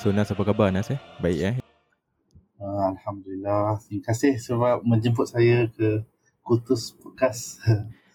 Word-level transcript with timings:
So 0.00 0.08
Nas 0.16 0.32
apa 0.32 0.48
khabar 0.48 0.72
Nas 0.72 0.88
eh? 0.88 0.96
Baik 1.20 1.40
eh? 1.44 1.54
Uh, 2.56 2.88
Alhamdulillah. 2.88 3.76
Terima 3.84 4.08
kasih 4.08 4.40
sebab 4.40 4.80
menjemput 4.80 5.28
saya 5.28 5.68
ke 5.76 6.00
Kutus 6.40 6.96
Podcast. 6.96 7.60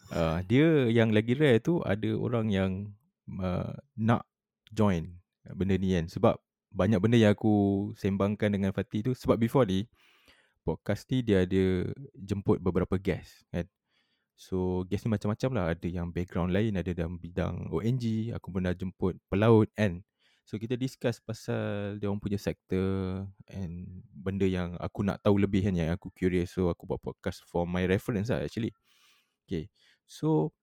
Uh, 0.09 0.41
dia 0.49 0.89
yang 0.89 1.13
lagi 1.13 1.37
rare 1.37 1.61
tu 1.61 1.85
ada 1.85 2.09
orang 2.17 2.49
yang 2.49 2.71
uh, 3.37 3.77
nak 3.93 4.25
join 4.73 5.13
benda 5.45 5.77
ni 5.77 5.93
kan. 5.93 6.09
Sebab 6.09 6.41
banyak 6.73 6.97
benda 6.97 7.21
yang 7.21 7.37
aku 7.37 7.93
sembangkan 8.01 8.49
dengan 8.49 8.73
Fatih 8.73 9.05
tu. 9.05 9.13
Sebab 9.13 9.37
before 9.37 9.69
ni, 9.69 9.85
podcast 10.65 11.05
ni 11.13 11.21
dia 11.21 11.45
ada 11.45 11.85
jemput 12.17 12.57
beberapa 12.57 12.97
guest 12.97 13.45
kan. 13.53 13.69
So 14.33 14.89
guest 14.89 15.05
ni 15.05 15.13
macam-macam 15.13 15.49
lah. 15.53 15.65
Ada 15.77 15.85
yang 15.85 16.09
background 16.09 16.49
lain, 16.49 16.81
ada 16.81 16.89
dalam 16.97 17.21
bidang 17.21 17.69
ONG. 17.69 18.33
Aku 18.33 18.49
pernah 18.49 18.73
jemput 18.73 19.21
pelaut 19.29 19.69
kan. 19.77 20.01
So 20.45 20.61
kita 20.61 20.77
discuss 20.77 21.17
pasal 21.17 21.97
dia 21.97 22.05
orang 22.05 22.21
punya 22.21 22.37
sektor 22.37 23.25
and 23.49 24.05
benda 24.13 24.45
yang 24.45 24.77
aku 24.77 25.01
nak 25.01 25.17
tahu 25.25 25.41
lebih 25.41 25.65
kan 25.65 25.73
yang 25.73 25.89
aku 25.97 26.13
curious 26.13 26.53
so 26.53 26.69
aku 26.69 26.85
buat 26.85 27.01
podcast 27.01 27.41
for 27.49 27.65
my 27.65 27.81
reference 27.89 28.29
lah 28.29 28.45
actually. 28.45 28.69
Okay. 29.49 29.73
So 30.05 30.53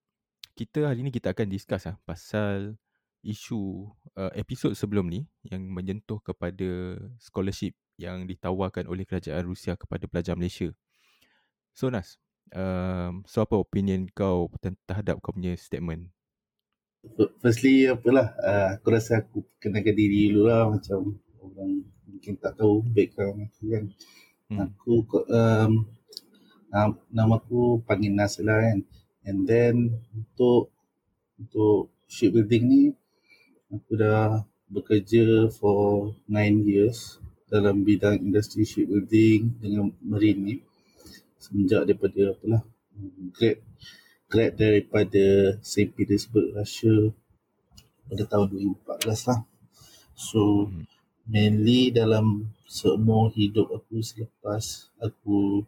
kita 0.55 0.87
hari 0.87 1.03
ni 1.03 1.11
kita 1.11 1.35
akan 1.35 1.51
discuss 1.51 1.83
lah 1.83 1.99
pasal 2.07 2.79
isu 3.27 3.91
uh, 4.15 4.31
episod 4.39 4.71
sebelum 4.71 5.11
ni 5.11 5.27
yang 5.43 5.63
menyentuh 5.67 6.23
kepada 6.23 6.95
scholarship 7.19 7.75
yang 7.99 8.23
ditawarkan 8.23 8.87
oleh 8.87 9.03
kerajaan 9.03 9.43
Rusia 9.43 9.75
kepada 9.75 10.07
pelajar 10.07 10.39
Malaysia. 10.39 10.71
So 11.75 11.91
Nas, 11.91 12.15
um, 12.55 13.27
so 13.27 13.43
apa 13.43 13.59
opinion 13.59 14.07
kau 14.15 14.47
terhadap 14.87 15.19
kau 15.19 15.35
punya 15.35 15.59
statement 15.59 16.07
Firstly 17.43 17.91
apalah 17.91 18.31
uh, 18.39 18.67
aku 18.79 18.87
rasa 18.95 19.19
aku 19.19 19.43
kenalkan 19.59 19.91
diri 19.91 20.31
dulu 20.31 20.47
lah 20.47 20.71
macam 20.71 21.19
orang 21.43 21.83
mungkin 22.07 22.33
tak 22.39 22.55
tahu 22.55 22.79
background 22.95 23.51
aku 23.51 23.63
kan. 23.75 23.83
Hmm. 24.47 24.57
Aku 24.71 24.93
um, 25.27 25.71
nama 27.11 27.35
aku 27.37 27.83
panggil 27.83 28.15
Nas 28.15 28.39
lah 28.39 28.63
kan. 28.63 28.79
And 29.27 29.43
then 29.43 29.99
untuk 30.15 30.71
untuk 31.35 31.91
shipbuilding 32.07 32.63
ni 32.63 32.83
aku 33.67 33.99
dah 33.99 34.47
bekerja 34.71 35.51
for 35.51 36.15
9 36.31 36.63
years 36.63 37.19
dalam 37.51 37.85
bidang 37.85 38.17
industri 38.17 38.65
shipbuilding 38.65 39.59
dengan 39.61 39.91
marine 40.01 40.41
ni 40.41 40.55
semenjak 41.37 41.85
daripada 41.85 42.33
apalah 42.33 42.63
grade 43.35 43.61
grad 44.33 44.57
daripada 44.57 45.53
St. 45.61 45.93
Petersburg, 45.93 46.57
Russia 46.57 47.13
pada 48.09 48.25
tahun 48.25 48.49
2014 48.81 49.29
lah. 49.29 49.39
So, 50.17 50.65
hmm. 50.73 50.89
mainly 51.29 51.93
dalam 51.93 52.49
semua 52.65 53.29
hidup 53.29 53.69
aku 53.69 54.01
selepas 54.01 54.89
aku 54.97 55.61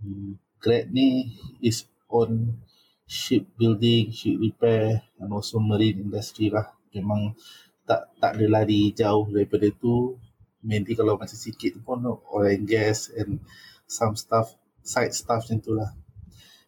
um, 0.00 0.40
grad 0.56 0.88
ni 0.88 1.36
is 1.60 1.84
on 2.08 2.56
ship 3.04 3.44
building, 3.60 4.08
ship 4.08 4.40
repair 4.40 5.04
and 5.20 5.28
also 5.28 5.60
marine 5.60 6.00
industry 6.00 6.48
lah. 6.48 6.72
Memang 6.96 7.36
tak 7.84 8.08
tak 8.16 8.40
ada 8.40 8.46
lari 8.48 8.96
jauh 8.96 9.28
daripada 9.28 9.68
tu. 9.76 10.16
Mainly 10.64 10.96
kalau 10.96 11.20
macam 11.20 11.36
sikit 11.36 11.76
pun 11.84 12.00
oil 12.08 12.56
and 12.56 12.64
gas 12.64 13.12
and 13.12 13.36
some 13.84 14.16
stuff, 14.16 14.56
side 14.80 15.12
stuff 15.12 15.44
macam 15.44 15.60
tu 15.60 15.76
lah. 15.76 15.92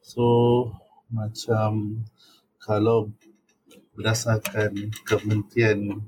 So, 0.04 0.22
macam 1.08 2.04
kalau 2.60 3.10
berdasarkan 3.96 4.92
Kementerian 5.02 6.04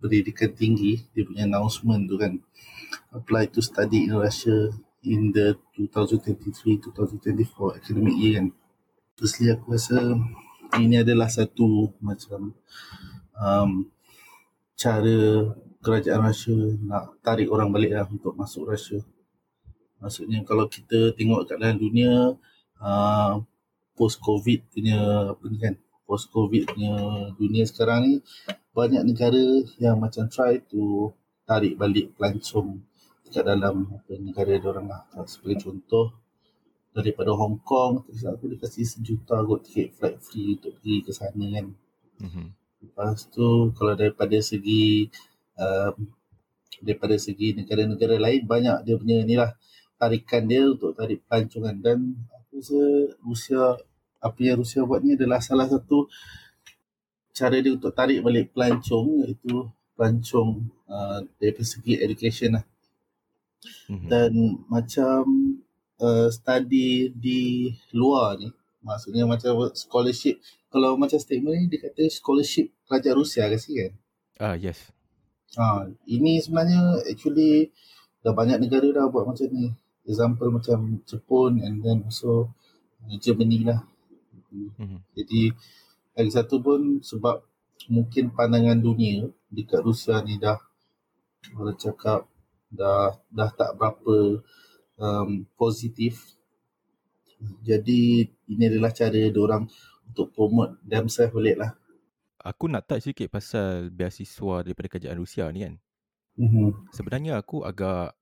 Pendidikan 0.00 0.52
Tinggi 0.52 1.00
dia 1.12 1.24
punya 1.24 1.46
announcement 1.46 2.08
tu 2.08 2.16
kan 2.16 2.40
apply 3.14 3.48
to 3.52 3.62
study 3.62 4.08
in 4.08 4.16
Russia 4.16 4.72
in 5.06 5.32
the 5.32 5.56
2023-2024 5.78 7.78
academic 7.78 8.14
year 8.20 8.32
kan. 8.40 8.46
Firstly 9.16 9.52
aku 9.52 9.76
rasa 9.76 10.16
ini 10.80 11.00
adalah 11.00 11.28
satu 11.28 11.92
macam 12.00 12.52
um, 13.36 13.88
cara 14.76 15.52
kerajaan 15.80 16.20
Russia 16.24 16.56
nak 16.84 17.16
tarik 17.24 17.48
orang 17.48 17.72
balik 17.72 17.96
lah 17.96 18.04
untuk 18.08 18.36
masuk 18.36 18.68
Russia. 18.68 19.00
Maksudnya 20.00 20.40
kalau 20.44 20.68
kita 20.68 21.12
tengok 21.12 21.48
kat 21.48 21.60
dalam 21.60 21.76
dunia 21.76 22.36
uh, 22.80 23.32
post 24.00 24.16
covid 24.24 24.64
punya 24.72 24.96
apa 25.36 25.44
ni 25.52 25.60
kan 25.60 25.76
post 26.08 26.32
covid 26.32 26.64
punya 26.72 26.96
dunia 27.36 27.68
sekarang 27.68 27.98
ni 28.08 28.14
banyak 28.72 29.04
negara 29.04 29.44
yang 29.76 30.00
macam 30.00 30.24
try 30.32 30.56
to 30.64 31.12
tarik 31.44 31.76
balik 31.76 32.16
pelancong 32.16 32.80
dekat 33.28 33.44
dalam 33.44 33.92
apa, 33.92 34.16
negara 34.16 34.56
dia 34.56 34.68
orang 34.72 34.88
lah 34.88 35.02
sebagai 35.28 35.68
contoh 35.68 36.16
daripada 36.96 37.30
Hong 37.36 37.60
Kong 37.60 38.08
terus 38.08 38.24
aku 38.24 38.50
dia 38.50 38.58
kasih 38.58 38.88
sejuta 38.88 39.38
kot 39.44 39.68
tiket 39.68 39.94
flight 39.94 40.16
free 40.18 40.56
untuk 40.56 40.80
pergi 40.80 40.96
ke 41.04 41.12
sana 41.12 41.46
kan. 41.52 41.66
Mm-hmm. 42.20 42.46
lepas 42.80 43.16
tu 43.32 43.72
kalau 43.76 43.96
daripada 43.96 44.36
segi 44.44 45.08
um, 45.56 45.94
daripada 46.84 47.16
segi 47.16 47.56
negara-negara 47.56 48.16
lain 48.20 48.44
banyak 48.44 48.84
dia 48.84 48.96
punya 48.96 49.24
ni 49.24 49.36
lah 49.36 49.52
tarikan 50.00 50.48
dia 50.48 50.64
untuk 50.64 50.96
tarik 50.96 51.20
pelancongan. 51.28 51.76
Dan 51.78 51.98
aku 52.32 52.58
rasa 52.58 52.80
Rusia 53.20 53.62
apa 54.20 54.38
yang 54.40 54.60
Rusia 54.60 54.84
buat 54.84 55.00
ni 55.00 55.16
adalah 55.16 55.40
salah 55.40 55.66
satu 55.66 56.06
cara 57.32 57.56
dia 57.56 57.72
untuk 57.72 57.96
tarik 57.96 58.20
balik 58.20 58.52
pelancong 58.52 59.24
iaitu 59.24 59.64
pelancong 59.96 60.68
uh, 60.88 61.24
dari 61.40 61.64
segi 61.64 61.96
education 62.00 62.60
lah. 62.60 62.64
Mm-hmm. 63.88 64.08
Dan 64.08 64.32
macam 64.68 65.22
uh, 66.00 66.28
study 66.28 67.12
di 67.12 67.72
luar 67.96 68.36
ni, 68.40 68.48
maksudnya 68.84 69.24
macam 69.24 69.72
scholarship, 69.72 70.40
kalau 70.72 70.96
macam 70.96 71.20
statement 71.20 71.56
ni 71.56 71.66
dia 71.68 71.80
kata 71.88 72.08
scholarship 72.08 72.72
kerajaan 72.88 73.16
Rusia 73.16 73.48
ke 73.48 73.56
sih 73.56 73.74
kan? 73.76 73.92
Ah 74.40 74.44
uh, 74.52 74.54
yes. 74.56 74.92
Ha, 75.58 75.82
ini 76.06 76.38
sebenarnya 76.38 77.02
actually 77.10 77.74
dah 78.22 78.30
banyak 78.30 78.62
negara 78.62 78.86
dah 78.92 79.10
buat 79.10 79.26
macam 79.26 79.50
ni. 79.50 79.74
Example 80.08 80.48
macam 80.48 81.02
Jepun 81.04 81.60
and 81.60 81.84
then 81.84 82.06
also 82.06 82.48
Germany 83.20 83.66
lah. 83.68 83.84
Mm-hmm. 84.50 85.00
Jadi 85.16 85.42
lagi 86.18 86.30
satu 86.34 86.60
pun 86.60 86.98
sebab 87.00 87.42
mungkin 87.88 88.34
pandangan 88.34 88.76
dunia 88.76 89.30
dekat 89.48 89.80
Rusia 89.80 90.20
ni 90.20 90.36
dah 90.36 90.58
orang 91.56 91.78
cakap 91.80 92.28
dah 92.70 93.16
dah 93.32 93.50
tak 93.54 93.74
berapa 93.78 94.44
um, 95.00 95.46
positif. 95.56 96.36
Jadi 97.64 98.28
ini 98.52 98.64
adalah 98.68 98.92
cara 98.92 99.16
dia 99.16 99.32
orang 99.32 99.64
untuk 100.10 100.28
promote 100.36 100.76
themselves 100.84 101.32
balik 101.32 101.56
lah. 101.56 101.72
Aku 102.40 102.68
nak 102.68 102.88
touch 102.88 103.08
sikit 103.08 103.28
pasal 103.32 103.88
beasiswa 103.92 104.64
daripada 104.64 104.88
kerajaan 104.88 105.20
Rusia 105.20 105.48
ni 105.48 105.64
kan. 105.64 105.74
Mm-hmm. 106.40 106.68
Sebenarnya 106.92 107.32
aku 107.40 107.64
agak 107.64 108.16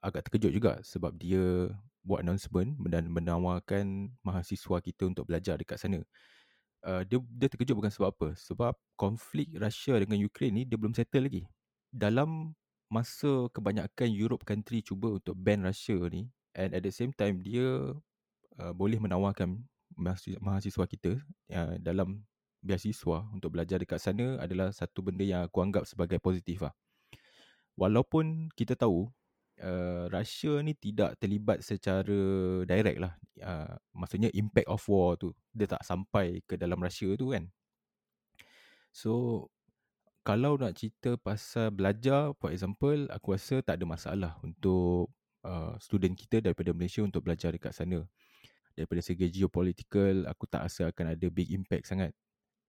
agak 0.00 0.28
terkejut 0.28 0.52
juga 0.52 0.72
sebab 0.80 1.12
dia 1.16 1.68
buat 2.00 2.24
announcement 2.24 2.76
dan 2.88 3.12
menawarkan 3.12 4.14
mahasiswa 4.24 4.76
kita 4.80 5.08
untuk 5.08 5.28
belajar 5.28 5.60
dekat 5.60 5.76
sana. 5.76 6.00
Uh, 6.80 7.04
dia 7.04 7.20
dia 7.36 7.48
terkejut 7.52 7.76
bukan 7.76 7.92
sebab 7.92 8.08
apa? 8.16 8.28
Sebab 8.40 8.72
konflik 8.96 9.52
Russia 9.56 10.00
dengan 10.00 10.16
Ukraine 10.24 10.54
ni 10.54 10.62
dia 10.64 10.80
belum 10.80 10.96
settle 10.96 11.28
lagi. 11.28 11.44
Dalam 11.92 12.56
masa 12.88 13.46
kebanyakan 13.52 14.08
Europe 14.10 14.42
country 14.48 14.80
cuba 14.80 15.20
untuk 15.20 15.36
ban 15.36 15.62
Russia 15.62 15.94
ni 16.10 16.26
and 16.56 16.74
at 16.74 16.82
the 16.82 16.90
same 16.90 17.12
time 17.14 17.38
dia 17.44 17.94
uh, 18.58 18.72
boleh 18.74 18.98
menawarkan 18.98 19.60
mahasiswa 20.40 20.84
kita 20.88 21.20
uh, 21.52 21.76
dalam 21.78 22.24
beasiswa 22.60 23.24
untuk 23.32 23.56
belajar 23.56 23.80
dekat 23.80 24.00
sana 24.00 24.36
adalah 24.40 24.72
satu 24.72 25.00
benda 25.00 25.24
yang 25.24 25.42
aku 25.44 25.60
anggap 25.64 25.84
sebagai 25.88 26.20
positif 26.20 26.64
lah. 26.64 26.72
Walaupun 27.76 28.52
kita 28.56 28.76
tahu 28.76 29.08
uh, 29.60 30.08
Russia 30.08 30.60
ni 30.64 30.72
tidak 30.76 31.16
terlibat 31.20 31.60
secara 31.60 32.18
direct 32.64 32.98
lah. 33.00 33.14
Uh, 33.40 33.76
maksudnya 33.96 34.28
impact 34.36 34.68
of 34.68 34.82
war 34.88 35.16
tu 35.16 35.32
dia 35.52 35.68
tak 35.68 35.80
sampai 35.84 36.44
ke 36.44 36.56
dalam 36.56 36.80
Russia 36.80 37.12
tu 37.16 37.32
kan. 37.32 37.48
So 38.90 39.46
kalau 40.20 40.60
nak 40.60 40.76
cerita 40.76 41.16
pasal 41.16 41.72
belajar 41.72 42.36
for 42.36 42.52
example 42.52 43.08
aku 43.08 43.36
rasa 43.36 43.64
tak 43.64 43.80
ada 43.80 43.86
masalah 43.88 44.32
untuk 44.44 45.08
uh, 45.46 45.72
student 45.80 46.12
kita 46.12 46.44
daripada 46.44 46.76
Malaysia 46.76 47.00
untuk 47.00 47.24
belajar 47.24 47.54
dekat 47.54 47.72
sana. 47.72 48.04
Daripada 48.76 49.00
segi 49.04 49.28
geopolitical 49.28 50.24
aku 50.28 50.44
tak 50.48 50.68
rasa 50.68 50.88
akan 50.92 51.16
ada 51.16 51.26
big 51.28 51.52
impact 51.52 51.88
sangat. 51.88 52.12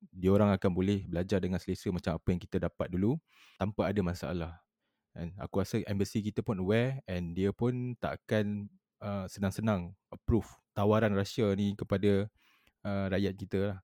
Dia 0.02 0.34
orang 0.34 0.50
akan 0.50 0.72
boleh 0.74 1.06
belajar 1.06 1.38
dengan 1.38 1.62
selesa 1.62 1.94
macam 1.94 2.18
apa 2.18 2.28
yang 2.34 2.42
kita 2.42 2.58
dapat 2.58 2.90
dulu 2.90 3.22
tanpa 3.62 3.94
ada 3.94 4.02
masalah. 4.02 4.58
And 5.12 5.36
aku 5.36 5.64
rasa 5.64 5.84
embassy 5.88 6.24
kita 6.24 6.40
pun 6.40 6.60
aware 6.64 7.04
and 7.04 7.36
dia 7.36 7.52
pun 7.52 8.00
tak 8.00 8.24
akan 8.24 8.72
uh, 9.04 9.26
senang-senang 9.28 9.92
approve 10.08 10.48
tawaran 10.72 11.12
Russia 11.12 11.52
ni 11.52 11.76
kepada 11.76 12.32
uh, 12.88 13.06
rakyat 13.12 13.34
kita 13.36 13.60
lah. 13.76 13.80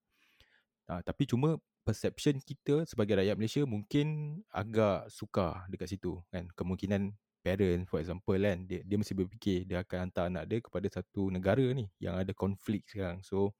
Uh, 0.87 1.01
tapi 1.03 1.27
cuma 1.27 1.59
perception 1.83 2.39
kita 2.39 2.87
sebagai 2.87 3.19
rakyat 3.19 3.35
Malaysia 3.35 3.63
mungkin 3.67 4.39
agak 4.51 5.11
suka 5.11 5.67
dekat 5.67 5.95
situ 5.95 6.19
kan. 6.31 6.47
Kemungkinan 6.55 7.11
parent 7.43 7.87
for 7.87 8.03
example 8.03 8.35
kan 8.35 8.67
dia, 8.67 8.83
dia 8.83 8.97
mesti 8.99 9.15
berfikir 9.15 9.63
dia 9.63 9.83
akan 9.83 10.07
hantar 10.07 10.27
anak 10.27 10.43
dia 10.51 10.59
kepada 10.59 10.87
satu 10.91 11.31
negara 11.31 11.63
ni 11.71 11.87
yang 11.99 12.19
ada 12.19 12.31
konflik 12.31 12.87
sekarang. 12.87 13.23
So 13.23 13.55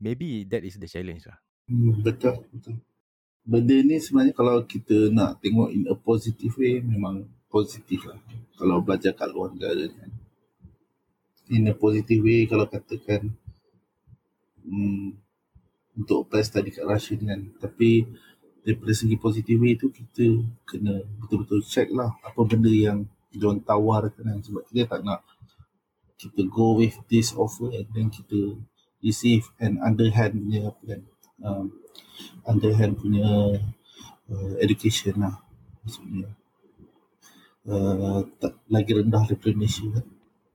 maybe 0.00 0.44
that 0.48 0.64
is 0.64 0.76
the 0.76 0.88
challenge 0.88 1.24
lah. 1.28 1.40
Hmm, 1.68 2.04
betul, 2.04 2.48
betul. 2.52 2.76
Benda 3.42 3.74
ni 3.82 3.98
sebenarnya 3.98 4.34
kalau 4.38 4.62
kita 4.62 5.10
nak 5.10 5.42
tengok 5.42 5.74
in 5.74 5.90
a 5.90 5.98
positive 5.98 6.54
way 6.54 6.78
memang 6.78 7.26
positif 7.50 8.06
lah. 8.06 8.18
Kalau 8.54 8.78
belajar 8.86 9.10
kat 9.18 9.28
luar 9.34 9.50
negara 9.50 9.82
kan. 9.90 10.10
In 11.50 11.66
a 11.66 11.74
positive 11.74 12.22
way 12.22 12.46
kalau 12.46 12.70
katakan 12.70 13.34
hmm, 14.62 15.18
untuk 15.98 16.24
apply 16.26 16.46
study 16.46 16.70
kat 16.70 16.86
Russia 16.86 17.18
kan. 17.18 17.50
Tapi 17.58 18.06
daripada 18.62 18.94
segi 18.94 19.18
positif 19.18 19.58
itu 19.58 19.90
kita 19.90 20.26
kena 20.62 21.02
betul-betul 21.18 21.66
check 21.66 21.90
lah 21.90 22.14
apa 22.22 22.40
benda 22.46 22.70
yang 22.70 23.02
diorang 23.34 23.58
tawarkan 23.58 24.22
kan. 24.22 24.38
sebab 24.38 24.62
kita 24.70 24.86
tak 24.86 25.02
nak 25.02 25.26
kita 26.14 26.46
go 26.46 26.78
with 26.78 26.94
this 27.10 27.34
offer 27.34 27.74
and 27.74 27.90
then 27.90 28.06
kita 28.06 28.54
receive 29.02 29.50
an 29.58 29.82
underhand 29.82 30.38
punya 30.38 30.70
apa 30.70 30.82
kan 30.86 31.00
um, 31.42 31.81
underhand 32.46 32.98
punya 32.98 33.58
uh, 34.30 34.54
education 34.60 35.18
lah 35.18 35.34
maksudnya. 35.82 36.28
Uh, 37.62 38.26
tak 38.42 38.58
lagi 38.66 38.90
rendah 38.98 39.22
daripada 39.22 39.54
Malaysia 39.54 39.86
kan? 39.86 40.06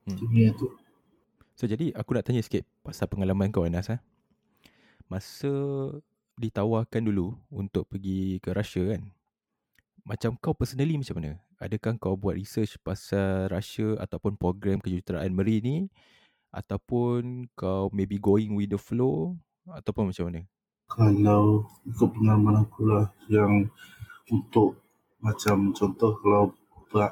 Hmm. 0.08 0.52
tu. 0.56 0.68
So 1.56 1.64
jadi 1.64 1.96
aku 1.96 2.14
nak 2.16 2.24
tanya 2.28 2.44
sikit 2.44 2.68
pasal 2.84 3.08
pengalaman 3.08 3.48
kau 3.48 3.64
Anas 3.64 3.88
eh? 3.88 4.00
masa 5.08 5.48
ditawarkan 6.36 7.00
dulu 7.08 7.34
untuk 7.48 7.88
pergi 7.88 8.38
ke 8.44 8.52
Russia 8.52 8.94
kan 8.94 9.08
macam 10.08 10.40
kau 10.40 10.56
personally 10.56 10.96
macam 10.96 11.20
mana? 11.20 11.36
Adakah 11.60 12.00
kau 12.00 12.16
buat 12.16 12.32
research 12.32 12.80
pasal 12.80 13.52
Russia 13.52 14.00
ataupun 14.00 14.40
program 14.40 14.80
kejuruteraan 14.80 15.28
marine 15.36 15.64
ni 15.64 15.76
ataupun 16.48 17.44
kau 17.52 17.92
maybe 17.92 18.16
going 18.16 18.56
with 18.56 18.72
the 18.72 18.80
flow 18.80 19.36
ataupun 19.68 20.08
macam 20.08 20.32
mana 20.32 20.40
kalau 20.90 21.68
ikut 21.84 22.08
pengalaman 22.10 22.64
aku 22.64 22.80
lah 22.88 23.06
yang 23.28 23.68
untuk 24.32 24.80
macam 25.20 25.70
contoh 25.76 26.16
kalau 26.20 26.44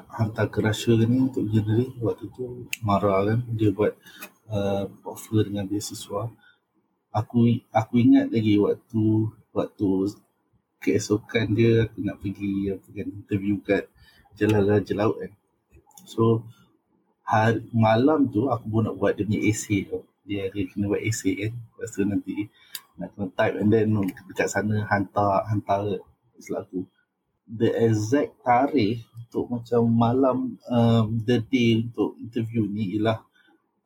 hantar 0.09 0.49
ke 0.49 0.59
Russia 0.65 0.97
ni 1.05 1.29
untuk 1.29 1.45
engineering 1.45 1.93
waktu 2.01 2.25
tu 2.33 2.65
marah 2.81 3.23
kan 3.29 3.39
dia 3.53 3.69
buat 3.69 3.93
uh, 4.49 4.89
offer 5.05 5.45
dengan 5.45 5.69
beasiswa 5.69 6.33
aku 7.13 7.61
aku 7.71 7.93
ingat 8.01 8.33
lagi 8.33 8.57
waktu 8.57 9.05
waktu 9.53 9.89
keesokan 10.81 11.53
dia 11.57 11.89
aku 11.89 11.97
nak 12.05 12.17
pergi 12.21 12.73
apa 12.73 12.87
kan 12.93 13.07
interview 13.09 13.55
kat 13.61 13.89
Jalan 14.37 14.69
Raja 14.69 14.93
Laut 14.93 15.17
kan. 15.17 15.33
So 16.05 16.45
hari, 17.25 17.65
malam 17.73 18.29
tu 18.29 18.45
aku 18.53 18.69
pun 18.69 18.85
nak 18.85 18.95
buat 19.01 19.17
dia 19.17 19.25
punya 19.25 19.41
essay 19.41 19.89
tu. 19.89 20.05
Dia 20.29 20.53
dia 20.53 20.69
kena 20.69 20.85
buat 20.93 21.01
essay 21.01 21.33
kan. 21.41 21.53
Lepas 21.57 21.89
tu 21.97 22.05
nanti 22.05 22.33
nak 22.97 23.13
kena 23.13 23.29
type 23.37 23.55
and 23.61 23.69
then 23.69 23.93
dekat 24.29 24.49
sana 24.49 24.85
hantar 24.89 25.45
hantar 25.49 26.01
selaku. 26.41 26.85
The 27.47 27.71
exact 27.87 28.43
tarikh 28.43 29.07
untuk 29.15 29.47
macam 29.47 29.87
malam 29.87 30.37
um, 30.67 31.07
the 31.23 31.39
day 31.39 31.79
untuk 31.79 32.19
interview 32.19 32.67
ni 32.67 32.99
ialah 32.99 33.23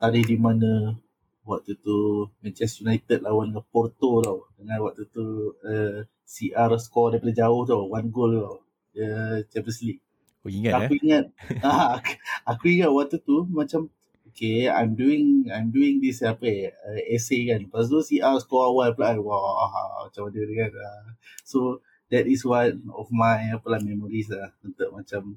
tarikh 0.01 0.25
di 0.25 0.37
mana 0.41 0.97
waktu 1.45 1.77
tu 1.77 2.25
Manchester 2.41 2.89
United 2.89 3.21
lawan 3.21 3.53
dengan 3.53 3.65
Porto 3.69 4.21
tau 4.21 4.49
dengan 4.57 4.81
waktu 4.85 5.05
tu 5.13 5.53
uh, 5.61 6.01
CR 6.25 6.71
score 6.81 7.17
daripada 7.17 7.45
jauh 7.45 7.61
tau 7.69 7.85
one 7.85 8.09
goal 8.09 8.31
tau 8.33 8.55
uh, 8.97 9.37
Champions 9.49 9.81
League 9.85 10.01
Oh 10.41 10.49
ingat 10.49 10.73
aku 10.73 10.93
eh? 10.97 10.99
ingat 11.05 11.25
ah, 11.65 12.01
aku 12.49 12.65
ingat 12.73 12.89
waktu 12.89 13.17
tu 13.21 13.45
macam 13.49 13.93
okay 14.31 14.71
I'm 14.71 14.95
doing 14.95 15.51
I'm 15.51 15.69
doing 15.69 15.99
this 15.99 16.23
apa 16.23 16.71
uh, 16.71 16.99
essay 17.11 17.51
kan. 17.51 17.67
Lepas 17.67 17.91
tu 17.91 17.99
CR 17.99 18.39
score 18.39 18.71
awal 18.71 18.95
pula 18.95 19.19
wah 19.19 20.07
macam 20.07 20.31
mana 20.31 20.41
kan 20.55 20.71
uh, 20.71 21.07
so 21.43 21.83
that 22.07 22.25
is 22.25 22.47
one 22.47 22.87
of 22.95 23.11
my 23.11 23.51
apa 23.51 23.67
lah 23.67 23.81
memories 23.83 24.31
lah. 24.31 24.55
Untuk 24.63 24.89
macam 24.95 25.35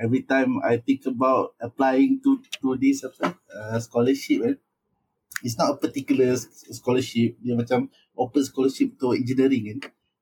every 0.00 0.24
time 0.24 0.58
I 0.64 0.80
think 0.80 1.04
about 1.04 1.52
applying 1.60 2.24
to 2.24 2.40
to 2.64 2.80
this 2.80 3.04
apa 3.04 3.36
uh, 3.52 3.76
scholarship 3.76 4.40
eh, 4.48 4.56
it's 5.44 5.60
not 5.60 5.76
a 5.76 5.76
particular 5.76 6.32
scholarship. 6.72 7.36
Dia 7.44 7.54
macam 7.54 7.92
open 8.16 8.42
scholarship 8.42 8.96
untuk 8.96 9.20
engineering 9.20 9.76
kan. 9.76 9.78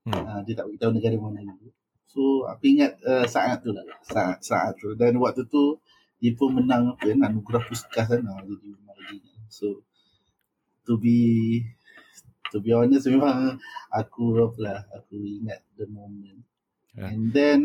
Hmm. 0.08 0.24
uh, 0.26 0.40
dia 0.42 0.58
tak 0.58 0.66
beritahu 0.66 0.92
negara 0.96 1.20
mana 1.20 1.44
gitu 1.44 1.68
so 2.08 2.48
aku 2.48 2.74
ingat 2.74 2.98
uh, 3.06 3.22
saat 3.28 3.62
tu 3.62 3.70
lah. 3.70 3.84
Saat 4.02 4.42
saat 4.42 4.74
tu. 4.80 4.96
Dan 4.98 5.20
waktu 5.22 5.46
tu 5.46 5.78
dia 6.18 6.34
pun 6.34 6.50
menang 6.58 6.94
apa 6.94 7.02
kan? 7.06 7.20
Anugerah 7.30 7.62
puskas 7.66 8.06
kan 8.10 8.22
uh, 8.26 8.42
jadi 8.42 8.68
lagi. 8.86 9.18
So 9.48 9.82
to 10.84 10.98
be 10.98 11.62
to 12.50 12.58
be 12.64 12.72
honest 12.72 13.06
memang 13.08 13.60
aku 13.92 14.36
apa 14.40 14.58
lah 14.58 14.78
aku 14.92 15.16
ingat 15.16 15.60
the 15.76 15.86
moment. 15.88 16.42
Yeah. 16.96 17.14
and 17.14 17.30
then 17.30 17.60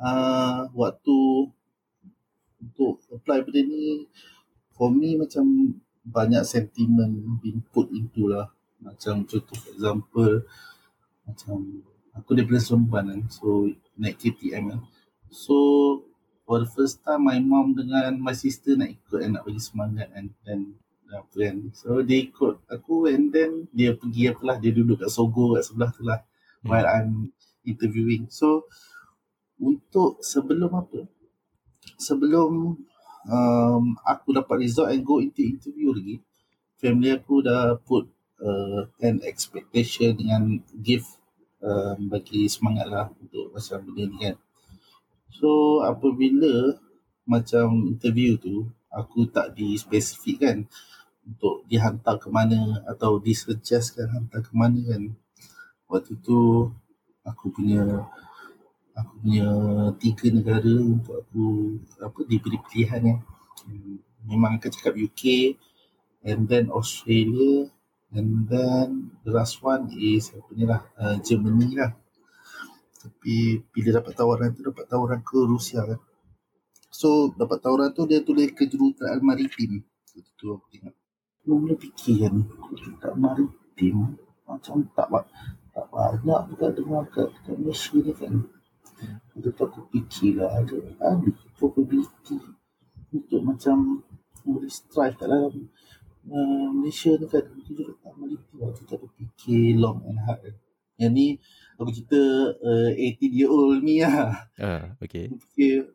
uh, 0.00 0.66
waktu 0.74 1.18
untuk 2.58 3.04
apply 3.12 3.46
benda 3.46 3.62
ni 3.62 4.08
for 4.74 4.90
me 4.90 5.14
macam 5.14 5.76
banyak 6.02 6.42
sentimen 6.42 7.38
being 7.38 7.62
put 7.70 7.92
into 7.94 8.26
lah. 8.26 8.50
Macam 8.82 9.22
contoh 9.22 9.54
for 9.54 9.70
example 9.70 10.32
macam 11.22 11.86
aku 12.18 12.34
daripada 12.34 12.58
Seremban 12.58 13.06
kan 13.06 13.20
so 13.30 13.70
naik 13.94 14.18
KTM 14.18 14.74
kan. 14.74 14.80
So 15.30 15.56
for 16.44 16.62
the 16.62 16.68
first 16.68 17.00
time 17.06 17.26
my 17.26 17.38
mom 17.38 17.74
dengan 17.76 18.18
my 18.18 18.34
sister 18.34 18.74
nak 18.74 18.90
ikut 18.90 19.18
and 19.22 19.38
nak 19.38 19.42
bagi 19.46 19.62
semangat 19.62 20.08
kan 20.10 20.26
dan 20.42 20.58
apa 21.12 21.36
kan 21.36 21.56
so 21.76 22.00
dia 22.00 22.24
ikut 22.24 22.64
aku 22.72 23.06
and 23.12 23.30
then 23.36 23.68
dia 23.76 23.92
pergi 23.92 24.32
apa 24.32 24.42
lah 24.42 24.56
dia 24.56 24.72
duduk 24.72 25.04
kat 25.04 25.10
Sogo 25.12 25.54
kat 25.54 25.62
sebelah 25.68 25.90
tu 25.92 26.02
lah 26.02 26.20
hmm. 26.64 26.68
while 26.68 26.88
I'm 26.88 27.30
interviewing. 27.62 28.26
So 28.32 28.66
untuk 29.62 30.18
sebelum 30.24 30.74
apa? 30.74 31.06
Sebelum 31.98 32.74
um, 33.30 33.84
aku 34.02 34.34
dapat 34.34 34.66
result 34.66 34.90
and 34.90 35.06
go 35.06 35.22
into 35.22 35.42
interview 35.44 35.94
lagi 35.94 36.16
family 36.82 37.14
aku 37.14 37.46
dah 37.46 37.78
put 37.78 38.10
uh, 38.42 38.90
an 38.98 39.22
expectation 39.22 40.18
dengan 40.18 40.58
give 40.82 41.06
um, 41.62 42.10
bagi 42.10 42.50
semangat 42.50 42.90
lah 42.90 43.06
untuk 43.22 43.54
pasal 43.54 43.86
benda 43.86 44.02
ni 44.10 44.18
kan 44.18 44.34
so 45.32 45.80
apabila 45.82 46.76
macam 47.24 47.88
interview 47.88 48.36
tu 48.36 48.68
aku 48.92 49.24
tak 49.30 49.56
dispesifikkan 49.56 50.68
untuk 51.24 51.64
dihantar 51.70 52.18
ke 52.18 52.28
mana 52.28 52.82
atau 52.84 53.16
disuggestkan 53.22 54.10
hantar 54.10 54.42
ke 54.42 54.52
mana 54.52 54.78
kan 54.84 55.02
waktu 55.86 56.18
tu 56.20 56.68
aku 57.22 57.52
punya 57.54 58.04
aku 58.92 59.12
punya 59.24 59.48
tiga 59.96 60.26
negara 60.28 60.72
untuk 60.72 61.24
aku 61.24 61.44
apa 62.00 62.18
diberi 62.28 62.58
pilihan 62.68 63.02
ya. 63.02 63.16
Memang 64.28 64.60
aku 64.60 64.70
cakap 64.70 64.94
UK 64.94 65.54
and 66.22 66.46
then 66.46 66.70
Australia 66.70 67.70
and 68.12 68.46
then 68.46 69.10
the 69.24 69.32
last 69.32 69.58
one 69.64 69.88
is 69.96 70.30
apa 70.36 70.50
ni 70.52 70.64
lah 70.68 70.82
uh, 71.00 71.16
Germany 71.24 71.76
lah. 71.76 71.96
Tapi 73.02 73.58
bila 73.74 73.98
dapat 73.98 74.12
tawaran 74.14 74.54
tu 74.54 74.62
dapat 74.62 74.86
tawaran 74.86 75.20
ke 75.26 75.38
Rusia 75.42 75.82
kan. 75.82 75.98
So 76.92 77.34
dapat 77.34 77.58
tawaran 77.58 77.90
tu 77.90 78.06
dia 78.06 78.22
tulis 78.22 78.54
kejuruteraan 78.54 79.18
maritim. 79.26 79.82
Itu 80.14 80.30
tu 80.38 80.46
aku 80.54 80.66
tengok. 80.70 80.94
Mula 81.42 81.74
fikir 81.74 82.30
kan 82.30 82.34
kejuruteraan 82.46 83.18
maritim 83.18 83.96
macam 84.46 84.86
tak 84.94 85.08
tak 85.72 85.86
banyak 85.88 86.40
juga 86.52 86.66
dengar 86.70 87.02
kat, 87.08 87.32
kat 87.42 87.56
Malaysia 87.56 87.96
ni 87.98 88.12
kan. 88.12 88.34
Lepas 89.34 89.50
tu 89.56 89.62
aku 89.66 89.80
fikir 89.90 90.38
lah 90.38 90.62
ada, 90.62 90.78
ada 91.02 91.28
probability 91.58 92.38
untuk 93.10 93.40
macam 93.42 94.04
boleh 94.46 94.70
strive 94.70 95.16
kat 95.18 95.26
dalam 95.26 95.66
uh, 96.30 96.68
Malaysia 96.70 97.16
ni 97.18 97.26
kan 97.26 97.42
tak 98.02 98.12
meliti 98.20 98.54
lah 98.60 98.70
kita 98.76 98.94
aku 99.00 99.08
fikir 99.16 99.80
long 99.80 100.04
and 100.06 100.20
hard 100.22 100.38
kan. 100.44 100.54
yang 101.00 101.12
ni 101.16 101.40
aku 101.82 101.92
cerita 101.94 102.22
uh, 102.62 102.90
18 102.94 103.38
year 103.38 103.50
old 103.50 103.82
ni 103.82 104.02
lah. 104.02 104.48
Uh, 104.56 104.94
okay. 105.02 105.28
fikir 105.28 105.90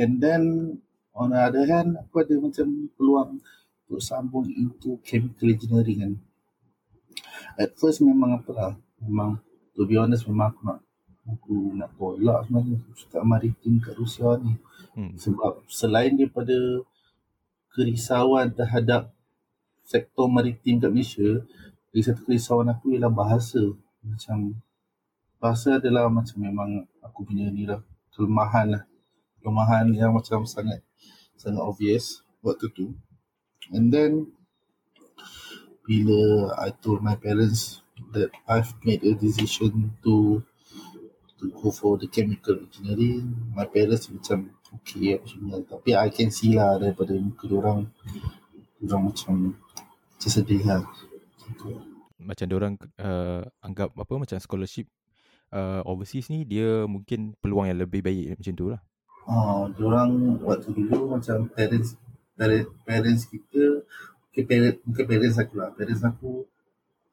and 0.00 0.18
then 0.24 0.42
on 1.12 1.30
the 1.30 1.40
other 1.40 1.64
hand 1.68 2.00
aku 2.00 2.24
ada 2.24 2.34
macam 2.40 2.88
peluang 2.96 3.30
untuk 3.84 4.00
sambung 4.00 4.48
into 4.48 4.96
chemical 5.04 5.52
engineering 5.52 5.98
kan. 6.00 6.12
At 7.60 7.76
first 7.76 8.00
memang 8.00 8.40
apalah 8.40 8.80
memang 8.98 9.38
to 9.76 9.84
be 9.84 10.00
honest 10.00 10.24
memang 10.24 10.56
aku 10.56 10.60
nak 10.64 10.78
aku 11.28 11.54
nak 11.76 11.90
tolak 11.94 12.38
sebenarnya. 12.48 12.78
Cakap 12.96 13.22
maritim 13.22 13.74
kat 13.78 13.94
Rusia 13.94 14.40
ni. 14.40 14.56
Hmm. 14.92 15.16
sebab 15.16 15.64
selain 15.72 16.12
daripada 16.12 16.84
kerisauan 17.72 18.52
terhadap 18.52 19.08
sektor 19.88 20.28
maritim 20.28 20.76
kat 20.84 20.92
Malaysia 20.92 21.40
lagi 21.92 22.08
satu 22.08 22.24
kerisauan 22.24 22.72
aku 22.72 22.96
ialah 22.96 23.12
bahasa. 23.12 23.60
Macam 24.00 24.56
bahasa 25.42 25.82
adalah 25.82 26.06
macam 26.06 26.38
memang 26.38 26.86
aku 27.02 27.26
punya 27.26 27.50
ni 27.50 27.66
lah 27.66 27.82
kelemahan 28.14 28.78
lah. 28.78 28.82
Kelemahan 29.42 29.90
yang 29.90 30.14
macam 30.14 30.46
sangat 30.46 30.86
sangat 31.34 31.58
obvious 31.58 32.22
waktu 32.46 32.70
tu. 32.70 32.94
And 33.74 33.90
then 33.90 34.30
bila 35.82 36.54
I 36.62 36.70
told 36.70 37.02
my 37.02 37.18
parents 37.18 37.82
that 38.14 38.30
I've 38.46 38.70
made 38.86 39.02
a 39.02 39.18
decision 39.18 39.98
to 40.06 40.46
to 41.42 41.44
go 41.58 41.74
for 41.74 41.98
the 41.98 42.06
chemical 42.06 42.54
engineering 42.54 43.34
my 43.50 43.66
parents 43.66 44.06
macam 44.06 44.54
okay 44.70 45.18
semua 45.26 45.58
tapi 45.66 45.98
I 45.98 46.06
can 46.14 46.30
see 46.30 46.54
lah 46.54 46.78
daripada 46.78 47.18
muka 47.18 47.50
orang 47.50 47.90
orang 48.78 49.02
macam 49.10 49.58
macam 49.58 50.30
sedih 50.30 50.62
lah. 50.62 50.86
Macam 52.22 52.46
orang 52.54 52.74
uh, 53.02 53.42
anggap 53.58 53.90
apa 53.98 54.14
macam 54.14 54.38
scholarship 54.38 54.86
uh, 55.52 55.80
overseas 55.84 56.32
ni 56.32 56.42
dia 56.48 56.88
mungkin 56.88 57.36
peluang 57.38 57.68
yang 57.68 57.80
lebih 57.84 58.00
baik 58.02 58.40
macam 58.40 58.54
tu 58.56 58.66
lah 58.72 58.80
uh, 59.28 59.68
orang 59.78 60.40
waktu 60.42 60.72
dulu 60.72 61.14
macam 61.14 61.46
parents 61.52 61.94
parents, 62.34 62.70
parents 62.82 63.22
kita 63.28 63.84
okay, 64.32 64.42
parents, 64.42 64.80
mungkin 64.88 65.04
parents 65.06 65.36
aku 65.38 65.54
lah 65.60 65.70
parents 65.76 66.02
aku 66.02 66.48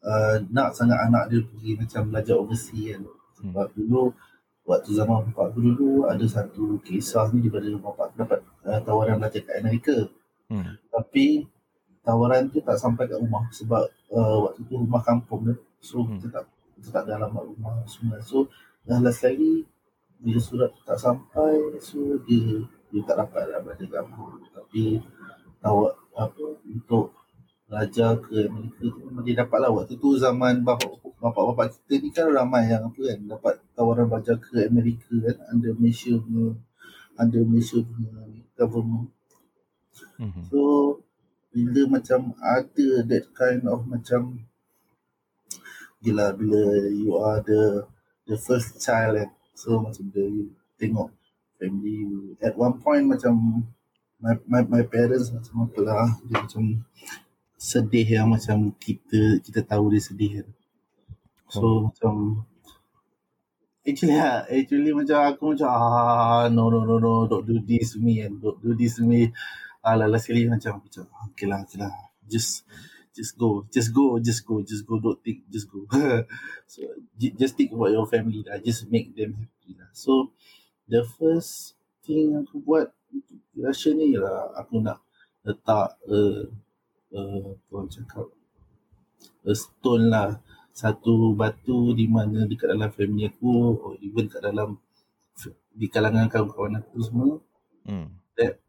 uh, 0.04 0.36
nak 0.50 0.74
sangat 0.74 0.98
anak 1.06 1.30
dia 1.30 1.44
pergi 1.44 1.72
macam 1.76 2.02
belajar 2.10 2.36
overseas 2.40 2.98
kan 2.98 3.02
hmm. 3.04 3.14
sebab 3.38 3.68
hmm. 3.70 3.76
dulu 3.76 4.04
waktu 4.70 4.90
zaman 4.94 5.18
bapak 5.30 5.46
aku 5.50 5.60
dulu 5.66 5.92
ada 6.06 6.26
satu 6.30 6.78
kisah 6.86 7.30
ni 7.34 7.46
daripada 7.46 7.68
bapak 7.78 8.04
aku 8.14 8.16
dapat 8.22 8.40
uh, 8.66 8.80
tawaran 8.86 9.18
belajar 9.18 9.42
kat 9.44 9.56
Amerika 9.60 9.96
hmm. 10.50 10.74
tapi 10.94 11.46
tawaran 12.06 12.48
tu 12.50 12.64
tak 12.64 12.78
sampai 12.80 13.06
kat 13.06 13.20
rumah 13.20 13.46
sebab 13.52 13.84
uh, 14.14 14.38
waktu 14.50 14.62
tu 14.66 14.74
rumah 14.78 15.02
kampung 15.04 15.52
dia 15.52 15.56
so 15.84 16.06
hmm. 16.06 16.18
kita 16.18 16.42
tak 16.42 16.46
ada 16.94 17.20
alamat 17.20 17.44
rumah 17.44 17.84
semua. 17.86 18.18
So 18.24 18.48
uh, 18.88 19.00
last 19.00 19.24
lagi 19.24 19.68
bila 20.20 20.40
surat 20.40 20.70
tu 20.76 20.82
tak 20.84 21.00
sampai 21.00 21.80
so 21.80 22.00
dia 22.28 22.64
dia 22.92 23.02
tak 23.08 23.24
dapat 23.24 23.48
lah 23.48 23.64
belajar 23.64 23.88
kampung 23.88 24.44
tapi 24.52 25.00
tahu 25.64 25.88
apa 26.18 26.46
untuk 26.68 27.16
belajar 27.70 28.18
ke 28.18 28.50
Amerika 28.50 28.84
tu 28.90 29.00
memang 29.06 29.24
dia 29.24 29.46
dapat 29.46 29.58
lah. 29.62 29.72
Waktu 29.72 29.96
tu 30.02 30.18
zaman 30.18 30.66
bapak-bapak 30.66 31.78
kita 31.78 31.94
ni 32.02 32.10
kan 32.10 32.28
ramai 32.34 32.66
yang 32.68 32.90
apa 32.90 33.00
kan 33.00 33.20
dapat 33.30 33.54
tawaran 33.78 34.10
belajar 34.10 34.36
ke 34.42 34.66
Amerika 34.66 35.14
kan 35.22 35.38
under 35.54 35.72
Malaysia 35.78 36.18
punya 36.18 36.58
under 37.16 37.44
Malaysia 37.46 37.80
punya 37.80 38.10
government. 38.58 39.14
Mm-hmm. 40.20 40.52
so 40.52 40.60
bila 41.50 42.00
macam 42.00 42.36
ada 42.40 42.88
that 43.04 43.26
kind 43.36 43.64
of 43.68 43.84
macam 43.88 44.49
gila 46.00 46.32
bila 46.36 46.60
you 46.92 47.16
are 47.20 47.44
the 47.44 47.84
the 48.28 48.38
first 48.40 48.80
child 48.80 49.20
kan 49.20 49.30
so 49.56 49.80
macam 49.84 50.08
dia 50.12 50.26
you 50.28 50.52
tengok 50.80 51.12
family 51.60 52.34
at 52.40 52.56
one 52.56 52.80
point 52.80 53.04
macam 53.04 53.64
my 54.20 54.36
my, 54.48 54.62
my 54.68 54.84
parents 54.84 55.32
macam 55.32 55.68
apa 55.68 55.80
lah 55.84 56.08
dia 56.28 56.36
macam 56.40 56.64
sedih 57.60 58.08
yang 58.08 58.32
macam 58.32 58.72
kita 58.80 59.44
kita 59.44 59.60
tahu 59.68 59.92
dia 59.92 60.00
sedih 60.00 60.32
kan. 60.40 60.48
So 61.52 61.60
oh. 61.60 61.78
macam 61.92 62.14
actually 63.84 64.16
ha, 64.16 64.48
actually 64.48 64.96
macam 64.96 65.20
aku 65.28 65.56
macam 65.56 65.68
ah 65.68 66.48
no 66.48 66.72
no 66.72 66.88
no 66.88 66.96
no 67.04 67.28
don't 67.28 67.44
do 67.44 67.60
this 67.60 67.96
to 67.96 68.00
me 68.00 68.24
and 68.24 68.40
don't 68.40 68.60
do 68.64 68.72
this 68.72 68.96
to 68.96 69.04
me. 69.04 69.36
Alah 69.84 70.08
lah 70.08 70.20
sekali 70.20 70.48
macam 70.48 70.80
macam 70.80 71.04
okay 71.32 71.48
lah 71.48 71.64
okay 71.68 71.78
lah 71.84 71.92
just 72.28 72.64
just 73.20 73.36
go 73.36 73.68
just 73.68 73.92
go 73.92 74.16
just 74.24 74.48
go 74.48 74.64
just 74.64 74.88
go 74.88 74.96
don't 75.04 75.20
think 75.20 75.44
just 75.52 75.68
go. 75.68 75.84
So 76.72 76.88
just 77.20 77.60
think 77.60 77.76
about 77.76 77.92
your 77.92 78.08
family 78.08 78.40
lah 78.48 78.64
just 78.64 78.88
make 78.88 79.12
them 79.12 79.36
happy 79.36 79.76
lah. 79.76 79.92
So 79.92 80.32
the 80.88 81.04
first 81.04 81.76
thing 82.08 82.40
aku 82.40 82.64
buat 82.64 82.96
rasa 83.60 83.92
ni 83.92 84.16
lah 84.16 84.56
aku 84.56 84.80
nak 84.80 85.04
letak 85.44 86.00
uh, 86.08 86.48
uh, 87.12 87.48
orang 87.76 87.92
cakap 87.92 88.32
a 89.44 89.52
stone 89.52 90.08
lah. 90.08 90.40
Satu 90.72 91.36
batu 91.36 91.92
di 91.92 92.08
mana 92.08 92.48
dekat 92.48 92.72
dalam 92.72 92.88
family 92.96 93.28
aku 93.28 93.76
or 93.76 93.94
even 94.00 94.32
kat 94.32 94.40
dalam 94.40 94.80
di 95.76 95.92
kalangan 95.92 96.32
kawan-kawan 96.32 96.80
aku 96.80 97.04
semua. 97.04 97.36
Hmm. 97.84 98.20
that 98.40 98.60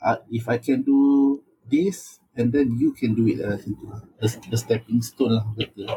uh, 0.00 0.22
if 0.32 0.48
I 0.48 0.56
can 0.56 0.80
do 0.80 1.40
this 1.68 2.18
and 2.36 2.52
then 2.52 2.76
you 2.76 2.92
can 2.92 3.16
do 3.16 3.26
it 3.26 3.40
lah 3.40 3.56
uh, 3.56 4.24
a, 4.24 4.26
a 4.26 4.58
stepping 4.58 5.00
stone 5.02 5.36
lah 5.38 5.44
betul 5.56 5.88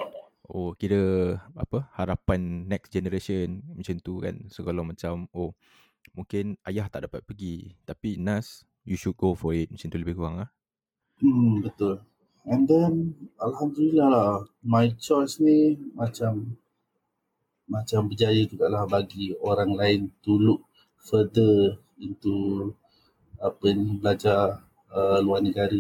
Oh 0.50 0.74
kira 0.74 1.38
apa 1.54 1.86
harapan 1.94 2.66
next 2.66 2.90
generation 2.90 3.62
macam 3.70 4.02
tu 4.02 4.18
kan. 4.18 4.50
So 4.50 4.66
kalau 4.66 4.82
macam 4.82 5.30
oh 5.30 5.54
mungkin 6.18 6.58
ayah 6.66 6.90
tak 6.90 7.06
dapat 7.06 7.22
pergi 7.22 7.78
tapi 7.86 8.18
Nas 8.18 8.66
you 8.82 8.98
should 8.98 9.14
go 9.14 9.38
for 9.38 9.54
it. 9.54 9.70
Macam 9.70 9.94
tu 9.94 10.02
lebih 10.02 10.18
kurang 10.18 10.42
ah 10.42 10.50
Hmm, 11.22 11.62
betul. 11.62 12.02
And 12.50 12.66
then 12.66 13.14
alhamdulillah 13.38 14.10
lah 14.10 14.32
my 14.66 14.90
choice 14.98 15.38
ni 15.38 15.78
macam 15.94 16.58
macam 17.70 18.10
berjaya 18.10 18.42
juga 18.50 18.74
lah 18.74 18.90
bagi 18.90 19.38
orang 19.46 19.78
lain 19.78 20.02
to 20.26 20.34
look 20.34 20.66
further 20.98 21.78
into 22.02 22.72
apa 23.38 23.68
ni 23.70 24.02
belajar 24.02 24.66
uh, 24.94 25.20
luar 25.22 25.42
negara. 25.42 25.76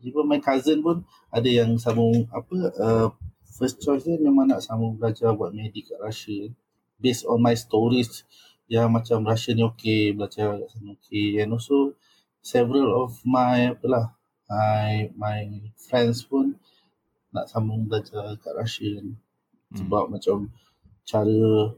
Even 0.00 0.24
my 0.24 0.40
cousin 0.40 0.80
pun 0.80 1.04
ada 1.28 1.46
yang 1.46 1.76
sambung 1.76 2.26
apa 2.32 2.56
uh, 2.80 3.08
first 3.52 3.82
choice 3.84 4.08
dia 4.08 4.16
memang 4.16 4.48
nak 4.48 4.64
sambung 4.64 4.96
belajar 4.96 5.36
buat 5.36 5.52
medik 5.52 5.92
kat 5.92 6.00
Russia 6.00 6.48
based 6.96 7.28
on 7.28 7.40
my 7.40 7.52
stories 7.52 8.24
yang 8.70 8.88
macam 8.88 9.26
Russia 9.26 9.52
ni 9.52 9.66
okay 9.66 10.16
belajar 10.16 10.56
kat 10.56 10.68
sana 10.72 10.96
okay 10.96 11.42
and 11.42 11.52
also 11.52 11.92
several 12.40 13.04
of 13.04 13.20
my 13.26 13.76
apalah 13.76 14.16
my 14.48 15.12
my 15.14 15.40
friends 15.76 16.24
pun 16.24 16.56
nak 17.30 17.46
sambung 17.46 17.86
belajar 17.86 18.34
kat 18.42 18.52
Russia. 18.58 18.98
Hmm. 18.98 19.76
Sebab 19.78 20.10
macam 20.10 20.50
cara 21.06 21.74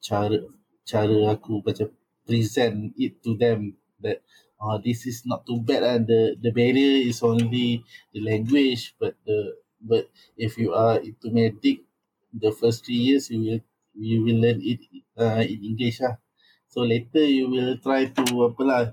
cara 0.00 0.38
cara 0.84 1.18
aku 1.32 1.60
macam 1.60 1.88
present 2.24 2.92
it 2.96 3.20
to 3.20 3.36
them 3.36 3.76
that 4.00 4.24
uh, 4.64 4.80
this 4.80 5.04
is 5.04 5.28
not 5.28 5.44
too 5.44 5.60
bad 5.60 5.84
and 5.84 6.08
the 6.08 6.32
the 6.40 6.48
barrier 6.50 7.04
is 7.04 7.20
only 7.20 7.84
the 8.16 8.20
language 8.24 8.96
but 8.96 9.12
the 9.28 9.52
but 9.84 10.08
if 10.40 10.56
you 10.56 10.72
are 10.72 10.96
into 11.04 11.28
medic 11.28 11.84
the 12.32 12.50
first 12.50 12.84
three 12.84 13.12
years 13.12 13.28
you 13.30 13.40
will 13.40 13.62
you 13.94 14.24
will 14.24 14.40
learn 14.40 14.58
it 14.64 14.80
uh, 15.14 15.42
in 15.44 15.62
English 15.62 16.02
lah. 16.02 16.18
So 16.66 16.82
later 16.82 17.22
you 17.22 17.46
will 17.46 17.78
try 17.78 18.10
to 18.10 18.24
apalah 18.50 18.90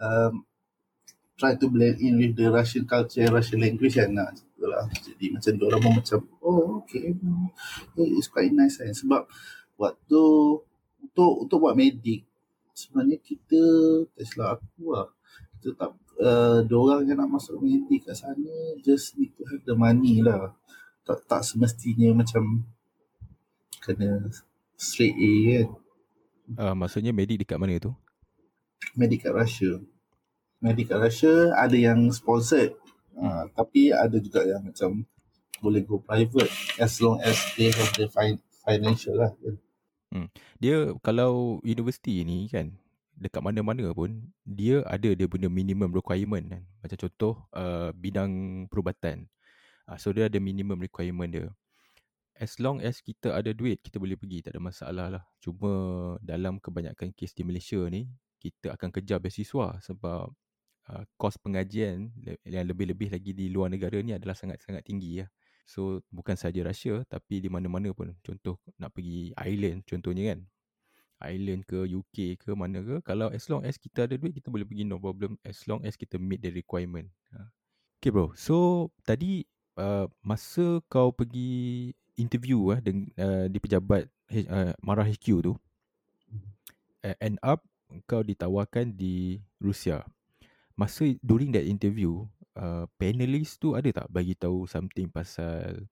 um, 0.00 0.48
try 1.36 1.54
to 1.54 1.66
blend 1.68 2.00
in 2.00 2.16
with 2.16 2.34
the 2.34 2.48
Russian 2.48 2.88
culture 2.88 3.28
and 3.28 3.36
Russian 3.36 3.60
language 3.60 4.00
kan 4.00 4.16
lah. 4.16 4.32
Itulah. 4.32 4.88
Jadi 5.04 5.36
macam 5.36 5.52
orang 5.68 5.82
macam 6.00 6.18
oh 6.40 6.80
okay 6.82 7.12
it's 8.00 8.32
quite 8.32 8.50
nice 8.50 8.80
kan 8.80 8.96
sebab 8.96 9.28
waktu 9.76 10.22
untuk 10.98 11.32
untuk 11.46 11.58
buat 11.60 11.76
medik 11.76 12.24
sebenarnya 12.78 13.18
kita 13.18 13.62
tak 14.14 14.24
silap 14.30 14.62
aku 14.62 14.94
lah. 14.94 15.10
Kita 15.58 15.74
tak 15.74 15.90
uh, 16.22 16.62
orang 16.62 17.02
yang 17.10 17.18
nak 17.18 17.34
masuk 17.34 17.58
medik 17.58 18.06
kat 18.06 18.14
sana 18.14 18.78
just 18.86 19.18
need 19.18 19.34
to 19.34 19.42
have 19.50 19.62
the 19.66 19.74
money 19.74 20.22
lah. 20.22 20.54
Tak, 21.02 21.26
tak 21.26 21.42
semestinya 21.42 22.14
macam 22.14 22.62
kena 23.82 24.30
straight 24.78 25.18
A 25.18 25.32
kan. 25.50 25.68
Uh, 26.54 26.74
maksudnya 26.78 27.10
medik 27.10 27.42
dekat 27.42 27.58
mana 27.58 27.74
tu? 27.82 27.90
medik 28.94 29.26
kat 29.26 29.34
Russia. 29.34 29.82
Medical 30.58 30.98
Russia 30.98 31.54
ada 31.54 31.76
yang 31.78 32.10
sponsored. 32.10 32.74
Uh, 33.18 33.50
tapi 33.54 33.90
ada 33.90 34.14
juga 34.22 34.46
yang 34.46 34.62
macam 34.62 35.02
boleh 35.58 35.82
go 35.82 35.98
private 35.98 36.50
as 36.78 37.02
long 37.02 37.18
as 37.18 37.34
they 37.58 37.70
have 37.74 37.90
the 37.98 38.06
fin- 38.06 38.42
financial 38.62 39.18
lah 39.18 39.34
hmm. 40.14 40.28
dia 40.60 40.92
kalau 41.04 41.62
universiti 41.64 42.22
ni 42.22 42.48
kan 42.48 42.74
dekat 43.18 43.42
mana-mana 43.42 43.90
pun 43.90 44.30
dia 44.46 44.86
ada 44.86 45.10
dia 45.10 45.26
punya 45.26 45.50
minimum 45.50 45.90
requirement 45.90 46.46
kan 46.46 46.62
macam 46.80 46.98
contoh 47.02 47.34
uh, 47.50 47.90
bidang 47.90 48.64
perubatan 48.70 49.26
uh, 49.90 49.98
so 49.98 50.14
dia 50.14 50.30
ada 50.30 50.38
minimum 50.38 50.78
requirement 50.78 51.30
dia 51.30 51.46
as 52.38 52.62
long 52.62 52.78
as 52.78 53.02
kita 53.02 53.34
ada 53.34 53.50
duit 53.50 53.82
kita 53.82 53.98
boleh 53.98 54.14
pergi 54.14 54.46
tak 54.46 54.54
ada 54.54 54.62
masalah 54.62 55.06
lah 55.18 55.24
cuma 55.42 55.70
dalam 56.22 56.62
kebanyakan 56.62 57.10
kes 57.10 57.34
di 57.34 57.42
Malaysia 57.42 57.82
ni 57.90 58.06
kita 58.38 58.78
akan 58.78 58.94
kejar 58.94 59.18
beasiswa 59.18 59.82
sebab 59.82 60.30
uh, 60.88 61.04
kos 61.18 61.36
pengajian 61.42 62.14
yang 62.46 62.66
lebih-lebih 62.66 63.12
lagi 63.12 63.34
di 63.34 63.50
luar 63.50 63.68
negara 63.68 63.98
ni 64.00 64.14
adalah 64.14 64.34
sangat-sangat 64.38 64.86
tinggi 64.86 65.22
ya. 65.22 65.26
So 65.68 66.00
bukan 66.08 66.32
saja 66.32 66.64
Russia 66.64 67.04
tapi 67.04 67.44
di 67.44 67.52
mana-mana 67.52 67.92
pun. 67.92 68.16
Contoh 68.24 68.56
nak 68.80 68.96
pergi 68.96 69.36
Ireland 69.36 69.84
contohnya 69.84 70.32
kan. 70.32 70.40
Ireland 71.20 71.68
ke 71.68 71.84
UK 71.84 72.40
ke 72.40 72.50
mana 72.56 72.80
ke 72.80 73.04
kalau 73.04 73.28
as 73.28 73.44
long 73.52 73.66
as 73.68 73.76
kita 73.76 74.08
ada 74.08 74.16
duit 74.16 74.32
kita 74.32 74.48
boleh 74.48 74.64
pergi 74.64 74.88
no 74.88 74.96
problem 74.96 75.36
as 75.44 75.66
long 75.68 75.84
as 75.84 75.92
kita 75.98 76.16
meet 76.16 76.40
the 76.40 76.48
requirement. 76.48 77.12
Ha. 77.36 77.52
Okay 78.00 78.08
bro. 78.08 78.32
So 78.32 78.88
tadi 79.04 79.44
uh, 79.76 80.08
masa 80.24 80.80
kau 80.88 81.12
pergi 81.12 81.92
interview 82.16 82.72
uh, 82.72 82.80
dengan, 82.80 83.04
uh, 83.20 83.46
di 83.50 83.58
pejabat 83.60 84.08
uh, 84.48 84.72
Mara 84.80 85.04
HQ 85.04 85.26
tu 85.44 85.52
uh, 87.04 87.16
end 87.20 87.36
up 87.44 87.60
kau 88.08 88.24
ditawarkan 88.24 88.96
di 88.96 89.42
Rusia. 89.60 90.06
Masa 90.78 91.10
during 91.20 91.50
that 91.50 91.66
interview, 91.66 92.24
uh, 92.58 92.84
panelist 92.98 93.62
tu 93.62 93.78
ada 93.78 93.86
tak 93.94 94.06
bagi 94.10 94.34
tahu 94.34 94.66
something 94.66 95.06
pasal 95.08 95.86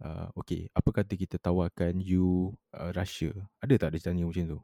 uh, 0.00 0.30
okay, 0.38 0.70
apa 0.72 0.90
kata 1.02 1.12
kita 1.18 1.36
tawarkan 1.42 1.98
you 2.00 2.54
uh, 2.72 2.94
Russia? 2.94 3.34
Ada 3.60 3.86
tak 3.86 3.98
dia 3.98 4.00
tanya 4.06 4.24
macam 4.24 4.56
tu? 4.56 4.60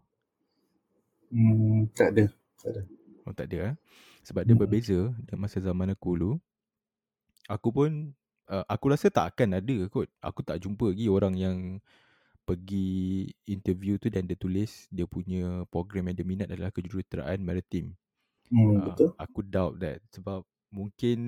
Hmm, 1.32 1.88
tak 1.96 2.08
ada. 2.16 2.25
Tak 2.61 2.70
ada. 2.76 2.82
Oh, 3.25 3.34
tak 3.34 3.46
ada 3.50 3.58
eh? 3.72 3.75
Sebab 4.22 4.42
dia 4.46 4.54
hmm. 4.54 4.62
berbeza 4.62 4.99
dengan 5.25 5.38
masa 5.42 5.58
zaman 5.58 5.90
aku 5.94 6.14
dulu. 6.14 6.32
Aku 7.50 7.75
pun, 7.75 8.14
uh, 8.46 8.64
aku 8.70 8.92
rasa 8.92 9.11
tak 9.11 9.34
akan 9.34 9.58
ada 9.58 9.76
kot. 9.90 10.06
Aku 10.22 10.46
tak 10.46 10.62
jumpa 10.62 10.94
lagi 10.94 11.11
orang 11.11 11.34
yang 11.34 11.58
pergi 12.42 13.30
interview 13.46 14.02
tu 14.02 14.11
dan 14.11 14.26
dia 14.26 14.34
tulis 14.34 14.90
dia 14.90 15.06
punya 15.06 15.62
program 15.70 16.11
yang 16.11 16.16
dia 16.18 16.26
minat 16.26 16.49
adalah 16.50 16.75
kejuruteraan 16.75 17.38
maritim. 17.42 17.94
Hmm, 18.50 18.82
uh, 18.82 18.92
betul. 18.92 19.11
Aku 19.16 19.40
doubt 19.46 19.78
that 19.80 20.02
sebab 20.12 20.44
mungkin 20.72 21.18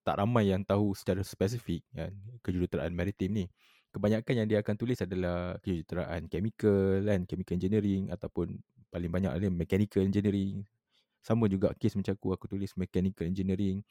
tak 0.00 0.16
ramai 0.18 0.48
yang 0.50 0.64
tahu 0.64 0.96
secara 0.96 1.20
spesifik 1.20 1.84
kan 1.92 2.10
kejuruteraan 2.40 2.90
maritim 2.96 3.30
ni. 3.32 3.44
Kebanyakan 3.92 4.34
yang 4.44 4.48
dia 4.48 4.58
akan 4.60 4.74
tulis 4.76 5.00
adalah 5.00 5.56
kejuruteraan 5.60 6.28
chemical 6.32 7.04
kan, 7.04 7.20
chemical 7.28 7.54
engineering 7.56 8.08
ataupun 8.12 8.56
paling 8.88 9.12
banyak 9.12 9.30
adalah 9.36 9.52
mechanical 9.52 10.00
engineering. 10.04 10.64
Sama 11.20 11.48
juga 11.48 11.72
kes 11.76 11.96
macam 11.96 12.16
aku, 12.16 12.28
aku 12.32 12.44
tulis 12.48 12.72
mechanical 12.76 13.28
engineering. 13.28 13.84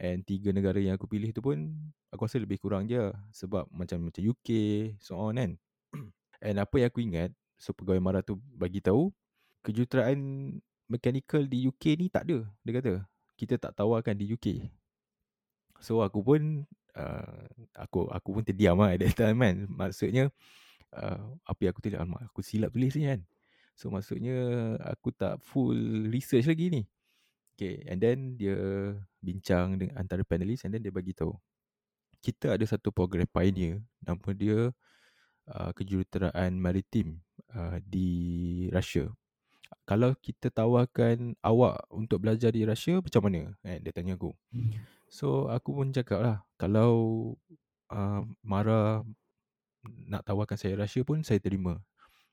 And 0.00 0.24
tiga 0.24 0.52
negara 0.56 0.80
yang 0.80 0.96
aku 0.96 1.04
pilih 1.04 1.32
tu 1.36 1.44
pun 1.44 1.76
aku 2.08 2.24
rasa 2.24 2.40
lebih 2.40 2.56
kurang 2.56 2.88
je 2.88 3.12
sebab 3.36 3.68
macam 3.68 4.08
macam 4.08 4.22
UK, 4.24 4.48
so 4.96 5.20
on 5.20 5.36
kan. 5.36 5.52
And 6.40 6.56
apa 6.56 6.80
yang 6.80 6.88
aku 6.88 7.04
ingat 7.04 7.36
So 7.60 7.76
pegawai 7.76 8.00
Mara 8.00 8.24
tu 8.24 8.40
bagi 8.56 8.80
tahu 8.80 9.12
Kejuruteraan 9.60 10.16
Mechanical 10.88 11.44
di 11.44 11.68
UK 11.68 12.00
ni 12.00 12.08
tak 12.08 12.24
ada 12.24 12.48
Dia 12.64 12.80
kata 12.80 13.09
Kita 13.40 13.56
tak 13.56 13.72
tawarkan 13.72 14.12
di 14.12 14.28
UK 14.36 14.68
So 15.80 16.04
aku 16.04 16.20
pun 16.20 16.68
uh, 16.92 17.44
Aku 17.80 18.04
aku 18.12 18.28
pun 18.36 18.42
terdiam 18.44 18.76
lah 18.76 18.92
At 18.92 19.00
that 19.00 19.16
time 19.16 19.40
kan. 19.40 19.56
Maksudnya 19.72 20.28
uh, 20.92 21.24
Apa 21.48 21.60
yang 21.64 21.72
aku 21.72 21.80
tulis? 21.80 21.96
Aku 22.28 22.40
silap 22.44 22.76
tulis 22.76 22.92
ni 23.00 23.08
kan. 23.08 23.20
So 23.72 23.88
maksudnya 23.88 24.36
Aku 24.92 25.08
tak 25.16 25.40
full 25.40 26.12
research 26.12 26.44
lagi 26.44 26.68
ni. 26.68 26.82
Okay 27.56 27.80
And 27.88 27.96
then 27.96 28.36
dia 28.36 28.60
Bincang 29.24 29.80
dengan 29.80 29.96
antara 30.04 30.20
panelis 30.20 30.68
And 30.68 30.76
then 30.76 30.84
dia 30.84 30.92
bagi 30.92 31.16
tahu. 31.16 31.32
Kita 32.20 32.52
ada 32.52 32.64
satu 32.68 32.92
program 32.92 33.24
pioneer. 33.24 33.80
Nama 34.04 34.30
dia 34.36 34.68
uh, 35.48 35.70
kejuruteraan 35.72 36.52
maritim 36.60 37.16
uh, 37.56 37.80
di 37.80 38.68
Russia. 38.68 39.08
Kalau 39.86 40.14
kita 40.18 40.50
tawarkan 40.54 41.34
awak 41.42 41.82
untuk 41.90 42.22
belajar 42.22 42.54
di 42.54 42.62
Russia 42.62 43.02
macam 43.02 43.26
mana? 43.26 43.54
Eh, 43.66 43.82
dia 43.82 43.90
tanya 43.90 44.14
aku. 44.14 44.30
Hmm. 44.54 44.70
So 45.10 45.50
aku 45.50 45.74
pun 45.74 45.90
cakap 45.90 46.22
lah 46.22 46.36
kalau 46.54 46.92
uh, 47.90 48.22
Mara 48.46 49.02
nak 50.06 50.22
tawarkan 50.22 50.54
saya 50.54 50.78
Russia 50.78 51.02
pun 51.02 51.26
saya 51.26 51.42
terima. 51.42 51.82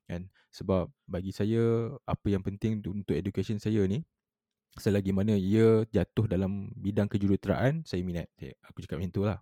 Kan? 0.06 0.30
Sebab 0.54 0.90
bagi 1.10 1.34
saya 1.34 1.94
apa 2.06 2.28
yang 2.30 2.46
penting 2.46 2.82
untuk 2.86 3.18
education 3.18 3.58
saya 3.58 3.84
ni 3.90 4.06
selagi 4.78 5.10
mana 5.10 5.34
ia 5.34 5.82
jatuh 5.90 6.30
dalam 6.30 6.70
bidang 6.78 7.10
kejuruteraan 7.10 7.82
saya 7.90 8.06
minat. 8.06 8.30
Aku 8.70 8.86
cakap 8.86 9.02
macam 9.02 9.14
tu 9.14 9.26
lah. 9.26 9.42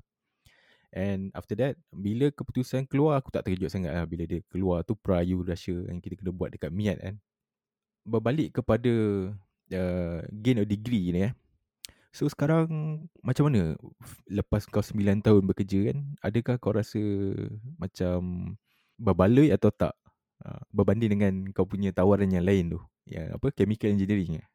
And 0.96 1.36
after 1.36 1.60
that 1.60 1.76
Bila 1.92 2.32
keputusan 2.32 2.88
keluar 2.88 3.20
Aku 3.20 3.28
tak 3.28 3.44
terkejut 3.44 3.68
sangat 3.68 3.92
lah 3.92 4.08
Bila 4.08 4.24
dia 4.24 4.40
keluar 4.48 4.80
tu 4.88 4.96
Prayu 4.96 5.44
Russia 5.44 5.76
Yang 5.92 6.08
kita 6.08 6.24
kena 6.24 6.32
buat 6.32 6.56
dekat 6.56 6.72
Miat 6.72 6.98
kan 7.04 7.20
Berbalik 8.06 8.62
kepada 8.62 8.94
uh, 9.74 10.20
Gain 10.30 10.62
a 10.62 10.66
degree 10.66 11.10
ni 11.10 11.26
eh. 11.26 11.34
So 12.16 12.30
sekarang 12.32 13.04
Macam 13.20 13.52
mana? 13.52 13.76
Lepas 14.32 14.70
kau 14.70 14.80
9 14.80 15.20
tahun 15.20 15.44
bekerja 15.44 15.92
kan 15.92 15.98
Adakah 16.24 16.56
kau 16.62 16.72
rasa 16.72 17.02
Macam 17.76 18.54
Berbaloi 18.96 19.52
atau 19.52 19.74
tak? 19.74 19.98
Uh, 20.40 20.62
Berbanding 20.72 21.20
dengan 21.20 21.34
Kau 21.52 21.68
punya 21.68 21.92
tawaran 21.92 22.32
yang 22.32 22.48
lain 22.48 22.78
tu. 22.78 22.82
Yang 23.10 23.36
apa? 23.36 23.48
Chemical 23.52 23.92
engineering 23.92 24.40
eh? 24.40 24.48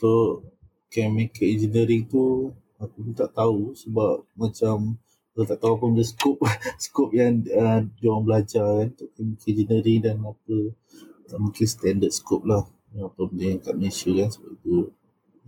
Tu 0.00 0.42
Chemical 0.90 1.46
engineering 1.46 2.02
tu 2.10 2.50
Aku 2.82 2.96
pun 3.04 3.14
tak 3.14 3.30
tahu 3.36 3.76
Sebab 3.78 4.26
Macam 4.34 4.98
kita 5.38 5.54
tak 5.54 5.62
tahu 5.62 5.78
apa 5.78 5.84
benda 5.86 6.02
skop 6.02 6.38
skop 6.82 7.14
yang 7.14 7.46
uh, 7.54 7.86
dia 7.86 8.10
orang 8.10 8.26
belajar 8.26 8.66
kan 8.66 8.90
untuk 8.90 9.08
chemical 9.14 9.46
engineering 9.54 10.00
dan 10.02 10.16
apa. 10.18 10.58
Tak 11.30 11.38
mungkin 11.38 11.66
standard 11.70 12.10
skop 12.10 12.42
lah 12.42 12.66
yang 12.94 13.60
kat 13.60 13.74
Malaysia 13.76 14.10
kan 14.14 14.28
sebab 14.32 14.50
itu 14.56 14.74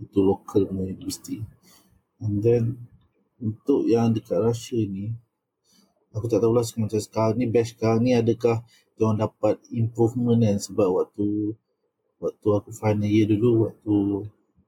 itu 0.01 0.19
local 0.21 0.61
punya 0.65 0.93
universiti. 0.93 1.37
And 2.21 2.41
then 2.41 2.63
untuk 3.41 3.89
yang 3.89 4.13
dekat 4.13 4.37
Russia 4.37 4.77
ni 4.77 5.13
aku 6.13 6.27
tak 6.27 6.43
tahulah 6.43 6.61
macam 6.61 7.01
sekarang 7.01 7.37
ni 7.39 7.45
batch 7.49 7.77
sekarang 7.77 8.01
ni 8.05 8.11
adakah 8.13 8.61
dia 8.93 9.03
orang 9.07 9.25
dapat 9.25 9.57
improvement 9.73 10.41
kan? 10.41 10.57
Sebab 10.61 10.87
waktu 10.89 11.57
waktu 12.21 12.47
aku 12.53 12.69
final 12.69 13.09
year 13.09 13.25
dulu 13.25 13.65
waktu 13.65 13.95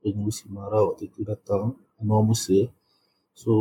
pengurusi 0.02 0.50
Mara 0.50 0.82
waktu 0.82 1.08
tu 1.14 1.22
datang 1.22 1.78
Anwar 2.02 2.26
Musa 2.26 2.68
so 3.38 3.54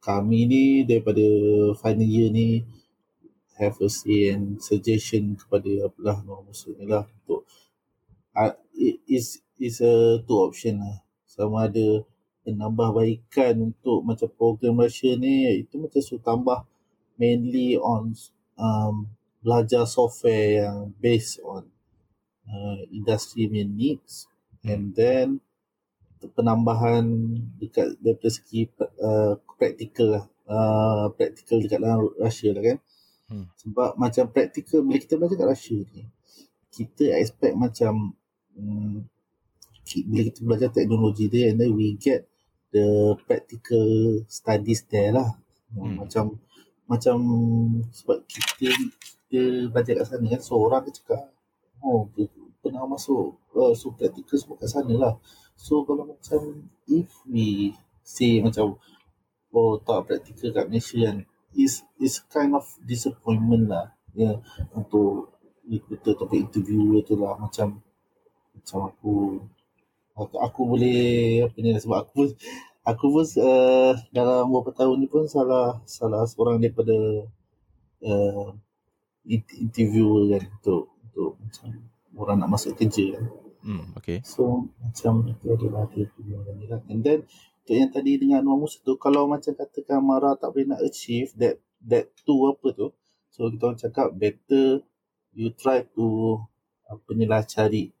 kami 0.00 0.48
ni 0.48 0.64
daripada 0.88 1.22
final 1.76 2.08
year 2.08 2.32
ni 2.32 2.64
have 3.60 3.76
a 3.84 3.88
say 3.92 4.32
and 4.32 4.56
suggestion 4.64 5.36
kepada 5.36 5.86
apalah 5.86 6.24
Nur 6.24 6.40
Musa 6.40 6.72
ni 6.72 6.88
lah 6.88 7.04
untuk 7.04 7.44
uh, 8.36 8.54
it 8.74 9.00
is 9.06 9.42
is 9.60 9.80
a 9.80 10.22
two 10.24 10.38
option 10.40 10.80
lah. 10.80 11.02
Sama 11.26 11.68
ada 11.70 12.02
menambah 12.46 12.96
baikan 12.96 13.70
untuk 13.70 14.02
macam 14.02 14.28
program 14.34 14.80
Malaysia 14.80 15.12
ni 15.14 15.62
itu 15.62 15.76
macam 15.76 16.00
suruh 16.00 16.24
tambah 16.24 16.66
mainly 17.20 17.76
on 17.76 18.16
um, 18.56 19.12
belajar 19.44 19.84
software 19.84 20.64
yang 20.64 20.90
based 20.98 21.38
on 21.44 21.68
uh, 22.48 22.80
industry 22.90 23.46
needs. 23.48 24.26
And 24.60 24.92
then 24.92 25.40
penambahan 26.36 27.06
dekat 27.56 27.96
daripada 28.00 28.28
segi 28.32 28.68
uh, 29.00 29.40
praktikal 29.56 30.08
lah. 30.20 30.24
Uh, 30.50 31.06
praktikal 31.14 31.62
dekat 31.62 31.78
dalam 31.78 32.10
Russia 32.18 32.50
lah 32.50 32.64
kan. 32.64 32.78
Hmm. 33.30 33.46
sebab 33.54 33.94
macam 33.94 34.26
praktikal 34.26 34.82
bila 34.82 34.98
kita 34.98 35.14
belajar 35.14 35.38
kat 35.38 35.48
Russia 35.54 35.78
ni 35.94 36.02
kita 36.74 37.14
expect 37.14 37.54
macam 37.54 38.18
um, 38.58 39.04
bila 40.06 40.22
kita 40.30 40.40
belajar 40.46 40.68
teknologi 40.70 41.26
dia 41.26 41.50
and 41.50 41.58
then 41.58 41.74
we 41.74 41.98
get 41.98 42.26
the 42.70 43.18
practical 43.26 44.22
studies 44.30 44.86
there 44.86 45.10
lah. 45.14 45.34
Hmm. 45.70 46.02
macam 46.02 46.34
macam 46.90 47.16
sebab 47.94 48.26
kita 48.26 48.74
kita 49.30 49.70
belajar 49.70 50.02
kat 50.02 50.06
sana 50.10 50.26
kan 50.26 50.42
seorang 50.42 50.82
so, 50.90 50.90
cakap 50.98 51.22
oh 51.86 52.10
pernah 52.58 52.82
masuk 52.90 53.38
uh, 53.54 53.70
so 53.70 53.94
practical 53.94 54.34
semua 54.34 54.58
kat 54.58 54.70
sana 54.70 54.94
lah. 54.98 55.14
So 55.54 55.86
kalau 55.86 56.10
macam 56.10 56.66
if 56.90 57.06
we 57.30 57.70
say 58.02 58.42
macam 58.42 58.82
oh 59.54 59.78
tak 59.78 60.10
praktikal 60.10 60.50
kat 60.50 60.66
Malaysia 60.66 60.98
kan 61.06 61.16
is 61.54 61.86
is 62.02 62.22
kind 62.30 62.54
of 62.54 62.66
disappointment 62.82 63.70
lah 63.70 63.94
ya 64.14 64.34
yeah, 64.34 64.36
untuk 64.74 65.38
recruiter 65.70 66.18
topik 66.18 66.50
interview 66.50 66.98
tu 67.06 67.14
lah. 67.14 67.38
Macam 67.38 67.78
macam 68.60 68.92
aku 68.92 69.14
aku, 70.14 70.36
aku 70.36 70.60
boleh 70.76 71.00
apa 71.48 71.56
ni 71.58 71.72
sebab 71.80 71.98
aku 72.04 72.30
aku 72.84 73.04
pun 73.12 73.24
uh, 73.40 73.92
dalam 74.12 74.48
beberapa 74.48 74.72
tahun 74.76 74.96
ni 75.00 75.08
pun 75.08 75.24
salah 75.28 75.80
salah 75.88 76.24
seorang 76.28 76.60
daripada 76.60 77.24
uh, 78.04 78.46
interviewer 79.60 80.36
kan 80.36 80.44
untuk 80.60 80.82
untuk 81.04 81.30
macam 81.40 81.66
orang 82.16 82.36
nak 82.40 82.50
masuk 82.52 82.76
kerja 82.76 83.16
kan. 83.16 83.24
Hmm, 83.60 83.84
okay. 83.92 84.24
So 84.24 84.72
macam 84.80 85.28
itu 85.28 85.46
adalah 85.52 85.84
dia 85.92 86.08
punya 86.16 86.40
ni 86.56 86.64
lah. 86.64 86.80
And 86.88 87.04
then 87.04 87.28
untuk 87.60 87.76
yang 87.76 87.92
tadi 87.92 88.16
dengan 88.16 88.44
Anwar 88.44 88.64
Musa 88.64 88.80
tu 88.80 88.96
kalau 88.96 89.28
macam 89.28 89.52
katakan 89.52 90.00
Mara 90.00 90.32
tak 90.36 90.52
boleh 90.56 90.72
nak 90.72 90.80
achieve 90.80 91.36
that 91.36 91.60
that 91.84 92.08
two 92.24 92.48
apa 92.48 92.72
tu. 92.72 92.88
So 93.30 93.52
kita 93.52 93.62
orang 93.68 93.80
cakap 93.80 94.08
better 94.16 94.80
you 95.36 95.52
try 95.54 95.84
to 95.94 96.40
apa 96.88 97.10
ni 97.14 97.28
lah 97.28 97.44
cari 97.46 97.94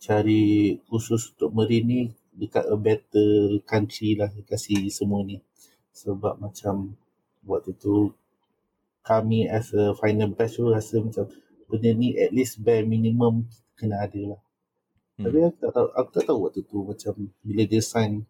cari 0.00 0.76
khusus 0.88 1.32
untuk 1.34 1.50
marine 1.56 1.86
ni 1.86 2.00
dekat 2.36 2.64
a 2.68 2.76
better 2.76 3.60
country 3.64 4.14
lah 4.14 4.28
kasih 4.44 4.86
semua 4.92 5.24
ni. 5.24 5.40
Sebab 5.96 6.36
macam 6.40 6.92
waktu 7.48 7.72
tu 7.76 8.12
kami 9.06 9.48
as 9.48 9.72
a 9.72 9.94
final 9.96 10.34
batch 10.34 10.58
tu 10.60 10.68
rasa 10.68 11.00
macam 11.00 11.24
benda 11.70 11.90
ni 11.94 12.14
at 12.18 12.30
least 12.34 12.60
bare 12.60 12.84
minimum 12.84 13.48
kena 13.78 14.04
ada 14.04 14.36
lah. 14.36 14.40
Hmm. 15.16 15.24
Tapi 15.30 15.38
aku 15.48 15.58
tak 15.62 15.72
tahu, 15.72 15.88
aku 15.96 16.10
tak 16.12 16.24
tahu 16.28 16.38
waktu 16.44 16.60
tu 16.66 16.78
macam 16.84 17.14
bila 17.40 17.62
dia 17.64 17.80
sign 17.80 18.26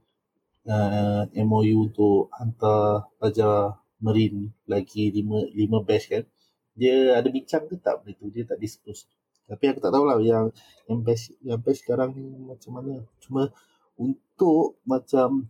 uh, 0.70 1.26
MOU 1.34 1.90
untuk 1.90 2.30
hantar 2.36 3.10
pelajar 3.18 3.82
Marine 3.96 4.52
lagi 4.68 5.08
lima 5.08 5.48
lima 5.56 5.80
batch 5.80 6.12
kan 6.12 6.24
dia 6.76 7.16
ada 7.16 7.28
bincang 7.32 7.64
ke 7.64 7.80
tak 7.80 8.04
benda 8.04 8.12
tu 8.20 8.28
dia 8.28 8.44
tak 8.44 8.60
disclose 8.60 9.08
tapi 9.46 9.64
aku 9.70 9.78
tak 9.78 9.92
tahulah 9.94 10.18
yang 10.22 10.50
yang 10.90 10.98
batch 11.02 11.34
yang 11.42 11.58
batch 11.62 11.80
sekarang 11.82 12.14
ni 12.14 12.26
macam 12.42 12.70
mana 12.78 13.02
cuma 13.22 13.50
untuk 13.96 14.76
macam 14.82 15.46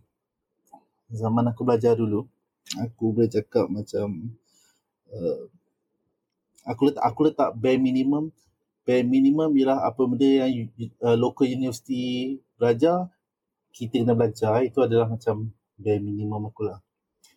zaman 1.09 1.45
aku 1.49 1.61
belajar 1.65 1.97
dulu 1.97 2.29
aku 2.77 3.11
boleh 3.11 3.29
cakap 3.31 3.65
macam 3.67 4.33
uh, 5.11 5.43
aku 6.67 6.93
letak 6.93 7.03
aku 7.03 7.19
letak 7.31 7.49
bare 7.57 7.79
minimum 7.81 8.29
bare 8.85 9.03
minimum 9.03 9.51
ialah 9.55 9.87
apa 9.87 10.01
benda 10.05 10.47
yang 10.47 10.69
uh, 11.01 11.17
local 11.17 11.47
university 11.47 12.37
belajar 12.55 13.09
kita 13.75 14.01
kena 14.01 14.13
belajar 14.13 14.63
itu 14.63 14.79
adalah 14.83 15.09
macam 15.09 15.51
bare 15.79 15.99
minimum 15.99 16.49
aku 16.49 16.69
lah 16.69 16.79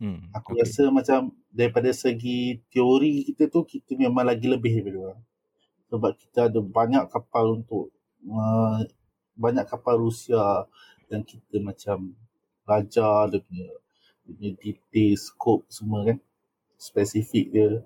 Hmm, 0.00 0.32
aku 0.32 0.56
okay. 0.56 0.64
rasa 0.64 0.88
macam 0.88 1.28
daripada 1.52 1.92
segi 1.92 2.56
teori 2.72 3.20
kita 3.28 3.52
tu 3.52 3.68
kita 3.68 3.92
memang 4.00 4.24
lagi 4.24 4.48
lebih 4.48 4.80
daripada 4.80 5.12
orang. 5.12 5.20
Sebab 5.90 6.12
kita 6.14 6.46
ada 6.46 6.60
banyak 6.62 7.04
kapal 7.10 7.58
untuk 7.62 7.90
uh, 8.30 8.78
banyak 9.34 9.66
kapal 9.66 9.98
Rusia 9.98 10.64
yang 11.10 11.26
kita 11.26 11.58
macam 11.58 12.14
belajar 12.62 13.26
dia 13.34 13.42
punya, 13.42 13.68
dia 14.22 14.32
punya 14.38 14.50
detail, 14.62 15.12
scope 15.18 15.66
semua 15.66 16.06
kan. 16.06 16.18
Spesifik 16.78 17.50
dia. 17.50 17.82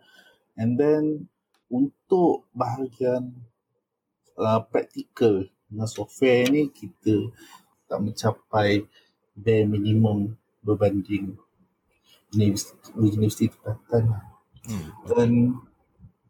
And 0.61 0.77
then 0.77 1.33
untuk 1.73 2.47
bahagian 2.53 3.33
uh, 4.37 4.61
praktikal 4.69 5.49
dengan 5.67 5.89
software 5.89 6.47
ni 6.53 6.71
kita 6.71 7.33
tak 7.89 7.99
mencapai 8.05 8.87
bare 9.35 9.67
minimum 9.67 10.39
berbanding 10.63 11.35
universiti, 12.31 12.75
universiti 12.95 13.45
tempatan 13.51 14.15
lah. 14.15 14.25
Hmm. 14.65 14.89
Dan 15.07 15.31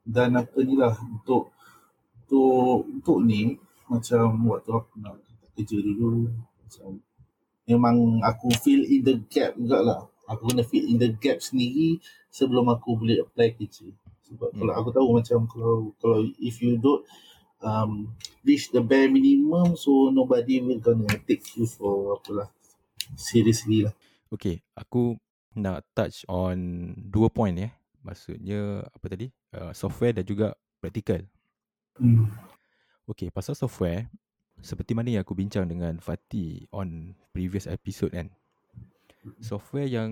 dan 0.05 0.37
apa 0.37 0.59
ni 0.61 0.77
lah 0.77 0.97
untuk 1.01 1.53
untuk 2.35 2.91
untuk 2.91 3.19
ni 3.23 3.55
macam 3.87 4.35
waktu 4.51 4.71
aku 4.75 4.93
nak 4.99 5.23
kerja 5.55 5.79
dulu 5.79 6.27
macam 6.35 6.99
memang 7.71 8.21
aku 8.27 8.51
fill 8.59 8.83
in 8.83 9.07
the 9.07 9.23
gap 9.31 9.55
lah. 9.63 10.11
aku 10.27 10.51
kena 10.51 10.67
fill 10.67 10.85
in 10.85 10.99
the 10.99 11.15
gap 11.23 11.39
sendiri 11.39 12.03
sebelum 12.35 12.67
aku 12.75 12.99
boleh 12.99 13.23
apply 13.23 13.55
kerja 13.55 13.87
sebab 14.27 14.51
hmm. 14.51 14.59
kalau 14.59 14.73
aku 14.75 14.89
tahu 14.91 15.09
macam 15.15 15.39
kalau 15.47 15.77
kalau 16.03 16.19
if 16.43 16.59
you 16.59 16.75
don't 16.81 17.07
um, 17.63 18.11
reach 18.43 18.73
the 18.75 18.83
bare 18.83 19.07
minimum 19.07 19.79
so 19.79 20.11
nobody 20.11 20.59
will 20.59 20.81
gonna 20.83 21.07
take 21.29 21.45
you 21.55 21.69
for 21.69 22.19
apalah 22.19 22.51
seriously 23.15 23.87
lah 23.87 23.95
Okay, 24.35 24.67
aku 24.75 25.15
nak 25.55 25.87
touch 25.95 26.27
on 26.27 26.91
dua 26.99 27.31
point 27.31 27.55
ya. 27.55 27.71
Maksudnya 28.03 28.83
apa 28.83 29.07
tadi? 29.07 29.31
Uh, 29.55 29.71
software 29.71 30.11
dan 30.11 30.27
juga 30.27 30.59
practical. 30.83 31.23
Hmm. 31.99 32.27
Okay, 33.07 33.31
pasal 33.31 33.55
software, 33.55 34.11
seperti 34.59 34.97
mana 34.97 35.13
yang 35.15 35.23
aku 35.23 35.37
bincang 35.37 35.69
dengan 35.69 36.01
Fatih 36.03 36.67
on 36.75 37.15
previous 37.31 37.71
episode 37.71 38.11
kan. 38.17 38.33
Software 39.41 39.89
yang 39.89 40.11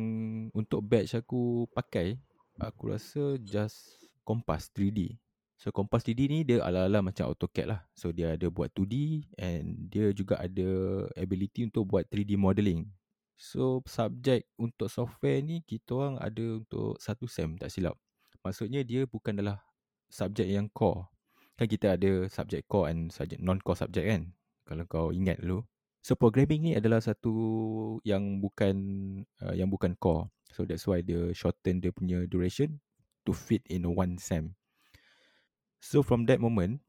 untuk 0.56 0.84
batch 0.84 1.18
aku 1.18 1.68
pakai, 1.72 2.16
aku 2.60 2.92
rasa 2.92 3.36
just 3.42 3.98
Compass 4.22 4.70
3D. 4.72 5.18
So 5.62 5.70
Compass 5.70 6.02
3D 6.02 6.20
ni 6.26 6.38
dia 6.42 6.58
ala-ala 6.58 7.06
macam 7.06 7.30
AutoCAD 7.30 7.66
lah. 7.70 7.86
So 7.94 8.10
dia 8.10 8.34
ada 8.34 8.50
buat 8.50 8.74
2D 8.74 9.26
and 9.38 9.86
dia 9.86 10.10
juga 10.10 10.42
ada 10.42 10.70
ability 11.14 11.70
untuk 11.70 11.86
buat 11.86 12.02
3D 12.10 12.34
modeling. 12.34 12.90
So 13.38 13.78
subjek 13.86 14.46
untuk 14.58 14.90
software 14.90 15.38
ni 15.38 15.62
kita 15.62 15.94
orang 15.94 16.16
ada 16.18 16.62
untuk 16.62 16.98
satu 16.98 17.30
sem 17.30 17.54
tak 17.58 17.70
silap. 17.70 17.94
Maksudnya 18.42 18.82
dia 18.82 19.06
bukan 19.06 19.38
adalah 19.38 19.62
subjek 20.10 20.50
yang 20.50 20.66
core. 20.74 21.11
Kan 21.56 21.66
kita 21.68 21.96
ada 22.00 22.26
subjek 22.26 22.64
core 22.66 22.90
and 22.90 23.12
subjek 23.12 23.38
non-core 23.38 23.78
subjek 23.78 24.04
kan. 24.08 24.22
Kalau 24.64 24.84
kau 24.88 25.08
ingat 25.12 25.40
dulu. 25.42 25.66
So 26.02 26.18
programming 26.18 26.60
ni 26.66 26.72
adalah 26.74 26.98
satu 26.98 27.32
yang 28.02 28.42
bukan 28.42 28.76
uh, 29.44 29.54
yang 29.54 29.70
bukan 29.70 29.94
core. 30.00 30.26
So 30.50 30.66
that's 30.66 30.84
why 30.84 31.00
dia 31.00 31.30
shorten 31.32 31.78
dia 31.78 31.94
punya 31.94 32.26
duration 32.26 32.82
to 33.24 33.30
fit 33.30 33.62
in 33.70 33.86
one 33.86 34.18
sem. 34.18 34.58
So 35.78 36.02
from 36.02 36.26
that 36.26 36.42
moment, 36.42 36.82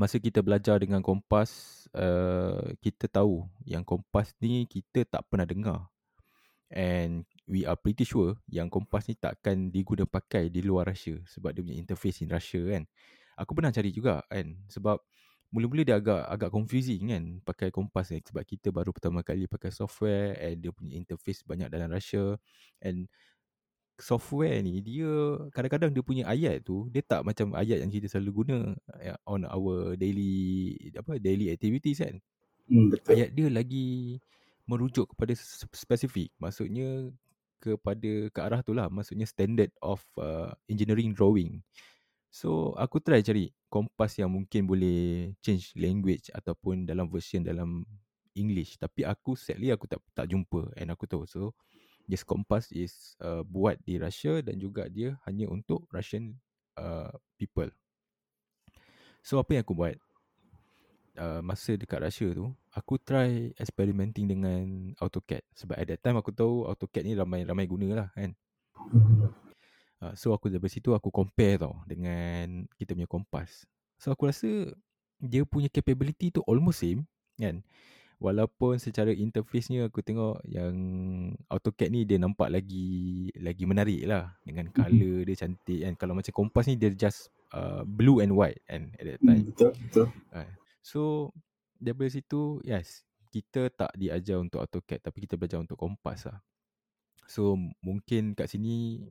masa 0.00 0.16
kita 0.16 0.40
belajar 0.40 0.80
dengan 0.80 1.04
kompas 1.04 1.84
uh, 1.92 2.72
kita 2.80 3.08
tahu 3.12 3.44
yang 3.68 3.84
kompas 3.84 4.32
ni 4.40 4.64
kita 4.64 5.04
tak 5.04 5.28
pernah 5.28 5.44
dengar 5.44 5.92
and 6.72 7.28
we 7.44 7.68
are 7.68 7.76
pretty 7.76 8.08
sure 8.08 8.32
yang 8.48 8.72
kompas 8.72 9.04
ni 9.12 9.14
takkan 9.20 9.68
diguna 9.68 10.08
pakai 10.08 10.48
di 10.48 10.64
luar 10.64 10.88
Russia 10.88 11.20
sebab 11.28 11.52
dia 11.52 11.60
punya 11.60 11.76
interface 11.76 12.24
in 12.24 12.32
Russia 12.32 12.60
kan 12.64 12.88
aku 13.42 13.52
pernah 13.58 13.74
cari 13.74 13.90
juga 13.90 14.22
kan 14.30 14.54
sebab 14.70 15.02
mula-mula 15.52 15.84
dia 15.84 16.00
agak 16.00 16.22
agak 16.32 16.50
confusing 16.54 17.12
kan 17.12 17.24
pakai 17.44 17.68
kompas 17.68 18.08
ni 18.08 18.24
sebab 18.24 18.40
kita 18.46 18.72
baru 18.72 18.94
pertama 18.94 19.20
kali 19.20 19.44
pakai 19.44 19.68
software 19.68 20.38
and 20.40 20.64
dia 20.64 20.72
punya 20.72 20.96
interface 20.96 21.44
banyak 21.44 21.68
dalam 21.68 21.92
Russia 21.92 22.40
and 22.80 23.10
software 24.00 24.64
ni 24.64 24.80
dia 24.80 25.12
kadang-kadang 25.52 25.92
dia 25.92 26.00
punya 26.00 26.24
ayat 26.24 26.64
tu 26.64 26.88
dia 26.88 27.04
tak 27.04 27.20
macam 27.28 27.52
ayat 27.52 27.84
yang 27.84 27.92
kita 27.92 28.08
selalu 28.08 28.30
guna 28.42 28.72
ya, 28.96 29.14
on 29.28 29.44
our 29.44 29.92
daily 30.00 30.72
apa 30.96 31.20
daily 31.20 31.52
activities 31.52 32.00
kan. 32.00 32.16
Hmm, 32.72 32.88
betul. 32.88 33.20
Ayat 33.20 33.30
dia 33.36 33.46
lagi 33.52 34.16
merujuk 34.66 35.12
kepada 35.14 35.36
spesifik. 35.76 36.30
Maksudnya 36.38 37.10
kepada 37.62 38.12
ke 38.30 38.40
arah 38.40 38.60
tu 38.64 38.74
lah. 38.74 38.88
Maksudnya 38.90 39.26
standard 39.26 39.70
of 39.82 40.02
uh, 40.18 40.50
engineering 40.66 41.14
drawing. 41.14 41.62
So 42.32 42.72
aku 42.80 42.96
try 43.04 43.20
cari 43.20 43.52
kompas 43.68 44.16
yang 44.16 44.32
mungkin 44.32 44.64
boleh 44.64 45.36
change 45.44 45.76
language 45.76 46.32
ataupun 46.32 46.88
dalam 46.88 47.12
version 47.12 47.44
dalam 47.44 47.84
English. 48.32 48.80
Tapi 48.80 49.04
aku 49.04 49.36
sadly 49.36 49.68
aku 49.68 49.84
tak 49.84 50.00
tak 50.16 50.32
jumpa 50.32 50.72
and 50.80 50.88
aku 50.88 51.04
tahu. 51.04 51.28
So 51.28 51.52
Yes 52.08 52.24
Compass 52.24 52.72
is 52.72 53.14
uh, 53.20 53.44
buat 53.44 53.76
di 53.84 54.00
Russia 54.00 54.40
dan 54.40 54.56
juga 54.56 54.88
dia 54.88 55.20
hanya 55.28 55.52
untuk 55.52 55.84
Russian 55.92 56.40
uh, 56.80 57.12
people. 57.36 57.68
So 59.20 59.36
apa 59.36 59.52
yang 59.52 59.62
aku 59.68 59.76
buat 59.76 59.94
uh, 61.20 61.44
masa 61.44 61.76
dekat 61.76 62.00
Russia 62.00 62.32
tu, 62.32 62.48
aku 62.72 62.96
try 62.96 63.52
experimenting 63.60 64.24
dengan 64.24 64.96
AutoCAD 64.98 65.44
sebab 65.52 65.76
at 65.76 65.86
that 65.92 66.00
time 66.00 66.16
aku 66.16 66.32
tahu 66.32 66.64
AutoCAD 66.64 67.04
ni 67.06 67.12
ramai 67.12 67.44
ramai 67.44 67.68
guna 67.68 67.92
lah 67.92 68.08
kan. 68.16 68.32
Uh, 70.02 70.14
so 70.18 70.34
aku 70.34 70.50
dari 70.50 70.66
situ 70.66 70.90
aku 70.90 71.14
compare 71.14 71.62
tau 71.62 71.78
dengan 71.86 72.66
kita 72.74 72.98
punya 72.98 73.06
Compass. 73.06 73.62
So 74.02 74.10
aku 74.10 74.26
rasa 74.26 74.74
dia 75.22 75.46
punya 75.46 75.70
capability 75.70 76.34
tu 76.34 76.42
almost 76.50 76.82
same 76.82 77.06
kan. 77.38 77.62
Walaupun 78.18 78.82
secara 78.82 79.14
interface 79.14 79.70
ni 79.70 79.82
aku 79.82 80.02
tengok 80.02 80.42
yang 80.46 80.74
AutoCAD 81.46 81.90
ni 81.90 82.02
dia 82.02 82.18
nampak 82.18 82.50
lagi 82.50 83.30
lagi 83.38 83.62
menarik 83.66 84.02
lah 84.06 84.34
dengan 84.42 84.70
mhm. 84.70 84.74
color 84.74 85.18
dia 85.22 85.36
cantik 85.38 85.80
kan. 85.86 85.94
Kalau 85.94 86.18
macam 86.18 86.34
kompas 86.34 86.66
ni 86.66 86.74
dia 86.74 86.90
just 86.90 87.30
uh, 87.54 87.86
blue 87.86 88.18
and 88.18 88.34
white 88.34 88.58
kan 88.66 88.90
at 88.98 89.06
that 89.06 89.18
hmm, 89.22 89.26
time. 89.30 89.44
Betul, 89.54 89.70
betul. 89.86 90.06
Uh, 90.34 90.50
so 90.82 91.00
daripada 91.78 92.10
situ 92.10 92.58
yes 92.66 93.06
kita 93.30 93.70
tak 93.70 93.94
diajar 93.94 94.42
untuk 94.42 94.66
AutoCAD 94.66 94.98
tapi 94.98 95.18
kita 95.26 95.38
belajar 95.38 95.62
untuk 95.62 95.78
kompas 95.78 96.26
lah. 96.26 96.42
So 97.30 97.54
mungkin 97.86 98.34
kat 98.34 98.50
sini 98.50 99.06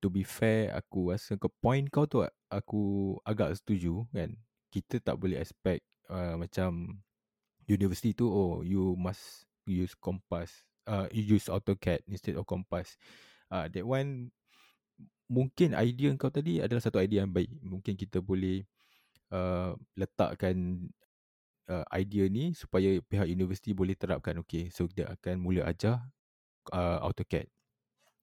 to 0.00 0.08
be 0.08 0.24
fair 0.24 0.72
aku 0.72 1.12
rasa 1.12 1.36
ke 1.36 1.48
point 1.60 1.86
kau 1.92 2.08
tu 2.08 2.24
aku 2.48 3.14
agak 3.24 3.54
setuju 3.56 4.08
kan. 4.10 4.34
Kita 4.70 5.02
tak 5.02 5.20
boleh 5.20 5.38
expect 5.38 5.84
uh, 6.08 6.34
macam 6.40 7.00
university 7.68 8.16
tu 8.16 8.26
oh 8.26 8.66
you 8.66 8.98
must 8.98 9.46
use 9.68 9.94
compass 9.94 10.66
uh, 10.90 11.06
you 11.14 11.38
use 11.38 11.46
AutoCAD 11.46 12.02
instead 12.10 12.34
of 12.34 12.46
compass 12.46 12.98
uh, 13.54 13.70
that 13.70 13.86
one 13.86 14.34
mungkin 15.30 15.78
idea 15.78 16.10
kau 16.18 16.32
tadi 16.32 16.58
adalah 16.58 16.82
satu 16.82 16.98
idea 16.98 17.22
yang 17.22 17.30
baik. 17.30 17.50
Mungkin 17.62 17.94
kita 17.94 18.18
boleh 18.18 18.66
uh, 19.30 19.78
letakkan 19.94 20.90
uh, 21.70 21.86
idea 21.94 22.26
ni 22.26 22.50
supaya 22.58 22.98
pihak 23.06 23.30
universiti 23.30 23.70
boleh 23.70 23.94
terapkan 23.94 24.42
okay. 24.42 24.74
So 24.74 24.90
dia 24.90 25.06
akan 25.06 25.38
mula 25.38 25.70
ajar 25.70 26.02
uh, 26.74 26.98
AutoCAD 27.06 27.46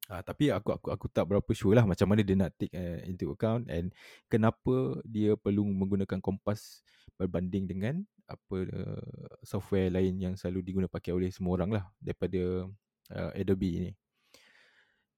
Uh, 0.08 0.24
tapi 0.24 0.48
aku 0.56 0.72
aku 0.72 0.88
aku 0.88 1.06
tak 1.12 1.28
berapa 1.28 1.52
sure 1.52 1.76
lah 1.76 1.84
macam 1.84 2.08
mana 2.08 2.24
dia 2.24 2.40
nak 2.40 2.56
take 2.56 2.72
uh, 2.72 3.04
into 3.04 3.28
account 3.28 3.68
and 3.68 3.92
kenapa 4.32 5.04
dia 5.04 5.36
perlu 5.36 5.68
menggunakan 5.68 6.24
kompas 6.24 6.80
berbanding 7.20 7.68
dengan 7.68 8.08
apa 8.24 8.58
uh, 8.72 9.28
software 9.44 9.92
lain 9.92 10.16
yang 10.16 10.34
selalu 10.40 10.64
digunakan 10.64 10.92
pakai 10.92 11.12
oleh 11.12 11.28
semua 11.28 11.60
orang 11.60 11.76
lah 11.76 11.84
daripada 12.00 12.72
uh, 13.12 13.32
Adobe 13.36 13.70
ini. 13.84 13.92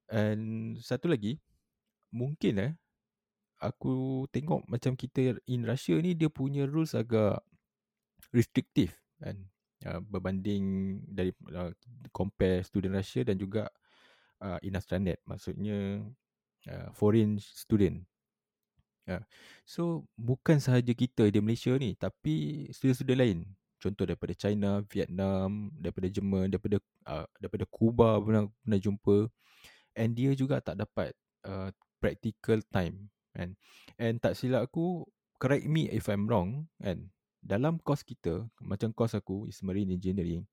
And 0.10 0.74
satu 0.82 1.06
lagi 1.06 1.38
mungkin 2.10 2.58
eh 2.58 2.74
aku 3.62 4.26
tengok 4.34 4.66
macam 4.66 4.98
kita 4.98 5.38
in 5.46 5.70
Russia 5.70 6.02
ni 6.02 6.18
dia 6.18 6.34
punya 6.34 6.66
rules 6.66 6.98
agak 6.98 7.38
restrictive 8.34 8.96
kan 9.22 9.38
uh, 9.86 10.02
berbanding 10.02 10.98
dari 11.06 11.30
uh, 11.54 11.70
compare 12.10 12.66
student 12.66 12.98
Russia 12.98 13.22
dan 13.22 13.38
juga 13.38 13.70
uh, 14.44 14.60
inastranet 14.64 15.20
maksudnya 15.28 16.04
uh, 16.68 16.90
foreign 16.96 17.40
student. 17.40 18.04
Uh, 19.10 19.24
so 19.66 20.06
bukan 20.14 20.62
sahaja 20.62 20.94
kita 20.94 21.34
di 21.34 21.40
Malaysia 21.42 21.74
ni 21.76 21.96
tapi 21.98 22.68
student-student 22.74 23.20
lain. 23.20 23.40
Contoh 23.80 24.04
daripada 24.04 24.36
China 24.36 24.84
Vietnam 24.92 25.72
daripada 25.80 26.12
Jerman 26.12 26.52
daripada 26.52 26.78
uh, 27.08 27.28
daripada 27.40 27.64
Cuba 27.72 28.20
pernah 28.20 28.44
pernah 28.62 28.80
jumpa. 28.80 29.18
And 29.96 30.16
dia 30.16 30.32
juga 30.36 30.60
tak 30.60 30.80
dapat 30.80 31.16
uh, 31.48 31.72
practical 31.98 32.60
time 32.70 33.08
kan. 33.34 33.56
And 33.96 34.20
tak 34.20 34.36
silap 34.36 34.68
aku 34.68 35.08
correct 35.40 35.68
me 35.68 35.88
if 35.92 36.12
i'm 36.12 36.28
wrong 36.28 36.68
kan. 36.84 37.08
Dalam 37.40 37.80
course 37.80 38.04
kita 38.04 38.52
macam 38.60 38.92
course 38.92 39.16
aku 39.16 39.48
is 39.48 39.64
marine 39.64 39.96
engineering 39.96 40.44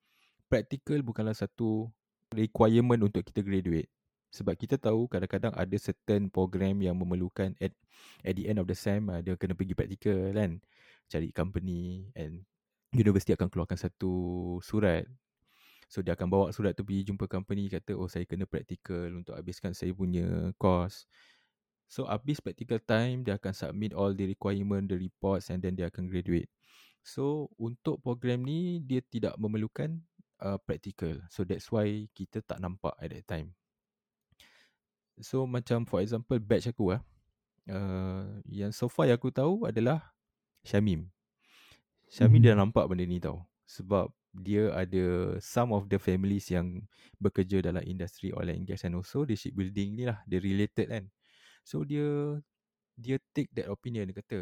practical 0.47 1.03
bukanlah 1.03 1.35
satu 1.35 1.91
requirement 2.35 3.01
untuk 3.07 3.23
kita 3.27 3.45
graduate. 3.45 3.91
Sebab 4.35 4.53
kita 4.59 4.77
tahu 4.77 5.07
kadang-kadang 5.09 5.55
ada 5.55 5.77
certain 5.79 6.29
program 6.29 6.83
yang 6.83 6.99
memerlukan 6.99 7.55
at, 7.63 7.73
at 8.21 8.35
the 8.37 8.51
end 8.51 8.59
of 8.61 8.67
the 8.69 8.77
sem 8.77 9.07
uh, 9.09 9.23
dia 9.23 9.39
kena 9.39 9.55
pergi 9.57 9.73
practical 9.73 10.35
kan. 10.35 10.61
Cari 11.07 11.31
company 11.31 12.11
and 12.19 12.43
university 12.93 13.33
akan 13.33 13.49
keluarkan 13.49 13.79
satu 13.79 14.13
surat. 14.61 15.07
So 15.87 16.03
dia 16.03 16.19
akan 16.19 16.27
bawa 16.27 16.47
surat 16.51 16.75
tu 16.75 16.83
pergi 16.83 17.15
jumpa 17.15 17.31
company 17.31 17.71
kata 17.71 17.95
oh 17.95 18.11
saya 18.11 18.27
kena 18.27 18.45
practical 18.45 19.23
untuk 19.23 19.39
habiskan 19.39 19.71
saya 19.71 19.95
punya 19.95 20.51
course. 20.59 21.07
So 21.87 22.11
habis 22.11 22.43
practical 22.43 22.83
time 22.83 23.23
dia 23.23 23.39
akan 23.39 23.55
submit 23.55 23.95
all 23.95 24.11
the 24.11 24.27
requirement, 24.27 24.91
the 24.91 24.99
reports 24.99 25.55
and 25.55 25.63
then 25.63 25.79
dia 25.79 25.87
akan 25.87 26.11
graduate. 26.11 26.51
So 27.07 27.55
untuk 27.55 28.03
program 28.03 28.43
ni 28.43 28.83
dia 28.83 28.99
tidak 29.07 29.39
memerlukan 29.39 30.03
uh, 30.41 30.59
practical. 30.61 31.21
So 31.33 31.45
that's 31.45 31.69
why 31.73 32.09
kita 32.13 32.45
tak 32.45 32.61
nampak 32.61 32.97
at 33.01 33.13
that 33.13 33.25
time. 33.25 33.57
So 35.21 35.49
macam 35.49 35.89
for 35.89 36.05
example 36.05 36.37
batch 36.41 36.69
aku 36.69 36.97
ah. 36.97 37.03
Uh, 37.67 38.39
yang 38.47 38.71
so 38.71 38.87
far 38.87 39.11
yang 39.11 39.19
aku 39.19 39.35
tahu 39.35 39.67
adalah 39.67 40.15
Syamim. 40.63 41.11
Syamim 42.07 42.39
mm-hmm. 42.39 42.45
dia 42.47 42.55
nampak 42.55 42.85
benda 42.87 43.05
ni 43.07 43.19
tau. 43.19 43.43
Sebab 43.67 44.13
dia 44.37 44.71
ada 44.77 45.37
some 45.43 45.73
of 45.73 45.89
the 45.89 45.99
families 45.99 46.47
yang 46.53 46.85
bekerja 47.19 47.65
dalam 47.65 47.83
industri 47.83 48.31
oil 48.37 48.53
and 48.53 48.69
gas 48.69 48.85
and 48.85 48.95
also 48.95 49.25
the 49.25 49.35
shipbuilding 49.35 49.99
ni 49.99 50.05
lah. 50.07 50.23
Dia 50.29 50.39
related 50.39 50.87
kan. 50.93 51.05
So 51.67 51.83
dia 51.83 52.39
dia 52.95 53.19
take 53.35 53.51
that 53.57 53.67
opinion 53.69 54.09
dia 54.09 54.17
kata 54.23 54.39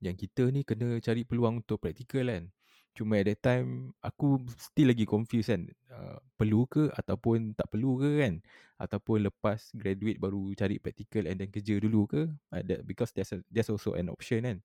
yang 0.00 0.16
kita 0.16 0.48
ni 0.52 0.64
kena 0.64 1.00
cari 1.00 1.24
peluang 1.24 1.64
untuk 1.64 1.80
practical 1.80 2.28
kan. 2.28 2.52
Cuma 2.90 3.22
at 3.22 3.26
that 3.30 3.40
time 3.40 3.94
aku 4.02 4.42
still 4.58 4.90
lagi 4.90 5.06
confused 5.06 5.50
kan. 5.54 5.62
Uh, 5.90 6.18
perlu 6.34 6.66
ke 6.66 6.90
ataupun 6.94 7.54
tak 7.54 7.70
perlu 7.70 8.02
ke 8.02 8.10
kan? 8.26 8.34
Ataupun 8.80 9.30
lepas 9.30 9.60
graduate 9.76 10.18
baru 10.18 10.50
cari 10.58 10.82
practical 10.82 11.30
and 11.30 11.38
then 11.38 11.50
kerja 11.50 11.78
dulu 11.78 12.10
ke? 12.10 12.22
Uh, 12.50 12.62
that, 12.66 12.82
because 12.82 13.14
there's, 13.14 13.30
a, 13.30 13.38
there's 13.46 13.70
also 13.70 13.94
an 13.94 14.10
option 14.10 14.42
kan. 14.42 14.58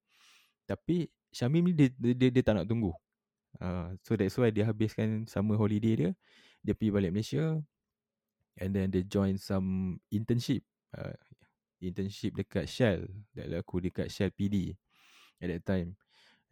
Tapi 0.65 1.09
Syamim 1.29 1.69
ni 1.69 1.73
dia, 1.75 1.91
dia, 1.99 2.13
dia, 2.15 2.29
dia 2.31 2.43
tak 2.43 2.57
nak 2.57 2.65
tunggu. 2.65 2.95
Uh, 3.61 3.93
so 4.03 4.17
that's 4.17 4.35
why 4.35 4.49
dia 4.49 4.65
habiskan 4.65 5.29
summer 5.29 5.55
holiday 5.59 5.93
dia. 5.95 6.11
Dia 6.65 6.73
pergi 6.73 6.91
balik 6.91 7.11
Malaysia. 7.13 7.61
And 8.55 8.71
then 8.71 8.89
dia 8.89 9.03
join 9.05 9.37
some 9.37 9.99
internship. 10.09 10.63
Uh, 10.95 11.13
internship 11.83 12.33
dekat 12.33 12.65
Shell 12.65 13.05
dan 13.35 13.59
aku 13.59 13.83
dekat 13.83 14.09
Shell 14.09 14.31
PD 14.33 14.73
at 15.43 15.51
that 15.51 15.63
time 15.67 15.99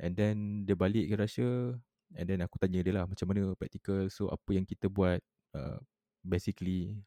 and 0.02 0.14
then 0.18 0.66
dia 0.66 0.74
balik 0.78 1.10
ke 1.10 1.16
Russia 1.18 1.78
and 2.14 2.26
then 2.30 2.40
aku 2.46 2.62
tanya 2.62 2.82
dia 2.86 2.94
lah 2.94 3.06
macam 3.10 3.26
mana 3.30 3.58
practical 3.58 4.06
so 4.10 4.30
apa 4.30 4.50
yang 4.54 4.66
kita 4.66 4.90
buat 4.90 5.20
uh, 5.58 5.80
basically. 6.26 6.98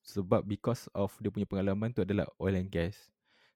Sebab 0.00 0.46
because 0.48 0.88
of 0.96 1.12
dia 1.20 1.28
punya 1.28 1.44
pengalaman 1.44 1.92
tu 1.92 2.00
adalah 2.00 2.24
oil 2.40 2.56
and 2.56 2.72
gas. 2.72 2.96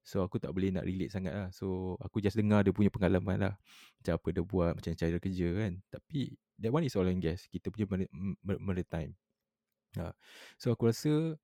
So 0.04 0.20
aku 0.20 0.36
tak 0.36 0.52
boleh 0.52 0.68
nak 0.74 0.84
relate 0.84 1.08
sangat 1.14 1.32
lah. 1.32 1.48
So 1.54 1.96
aku 2.04 2.20
just 2.20 2.36
dengar 2.36 2.60
dia 2.60 2.74
punya 2.74 2.92
pengalaman 2.92 3.40
lah. 3.40 3.54
Macam 3.96 4.12
apa 4.20 4.28
dia 4.28 4.42
buat 4.44 4.72
macam 4.76 4.92
cara 4.92 5.16
kerja 5.16 5.48
kan. 5.56 5.72
Tapi 5.88 6.36
that 6.60 6.68
one 6.74 6.84
is 6.84 6.98
oil 6.98 7.08
and 7.08 7.22
gas. 7.24 7.48
Kita 7.48 7.72
punya 7.72 7.88
maritime 8.60 9.16
uh, 10.00 10.14
so 10.58 10.74
aku 10.74 10.90
rasa 10.90 11.38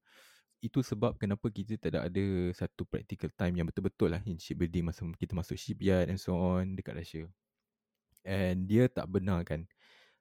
itu 0.61 0.85
sebab 0.85 1.17
kenapa 1.17 1.49
kita 1.49 1.81
tak 1.81 1.97
ada 1.97 2.25
satu 2.53 2.85
practical 2.85 3.33
time 3.33 3.61
yang 3.61 3.67
betul-betul 3.67 4.13
lah 4.13 4.21
in 4.29 4.37
shipbuilding 4.37 4.85
masa 4.93 5.09
kita 5.17 5.33
masuk 5.33 5.57
shipyard 5.57 6.13
and 6.13 6.21
so 6.21 6.37
on 6.37 6.77
dekat 6.77 7.01
Russia. 7.01 7.25
And 8.21 8.69
dia 8.69 8.85
tak 8.93 9.09
benar 9.09 9.41
kan. 9.49 9.65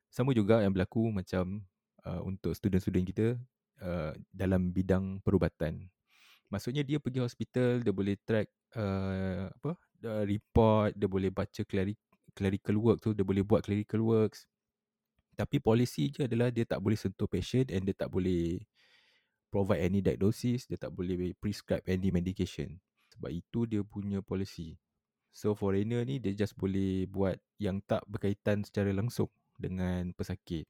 Sama 0.07 0.31
juga 0.31 0.63
yang 0.63 0.71
berlaku 0.71 1.11
macam 1.11 1.67
uh, 2.07 2.23
untuk 2.23 2.55
student-student 2.55 3.05
kita 3.11 3.27
uh, 3.83 4.15
dalam 4.31 4.71
bidang 4.71 5.19
perubatan. 5.19 5.91
Maksudnya 6.47 6.81
dia 6.87 6.97
pergi 6.97 7.19
hospital, 7.21 7.83
dia 7.83 7.93
boleh 7.93 8.15
track 8.23 8.47
uh, 8.79 9.51
apa 9.51 9.71
uh, 10.07 10.23
report, 10.23 10.95
dia 10.95 11.05
boleh 11.11 11.29
baca 11.29 11.61
clerical 12.33 12.75
work 12.79 13.03
tu, 13.03 13.11
dia 13.11 13.27
boleh 13.27 13.43
buat 13.43 13.61
clerical 13.61 14.01
works. 14.01 14.47
Tapi 15.35 15.59
polisi 15.59 16.11
je 16.11 16.25
adalah 16.25 16.49
dia 16.49 16.63
tak 16.63 16.79
boleh 16.79 16.95
sentuh 16.95 17.27
patient 17.27 17.69
and 17.75 17.83
dia 17.85 17.95
tak 17.95 18.07
boleh 18.07 18.59
provide 19.49 19.81
any 19.81 19.99
diagnosis, 19.99 20.69
dia 20.69 20.77
tak 20.77 20.93
boleh 20.93 21.33
prescribe 21.37 21.83
any 21.89 22.13
medication. 22.13 22.77
Sebab 23.13 23.33
itu 23.33 23.65
dia 23.65 23.81
punya 23.83 24.21
policy. 24.21 24.77
So 25.33 25.53
foreigner 25.53 26.05
ni 26.05 26.17
dia 26.17 26.33
just 26.33 26.57
boleh 26.57 27.05
buat 27.09 27.37
yang 27.61 27.81
tak 27.85 28.01
berkaitan 28.09 28.65
secara 28.65 28.89
langsung 28.93 29.29
dengan 29.57 30.09
pesakit. 30.15 30.65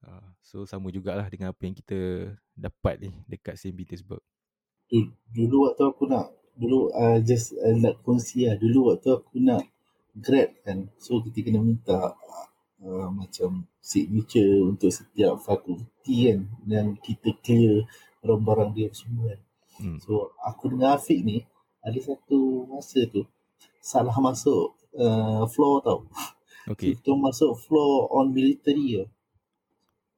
Uh, 0.00 0.32
so 0.40 0.64
sama 0.64 0.88
jugalah 0.88 1.28
dengan 1.28 1.52
apa 1.52 1.60
yang 1.64 1.76
kita 1.76 2.32
dapat 2.56 3.04
ni 3.04 3.10
dekat 3.28 3.60
St. 3.60 3.76
Petersburg. 3.76 4.24
Dulu 5.30 5.70
waktu 5.70 5.84
aku 5.86 6.08
nak, 6.08 6.32
dulu 6.56 6.90
uh, 6.90 7.20
just 7.20 7.54
uh, 7.60 7.76
nak 7.76 8.00
kongsi 8.02 8.48
lah. 8.48 8.56
Dulu 8.56 8.96
waktu 8.96 9.08
aku 9.12 9.36
nak 9.38 9.68
grad 10.16 10.56
kan. 10.64 10.88
So 10.98 11.20
kita 11.20 11.44
kena 11.46 11.60
minta 11.60 12.16
uh, 12.84 13.08
macam 13.12 13.64
signature 13.80 14.64
untuk 14.64 14.92
setiap 14.92 15.40
fakulti 15.40 16.32
kan 16.32 16.40
dan 16.64 16.86
kita 17.00 17.32
clear 17.40 17.84
barang-barang 18.20 18.70
dia 18.76 18.88
semua 18.92 19.32
kan. 19.32 19.40
Hmm. 19.80 19.98
So 20.04 20.36
aku 20.44 20.76
dengan 20.76 20.96
Afiq 20.96 21.20
ni 21.24 21.44
ada 21.80 21.96
satu 22.00 22.68
masa 22.68 23.00
tu 23.08 23.24
salah 23.80 24.12
masuk 24.20 24.76
uh, 24.96 25.48
floor 25.48 25.80
tau. 25.80 26.00
Okay. 26.68 26.92
Kita 26.92 27.16
masuk 27.16 27.56
floor 27.56 28.12
on 28.12 28.36
military 28.36 29.00
tau. 29.00 29.08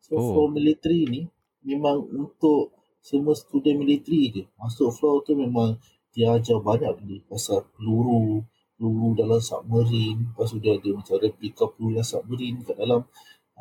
So 0.02 0.12
oh. 0.18 0.26
floor 0.34 0.48
military 0.50 1.06
ni 1.06 1.22
memang 1.62 2.02
untuk 2.10 2.74
semua 2.98 3.34
student 3.38 3.78
military 3.78 4.30
je. 4.30 4.42
Masuk 4.58 4.90
floor 4.94 5.22
tu 5.22 5.38
memang 5.38 5.78
dia 6.12 6.36
ajar 6.36 6.60
banyak 6.60 6.92
benda 6.98 7.16
pasal 7.30 7.64
peluru, 7.72 8.44
peluru 8.82 9.14
dalam 9.14 9.38
submarine, 9.38 10.34
lepas 10.34 10.50
tu 10.50 10.58
dia 10.58 10.74
ada 10.74 10.90
macam 10.90 11.14
replika 11.22 11.70
peluru 11.70 11.94
dalam 11.94 12.08
submarine 12.10 12.58
kat 12.66 12.74
dalam 12.74 13.06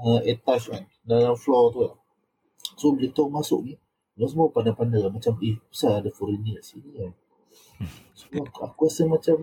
uh, 0.01 0.19
etage 0.25 0.73
kan 0.73 0.84
dalam 1.05 1.38
floor 1.38 1.63
tu 1.69 1.77
kan. 1.86 1.93
So 2.73 2.97
bila 2.97 3.13
tu 3.13 3.29
masuk 3.29 3.69
ni, 3.69 3.77
dia 4.17 4.25
semua 4.25 4.49
pandai-pandai 4.49 5.05
macam 5.13 5.38
eh 5.45 5.62
besar 5.69 6.01
ada 6.01 6.10
foreigner 6.10 6.57
kat 6.57 6.65
sini 6.65 6.89
kan. 6.97 7.13
So 8.17 8.25
aku, 8.34 8.60
aku 8.65 8.81
rasa 8.89 9.05
macam 9.05 9.38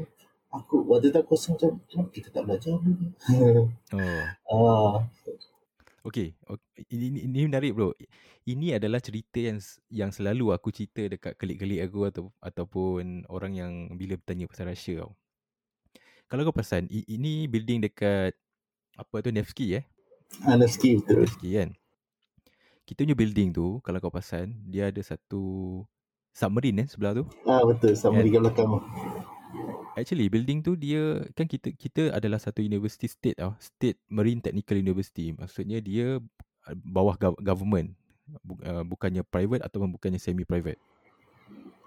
aku 0.51 0.83
waktu 0.91 1.15
tu 1.15 1.19
aku 1.23 1.39
rasa 1.39 1.55
macam 1.55 1.71
kenapa 1.87 2.11
kita 2.11 2.29
tak 2.35 2.43
belajar 2.43 2.75
dulu 2.75 2.99
ni. 2.99 3.09
oh. 3.95 4.23
Ah. 4.51 5.07
Okay, 6.09 6.33
ini, 6.89 7.13
ini, 7.13 7.19
ini 7.29 7.39
menarik 7.47 7.77
bro. 7.77 7.93
Ini 8.49 8.81
adalah 8.81 8.97
cerita 8.97 9.45
yang 9.45 9.61
yang 9.93 10.11
selalu 10.11 10.57
aku 10.57 10.73
cerita 10.73 11.05
dekat 11.05 11.37
kelik-kelik 11.37 11.85
aku 11.85 12.09
atau 12.09 12.25
ataupun 12.41 13.29
orang 13.29 13.53
yang 13.53 13.73
bila 13.93 14.17
bertanya 14.17 14.49
pasal 14.49 14.73
Russia 14.73 15.05
tau. 15.05 15.13
Kalau 16.29 16.45
kau 16.45 16.53
perasan, 16.53 16.85
ini 16.93 17.49
building 17.49 17.89
dekat 17.89 18.37
apa 19.01 19.25
tu 19.25 19.33
Nevsky 19.33 19.81
eh? 19.81 19.85
Nevsky 20.45 21.01
betul. 21.01 21.25
Nevsky 21.25 21.49
kan. 21.57 21.73
Kita 22.85 23.05
punya 23.05 23.17
building 23.17 23.49
tu 23.57 23.81
kalau 23.81 23.97
kau 23.97 24.13
perasan 24.13 24.53
dia 24.69 24.93
ada 24.93 25.01
satu 25.01 25.81
submarine 26.37 26.85
eh 26.85 26.89
sebelah 26.89 27.17
tu. 27.17 27.25
Ah 27.49 27.65
betul 27.65 27.97
submarine 27.97 28.37
kat 28.37 28.43
belakang. 28.45 28.69
Actually 29.97 30.29
building 30.29 30.61
tu 30.61 30.77
dia 30.77 31.25
kan 31.33 31.49
kita 31.49 31.73
kita 31.73 32.13
adalah 32.13 32.37
satu 32.37 32.61
university 32.61 33.09
state 33.09 33.41
tau. 33.41 33.57
State 33.57 33.97
Marine 34.13 34.45
Technical 34.45 34.77
University. 34.77 35.33
Maksudnya 35.33 35.81
dia 35.81 36.21
uh, 36.21 36.77
bawah 36.77 37.17
government. 37.41 37.97
Uh, 38.61 38.85
bukannya 38.85 39.25
private 39.25 39.65
ataupun 39.65 39.97
bukannya 39.97 40.21
semi 40.21 40.45
private. 40.45 40.77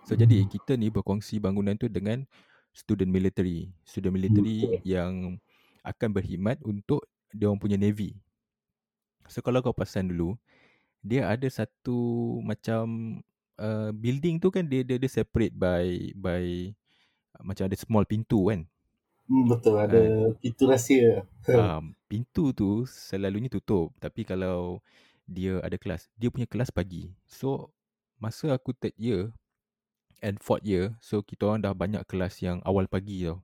So 0.10 0.18
hmm. 0.18 0.22
jadi 0.26 0.38
kita 0.50 0.74
ni 0.82 0.90
berkongsi 0.90 1.38
bangunan 1.38 1.78
tu 1.78 1.86
dengan 1.86 2.26
student 2.72 3.12
military. 3.12 3.72
Student 3.84 4.16
military 4.16 4.60
hmm. 4.66 4.82
yang 4.84 5.12
akan 5.84 6.10
berkhidmat 6.14 6.60
untuk 6.64 7.06
dia 7.32 7.48
orang 7.48 7.62
punya 7.62 7.78
navy. 7.80 8.16
So 9.28 9.40
kalau 9.40 9.64
kau 9.64 9.76
perasan 9.76 10.12
dulu, 10.12 10.36
dia 11.02 11.30
ada 11.30 11.48
satu 11.48 12.40
macam 12.44 13.18
uh, 13.58 13.90
building 13.96 14.38
tu 14.38 14.52
kan 14.54 14.66
dia 14.68 14.84
dia, 14.84 15.00
dia 15.00 15.12
separate 15.12 15.56
by 15.56 16.14
by 16.18 16.74
uh, 17.38 17.44
macam 17.46 17.66
ada 17.66 17.78
small 17.78 18.06
pintu 18.06 18.52
kan. 18.52 18.68
Hmm, 19.32 19.46
betul 19.48 19.80
ada 19.80 20.02
uh, 20.02 20.30
pintu 20.38 20.64
rahsia. 20.68 21.24
um, 21.48 21.96
pintu 22.12 22.52
tu 22.52 22.84
selalunya 22.86 23.48
tutup 23.48 23.96
tapi 23.98 24.28
kalau 24.28 24.84
dia 25.24 25.64
ada 25.64 25.80
kelas, 25.80 26.12
dia 26.20 26.28
punya 26.28 26.46
kelas 26.46 26.70
pagi. 26.76 27.08
So 27.26 27.72
masa 28.22 28.54
aku 28.54 28.76
third 28.76 28.94
year 29.00 29.34
and 30.22 30.38
fourth 30.38 30.64
year, 30.64 30.94
so 31.02 31.26
kita 31.26 31.50
orang 31.50 31.66
dah 31.66 31.74
banyak 31.74 32.02
kelas 32.06 32.40
yang 32.46 32.62
awal 32.64 32.86
pagi 32.86 33.26
tau. 33.26 33.42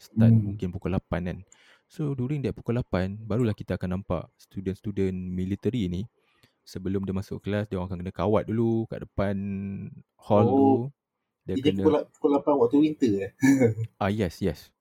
Start 0.00 0.32
hmm. 0.32 0.56
mungkin 0.56 0.68
pukul 0.74 0.96
8 0.96 1.28
kan. 1.30 1.38
So 1.86 2.16
during 2.16 2.42
that 2.42 2.56
pukul 2.56 2.80
8, 2.80 3.22
barulah 3.28 3.54
kita 3.54 3.76
akan 3.78 4.00
nampak 4.00 4.26
student-student 4.40 5.14
military 5.14 5.86
ni 5.86 6.02
sebelum 6.64 7.04
dia 7.04 7.12
masuk 7.14 7.44
kelas, 7.44 7.68
dia 7.68 7.76
orang 7.76 7.92
akan 7.92 8.00
kena 8.00 8.12
kawat 8.16 8.48
dulu 8.48 8.88
kat 8.88 9.04
depan 9.04 9.36
hall 10.16 10.46
oh, 10.48 10.52
tu. 10.56 10.68
Dia 11.44 11.54
kena 11.60 11.84
pukul, 11.84 11.94
pukul 12.18 12.30
8 12.40 12.60
waktu 12.64 12.76
winter 12.80 13.12
eh? 13.28 13.30
ah 14.02 14.10
yes, 14.10 14.40
yes. 14.40 14.72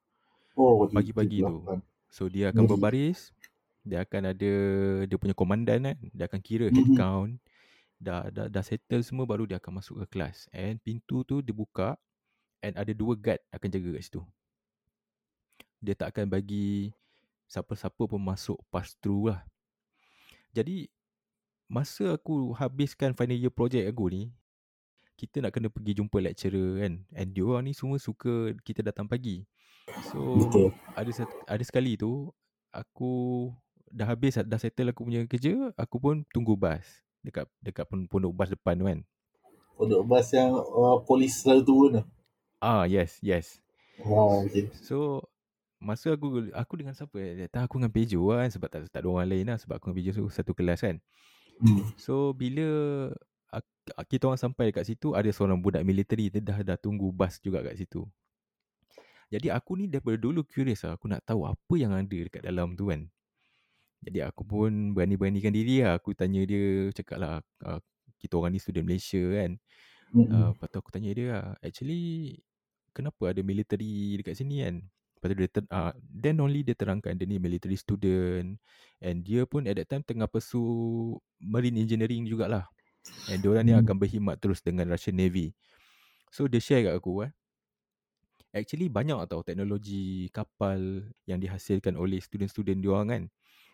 Oh, 0.56 0.88
pagi-pagi 0.88 1.44
tu. 1.44 1.60
So 2.08 2.32
dia 2.32 2.56
akan 2.56 2.66
berbaris, 2.66 3.36
dia 3.84 4.08
akan 4.08 4.32
ada 4.32 4.54
dia 5.04 5.18
punya 5.20 5.36
komandan 5.36 5.92
kan, 5.92 5.98
dia 6.16 6.26
akan 6.26 6.40
kira 6.40 6.72
head 6.72 6.78
mm-hmm. 6.78 6.98
count. 6.98 7.36
Dah, 8.04 8.28
dah 8.28 8.52
dah 8.52 8.60
settle 8.60 9.00
semua 9.00 9.24
baru 9.24 9.48
dia 9.48 9.64
akan 9.64 9.80
masuk 9.80 10.04
ke 10.04 10.20
kelas. 10.20 10.52
And 10.52 10.76
pintu 10.84 11.24
tu 11.24 11.40
dibuka 11.40 11.96
and 12.60 12.76
ada 12.76 12.92
dua 12.92 13.16
guard 13.16 13.40
akan 13.56 13.70
jaga 13.72 13.90
kat 13.96 14.04
situ. 14.04 14.22
Dia 15.80 15.96
tak 15.96 16.12
akan 16.12 16.28
bagi 16.28 16.92
siapa-siapa 17.48 18.04
pun 18.04 18.20
masuk 18.20 18.60
pass 18.68 19.00
through 19.00 19.32
lah. 19.32 19.40
Jadi 20.52 20.92
masa 21.72 22.20
aku 22.20 22.52
habiskan 22.60 23.16
final 23.16 23.40
year 23.40 23.56
project 23.56 23.88
aku 23.88 24.12
ni, 24.12 24.24
kita 25.16 25.40
nak 25.40 25.56
kena 25.56 25.72
pergi 25.72 26.04
jumpa 26.04 26.20
lecturer 26.20 26.84
kan. 26.84 26.94
And 27.16 27.32
dia 27.32 27.48
orang 27.48 27.72
ni 27.72 27.74
semua 27.76 28.04
suka 28.04 28.52
kita 28.68 28.84
datang 28.84 29.08
pagi. 29.08 29.48
So 30.12 30.44
Betul. 30.44 30.76
ada 30.92 31.12
ada 31.48 31.64
sekali 31.64 31.96
tu 31.96 32.32
aku 32.76 33.48
dah 33.92 34.12
habis 34.12 34.40
dah 34.44 34.60
settle 34.60 34.92
aku 34.92 35.08
punya 35.08 35.24
kerja, 35.24 35.72
aku 35.80 36.00
pun 36.00 36.16
tunggu 36.32 36.60
bas 36.60 37.03
dekat 37.24 37.48
dekat 37.64 37.88
pun 37.88 38.06
pondok 38.06 38.36
bas 38.36 38.52
depan 38.52 38.76
tu 38.78 38.86
kan. 38.86 39.00
Pondok 39.80 40.04
bas 40.06 40.28
yang 40.36 40.54
uh, 40.54 41.02
polis 41.08 41.42
selalu 41.42 41.62
turun 41.64 41.92
tu. 41.98 42.04
Ah, 42.64 42.86
yes, 42.88 43.20
yes. 43.20 43.60
Wow, 44.04 44.48
okay. 44.48 44.72
So 44.84 45.24
masa 45.84 46.16
aku 46.16 46.48
aku 46.56 46.74
dengan 46.80 46.96
siapa 46.96 47.18
eh? 47.20 47.48
Tak 47.52 47.68
aku 47.68 47.80
dengan 47.80 47.92
Pejo 47.92 48.32
kan 48.32 48.48
sebab 48.48 48.68
tak 48.72 48.88
tak 48.88 49.04
ada 49.04 49.08
orang 49.12 49.28
lain 49.28 49.52
lah 49.52 49.58
sebab 49.60 49.80
aku 49.80 49.92
dengan 49.92 49.98
Pejo 50.00 50.12
tu 50.16 50.26
satu 50.32 50.52
kelas 50.56 50.80
kan. 50.84 50.98
Hmm. 51.60 51.84
So 52.00 52.32
bila 52.32 52.68
kita 54.08 54.32
orang 54.32 54.40
sampai 54.40 54.72
dekat 54.72 54.88
situ 54.88 55.12
ada 55.12 55.28
seorang 55.28 55.60
budak 55.60 55.84
military 55.84 56.32
dia 56.32 56.40
dah 56.40 56.64
dah 56.64 56.78
tunggu 56.80 57.12
bas 57.12 57.36
juga 57.44 57.60
kat 57.62 57.76
situ. 57.76 58.08
Jadi 59.28 59.50
aku 59.50 59.76
ni 59.76 59.90
daripada 59.90 60.16
dulu 60.16 60.46
curious 60.46 60.86
lah. 60.86 60.96
Aku 60.96 61.10
nak 61.10 61.26
tahu 61.26 61.44
apa 61.44 61.74
yang 61.76 61.92
ada 61.92 62.06
dekat 62.06 62.46
dalam 62.46 62.78
tu 62.78 62.94
kan. 62.94 63.10
Jadi 64.04 64.20
aku 64.20 64.44
pun 64.44 64.92
berani-beranikan 64.92 65.56
diri 65.56 65.84
lah. 65.84 65.98
Aku 65.98 66.12
tanya 66.12 66.44
dia, 66.44 66.92
cakap 66.92 67.18
lah. 67.20 67.34
Uh, 67.64 67.80
kita 68.20 68.40
orang 68.40 68.56
ni 68.56 68.60
student 68.60 68.88
Malaysia 68.88 69.20
kan. 69.20 69.52
Mm-hmm. 70.14 70.32
Uh, 70.32 70.50
lepas 70.56 70.68
tu 70.70 70.78
aku 70.80 70.92
tanya 70.92 71.10
dia 71.16 71.28
lah. 71.32 71.46
Actually, 71.64 72.04
kenapa 72.92 73.32
ada 73.32 73.42
military 73.42 74.20
dekat 74.20 74.36
sini 74.38 74.64
kan? 74.64 74.76
Lepas 75.18 75.28
tu 75.32 75.36
dia, 75.40 75.50
ter, 75.50 75.64
uh, 75.72 75.92
then 76.12 76.36
only 76.44 76.62
dia 76.62 76.76
terangkan 76.76 77.16
dia 77.16 77.26
ni 77.26 77.40
military 77.40 77.80
student. 77.80 78.60
And 79.00 79.24
dia 79.24 79.48
pun 79.48 79.68
at 79.68 79.80
that 79.80 79.88
time 79.88 80.04
tengah 80.04 80.28
pursue 80.28 81.16
marine 81.40 81.80
engineering 81.80 82.28
jugalah. 82.28 82.68
And 83.32 83.40
diorang 83.40 83.68
mm-hmm. 83.68 83.84
ni 83.84 83.88
akan 83.88 83.96
berkhidmat 84.00 84.36
terus 84.44 84.60
dengan 84.60 84.92
Russian 84.92 85.16
Navy. 85.16 85.56
So 86.32 86.48
dia 86.48 86.60
share 86.60 86.88
kat 86.88 86.96
aku 87.00 87.28
eh 87.28 87.32
actually 88.54 88.88
banyak 88.88 89.18
tau 89.26 89.42
teknologi 89.42 90.30
kapal 90.30 91.02
yang 91.26 91.42
dihasilkan 91.42 91.98
oleh 91.98 92.22
student-student 92.22 92.80
dia 92.80 92.90
orang 92.94 93.08
kan. 93.10 93.24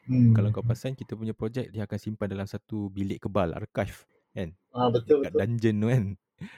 Hmm. 0.10 0.34
Kalau 0.34 0.50
kau 0.50 0.65
pasang 0.65 0.98
kita 0.98 1.13
punya 1.13 1.38
projek 1.38 1.69
dia 1.69 1.86
akan 1.86 2.00
simpan 2.02 2.26
dalam 2.26 2.50
satu 2.50 2.89
bilik 2.89 3.22
kebal 3.22 3.54
archive 3.54 4.10
kan. 4.34 4.50
Ah 4.74 4.89
betul 4.89 5.22
Dekat 5.22 5.38
betul. 5.38 5.41
dungeon 5.45 5.76
tu 5.78 5.88
kan. 5.88 6.06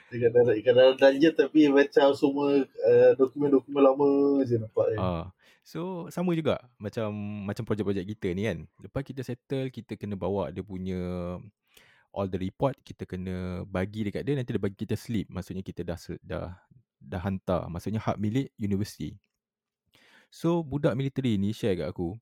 Dekat 0.08 0.30
dalam, 0.32 0.52
dekat 0.56 0.74
dalam 0.74 0.94
dungeon 0.96 1.34
tapi 1.36 1.60
macam 1.68 2.06
semua 2.16 2.64
uh, 2.64 3.10
dokumen-dokumen 3.20 3.82
lama 3.84 4.10
je 4.48 4.56
nampak 4.56 4.96
kan. 4.96 5.00
Ah. 5.00 5.24
So 5.62 6.08
sama 6.08 6.32
juga 6.32 6.64
macam 6.80 7.12
macam 7.44 7.62
projek-projek 7.68 8.08
kita 8.16 8.28
ni 8.32 8.48
kan. 8.48 8.58
Lepas 8.80 9.02
kita 9.04 9.20
settle 9.20 9.68
kita 9.68 10.00
kena 10.00 10.16
bawa 10.16 10.48
dia 10.48 10.64
punya 10.64 11.36
all 12.12 12.28
the 12.28 12.40
report 12.40 12.76
kita 12.84 13.08
kena 13.08 13.64
bagi 13.64 14.04
dekat 14.04 14.22
dia 14.22 14.36
nanti 14.36 14.52
dia 14.52 14.60
bagi 14.60 14.76
kita 14.76 14.94
slip 14.94 15.32
maksudnya 15.32 15.64
kita 15.64 15.80
dah 15.80 15.96
dah 16.20 16.52
dah 17.00 17.20
hantar 17.24 17.66
maksudnya 17.72 17.98
hak 18.04 18.20
milik 18.20 18.52
universiti 18.60 19.16
so 20.28 20.60
budak 20.60 20.92
military 20.92 21.40
ni 21.40 21.56
share 21.56 21.74
kat 21.74 21.88
aku 21.88 22.14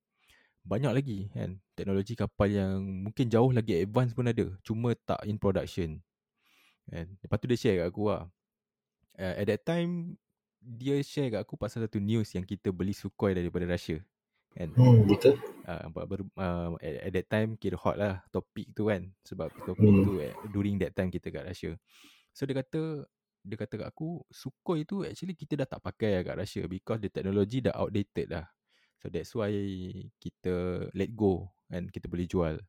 banyak 0.65 0.93
lagi 0.93 1.19
kan? 1.33 1.57
Teknologi 1.73 2.15
kapal 2.15 2.49
yang 2.53 2.81
mungkin 3.09 3.27
jauh 3.33 3.51
lagi 3.51 3.81
advance 3.81 4.13
pun 4.13 4.29
ada 4.29 4.47
cuma 4.61 4.93
tak 5.07 5.21
in 5.25 5.41
production. 5.41 6.01
Kan? 6.91 7.17
Lepas 7.23 7.37
tu 7.41 7.47
dia 7.49 7.59
share 7.59 7.77
kat 7.85 7.89
aku 7.89 8.11
lah 8.11 8.29
uh, 9.21 9.35
at 9.37 9.47
that 9.47 9.63
time 9.63 10.17
dia 10.61 11.01
share 11.05 11.33
kat 11.33 11.41
aku 11.41 11.57
pasal 11.57 11.85
satu 11.85 12.01
news 12.01 12.29
yang 12.37 12.45
kita 12.45 12.69
beli 12.73 12.93
Sukhoi 12.93 13.33
daripada 13.37 13.65
Russia 13.65 14.01
kan? 14.51 14.69
Hmm, 14.75 15.07
betul. 15.07 15.39
Uh, 15.63 15.87
uh, 16.35 16.75
at, 16.83 16.95
at 17.07 17.13
that 17.15 17.27
time 17.31 17.55
kira 17.55 17.79
hot 17.79 17.97
lah 17.97 18.19
topik 18.35 18.75
tu 18.75 18.91
kan? 18.91 19.07
Sebab 19.23 19.49
topik 19.63 19.87
hmm. 19.87 20.05
tu 20.05 20.13
eh, 20.19 20.35
during 20.51 20.77
that 20.83 20.93
time 20.93 21.09
kita 21.09 21.31
kat 21.31 21.47
Russia. 21.47 21.73
So 22.35 22.45
dia 22.45 22.59
kata 22.59 23.07
dia 23.41 23.57
kata 23.57 23.75
kat 23.81 23.89
aku 23.89 24.21
Sukhoi 24.29 24.85
tu 24.85 25.07
actually 25.07 25.33
kita 25.39 25.65
dah 25.65 25.69
tak 25.71 25.81
pakai 25.81 26.21
lah 26.21 26.23
kat 26.27 26.37
Russia 26.37 26.63
because 26.67 27.01
the 27.01 27.09
technology 27.09 27.63
dah 27.63 27.73
outdated 27.79 28.27
dah. 28.27 28.45
So 29.01 29.09
that's 29.09 29.33
why 29.33 29.51
kita 30.21 30.87
let 30.93 31.11
go 31.17 31.49
and 31.73 31.89
kita 31.89 32.07
boleh 32.07 32.29
jual. 32.29 32.61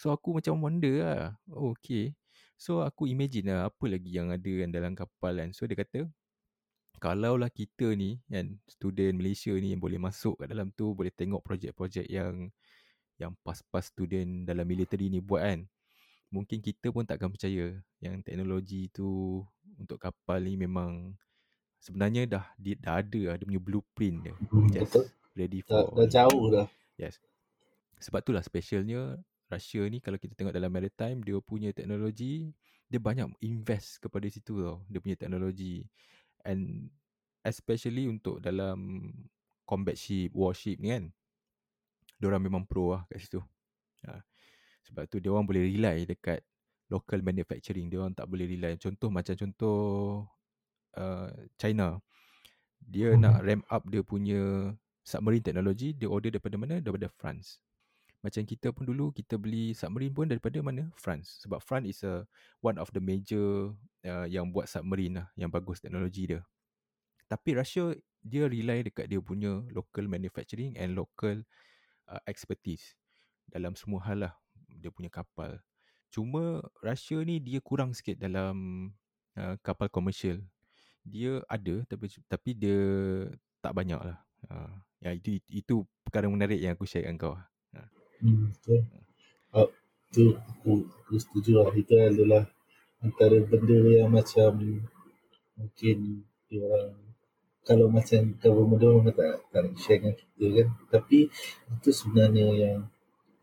So 0.00 0.10
aku 0.10 0.40
macam 0.40 0.58
wonder 0.64 1.04
lah. 1.04 1.36
Oh, 1.52 1.76
okay. 1.76 2.16
So 2.56 2.80
aku 2.80 3.06
imagine 3.06 3.52
lah 3.52 3.68
apa 3.68 3.84
lagi 3.86 4.10
yang 4.10 4.32
ada 4.32 4.52
kan 4.64 4.70
dalam 4.72 4.92
kapal 4.96 5.36
kan. 5.36 5.52
So 5.52 5.68
dia 5.68 5.76
kata 5.76 6.08
kalau 6.98 7.36
lah 7.36 7.52
kita 7.52 7.92
ni 7.92 8.16
kan 8.32 8.56
student 8.64 9.20
Malaysia 9.20 9.52
ni 9.52 9.76
yang 9.76 9.82
boleh 9.82 10.00
masuk 10.00 10.40
kat 10.40 10.48
dalam 10.48 10.72
tu 10.72 10.96
boleh 10.96 11.12
tengok 11.12 11.44
projek-projek 11.44 12.08
yang 12.08 12.48
yang 13.20 13.36
pas-pas 13.44 13.84
student 13.84 14.48
dalam 14.48 14.64
military 14.64 15.12
ni 15.12 15.20
buat 15.20 15.44
kan 15.44 15.68
mungkin 16.34 16.58
kita 16.58 16.90
pun 16.90 17.06
takkan 17.06 17.30
percaya 17.30 17.78
yang 18.02 18.18
teknologi 18.26 18.90
tu 18.90 19.38
untuk 19.78 20.02
kapal 20.02 20.42
ni 20.42 20.58
memang 20.58 21.14
sebenarnya 21.78 22.26
dah 22.26 22.44
dia 22.58 22.74
dah 22.80 22.98
ada 22.98 23.38
ada 23.38 23.42
punya 23.46 23.62
blueprint 23.62 24.16
dia. 24.24 24.34
Hmm, 24.50 24.66
betul. 24.72 25.06
Ready 25.34 25.66
for. 25.66 25.90
Dah, 25.90 26.06
dah 26.06 26.08
jauh 26.08 26.44
dah. 26.50 26.66
Yes. 26.94 27.18
Sebab 27.98 28.22
itulah 28.22 28.42
specialnya 28.42 29.18
Russia 29.50 29.82
ni 29.86 29.98
kalau 30.02 30.18
kita 30.18 30.34
tengok 30.34 30.54
dalam 30.54 30.70
maritime 30.72 31.20
dia 31.22 31.36
punya 31.38 31.70
teknologi 31.70 32.50
dia 32.88 33.00
banyak 33.00 33.32
invest 33.44 34.02
kepada 34.02 34.26
situ 34.28 34.60
tau 34.60 34.82
dia 34.88 34.98
punya 35.00 35.16
teknologi 35.16 35.84
and 36.44 36.88
especially 37.44 38.08
untuk 38.08 38.40
dalam 38.40 39.10
combat 39.64 39.96
ship 39.96 40.32
warship 40.32 40.80
ni 40.80 40.92
kan 40.92 41.04
dia 42.18 42.26
orang 42.30 42.44
memang 42.46 42.62
pro 42.64 42.94
lah 42.94 43.02
kat 43.10 43.20
situ. 43.20 43.40
Ha. 44.06 44.22
Sebab 44.86 45.08
tu 45.10 45.18
dia 45.18 45.32
orang 45.32 45.44
boleh 45.44 45.64
rely 45.66 46.08
dekat 46.08 46.40
local 46.92 47.20
manufacturing. 47.24 47.90
Dia 47.90 48.04
orang 48.04 48.14
tak 48.14 48.30
boleh 48.30 48.46
rely. 48.46 48.78
Contoh 48.78 49.10
macam 49.10 49.34
contoh 49.34 49.78
uh, 50.94 51.28
China. 51.58 51.98
Dia 52.78 53.12
hmm. 53.12 53.20
nak 53.20 53.36
ramp 53.42 53.64
up 53.68 53.82
dia 53.88 54.02
punya 54.04 54.72
submarine 55.04 55.44
technology. 55.44 55.92
Dia 55.92 56.08
order 56.08 56.34
daripada 56.34 56.56
mana? 56.56 56.80
Daripada 56.80 57.06
France. 57.12 57.60
Macam 58.24 58.40
kita 58.48 58.72
pun 58.72 58.88
dulu 58.88 59.12
kita 59.12 59.36
beli 59.36 59.76
submarine 59.76 60.16
pun 60.16 60.24
daripada 60.24 60.58
mana? 60.64 60.88
France. 60.96 61.44
Sebab 61.44 61.60
France 61.60 61.86
is 61.92 62.00
a 62.02 62.24
one 62.64 62.80
of 62.80 62.88
the 62.96 63.02
major 63.04 63.76
uh, 64.08 64.24
yang 64.24 64.48
buat 64.48 64.64
submarine 64.64 65.20
lah. 65.20 65.28
Yang 65.36 65.50
bagus 65.60 65.78
teknologi 65.84 66.32
dia. 66.32 66.40
Tapi 67.28 67.60
Russia 67.60 67.92
dia 68.24 68.48
rely 68.48 68.88
dekat 68.88 69.12
dia 69.12 69.20
punya 69.20 69.60
local 69.68 70.08
manufacturing 70.08 70.72
and 70.80 70.96
local 70.96 71.44
uh, 72.08 72.20
expertise 72.24 72.96
dalam 73.44 73.76
semua 73.76 74.00
hal 74.08 74.24
lah 74.24 74.32
dia 74.72 74.88
punya 74.88 75.12
kapal. 75.12 75.60
Cuma 76.08 76.64
Russia 76.80 77.20
ni 77.20 77.42
dia 77.44 77.60
kurang 77.60 77.92
sikit 77.92 78.16
dalam 78.16 78.88
uh, 79.36 79.54
kapal 79.60 79.92
komersial. 79.92 80.40
Dia 81.04 81.44
ada 81.52 81.84
tapi 81.84 82.08
tapi 82.24 82.50
dia 82.56 82.80
tak 83.60 83.76
banyak 83.76 84.00
lah. 84.00 84.18
Uh, 84.48 84.72
ya 85.04 85.12
itu 85.12 85.36
itu 85.52 85.84
perkara 86.00 86.26
menarik 86.32 86.56
yang 86.56 86.72
aku 86.72 86.88
share 86.88 87.04
dengan 87.04 87.20
kau. 87.20 87.36
Uh. 87.76 87.88
Hmm, 88.24 88.48
betul. 88.48 88.80
Uh, 89.52 89.68
tu 90.08 90.24
aku, 90.32 90.88
aku 90.88 91.14
setuju 91.20 91.60
lah. 91.60 91.68
Itu 91.76 91.92
adalah 92.00 92.48
antara 93.04 93.36
benda 93.44 93.76
yang 93.84 94.08
macam 94.08 94.56
mungkin 95.60 96.24
orang 96.50 96.96
kalau 97.64 97.88
macam 97.88 98.36
government 98.40 98.80
dia 98.80 99.12
tak, 99.12 99.32
tak 99.52 99.64
share 99.76 100.00
dengan 100.00 100.14
kita 100.16 100.44
kan. 100.56 100.68
Tapi 100.88 101.18
itu 101.76 101.90
sebenarnya 101.92 102.46
yang 102.56 102.78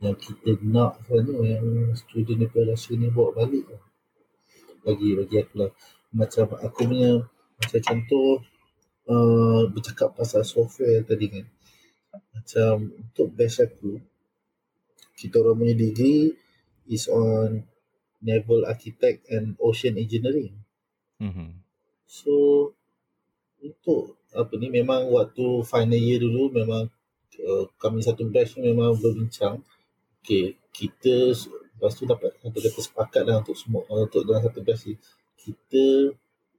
yang 0.02 0.18
kita 0.18 0.58
nak 0.66 0.98
sebenarnya 1.06 1.62
yang 1.62 1.94
student 1.94 2.42
daripada 2.42 2.74
Russia 2.74 2.98
ni 2.98 3.14
bawa 3.14 3.38
balik 3.38 3.70
lah. 3.70 3.82
bagi 4.82 5.14
bagi 5.14 5.36
aku 5.38 5.54
lah 5.62 5.72
macam 6.10 6.50
aku 6.58 6.90
punya 6.90 7.22
macam 7.62 7.80
contoh 7.86 8.42
uh, 9.12 9.68
bercakap 9.68 10.16
pasal 10.16 10.48
software 10.48 11.04
tadi 11.04 11.28
kan 11.28 11.46
macam 12.32 12.96
untuk 12.96 13.28
batch 13.36 13.68
aku 13.68 14.00
kita 15.20 15.38
orang 15.44 15.60
punya 15.60 15.76
degree 15.78 16.34
is 16.90 17.06
on 17.12 17.68
naval 18.26 18.66
architect 18.66 19.30
and 19.30 19.54
ocean 19.62 19.98
engineering. 19.98 20.58
Mm-hmm. 21.22 21.62
So 22.10 22.34
untuk 23.62 24.18
apa 24.34 24.54
ni 24.58 24.74
memang 24.74 25.12
waktu 25.14 25.62
final 25.68 26.02
year 26.02 26.24
dulu 26.24 26.50
memang 26.50 26.90
uh, 27.46 27.66
kami 27.78 28.02
satu 28.02 28.26
batch 28.34 28.58
ni 28.58 28.74
memang 28.74 28.98
berbincang 28.98 29.62
okay, 30.22 30.58
kita 30.74 31.38
lepas 31.78 31.94
tu 31.94 32.10
dapat 32.10 32.34
satu 32.42 32.58
kata 32.58 32.80
sepakat 32.82 33.22
lah 33.28 33.46
untuk 33.46 33.54
semua 33.54 33.86
uh, 33.86 34.10
untuk 34.10 34.26
dalam 34.26 34.42
satu 34.42 34.66
batch 34.66 34.90
ni 34.90 34.96
kita 35.38 36.16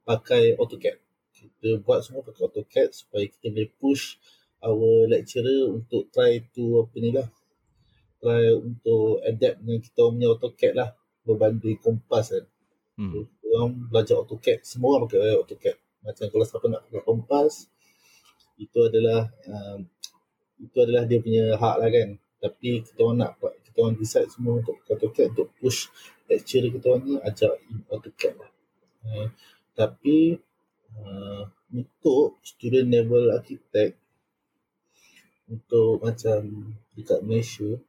pakai 0.07 0.55
AutoCAD 0.55 1.02
kita 1.43 1.83
buat 1.83 1.99
semua 2.01 2.23
pakai 2.23 2.47
AutoCAD 2.47 2.89
supaya 2.95 3.25
kita 3.27 3.51
boleh 3.51 3.69
push 3.77 4.17
our 4.63 5.11
lecturer 5.11 5.67
untuk 5.67 6.07
try 6.15 6.39
to 6.55 6.87
apa 6.87 6.97
ni 7.03 7.11
lah 7.11 7.27
try 8.23 8.55
untuk 8.55 9.19
adapt 9.27 9.59
dengan 9.59 9.79
kita 9.83 9.99
punya 10.07 10.27
AutoCAD 10.31 10.73
lah. 10.79 10.89
Berbanding 11.27 11.79
kompas 11.83 12.31
kan. 12.31 12.45
Hmm. 12.95 13.11
so, 13.11 13.27
orang 13.51 13.75
belajar 13.91 14.15
AutoCAD 14.23 14.63
semua 14.63 14.95
orang 14.95 15.11
pakai 15.11 15.35
AutoCAD. 15.35 15.77
Macam 16.07 16.25
kalau 16.31 16.45
siapa 16.47 16.65
nak 16.71 16.81
pakai 16.87 17.03
kompas 17.03 17.53
itu 18.55 18.79
adalah 18.79 19.27
um, 19.43 19.83
itu 20.63 20.77
adalah 20.79 21.03
dia 21.03 21.19
punya 21.19 21.59
hak 21.59 21.75
lah 21.83 21.89
kan. 21.91 22.09
Tapi 22.39 22.69
kita 22.87 22.99
orang 23.03 23.17
nak 23.19 23.31
kita 23.39 23.77
orang 23.83 23.95
decide 23.99 24.31
semua 24.31 24.63
untuk 24.63 24.79
pakai 24.83 24.95
AutoCAD 24.95 25.27
untuk 25.35 25.49
push 25.59 25.91
lecturer 26.31 26.71
kita 26.71 26.85
orang 26.95 27.03
ni 27.03 27.13
ajar 27.19 27.51
AutoCAD 27.91 28.33
lah. 28.39 28.51
Uh, 29.03 29.27
tapi 29.75 30.39
untuk 31.73 32.37
student 32.45 32.87
level 32.93 33.33
architect 33.33 33.97
untuk 35.49 35.99
macam 35.99 36.71
dekat 36.93 37.19
Malaysia 37.25 37.81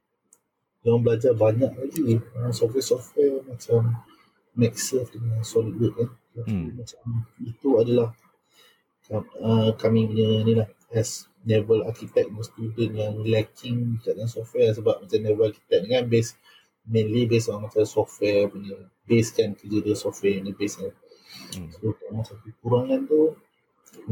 yang 0.85 1.01
belajar 1.01 1.33
banyak 1.33 1.71
lagi 1.73 2.21
uh, 2.37 2.53
software-software 2.53 3.45
macam 3.45 4.05
Maxsurf 4.55 5.11
dengan 5.11 5.41
SolidWorks 5.41 5.97
kan 6.35 6.45
hmm. 6.45 6.69
macam 6.77 7.05
itu 7.41 7.69
adalah 7.79 8.09
uh, 9.11 9.71
kami 9.79 10.09
punya 10.11 10.43
ni 10.43 10.53
lah 10.55 10.69
as 10.93 11.27
level 11.45 11.85
architect 11.85 12.29
student 12.43 12.91
yang 12.95 13.15
lacking 13.23 13.99
dalam 14.01 14.27
software 14.29 14.73
sebab 14.73 15.05
macam 15.05 15.19
level 15.21 15.47
architect 15.49 15.81
ni 15.85 15.89
kan 15.93 16.05
base 16.07 16.37
mainly 16.85 17.25
based 17.25 17.49
on 17.49 17.65
macam 17.65 17.85
software 17.85 18.49
punya 18.49 18.77
base 19.09 19.33
kan 19.33 19.57
kerja 19.57 19.77
dia 19.81 19.95
software 19.97 20.41
ni 20.41 20.53
base 20.53 20.81
kan 20.81 20.93
hmm. 21.57 21.69
so 21.73 21.93
satu 22.25 22.41
kekurangan 22.45 23.09
tu 23.09 23.33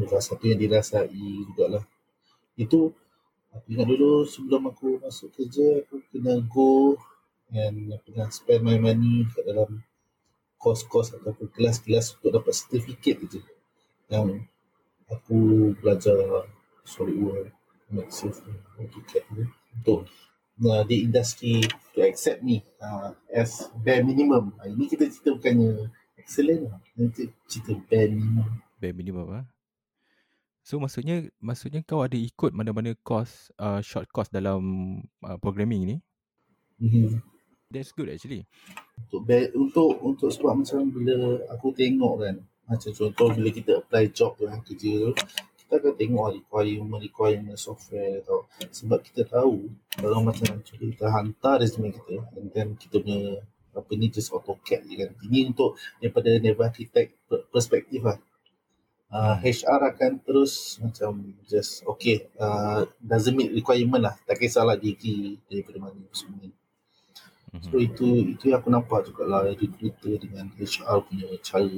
salah 0.08 0.24
satu 0.24 0.44
yang 0.48 0.60
dirasai 0.60 1.12
jugalah 1.50 1.84
itu 2.56 2.94
Aku 3.54 3.68
ingat 3.70 3.86
dulu 3.86 4.26
sebelum 4.26 4.74
aku 4.74 4.98
masuk 4.98 5.30
kerja, 5.38 5.86
aku 5.86 6.02
kena 6.10 6.42
go 6.50 6.98
and 7.54 7.94
kena 8.02 8.26
spend 8.34 8.66
my 8.66 8.82
money 8.82 9.30
kat 9.30 9.46
dalam 9.46 9.86
kos-kos 10.58 11.14
ataupun 11.14 11.54
kelas-kelas 11.54 12.18
untuk 12.18 12.42
dapat 12.42 12.54
sertifikat 12.58 13.22
je. 13.30 13.42
Yang 14.10 14.50
aku 15.06 15.38
belajar 15.78 16.50
SolidWorks, 16.82 17.54
Maxif, 17.94 18.42
AutoCAD 18.82 19.24
tu. 19.38 19.46
Untuk 19.78 20.10
uh, 20.66 20.82
di 20.90 21.06
industri 21.06 21.62
to 21.94 22.02
accept 22.02 22.42
me 22.42 22.66
uh, 22.82 23.14
as 23.30 23.70
bare 23.86 24.02
minimum. 24.02 24.50
Uh, 24.58 24.66
ini 24.74 24.90
kita 24.90 25.06
cerita 25.14 25.38
bukannya 25.38 25.94
excellent 26.18 26.74
lah. 26.74 26.82
Ini 26.98 27.30
cerita 27.46 27.78
bare 27.86 28.10
minimum. 28.10 28.50
Bare 28.82 28.94
minimum 28.98 29.28
lah. 29.30 29.46
So 30.64 30.80
maksudnya 30.80 31.28
maksudnya 31.44 31.84
kau 31.84 32.08
ada 32.08 32.16
ikut 32.16 32.56
mana-mana 32.56 32.96
course 33.04 33.52
uh, 33.60 33.84
short 33.84 34.08
course 34.16 34.32
dalam 34.32 34.64
uh, 35.20 35.36
programming 35.36 35.84
ni? 35.84 35.98
Mm-hmm. 36.80 37.20
That's 37.68 37.92
good 37.92 38.08
actually. 38.08 38.48
Untuk 39.12 39.28
untuk 39.60 39.92
untuk 40.00 40.30
sebab 40.32 40.64
macam 40.64 40.88
bila 40.88 41.44
aku 41.52 41.76
tengok 41.76 42.16
kan 42.24 42.36
macam 42.64 42.92
contoh 42.96 43.28
bila 43.36 43.50
kita 43.52 43.84
apply 43.84 44.04
job 44.16 44.40
dalam 44.40 44.64
kerja 44.64 45.12
tu 45.12 45.12
kita 45.60 45.84
akan 45.84 45.94
tengok 46.00 46.28
requirement 46.32 47.02
requirement 47.04 47.60
software 47.60 48.24
atau 48.24 48.48
sebab 48.72 49.04
kita 49.04 49.28
tahu 49.28 49.68
kalau 50.00 50.24
macam 50.24 50.64
kita 50.64 51.12
hantar 51.12 51.60
resume 51.60 51.92
kita 51.92 52.24
and 52.40 52.56
then 52.56 52.80
kita 52.80 53.04
punya 53.04 53.44
apa 53.76 53.92
ni 54.00 54.08
just 54.08 54.32
AutoCAD 54.32 54.88
je 54.88 54.96
kan. 54.96 55.12
Ini 55.28 55.52
untuk 55.52 55.76
daripada 56.00 56.40
naval 56.40 56.72
architect 56.72 57.20
perspektif 57.52 58.00
lah 58.00 58.16
uh, 59.14 59.38
HR 59.38 59.94
akan 59.94 60.12
terus 60.26 60.82
macam 60.82 61.38
just 61.46 61.86
okay 61.86 62.26
uh, 62.42 62.90
doesn't 62.98 63.38
meet 63.38 63.54
requirement 63.54 64.10
lah. 64.10 64.16
Tak 64.26 64.42
kisahlah 64.42 64.74
degree 64.76 65.38
daripada 65.46 65.78
mana 65.78 66.02
semua 66.10 66.50
mhm. 66.50 67.62
so 67.62 67.78
itu 67.78 68.34
itu 68.34 68.50
yang 68.50 68.60
aku 68.60 68.74
nampak 68.74 69.06
juga 69.06 69.30
lah 69.30 69.46
recruiter 69.46 70.18
dengan 70.18 70.50
HR 70.58 71.06
punya 71.06 71.30
cara 71.46 71.78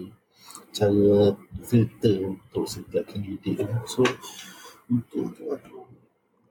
cara 0.71 1.35
filter 1.67 2.31
untuk 2.31 2.63
setiap 2.63 3.03
candidate 3.11 3.59
so 3.83 4.01
untuk 4.87 5.35
tu 5.35 5.43
aku, 5.51 5.83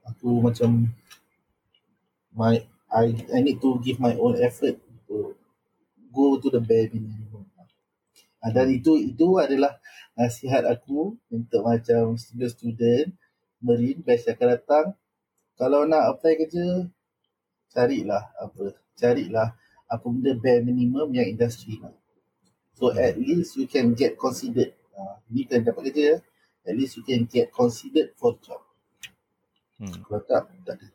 aku 0.04 0.28
macam 0.44 0.92
my 2.36 2.60
I 2.94 3.14
I 3.34 3.38
need 3.42 3.58
to 3.58 3.78
give 3.82 3.98
my 3.98 4.14
own 4.14 4.38
effort 4.38 4.78
to 5.10 5.34
go 6.14 6.38
to 6.38 6.46
the 6.46 6.62
bare 6.62 6.90
minimum. 6.94 7.42
Dan 8.44 8.76
itu 8.76 9.00
itu 9.00 9.40
adalah 9.40 9.80
nasihat 10.14 10.62
aku 10.62 11.18
untuk 11.30 11.62
macam 11.66 12.14
student-student 12.14 13.10
Marine 13.58 14.00
batch 14.04 14.30
akan 14.30 14.48
datang 14.54 14.86
kalau 15.58 15.86
nak 15.86 16.14
apply 16.14 16.38
kerja 16.38 16.86
carilah 17.70 18.22
apa 18.38 18.78
carilah 18.94 19.54
apa 19.90 20.06
benda 20.06 20.34
bare 20.38 20.62
minimum 20.62 21.10
yang 21.14 21.26
industri 21.26 21.82
nak. 21.82 21.94
So 22.74 22.90
at 22.90 23.18
least 23.18 23.58
you 23.58 23.66
can 23.70 23.94
get 23.94 24.18
considered. 24.18 24.74
Uh, 24.94 25.18
ni 25.30 25.46
kan 25.46 25.62
dapat 25.62 25.90
kerja 25.90 26.22
at 26.66 26.74
least 26.74 26.98
you 26.98 27.04
can 27.06 27.26
get 27.26 27.50
considered 27.50 28.14
for 28.14 28.38
job. 28.42 28.62
Hmm. 29.74 29.90
kalau 30.06 30.22
tak 30.22 30.46
tak 30.62 30.78
ada. 30.78 30.88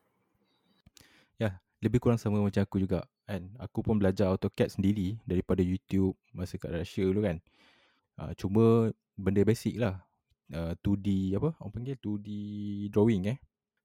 Ya 1.35 1.49
lebih 1.83 1.99
kurang 1.99 2.19
sama 2.19 2.39
macam 2.39 2.63
aku 2.63 2.79
juga. 2.79 3.03
Kan 3.27 3.51
aku 3.59 3.83
pun 3.83 3.99
belajar 3.99 4.31
AutoCAD 4.31 4.79
sendiri 4.79 5.19
daripada 5.27 5.61
YouTube 5.61 6.15
masa 6.31 6.55
kat 6.55 6.71
Russia 6.73 7.03
dulu 7.05 7.27
kan 7.27 7.37
uh, 8.19 8.35
cuma 8.35 8.91
benda 9.15 9.41
basic 9.47 9.79
lah. 9.79 10.03
Uh, 10.51 10.73
2D 10.83 11.39
apa? 11.39 11.55
Orang 11.61 11.73
panggil 11.79 11.95
2D 11.95 12.29
drawing 12.91 13.31
eh. 13.31 13.37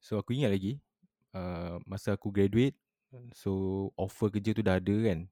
So 0.02 0.18
aku 0.18 0.34
ingat 0.34 0.52
lagi 0.52 0.82
uh, 1.36 1.80
masa 1.84 2.16
aku 2.16 2.30
graduate 2.32 2.76
so 3.30 3.86
offer 3.94 4.26
kerja 4.32 4.50
tu 4.50 4.62
dah 4.64 4.82
ada 4.82 4.96
kan. 5.06 5.30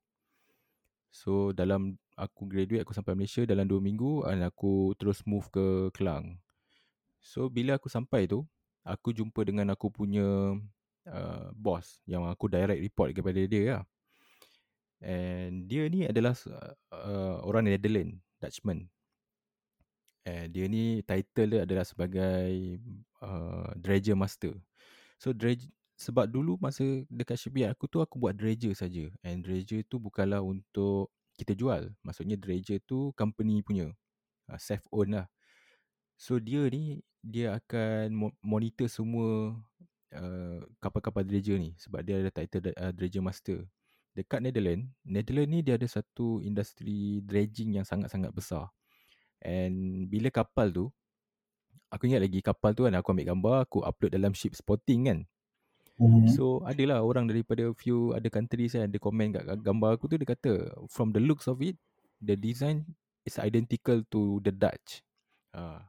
So 1.13 1.51
dalam 1.53 1.99
aku 2.15 2.47
graduate 2.47 2.87
aku 2.87 2.95
sampai 2.95 3.19
Malaysia 3.19 3.43
dalam 3.43 3.67
2 3.67 3.83
minggu 3.83 4.23
dan 4.23 4.47
aku 4.47 4.95
terus 4.97 5.25
move 5.27 5.49
ke 5.51 5.91
Kelang. 5.97 6.39
So 7.23 7.51
bila 7.51 7.79
aku 7.79 7.91
sampai 7.91 8.31
tu 8.31 8.47
aku 8.87 9.15
jumpa 9.15 9.43
dengan 9.47 9.73
aku 9.75 9.91
punya 9.91 10.57
uh, 11.09 11.47
boss 11.55 12.03
yang 12.07 12.27
aku 12.27 12.47
direct 12.51 12.83
report 12.83 13.11
kepada 13.15 13.41
dia 13.47 13.63
lah. 13.79 13.85
And 15.03 15.67
dia 15.67 15.91
ni 15.91 16.07
adalah 16.07 16.39
uh, 16.95 17.43
orang 17.43 17.67
Netherlands, 17.67 18.23
Dutchman. 18.39 18.92
Eh, 20.23 20.47
dia 20.47 20.71
ni 20.71 21.03
title 21.03 21.59
dia 21.59 21.61
adalah 21.67 21.83
sebagai 21.83 22.79
uh, 23.19 23.75
dredger 23.75 24.15
master. 24.15 24.55
So 25.19 25.35
dredger 25.35 25.67
sebab 25.99 26.31
dulu 26.31 26.59
masa 26.59 26.83
dekat 27.11 27.39
shipyard 27.39 27.75
aku 27.75 27.87
tu 27.91 27.99
aku 27.99 28.23
buat 28.23 28.35
dredger 28.39 28.71
saja. 28.75 29.11
And 29.27 29.43
dredger 29.43 29.83
tu 29.87 29.99
bukanlah 29.99 30.39
untuk 30.39 31.11
kita 31.35 31.59
jual. 31.59 31.91
Maksudnya 32.07 32.39
dredger 32.39 32.79
tu 32.87 33.11
company 33.19 33.67
punya. 33.67 33.91
Uh, 34.47 34.59
self 34.63 34.87
own 34.95 35.19
lah. 35.19 35.27
So 36.15 36.39
dia 36.39 36.71
ni 36.71 37.03
dia 37.19 37.59
akan 37.59 38.35
monitor 38.43 38.87
semua 38.87 39.59
uh, 40.15 40.59
kapal-kapal 40.79 41.27
dredger 41.27 41.59
ni 41.59 41.75
sebab 41.83 42.03
dia 42.07 42.23
ada 42.23 42.31
title 42.31 42.71
uh, 42.79 42.95
dredger 42.95 43.23
master. 43.27 43.59
Dekat 44.15 44.39
Netherlands, 44.39 44.87
Netherlands 45.03 45.51
ni 45.51 45.59
dia 45.67 45.75
ada 45.75 45.89
satu 45.91 46.39
industri 46.47 47.25
dredging 47.27 47.81
yang 47.81 47.87
sangat-sangat 47.87 48.31
besar. 48.31 48.71
And 49.43 50.07
bila 50.07 50.31
kapal 50.31 50.71
tu 50.71 50.87
Aku 51.93 52.09
ingat 52.09 52.25
lagi 52.25 52.41
kapal 52.41 52.73
tu 52.73 52.87
kan 52.87 52.95
Aku 52.95 53.13
ambil 53.13 53.35
gambar 53.35 53.57
Aku 53.67 53.83
upload 53.83 54.15
dalam 54.15 54.33
ship 54.33 54.55
spotting 54.55 55.11
kan 55.11 55.19
mm-hmm. 55.99 56.31
So 56.33 56.63
adalah 56.63 57.03
orang 57.03 57.29
daripada 57.29 57.69
few 57.75 58.15
Ada 58.15 58.31
countries 58.31 58.79
kan 58.79 58.89
Dia 58.89 59.03
komen 59.03 59.35
kat 59.35 59.45
gambar 59.61 59.99
aku 59.99 60.09
tu 60.09 60.17
Dia 60.17 60.31
kata 60.31 60.73
From 60.89 61.11
the 61.11 61.21
looks 61.21 61.51
of 61.51 61.59
it 61.61 61.77
The 62.23 62.39
design 62.39 62.87
Is 63.27 63.37
identical 63.39 64.07
to 64.11 64.39
the 64.43 64.55
Dutch 64.55 65.03
uh. 65.55 65.83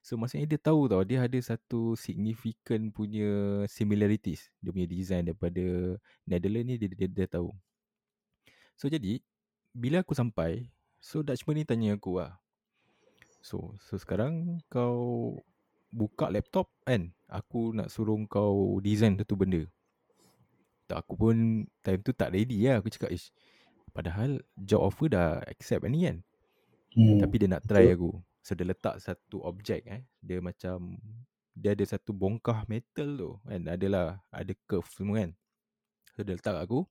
So 0.00 0.16
maksudnya 0.16 0.48
dia 0.48 0.60
tahu 0.62 0.88
tau 0.88 1.04
Dia 1.04 1.26
ada 1.26 1.38
satu 1.42 1.98
significant 1.98 2.94
punya 2.94 3.62
Similarities 3.68 4.48
Dia 4.62 4.70
punya 4.72 4.88
design 4.88 5.28
daripada 5.28 5.98
Netherlands 6.24 6.66
ni 6.72 6.74
dia, 6.80 6.88
dia, 6.94 7.08
dia 7.10 7.28
tahu 7.28 7.52
So 8.80 8.88
jadi 8.88 9.20
Bila 9.76 10.00
aku 10.00 10.16
sampai 10.16 10.72
So 11.04 11.20
Dutchman 11.20 11.60
ni 11.60 11.64
tanya 11.68 12.00
aku 12.00 12.16
lah 12.16 12.40
So, 13.40 13.74
so 13.88 13.96
sekarang 13.96 14.60
kau 14.68 15.36
buka 15.90 16.28
laptop 16.28 16.70
kan, 16.84 17.10
aku 17.26 17.72
nak 17.72 17.88
suruh 17.88 18.20
kau 18.28 18.78
design 18.84 19.16
satu 19.16 19.34
benda. 19.34 19.64
Tak 20.86 21.06
aku 21.06 21.14
pun 21.16 21.36
time 21.80 22.00
tu 22.02 22.12
tak 22.12 22.34
ready 22.34 22.66
lah 22.66 22.82
aku 22.82 22.90
cakap 22.92 23.14
ish. 23.14 23.32
Padahal 23.90 24.38
job 24.54 24.86
offer 24.86 25.10
dah 25.10 25.42
accept 25.46 25.86
ni 25.86 26.06
kan. 26.06 26.22
Hmm. 26.94 27.22
Tapi 27.22 27.34
dia 27.38 27.48
nak 27.50 27.62
try 27.66 27.94
aku. 27.94 28.18
So 28.42 28.58
dia 28.58 28.66
letak 28.66 28.98
satu 28.98 29.42
objek 29.46 29.86
eh. 29.86 30.02
Dia 30.18 30.42
macam 30.42 30.98
dia 31.54 31.74
ada 31.74 31.84
satu 31.86 32.10
bongkah 32.10 32.66
metal 32.66 33.08
tu 33.14 33.30
kan. 33.46 33.62
Adalah 33.70 34.18
ada 34.34 34.52
curve 34.66 34.90
semua 34.90 35.22
kan. 35.22 35.30
So 36.18 36.26
dia 36.26 36.34
letak 36.34 36.58
aku. 36.58 36.86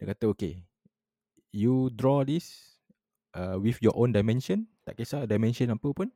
Dia 0.00 0.12
kata 0.12 0.32
okay. 0.32 0.64
You 1.52 1.92
draw 1.92 2.24
this 2.24 2.80
uh, 3.36 3.60
with 3.60 3.76
your 3.84 3.92
own 3.92 4.16
dimension. 4.16 4.71
Tak 4.82 4.98
kisah 4.98 5.24
dimension 5.30 5.70
apa 5.70 5.88
pun. 5.94 6.08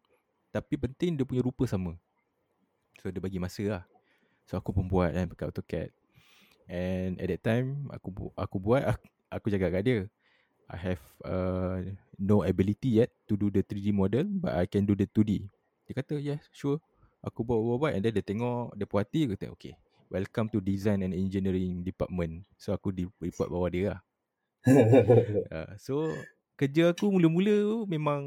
Tapi 0.51 0.75
penting 0.75 1.15
dia 1.15 1.27
punya 1.27 1.43
rupa 1.43 1.67
sama. 1.71 1.95
So 2.99 3.11
dia 3.13 3.23
bagi 3.23 3.39
masa 3.39 3.63
lah. 3.67 3.85
So 4.47 4.59
aku 4.59 4.75
pun 4.75 4.87
buat 4.87 5.15
kan 5.15 5.27
pakai 5.31 5.47
AutoCAD. 5.51 5.91
And 6.67 7.19
at 7.23 7.29
that 7.31 7.43
time 7.47 7.87
aku 7.95 8.09
bu- 8.11 8.35
aku 8.35 8.59
buat 8.59 8.83
aku, 8.83 9.07
aku 9.31 9.47
jaga 9.55 9.71
kat 9.71 9.83
dia. 9.87 9.99
I 10.67 10.79
have 10.91 11.03
uh, 11.23 11.79
no 12.19 12.43
ability 12.43 12.99
yet 12.99 13.15
to 13.31 13.39
do 13.39 13.55
the 13.55 13.63
3D 13.63 13.95
model 13.95 14.27
but 14.27 14.59
I 14.59 14.67
can 14.67 14.83
do 14.83 14.99
the 14.99 15.07
2D. 15.07 15.47
Dia 15.87 15.95
kata 15.95 16.19
yes 16.19 16.43
sure. 16.51 16.83
Aku 17.23 17.47
buat 17.47 17.59
buat 17.63 17.79
buat 17.79 17.93
and 17.95 18.03
then 18.03 18.15
dia 18.19 18.27
tengok 18.27 18.75
dia 18.75 18.87
puas 18.87 19.07
hati 19.07 19.31
kata 19.31 19.55
okay. 19.55 19.79
Welcome 20.11 20.51
to 20.55 20.59
design 20.63 21.07
and 21.07 21.15
engineering 21.15 21.87
department. 21.87 22.47
So 22.59 22.75
aku 22.75 22.91
di 22.91 23.07
report 23.23 23.51
bawah 23.51 23.71
dia 23.71 23.85
lah. 23.95 24.01
uh, 25.55 25.71
so 25.79 26.11
kerja 26.57 26.97
aku 26.97 27.13
mula-mula 27.13 27.85
memang 27.85 28.23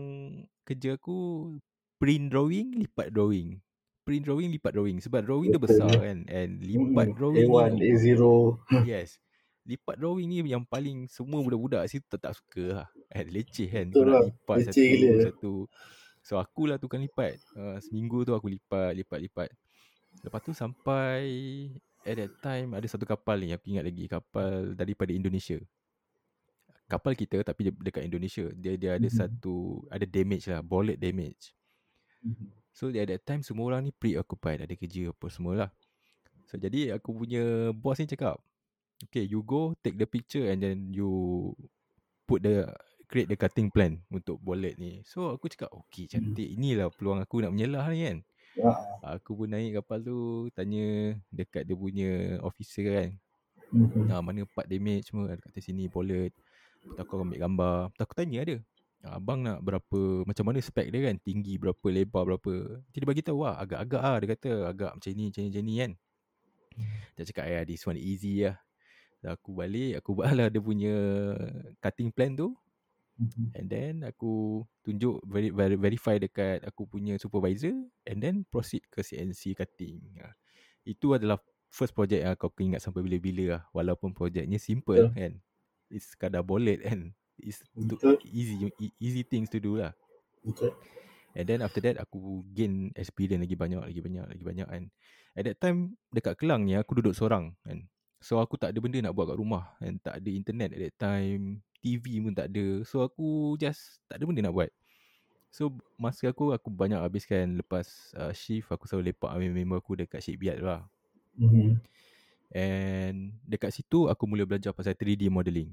kerja 0.62 0.96
aku 0.96 1.50
print 1.98 2.30
drawing, 2.30 2.78
lipat 2.78 3.10
drawing. 3.10 3.58
Print 4.06 4.24
drawing 4.26 4.50
lipat 4.54 4.72
drawing. 4.78 4.98
Sebab 5.02 5.26
drawing 5.26 5.50
dia 5.54 5.62
besar 5.62 5.90
kan 5.90 6.26
and 6.30 6.62
lipat 6.62 7.18
drawing 7.18 7.50
A1 7.50 7.70
ni, 7.78 7.90
A0 7.94 8.22
yes. 8.90 9.18
Lipat 9.66 10.02
drawing 10.02 10.30
ni 10.30 10.42
yang 10.50 10.66
paling 10.66 11.06
semua 11.10 11.42
budak-budak 11.46 11.86
situ 11.90 12.06
tak, 12.10 12.22
tak 12.30 12.34
suka 12.38 12.86
lah. 12.86 12.88
Kan 13.10 13.26
leceh 13.30 13.70
kan 13.70 13.86
Betul 13.90 14.08
lah. 14.14 14.24
lipat 14.26 14.58
leceh 14.62 14.70
satu 14.70 14.98
gila. 14.98 15.22
satu. 15.26 15.54
So 16.22 16.34
akulah 16.38 16.78
tukang 16.78 17.02
lipat. 17.02 17.38
Uh, 17.58 17.78
seminggu 17.82 18.26
tu 18.26 18.34
aku 18.38 18.50
lipat 18.50 18.94
lipat 18.94 19.20
lipat. 19.26 19.50
Lepas 20.26 20.42
tu 20.42 20.54
sampai 20.58 21.22
at 22.02 22.16
that 22.18 22.34
time 22.42 22.74
ada 22.74 22.86
satu 22.86 23.06
kapal 23.06 23.42
ni. 23.42 23.54
Aku 23.54 23.70
ingat 23.70 23.86
lagi 23.86 24.06
kapal 24.10 24.74
daripada 24.74 25.14
Indonesia 25.14 25.58
kapal 26.90 27.14
kita 27.14 27.46
tapi 27.46 27.70
dekat 27.70 28.02
Indonesia 28.02 28.50
dia 28.58 28.74
dia 28.76 28.98
ada 28.98 29.06
mm-hmm. 29.06 29.22
satu 29.22 29.86
ada 29.94 30.06
damage 30.10 30.50
lah 30.50 30.66
bullet 30.66 30.98
damage 30.98 31.54
mm-hmm. 32.26 32.60
So 32.80 32.88
at 32.96 33.12
that 33.12 33.28
time 33.28 33.44
semua 33.44 33.76
orang 33.76 33.90
ni 33.90 33.92
preoccupied 33.92 34.64
ada 34.64 34.72
kerja 34.72 35.12
apa 35.12 35.28
semua 35.28 35.54
lah. 35.68 35.70
So 36.48 36.56
jadi 36.56 36.96
aku 36.96 37.12
punya 37.12 37.76
boss 37.76 38.00
ni 38.00 38.08
cakap, 38.08 38.40
okay 39.04 39.28
you 39.28 39.44
go 39.44 39.76
take 39.84 40.00
the 40.00 40.08
picture 40.08 40.48
and 40.48 40.64
then 40.64 40.96
you 40.96 41.52
put 42.24 42.40
the 42.40 42.72
create 43.12 43.28
the 43.28 43.36
cutting 43.36 43.68
plan 43.68 44.00
untuk 44.08 44.40
bullet 44.40 44.80
ni. 44.80 45.04
So 45.04 45.36
aku 45.36 45.52
cakap 45.52 45.76
okay 45.76 46.08
cantik 46.08 46.48
hmm. 46.48 46.56
inilah 46.56 46.88
peluang 46.96 47.20
aku 47.20 47.44
nak 47.44 47.52
menyelah 47.52 47.84
ni 47.92 48.00
kan. 48.08 48.18
Ya. 48.56 48.72
Aku 49.20 49.36
pun 49.36 49.52
naik 49.52 49.84
kapal 49.84 50.00
tu 50.00 50.48
tanya 50.56 51.20
dekat 51.36 51.68
dia 51.68 51.76
punya 51.76 52.40
officer 52.48 52.88
kan. 52.88 53.10
Hmm. 53.76 54.08
Nah, 54.08 54.24
mana 54.24 54.48
part 54.48 54.72
damage 54.72 55.12
semua 55.12 55.36
dekat 55.36 55.62
sini 55.62 55.92
bullet. 55.92 56.32
Aku 57.00 57.20
ambil 57.20 57.40
gambar. 57.40 57.92
Aku 58.00 58.14
tanya 58.16 58.44
dia. 58.44 58.60
Abang 59.08 59.40
nak 59.40 59.64
berapa 59.64 60.28
Macam 60.28 60.52
mana 60.52 60.60
spek 60.60 60.92
dia 60.92 61.08
kan 61.08 61.16
Tinggi 61.24 61.56
berapa 61.56 61.88
Lebar 61.88 62.28
berapa 62.28 62.84
Jadi 62.92 63.00
dia 63.00 63.08
bagi 63.08 63.24
tahu 63.24 63.48
lah 63.48 63.56
Agak-agak 63.64 64.02
lah 64.04 64.18
Dia 64.20 64.30
kata 64.36 64.52
agak 64.68 64.92
macam 65.00 65.12
ni 65.16 65.24
Macam 65.32 65.40
ni 65.40 65.48
macam 65.48 65.64
ni 65.64 65.74
kan 65.80 65.92
Dia 67.16 67.24
cakap 67.32 67.46
ya 67.48 67.60
This 67.64 67.88
one 67.88 68.00
easy 68.00 68.44
lah 68.44 68.60
Dan 69.24 69.40
aku 69.40 69.56
balik 69.56 70.04
Aku 70.04 70.10
buat 70.20 70.36
lah 70.36 70.52
dia 70.52 70.60
punya 70.60 70.96
Cutting 71.80 72.12
plan 72.12 72.36
tu 72.36 72.52
mm-hmm. 73.24 73.48
And 73.56 73.68
then 73.72 73.94
aku 74.04 74.68
Tunjuk 74.84 75.24
ver- 75.24 75.56
ver- 75.56 75.80
Verify 75.80 76.20
dekat 76.20 76.68
Aku 76.68 76.84
punya 76.84 77.16
supervisor 77.16 77.72
And 78.04 78.20
then 78.20 78.44
proceed 78.52 78.84
ke 78.92 79.00
CNC 79.00 79.56
cutting 79.56 80.20
ha. 80.20 80.36
Itu 80.84 81.16
adalah 81.16 81.40
First 81.72 81.96
project 81.96 82.20
yang 82.20 82.36
aku 82.36 82.52
ingat 82.60 82.84
Sampai 82.84 83.00
bila-bila 83.00 83.56
lah 83.56 83.62
Walaupun 83.72 84.12
projectnya 84.12 84.60
simple 84.60 85.08
yeah. 85.08 85.16
kan 85.16 85.40
It's 85.90 86.14
sekadar 86.14 86.46
bullet 86.46 86.86
kan 86.86 87.14
is 87.42 87.64
to 87.76 88.20
easy 88.28 88.68
easy 89.00 89.24
things 89.24 89.50
to 89.50 89.60
do 89.60 89.80
lah. 89.80 89.96
Okay. 90.44 90.72
And 91.38 91.46
then 91.48 91.60
after 91.62 91.80
that 91.86 92.02
aku 92.02 92.44
gain 92.52 92.92
experience 92.98 93.42
lagi 93.46 93.56
banyak 93.56 93.80
lagi 93.80 94.02
banyak 94.02 94.26
lagi 94.28 94.44
banyak 94.44 94.68
kan. 94.68 94.84
At 95.38 95.44
that 95.48 95.58
time 95.62 95.96
dekat 96.12 96.36
Kelang 96.36 96.68
ni 96.68 96.76
aku 96.76 97.00
duduk 97.00 97.16
seorang 97.16 97.56
kan. 97.64 97.88
So 98.20 98.44
aku 98.44 98.60
tak 98.60 98.76
ada 98.76 98.80
benda 98.84 99.00
nak 99.00 99.16
buat 99.16 99.32
kat 99.32 99.38
rumah 99.40 99.72
and 99.80 99.96
tak 100.04 100.20
ada 100.20 100.30
internet 100.30 100.76
at 100.76 100.82
that 100.90 100.96
time. 101.00 101.64
TV 101.80 102.20
pun 102.20 102.36
tak 102.36 102.52
ada. 102.52 102.84
So 102.84 103.08
aku 103.08 103.56
just 103.56 104.04
tak 104.12 104.20
ada 104.20 104.28
benda 104.28 104.44
nak 104.44 104.56
buat. 104.56 104.72
So 105.50 105.72
masa 105.96 106.30
aku 106.30 106.52
aku 106.52 106.68
banyak 106.68 107.00
habiskan 107.00 107.56
lepas 107.58 108.12
uh, 108.20 108.36
shift 108.36 108.70
aku 108.70 108.86
selalu 108.86 109.16
lepak 109.16 109.32
dengan 109.40 109.56
member 109.56 109.80
aku 109.80 109.96
dekat 109.96 110.20
shipyard 110.20 110.60
lah. 110.60 110.84
Mm-hmm. 111.40 111.80
And 112.50 113.38
dekat 113.46 113.78
situ 113.78 114.10
aku 114.10 114.26
mula 114.26 114.46
belajar 114.46 114.74
pasal 114.74 114.98
3D 114.98 115.30
modeling. 115.30 115.70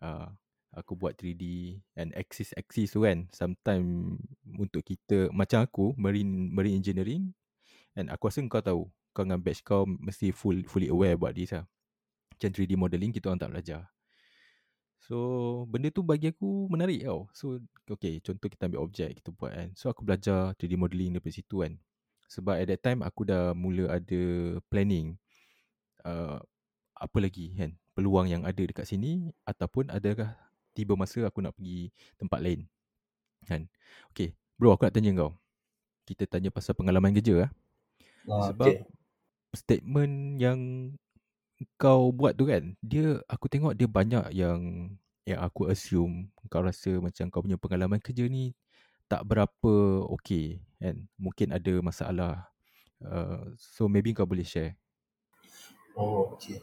Uh, 0.00 0.32
aku 0.72 0.96
buat 0.96 1.14
3D 1.14 1.76
and 1.94 2.10
axis 2.18 2.50
axis 2.58 2.92
tu 2.92 3.06
kan 3.06 3.30
sometime 3.30 4.18
untuk 4.58 4.82
kita 4.82 5.30
macam 5.30 5.62
aku 5.62 5.92
marine 6.00 6.50
marine 6.50 6.80
engineering. 6.80 7.30
And 7.94 8.10
aku 8.10 8.32
rasa 8.32 8.42
kau 8.48 8.64
tahu 8.64 8.82
kau 9.14 9.22
dengan 9.22 9.38
batch 9.38 9.62
kau 9.62 9.86
mesti 9.86 10.34
full 10.34 10.66
fully 10.66 10.90
aware 10.90 11.14
about 11.14 11.36
this 11.36 11.54
lah. 11.54 11.68
Macam 12.34 12.50
3D 12.50 12.74
modeling 12.74 13.12
kita 13.14 13.30
orang 13.30 13.40
tak 13.40 13.52
belajar. 13.52 13.82
So 15.04 15.16
benda 15.68 15.92
tu 15.92 16.00
bagi 16.00 16.32
aku 16.32 16.72
menarik 16.72 17.04
tau. 17.04 17.28
So 17.36 17.60
okay 17.84 18.18
contoh 18.24 18.48
kita 18.48 18.72
ambil 18.72 18.80
objek 18.82 19.20
kita 19.20 19.30
buat 19.36 19.52
kan. 19.52 19.68
So 19.76 19.92
aku 19.92 20.02
belajar 20.02 20.56
3D 20.56 20.80
modeling 20.80 21.14
daripada 21.14 21.36
situ 21.36 21.60
kan. 21.60 21.76
Sebab 22.32 22.56
at 22.56 22.66
that 22.72 22.80
time 22.80 23.04
aku 23.04 23.28
dah 23.28 23.52
mula 23.52 24.00
ada 24.00 24.22
planning 24.72 25.20
uh, 26.04 26.38
apa 26.94 27.18
lagi 27.18 27.52
kan 27.58 27.74
peluang 27.94 28.26
yang 28.26 28.42
ada 28.42 28.62
dekat 28.62 28.86
sini 28.86 29.30
ataupun 29.46 29.88
adakah 29.88 30.34
tiba 30.74 30.98
masa 30.98 31.22
aku 31.24 31.38
nak 31.40 31.54
pergi 31.54 31.94
tempat 32.18 32.42
lain. 32.42 32.66
Kan? 33.46 33.70
Okay. 34.10 34.34
Bro, 34.58 34.74
aku 34.74 34.90
nak 34.90 34.94
tanya 34.94 35.10
kau. 35.14 35.32
Kita 36.04 36.26
tanya 36.26 36.50
pasal 36.50 36.74
pengalaman 36.74 37.14
kerja 37.14 37.46
lah. 37.46 37.50
Ah, 38.26 38.50
Sebab 38.50 38.66
okay. 38.66 38.82
statement 39.54 40.42
yang 40.42 40.60
kau 41.78 42.10
buat 42.10 42.34
tu 42.34 42.50
kan, 42.50 42.74
dia 42.82 43.22
aku 43.30 43.46
tengok 43.46 43.78
dia 43.78 43.86
banyak 43.86 44.34
yang 44.34 44.90
yang 45.24 45.40
aku 45.40 45.72
assume 45.72 46.28
kau 46.52 46.60
rasa 46.60 47.00
macam 47.00 47.32
kau 47.32 47.40
punya 47.40 47.56
pengalaman 47.56 47.96
kerja 47.96 48.28
ni 48.28 48.52
tak 49.08 49.24
berapa 49.24 50.04
okay 50.10 50.60
kan. 50.82 51.06
Mungkin 51.16 51.54
ada 51.54 51.74
masalah. 51.80 52.34
Uh, 53.04 53.54
so 53.56 53.86
maybe 53.86 54.10
kau 54.12 54.26
boleh 54.26 54.44
share. 54.44 54.74
Oh, 55.94 56.34
okay 56.34 56.60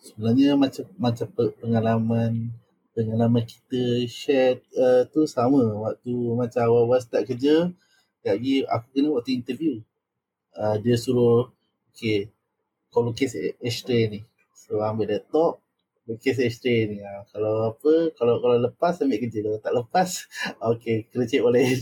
sebenarnya 0.00 0.56
macam 0.56 0.84
macam 0.96 1.26
pengalaman 1.60 2.50
pengalaman 2.96 3.44
kita 3.44 4.08
share 4.08 4.64
uh, 4.74 5.04
tu 5.12 5.28
sama. 5.28 5.60
Waktu 5.60 6.12
macam 6.34 6.60
awal-awal 6.66 7.00
start 7.00 7.28
kerja 7.28 7.70
lagi 8.24 8.64
aku 8.66 8.86
kena 8.96 9.08
waktu 9.14 9.36
interview. 9.36 9.80
Uh, 10.56 10.76
dia 10.82 10.98
suruh 10.98 11.52
okay 11.92 12.32
kau 12.90 13.06
lukis 13.06 13.36
H3 13.62 13.88
ni. 14.10 14.20
So 14.56 14.82
ambil 14.82 15.14
laptop 15.14 15.62
lukis 16.08 16.40
H3 16.40 16.66
ni. 16.90 16.96
Uh, 17.04 17.22
kalau 17.30 17.70
apa 17.70 17.92
kalau 18.16 18.42
kalau 18.42 18.56
lepas 18.58 18.98
ambil 19.04 19.20
kerja. 19.20 19.38
Kalau 19.46 19.60
tak 19.62 19.74
lepas 19.76 20.08
okay 20.72 21.06
kena 21.12 21.28
cek 21.28 21.44
boleh 21.44 21.76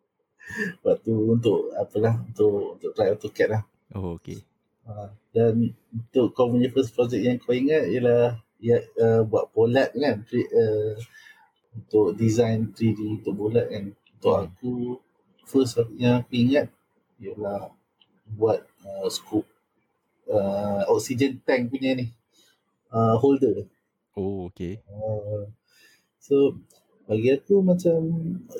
waktu 0.86 1.10
untuk 1.10 1.74
apalah 1.74 2.22
untuk 2.22 2.78
untuk 2.78 2.90
try 2.94 3.10
AutoCAD 3.10 3.48
lah. 3.50 3.62
Oh 3.96 4.20
okay 4.20 4.38
Ha, 4.38 4.55
dan 5.34 5.74
untuk 5.90 6.32
kau 6.32 6.48
punya 6.48 6.70
first 6.70 6.94
project 6.94 7.22
yang 7.22 7.36
kau 7.42 7.52
ingat 7.52 7.90
ialah 7.90 8.38
ya, 8.62 8.78
uh, 9.02 9.22
buat 9.26 9.50
bolat 9.50 9.90
kan 9.92 10.22
uh, 10.22 10.94
untuk 11.76 12.16
design 12.16 12.72
3D 12.72 13.20
untuk 13.22 13.34
bolat 13.34 13.66
kan. 13.68 13.92
Untuk 13.92 14.32
hmm. 14.32 14.46
aku 14.48 14.72
first 15.46 15.78
yang 15.98 16.22
aku 16.22 16.34
ingat 16.38 16.70
ialah 17.20 17.70
buat 18.26 18.66
uh, 18.86 19.08
scoop 19.10 19.46
uh, 20.30 20.82
oxygen 20.90 21.38
tank 21.46 21.70
punya 21.70 21.94
ni 21.94 22.06
uh, 22.90 23.14
holder. 23.18 23.66
Oh 24.16 24.48
okay. 24.48 24.82
Uh, 24.88 25.50
so 26.18 26.56
bagi 27.06 27.30
aku 27.30 27.62
macam 27.62 28.02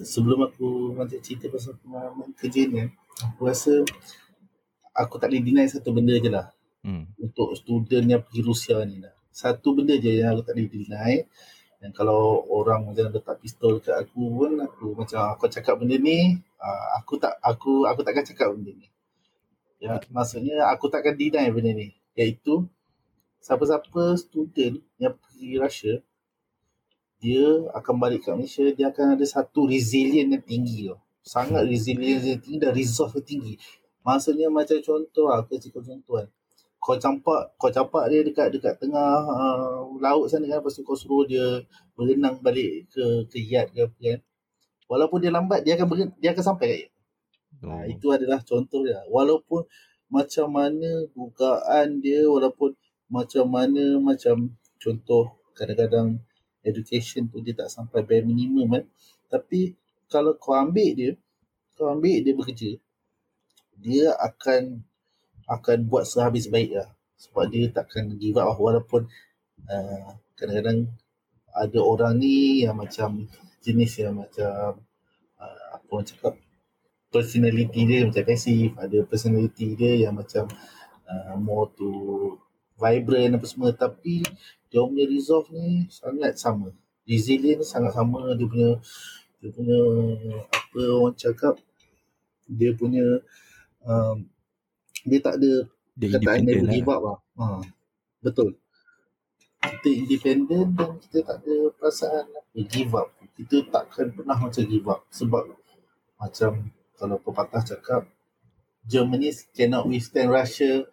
sebelum 0.07 0.47
aku 0.47 0.95
macam 0.95 1.19
cerita 1.19 1.51
pasal 1.51 1.75
pengalaman 1.83 2.31
kerja 2.39 2.63
ni 2.71 2.87
aku 3.19 3.41
rasa 3.43 3.83
aku 4.97 5.21
tak 5.21 5.29
boleh 5.29 5.45
deny 5.45 5.67
satu 5.69 5.93
benda 5.93 6.17
je 6.17 6.31
lah. 6.33 6.49
Hmm. 6.81 7.05
Untuk 7.21 7.53
student 7.61 8.05
yang 8.09 8.23
pergi 8.25 8.41
Rusia 8.41 8.81
ni 8.89 9.05
lah. 9.05 9.13
Satu 9.29 9.77
benda 9.77 9.93
je 10.01 10.25
yang 10.25 10.33
aku 10.33 10.43
tak 10.49 10.57
boleh 10.57 10.73
deny. 10.73 11.13
Dan 11.77 11.93
kalau 11.93 12.41
orang 12.49 12.89
macam 12.89 13.13
letak 13.13 13.37
pistol 13.45 13.85
kat 13.85 14.01
aku 14.01 14.33
pun, 14.33 14.53
aku 14.65 14.97
macam 14.97 15.37
aku 15.37 15.45
cakap 15.53 15.77
benda 15.77 16.01
ni, 16.01 16.41
ah, 16.57 16.97
aku 16.97 17.21
tak 17.21 17.37
aku 17.45 17.85
aku 17.85 18.01
takkan 18.01 18.25
cakap 18.25 18.49
benda 18.57 18.73
ni. 18.73 18.89
Ya, 19.77 20.01
okay. 20.01 20.09
maksudnya 20.09 20.73
aku 20.73 20.89
takkan 20.89 21.13
deny 21.13 21.53
benda 21.53 21.77
ni. 21.77 21.93
Iaitu, 22.17 22.65
siapa-siapa 23.45 24.17
student 24.17 24.81
yang 24.97 25.13
pergi 25.21 25.61
Russia, 25.61 25.95
dia 27.21 27.45
akan 27.73 27.95
balik 27.97 28.25
ke 28.25 28.31
Malaysia 28.33 28.65
dia 28.73 28.93
akan 28.93 29.17
ada 29.17 29.27
satu 29.29 29.69
resilient 29.69 30.33
yang 30.33 30.45
tinggi 30.45 30.89
tau. 30.89 31.01
Sangat 31.27 31.67
resilient 31.69 32.23
yang 32.25 32.41
tinggi 32.41 32.59
dan 32.61 32.73
resource 32.73 33.13
yang 33.21 33.27
tinggi. 33.27 33.55
Maksudnya 34.07 34.47
macam 34.47 34.79
contoh 34.79 35.27
aku 35.35 35.59
cakap 35.59 35.83
contoh 35.83 36.15
kan. 36.23 36.29
Kau 36.79 36.95
campak, 36.95 37.59
kau 37.59 37.67
campak 37.75 38.07
dia 38.07 38.23
dekat 38.23 38.55
dekat 38.55 38.79
tengah 38.79 39.27
uh, 39.27 39.83
laut 39.99 40.31
sana 40.31 40.47
kan. 40.47 40.63
Lepas 40.63 40.79
tu 40.79 40.87
kau 40.87 40.95
suruh 40.95 41.27
dia 41.27 41.43
berenang 41.99 42.39
balik 42.39 42.87
ke 42.95 43.27
ke 43.27 43.43
yard 43.43 43.75
ke 43.75 43.83
apa 43.83 43.99
kan. 43.99 44.21
Walaupun 44.87 45.19
dia 45.19 45.35
lambat, 45.35 45.67
dia 45.67 45.75
akan 45.75 45.87
beren, 45.91 46.09
dia 46.23 46.31
akan 46.31 46.45
sampai 46.47 46.67
kat 46.71 46.79
yard. 46.87 46.95
Oh. 47.59 47.67
Nah, 47.67 47.83
itu 47.91 48.07
adalah 48.15 48.39
contoh 48.47 48.87
dia. 48.87 49.03
Walaupun 49.11 49.67
macam 50.07 50.47
mana 50.55 50.91
bukaan 51.11 51.99
dia, 51.99 52.23
walaupun 52.31 52.79
macam 53.11 53.45
mana 53.51 53.99
macam 53.99 54.55
contoh 54.79 55.35
kadang-kadang 55.59 56.23
education 56.63 57.27
tu 57.27 57.43
dia 57.43 57.59
tak 57.59 57.67
sampai 57.67 58.07
bare 58.07 58.23
minimum 58.23 58.71
kan. 58.71 58.85
Tapi 59.27 59.75
kalau 60.07 60.39
kau 60.39 60.55
ambil 60.55 60.95
dia, 60.95 61.11
kau 61.75 61.91
ambil 61.91 62.23
dia 62.23 62.35
bekerja, 62.39 62.71
dia 63.79 64.13
akan 64.17 64.83
akan 65.47 65.79
buat 65.87 66.05
sehabis 66.09 66.51
baik 66.51 66.75
lah. 66.75 66.89
Sebab 67.17 67.49
dia 67.49 67.73
takkan 67.73 68.13
give 68.21 68.37
up 68.37 68.53
lah. 68.53 68.57
walaupun 68.59 69.09
uh, 69.69 70.09
kadang-kadang 70.37 70.93
ada 71.57 71.79
orang 71.81 72.21
ni 72.21 72.69
yang 72.69 72.77
macam 72.77 73.25
jenis 73.65 74.05
yang 74.05 74.21
macam 74.21 74.77
uh, 75.41 75.67
apa 75.73 75.89
orang 75.89 76.07
cakap 76.07 76.35
personality 77.09 77.81
dia 77.89 78.05
macam 78.05 78.25
pasif 78.29 78.77
ada 78.77 78.99
personality 79.09 79.73
dia 79.73 80.07
yang 80.07 80.15
macam 80.15 80.45
uh, 81.09 81.35
more 81.41 81.73
to 81.73 81.91
vibrant 82.77 83.41
apa 83.41 83.47
semua 83.49 83.73
tapi 83.73 84.21
dia 84.69 84.85
punya 84.85 85.09
resolve 85.09 85.49
ni 85.57 85.89
sangat 85.89 86.37
sama 86.37 86.69
resilient 87.09 87.65
sangat 87.65 87.97
sama 87.97 88.37
dia 88.37 88.45
punya 88.45 88.71
dia 89.41 89.51
punya 89.57 89.81
apa 90.45 90.81
orang 90.93 91.17
cakap 91.17 91.55
dia 92.45 92.77
punya 92.77 93.25
um, 93.87 94.27
dia 95.07 95.19
tak 95.23 95.39
ada 95.39 95.53
dia 95.97 96.09
kata 96.13 96.45
never 96.45 96.69
give 96.69 96.91
up 96.93 97.01
lah. 97.01 97.19
Ha, 97.41 97.45
betul. 98.21 98.59
Kita 99.63 99.89
independent 99.89 100.77
dan 100.77 100.91
kita 101.01 101.19
tak 101.25 101.37
ada 101.41 101.57
perasaan 101.79 102.25
apa 102.29 102.59
give 102.69 102.93
up. 102.93 103.09
Kita 103.39 103.57
takkan 103.73 104.13
pernah 104.13 104.37
macam 104.37 104.63
give 104.67 104.89
up 104.91 105.01
sebab 105.09 105.57
macam 106.21 106.69
kalau 107.01 107.17
pepatah 107.23 107.63
cakap 107.65 108.03
Germany 108.87 109.33
cannot 109.57 109.89
withstand 109.89 110.29
Russia 110.29 110.85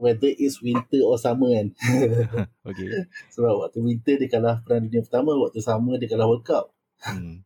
whether 0.00 0.32
it's 0.32 0.64
winter 0.64 1.04
or 1.04 1.20
summer 1.20 1.52
kan. 1.52 1.68
okay. 2.68 2.88
Sebab 3.36 3.68
waktu 3.68 3.78
winter 3.84 4.16
dia 4.16 4.32
kalah 4.32 4.64
Perang 4.64 4.88
Dunia 4.88 5.04
Pertama, 5.04 5.36
waktu 5.36 5.60
summer 5.60 6.00
dia 6.00 6.08
kalah 6.08 6.26
World 6.26 6.48
Cup. 6.48 6.72
Hmm. 7.04 7.44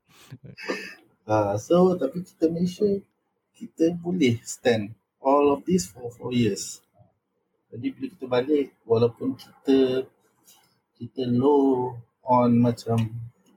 uh, 1.27 1.59
so 1.67 1.99
tapi 1.99 2.23
kita 2.23 2.47
Malaysia 2.47 2.87
kita 3.55 3.95
boleh 3.95 4.43
stand 4.43 4.93
all 5.23 5.55
of 5.55 5.65
this 5.65 5.89
for 5.89 6.11
four 6.13 6.35
years. 6.35 6.83
Jadi 7.71 7.87
bila 7.91 8.07
kita 8.11 8.27
balik 8.31 8.67
walaupun 8.87 9.35
kita 9.35 10.07
kita 10.95 11.23
low 11.27 11.95
on 12.23 12.55
macam 12.59 12.99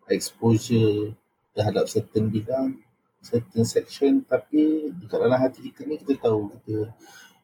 exposure 0.10 1.14
terhadap 1.54 1.86
certain 1.86 2.30
bidang, 2.30 2.82
certain 3.22 3.66
section 3.68 4.26
tapi 4.26 4.90
dekat 4.96 5.18
dalam 5.22 5.38
hati 5.38 5.70
kita 5.70 5.86
ni 5.86 6.02
kita 6.02 6.18
tahu 6.18 6.50
kita 6.56 6.94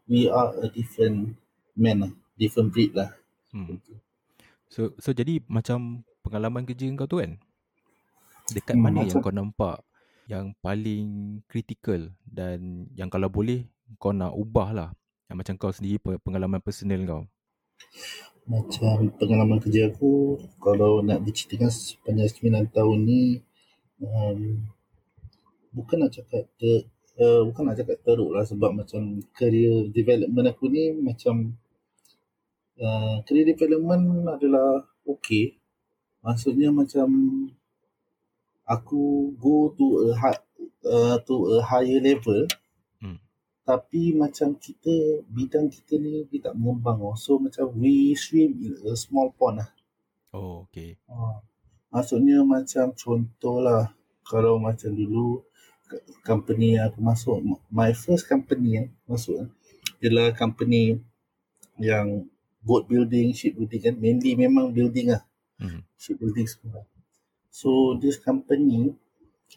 we 0.10 0.26
are 0.30 0.54
a 0.62 0.68
different 0.70 1.38
man 1.78 2.10
lah, 2.10 2.14
different 2.38 2.74
breed 2.74 2.94
lah. 2.98 3.14
Hmm. 3.54 3.78
So 4.70 4.98
so 4.98 5.14
jadi 5.14 5.46
macam 5.46 6.02
pengalaman 6.26 6.66
kerja 6.66 6.90
kau 6.98 7.06
tu 7.06 7.22
kan? 7.22 7.38
Dekat 8.50 8.76
hmm, 8.76 8.84
mana 8.84 8.98
macam, 9.06 9.10
yang 9.14 9.24
kau 9.24 9.36
nampak 9.36 9.78
yang 10.28 10.56
paling 10.64 11.40
kritikal 11.52 12.12
dan 12.24 12.88
yang 12.96 13.12
kalau 13.12 13.28
boleh 13.28 13.68
kau 14.00 14.16
nak 14.16 14.32
ubah 14.34 14.70
lah 14.72 14.90
yang 15.28 15.38
macam 15.40 15.56
kau 15.60 15.74
sendiri 15.74 16.00
pengalaman 16.00 16.64
personal 16.64 17.02
kau. 17.04 17.24
Macam 18.44 19.08
pengalaman 19.16 19.60
kerja 19.64 19.88
aku 19.92 20.40
kalau 20.60 21.00
nak 21.00 21.24
diceritakan 21.24 21.72
sepanjang 21.72 22.68
9 22.68 22.76
tahun 22.76 22.98
ni 23.08 23.40
um, 24.04 24.68
bukan 25.72 26.04
nak 26.04 26.12
cakap 26.12 26.44
ter, 26.60 26.88
uh, 27.20 27.42
bukan 27.48 27.64
nak 27.72 27.78
cakap 27.80 27.98
teruk 28.04 28.32
lah 28.36 28.44
sebab 28.44 28.76
macam 28.76 29.24
career 29.32 29.88
development 29.90 30.52
aku 30.52 30.68
ni 30.68 30.92
macam 30.92 31.56
uh, 32.80 33.24
career 33.24 33.48
development 33.48 34.28
adalah 34.28 34.84
okay. 35.08 35.56
Maksudnya 36.24 36.72
macam 36.72 37.08
aku 38.64 39.34
go 39.38 39.72
to 39.76 39.86
a 40.08 40.16
high, 40.16 40.40
uh, 40.88 41.20
to 41.24 41.36
a 41.56 41.62
higher 41.62 42.00
level. 42.00 42.48
Hmm. 43.04 43.20
tapi 43.64 44.12
macam 44.16 44.56
kita 44.60 45.24
bidang 45.28 45.72
kita 45.72 45.96
ni 46.00 46.28
dia 46.28 46.52
tak 46.52 46.56
mengembang 46.56 47.00
oh. 47.00 47.16
so 47.16 47.40
macam 47.40 47.72
we 47.76 48.12
swim 48.16 48.56
in 48.60 48.76
a 48.88 48.96
small 48.96 49.32
pond 49.36 49.64
lah 49.64 49.70
oh 50.36 50.68
okay. 50.68 51.00
Uh, 51.08 51.40
maksudnya 51.92 52.44
macam 52.44 52.92
contoh 52.96 53.64
lah 53.64 53.92
kalau 54.28 54.60
macam 54.60 54.92
dulu 54.92 55.44
company 56.24 56.76
yang 56.80 56.92
aku 56.92 57.00
masuk 57.00 57.40
my 57.72 57.92
first 57.96 58.28
company 58.28 58.84
yang 58.84 58.88
masuk 59.08 59.48
ialah 60.04 60.36
company 60.36 61.00
yang 61.80 62.28
boat 62.64 62.88
building, 62.88 63.36
ship 63.36 63.56
building 63.56 63.82
kan. 63.82 63.96
Mainly 64.00 64.36
memang 64.36 64.72
building 64.72 65.16
lah 65.16 65.24
hmm. 65.60 65.84
ship 66.00 66.20
building 66.20 66.48
semua 66.48 66.84
So 67.54 67.94
this 68.02 68.18
company 68.18 68.98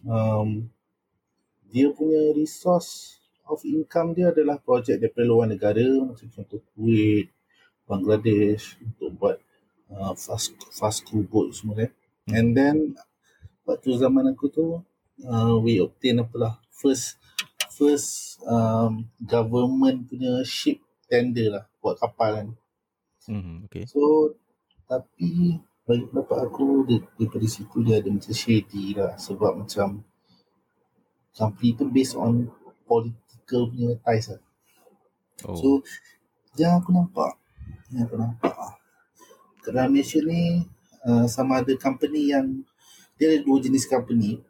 um, 0.04 0.68
dia 1.72 1.88
punya 1.96 2.36
resource 2.36 3.16
of 3.48 3.64
income 3.64 4.12
dia 4.12 4.28
adalah 4.36 4.60
projek 4.60 5.00
daripada 5.00 5.24
luar 5.24 5.48
negara 5.48 5.80
macam 6.04 6.28
contoh 6.28 6.60
Kuwait, 6.76 7.32
Bangladesh 7.88 8.76
untuk 8.84 9.10
buat 9.16 9.36
uh, 9.88 10.12
fast 10.12 10.52
fast 10.76 11.08
crew 11.08 11.24
boat 11.24 11.56
semua 11.56 11.88
kan. 11.88 11.90
And 12.36 12.52
then 12.52 12.76
waktu 13.64 13.96
zaman 13.96 14.28
aku 14.28 14.52
tu 14.52 14.66
uh, 15.24 15.54
we 15.64 15.80
obtain 15.80 16.20
apalah 16.20 16.60
first 16.68 17.16
first 17.72 18.36
um, 18.44 19.08
government 19.24 20.04
punya 20.04 20.44
ship 20.44 20.84
tender 21.08 21.48
lah 21.48 21.64
buat 21.80 21.96
kapal 21.96 22.44
kan. 22.44 22.48
Mm-hmm, 23.24 23.56
okay. 23.72 23.84
So 23.88 24.36
tapi 24.84 25.64
bagi 25.86 26.04
pendapat 26.10 26.38
aku 26.50 26.82
daripada 27.16 27.46
situ 27.46 27.76
dia 27.86 28.02
ada 28.02 28.10
macam 28.10 28.34
shady 28.34 28.98
lah 28.98 29.14
sebab 29.14 29.62
macam 29.62 30.02
company 31.30 31.78
tu 31.78 31.86
based 31.86 32.18
on 32.18 32.50
political 32.90 33.70
punya 33.70 33.94
ties 34.02 34.34
lah. 34.34 34.42
Oh. 35.46 35.54
So 35.54 35.68
yang 36.58 36.82
aku 36.82 36.90
nampak 36.90 37.38
yang 37.94 38.10
aku 38.10 38.18
nampak 38.18 38.50
lah 38.50 38.74
dalam 39.62 39.94
Malaysia 39.94 40.18
ni 40.22 40.66
uh, 41.06 41.26
sama 41.30 41.62
ada 41.62 41.74
company 41.78 42.34
yang 42.34 42.66
dia 43.14 43.30
ada 43.30 43.46
dua 43.46 43.58
jenis 43.62 43.86
company 43.86 44.42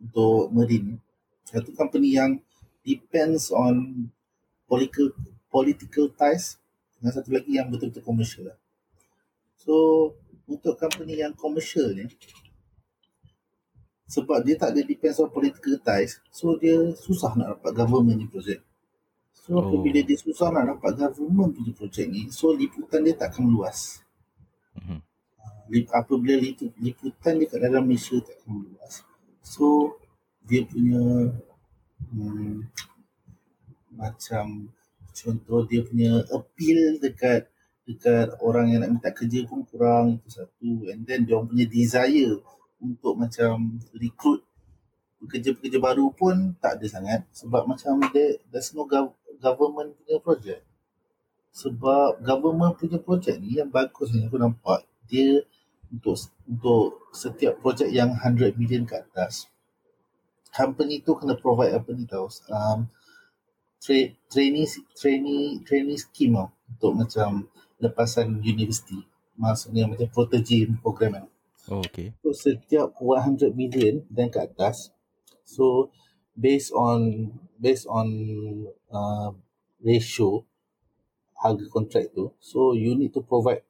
untuk 0.00 0.48
marine 0.52 1.00
satu 1.48 1.72
company 1.72 2.16
yang 2.16 2.36
depends 2.84 3.48
on 3.52 4.08
political 4.68 5.12
political 5.48 6.12
ties 6.12 6.60
dan 7.00 7.12
satu 7.12 7.32
lagi 7.32 7.56
yang 7.56 7.72
betul-betul 7.72 8.04
commercial 8.04 8.52
lah. 8.52 8.58
So 9.56 9.74
untuk 10.48 10.74
company 10.80 11.20
yang 11.20 11.36
commercial 11.36 11.92
ni 11.92 12.08
sebab 14.08 14.40
dia 14.40 14.56
tak 14.56 14.72
ada 14.72 14.80
depends 14.80 15.20
on 15.20 15.28
political 15.28 15.76
ties 15.84 16.16
so 16.32 16.56
dia 16.56 16.74
susah 16.96 17.36
nak 17.36 17.60
dapat 17.60 17.72
government 17.76 18.16
ni 18.16 18.26
projek 18.26 18.64
so 19.36 19.52
oh. 19.52 19.60
apabila 19.60 20.00
dia 20.00 20.16
susah 20.16 20.48
nak 20.48 20.64
dapat 20.74 20.96
government 20.96 21.52
punya 21.52 21.72
projek 21.76 22.08
ni 22.08 22.32
so 22.32 22.56
liputan 22.56 23.04
dia 23.04 23.12
tak 23.12 23.36
akan 23.36 23.52
meluas 23.52 24.00
mm-hmm. 24.80 24.98
apabila 25.92 26.34
liputan 26.80 27.32
dia 27.36 27.46
kat 27.46 27.60
dalam 27.60 27.84
Malaysia 27.84 28.16
tak 28.24 28.40
akan 28.40 28.52
meluas 28.64 29.04
so 29.44 30.00
dia 30.48 30.64
punya 30.64 31.28
hmm, 32.08 32.64
macam 33.92 34.72
contoh 35.12 35.60
dia 35.68 35.84
punya 35.84 36.24
appeal 36.32 36.96
dekat 36.96 37.44
dekat 37.88 38.36
orang 38.44 38.68
yang 38.68 38.84
nak 38.84 38.90
minta 38.92 39.10
kerja 39.16 39.48
pun 39.48 39.64
kurang 39.64 40.20
itu 40.20 40.28
satu. 40.28 40.92
And 40.92 41.08
then 41.08 41.24
dia 41.24 41.40
punya 41.40 41.64
desire 41.64 42.36
untuk 42.84 43.16
macam 43.16 43.80
recruit 43.96 44.44
pekerja-pekerja 45.18 45.78
baru 45.82 46.12
pun 46.14 46.54
tak 46.62 46.78
ada 46.78 46.86
sangat 46.86 47.26
sebab 47.34 47.66
macam 47.66 47.98
there, 48.14 48.38
there's 48.52 48.70
no 48.76 48.86
gov- 48.86 49.16
government 49.40 49.96
punya 49.98 50.20
project. 50.20 50.62
Sebab 51.56 52.22
government 52.22 52.76
punya 52.76 53.00
project 53.00 53.40
ni 53.40 53.58
yang 53.58 53.72
bagus 53.72 54.14
ni 54.14 54.28
aku 54.28 54.36
nampak 54.38 54.86
dia 55.08 55.42
untuk 55.88 56.20
untuk 56.44 57.08
setiap 57.16 57.56
projek 57.64 57.88
yang 57.88 58.12
100 58.14 58.54
million 58.60 58.84
ke 58.84 58.94
atas 59.00 59.48
company 60.52 61.00
tu 61.04 61.16
kena 61.16 61.36
provide 61.36 61.76
apa 61.76 61.90
ni 61.92 62.04
tau 62.08 62.28
um, 62.50 62.88
tra- 63.80 64.12
training 64.32 64.66
training 64.96 65.62
training 65.64 65.98
scheme 65.98 66.36
tau. 66.36 66.48
Untuk 66.68 66.92
macam 67.00 67.30
lepasan 67.78 68.42
universiti 68.42 68.98
maksudnya 69.38 69.86
macam 69.86 70.08
protege 70.10 70.66
program 70.82 71.22
kan 71.22 71.26
Oh, 71.68 71.84
okay. 71.84 72.16
So 72.24 72.32
setiap 72.32 72.96
100 72.96 73.52
million 73.52 74.00
dan 74.08 74.32
ke 74.32 74.40
atas. 74.40 74.88
So 75.44 75.92
based 76.32 76.72
on 76.72 77.28
based 77.60 77.84
on 77.84 78.08
uh, 78.88 79.36
ratio 79.84 80.48
harga 81.36 81.68
kontrak 81.68 82.10
tu, 82.16 82.32
so 82.40 82.72
you 82.72 82.96
need 82.96 83.12
to 83.12 83.20
provide 83.20 83.62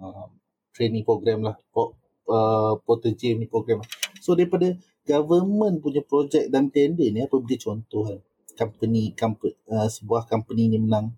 uh, 0.00 0.26
training 0.72 1.04
program 1.04 1.44
lah, 1.44 1.60
uh, 1.76 2.74
protege 2.80 3.36
ni 3.36 3.44
program. 3.44 3.84
Lah. 3.84 3.90
So 4.24 4.32
daripada 4.32 4.72
government 5.04 5.84
punya 5.84 6.00
projek 6.00 6.48
dan 6.48 6.72
tender 6.72 7.12
ni 7.12 7.20
apa 7.20 7.36
boleh 7.36 7.60
contoh 7.60 8.02
kan? 8.08 8.20
Company, 8.54 9.12
company 9.12 9.52
uh, 9.68 9.90
sebuah 9.90 10.24
company 10.32 10.72
ni 10.72 10.78
menang. 10.80 11.12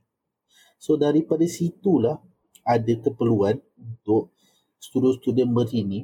So 0.86 0.94
daripada 0.94 1.42
situlah 1.50 2.22
ada 2.62 2.92
keperluan 3.02 3.58
untuk 3.74 4.30
student-student 4.78 5.50
marine 5.50 5.88
ni 5.90 6.00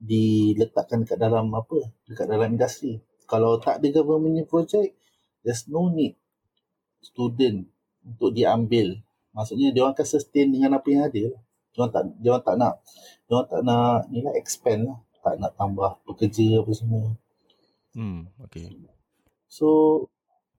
diletakkan 0.00 1.04
dekat 1.04 1.20
dalam 1.20 1.52
apa 1.52 1.92
dekat 2.08 2.32
dalam 2.32 2.56
industri. 2.56 3.04
Kalau 3.28 3.60
tak 3.60 3.84
ada 3.84 3.92
government 3.92 4.48
project 4.48 4.96
there's 5.44 5.68
no 5.68 5.92
need 5.92 6.16
student 7.04 7.68
untuk 8.08 8.32
diambil. 8.32 9.04
Maksudnya 9.36 9.68
dia 9.76 9.84
orang 9.84 9.92
akan 9.92 10.08
sustain 10.08 10.48
dengan 10.48 10.80
apa 10.80 10.88
yang 10.88 11.04
ada. 11.04 11.24
Dia 11.68 11.76
orang 11.76 11.92
tak 11.92 12.02
dia 12.24 12.28
orang 12.32 12.46
tak 12.48 12.56
nak 12.56 12.74
dia 13.28 13.32
orang 13.36 13.48
tak 13.52 13.60
nak 13.68 14.00
ni 14.08 14.18
lah 14.24 14.32
expand 14.32 14.80
lah. 14.88 14.98
Tak 15.20 15.34
nak 15.44 15.52
tambah 15.60 15.90
pekerja 16.08 16.64
apa 16.64 16.72
semua. 16.72 17.04
Hmm 17.92 18.32
okay 18.40 18.72
so 19.44 19.68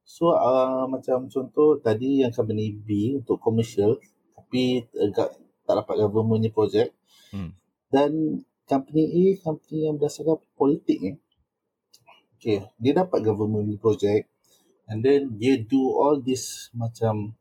so 0.09 0.33
uh, 0.33 0.89
macam 0.89 1.29
contoh 1.29 1.77
tadi 1.77 2.25
yang 2.25 2.33
company 2.33 2.73
B 2.73 3.21
untuk 3.21 3.37
commercial 3.37 4.01
tapi 4.33 4.81
agak 4.97 5.37
tak 5.69 5.85
dapat 5.85 5.95
government 6.09 6.49
project 6.49 6.97
hmm. 7.29 7.53
dan 7.93 8.41
company 8.65 9.05
A, 9.05 9.25
company 9.41 9.85
yang 9.85 10.01
berdasarkan 10.01 10.41
politik 10.57 10.97
ni. 10.97 11.11
Okay, 12.37 12.65
dia 12.81 12.93
dapat 12.97 13.21
government 13.21 13.69
project 13.77 14.25
and 14.89 15.05
then 15.05 15.37
dia 15.37 15.61
do 15.61 15.93
all 15.93 16.17
this 16.17 16.73
macam 16.73 17.37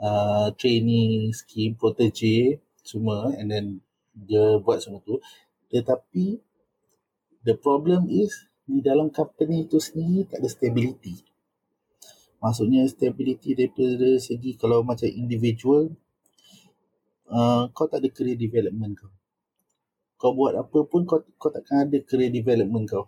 uh, 0.00 0.48
training 0.56 1.32
scheme, 1.36 1.76
protege 1.76 2.64
semua 2.80 3.36
and 3.36 3.52
then 3.52 3.64
dia 4.16 4.56
buat 4.64 4.80
semua 4.80 5.04
tu. 5.04 5.20
Tetapi 5.68 6.40
the 7.44 7.52
problem 7.60 8.08
is 8.08 8.48
di 8.64 8.80
dalam 8.80 9.12
company 9.12 9.68
tu 9.68 9.76
sendiri 9.76 10.24
tak 10.24 10.40
ada 10.40 10.48
stability. 10.48 11.20
Maksudnya 12.46 12.86
stability 12.86 13.58
daripada 13.58 14.22
segi 14.22 14.54
kalau 14.54 14.86
macam 14.86 15.10
individual 15.10 15.90
uh, 17.26 17.66
kau 17.74 17.90
tak 17.90 18.06
ada 18.06 18.08
career 18.14 18.38
development 18.38 18.94
kau 18.94 19.10
kau 20.16 20.32
buat 20.32 20.56
apa 20.56 20.78
pun 20.88 21.04
kau, 21.04 21.20
kau 21.36 21.52
takkan 21.52 21.86
ada 21.86 22.00
career 22.02 22.32
development 22.32 22.88
kau. 22.88 23.06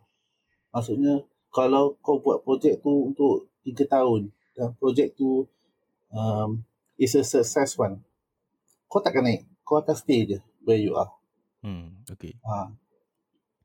Maksudnya 0.73 1.25
kalau 1.49 1.97
kau 2.05 2.21
buat 2.21 2.45
projek 2.45 2.85
tu 2.85 2.93
untuk 2.93 3.49
3 3.65 3.89
tahun 3.89 4.29
dan 4.53 4.77
projek 4.77 5.17
tu 5.17 5.49
um, 6.13 6.61
is 7.01 7.17
a 7.17 7.25
success 7.25 7.81
one, 7.81 8.05
kau 8.87 9.01
takkan 9.01 9.25
naik. 9.25 9.49
Kau 9.65 9.81
akan 9.81 9.97
stay 9.97 10.25
je 10.29 10.39
where 10.65 10.81
you 10.81 10.97
are. 10.97 11.13
Hmm, 11.65 12.05
okay. 12.09 12.37
Ha. 12.45 12.73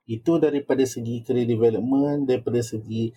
Itu 0.07 0.39
daripada 0.39 0.83
segi 0.83 1.23
career 1.23 1.47
development, 1.47 2.27
daripada 2.27 2.59
segi 2.59 3.11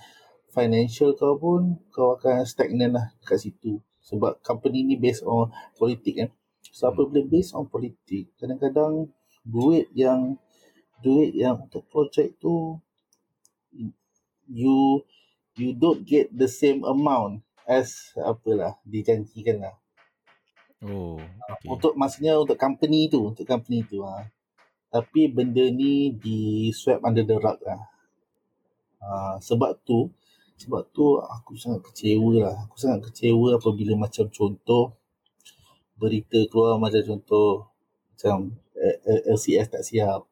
financial 0.57 1.13
kau 1.13 1.37
pun, 1.37 1.77
kau 1.93 2.17
akan 2.17 2.49
stagnan 2.49 2.97
lah 2.97 3.13
kat 3.29 3.45
situ. 3.45 3.77
Sebab 4.01 4.41
company 4.41 4.89
ni 4.89 4.97
based 4.97 5.21
on 5.29 5.53
politik 5.77 6.17
kan. 6.17 6.31
So, 6.73 6.89
hmm. 6.89 6.97
apabila 6.97 7.21
based 7.29 7.53
on 7.53 7.69
politik, 7.69 8.33
kadang-kadang 8.41 9.13
duit 9.45 9.93
yang 9.93 10.41
duit 11.05 11.37
yang 11.37 11.69
untuk 11.69 11.85
projek 11.93 12.41
tu 12.41 12.81
you 14.49 15.05
you 15.61 15.77
don't 15.77 16.03
get 16.09 16.33
the 16.33 16.49
same 16.49 16.83
amount 16.89 17.45
as 17.69 18.17
apalah 18.17 18.81
dijanjikan 18.87 19.61
lah. 19.61 19.77
Oh, 20.85 21.19
okay. 21.21 21.69
Untuk 21.69 21.97
maksudnya 21.99 22.37
untuk 22.39 22.57
company 22.57 23.09
tu, 23.11 23.33
untuk 23.35 23.45
company 23.49 23.83
tu 23.85 24.05
ha. 24.07 24.29
Tapi 24.93 25.29
benda 25.29 25.67
ni 25.67 26.15
di 26.15 26.71
sweep 26.71 27.03
under 27.03 27.27
the 27.27 27.37
rug 27.37 27.59
lah. 27.65 27.83
Ha, 29.03 29.37
sebab 29.43 29.83
tu, 29.83 30.09
sebab 30.57 30.89
tu 30.93 31.21
aku 31.21 31.57
sangat 31.61 31.85
kecewa 31.85 32.33
lah. 32.49 32.57
Aku 32.65 32.77
sangat 32.81 33.13
kecewa 33.13 33.61
apabila 33.61 33.93
macam 33.97 34.27
contoh 34.33 34.97
berita 35.97 36.45
keluar 36.53 36.77
macam 36.77 37.01
contoh 37.05 37.73
macam 38.13 38.53
LCS 39.07 39.73
tak 39.73 39.83
siap 39.85 40.29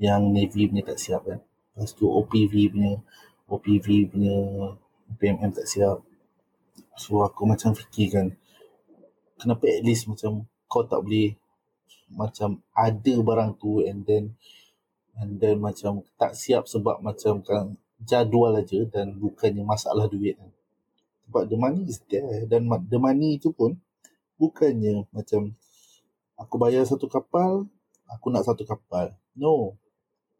yang 0.00 0.32
Navy 0.32 0.68
punya 0.68 0.84
tak 0.84 0.98
siap 1.00 1.20
kan 1.28 1.40
lepas 1.76 1.92
tu 1.92 2.08
OPV 2.08 2.72
punya 2.72 2.92
OPV 3.50 3.86
punya 4.08 4.36
PMM 5.20 5.52
tak 5.52 5.68
siap 5.68 6.00
so 6.96 7.20
aku 7.20 7.44
macam 7.44 7.76
fikirkan 7.76 8.32
kenapa 9.36 9.68
at 9.68 9.84
least 9.84 10.08
macam 10.08 10.48
kau 10.64 10.84
tak 10.84 11.04
boleh 11.04 11.36
macam 12.08 12.64
ada 12.72 13.14
barang 13.20 13.50
tu 13.60 13.84
and 13.84 14.08
then 14.08 14.32
and 15.20 15.36
then 15.42 15.60
macam 15.60 16.00
tak 16.16 16.32
siap 16.32 16.64
sebab 16.64 17.04
macam 17.04 17.44
kan 17.44 17.76
jadual 18.02 18.54
aja 18.58 18.84
dan 18.90 19.14
bukannya 19.18 19.66
masalah 19.66 20.06
duit 20.06 20.38
kan 20.38 20.50
sebab 21.28 21.44
the 21.44 21.58
money 21.60 21.84
is 21.84 22.00
there 22.08 22.48
dan 22.48 22.64
the 22.88 22.96
money 22.96 23.36
tu 23.36 23.52
pun 23.52 23.76
bukannya 24.40 25.04
macam 25.12 25.52
aku 26.38 26.54
bayar 26.56 26.86
satu 26.86 27.10
kapal, 27.10 27.66
aku 28.06 28.26
nak 28.30 28.46
satu 28.46 28.62
kapal. 28.62 29.12
No. 29.34 29.76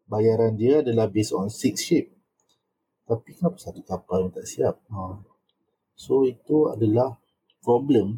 Bayaran 0.09 0.57
dia 0.57 0.81
adalah 0.81 1.05
based 1.05 1.35
on 1.37 1.53
six 1.53 1.85
ship. 1.85 2.09
Tapi 3.05 3.37
kenapa 3.37 3.61
satu 3.61 3.85
kapal 3.85 4.25
yang 4.25 4.33
tak 4.33 4.49
siap? 4.49 4.81
Ha. 4.89 5.21
So 5.93 6.25
itu 6.25 6.73
adalah 6.73 7.21
problem 7.61 8.17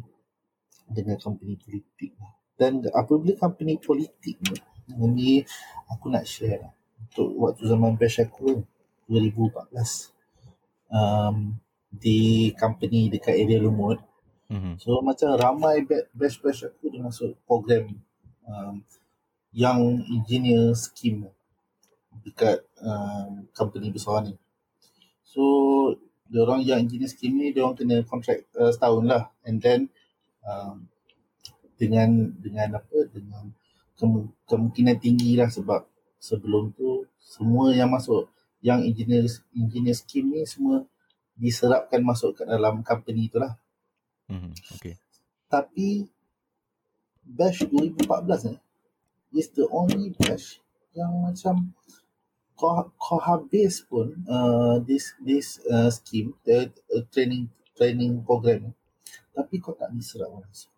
dengan 0.88 1.20
company 1.20 1.60
politik. 1.60 2.16
Dan 2.56 2.80
apabila 2.88 3.36
company 3.36 3.76
politik 3.76 4.40
ni, 4.40 4.56
ini 4.96 5.44
aku 5.92 6.08
nak 6.08 6.24
share 6.24 6.64
lah. 6.64 6.72
Untuk 6.96 7.28
waktu 7.36 7.68
zaman 7.68 8.00
bash 8.00 8.24
aku 8.24 8.64
2014 9.12 9.68
um, 10.88 11.52
di 11.92 12.48
company 12.56 13.12
dekat 13.12 13.36
area 13.36 13.60
Lumut 13.60 14.00
Mm-hmm. 14.52 14.74
So 14.76 15.00
macam 15.00 15.32
ramai 15.40 15.80
batch-batch 16.12 16.68
aku 16.68 16.92
dia 16.92 17.00
masuk 17.00 17.32
program 17.48 17.96
um, 18.44 18.84
yang 19.56 20.04
engineer 20.12 20.76
scheme 20.76 21.32
dekat 22.20 22.60
um, 22.84 23.48
company 23.56 23.88
besar 23.88 24.20
ni. 24.28 24.36
So 25.24 25.40
dia 26.28 26.44
orang 26.44 26.60
yang 26.68 26.84
engineer 26.84 27.08
scheme 27.08 27.40
ni 27.40 27.56
dia 27.56 27.64
orang 27.64 27.80
kena 27.80 28.04
contract 28.04 28.44
uh, 28.60 28.68
setahun 28.68 29.08
lah 29.08 29.32
and 29.48 29.56
then 29.64 29.88
um, 30.44 30.84
dengan 31.80 32.36
dengan 32.36 32.76
apa 32.76 33.08
dengan 33.08 33.48
kem, 33.96 34.28
kemungkinan 34.44 35.00
tinggi 35.00 35.40
lah 35.40 35.48
sebab 35.48 35.88
sebelum 36.20 36.76
tu 36.76 37.08
semua 37.16 37.72
yang 37.72 37.88
masuk 37.88 38.28
yang 38.62 38.86
engineer 38.86 39.26
engineer 39.52 39.96
scheme 39.98 40.30
ni 40.32 40.46
semua 40.46 40.86
diserapkan 41.34 41.98
masuk 42.00 42.38
ke 42.38 42.42
dalam 42.46 42.80
company 42.86 43.26
tu 43.26 43.42
lah. 43.42 43.58
Mm-hmm. 44.30 44.52
Okay. 44.78 44.94
Tapi 45.50 46.06
batch 47.26 47.66
2014 47.68 48.54
eh 48.54 48.58
is 49.32 49.48
the 49.54 49.66
only 49.70 50.12
batch 50.14 50.60
yang 50.92 51.10
macam 51.24 51.72
kau 52.58 52.92
kau 53.00 53.18
habis 53.18 53.82
pun 53.82 54.12
uh, 54.28 54.76
this 54.84 55.16
this 55.24 55.58
uh, 55.66 55.88
scheme 55.88 56.36
the 56.44 56.68
uh, 56.92 57.02
training 57.10 57.48
training 57.74 58.20
program 58.22 58.76
tapi 59.32 59.56
kau 59.58 59.72
tak 59.72 59.88
diserap 59.96 60.28
langsung 60.30 60.70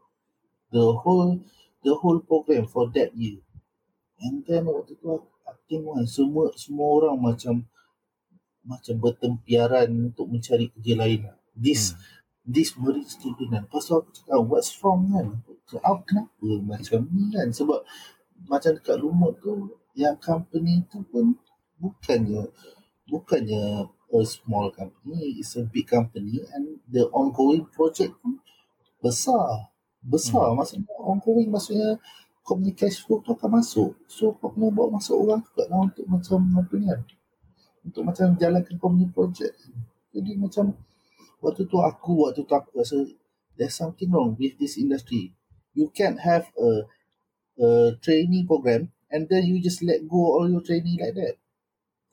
the 0.70 0.80
whole 1.02 1.42
the 1.82 1.92
whole 1.92 2.22
program 2.22 2.64
for 2.64 2.86
that 2.94 3.10
year 3.18 3.42
and 4.22 4.46
then 4.46 4.64
waktu 4.70 4.94
tu 4.96 5.18
aku 5.44 5.60
tengok 5.66 5.98
kan 5.98 6.06
semua 6.06 6.44
semua 6.54 6.88
orang 7.02 7.18
macam 7.18 7.66
macam 8.64 8.96
bertempiaran 8.98 9.88
untuk 10.12 10.26
mencari 10.28 10.72
kerja 10.72 10.94
lain. 10.96 11.20
This 11.54 11.92
hmm. 11.92 12.00
this 12.48 12.74
marine 12.76 13.08
student 13.08 13.48
kan 13.52 13.64
pasal 13.70 14.02
aku 14.02 14.10
cakap 14.12 14.40
what's 14.44 14.72
wrong 14.80 15.08
kan 15.12 15.26
oh, 15.80 15.98
kenapa 16.04 16.48
macam 16.64 17.00
ni 17.08 17.32
kan 17.32 17.48
sebab 17.48 17.80
macam 18.44 18.70
dekat 18.76 18.96
lumut 19.00 19.40
tu 19.40 19.72
yang 19.94 20.18
company 20.18 20.84
tu 20.90 21.00
pun 21.08 21.38
bukannya 21.78 22.50
bukannya 23.08 23.88
a 24.14 24.24
small 24.24 24.70
company. 24.70 25.38
It's 25.38 25.56
a 25.56 25.62
big 25.66 25.86
company 25.88 26.40
and 26.54 26.78
the 26.86 27.10
ongoing 27.10 27.66
project 27.66 28.14
pun 28.22 28.38
besar. 29.02 29.70
Besar. 30.04 30.52
Hmm. 30.52 30.56
maksudnya 30.60 30.86
ongoing 31.00 31.50
maksudnya 31.50 31.98
flow 32.44 33.18
tu 33.24 33.32
akan 33.32 33.50
masuk. 33.58 33.96
So 34.06 34.36
kau 34.38 34.52
kena 34.52 34.68
bawa 34.70 35.00
masuk 35.00 35.16
orang 35.16 35.40
juga 35.42 35.64
lah 35.70 35.80
untuk 35.88 36.06
macam 36.06 36.38
apa 36.60 36.74
ni 36.76 36.86
kan 36.86 37.00
untuk 37.84 38.02
macam 38.02 38.34
jalankan 38.40 38.76
community 38.80 39.12
project 39.12 39.54
jadi 40.10 40.34
macam 40.40 40.72
waktu 41.44 41.68
tu 41.68 41.78
aku 41.78 42.26
waktu 42.28 42.42
tu 42.42 42.54
aku 42.56 42.70
rasa 42.80 43.04
there's 43.54 43.76
something 43.76 44.08
wrong 44.10 44.34
with 44.40 44.56
this 44.56 44.80
industry 44.80 45.36
you 45.76 45.92
can't 45.92 46.18
have 46.22 46.48
a 46.56 46.88
a 47.58 47.94
training 48.02 48.46
program 48.46 48.90
and 49.10 49.28
then 49.28 49.46
you 49.46 49.62
just 49.62 49.82
let 49.82 50.02
go 50.08 50.34
all 50.34 50.50
your 50.50 50.62
training 50.62 50.98
like 50.98 51.14
that. 51.14 51.38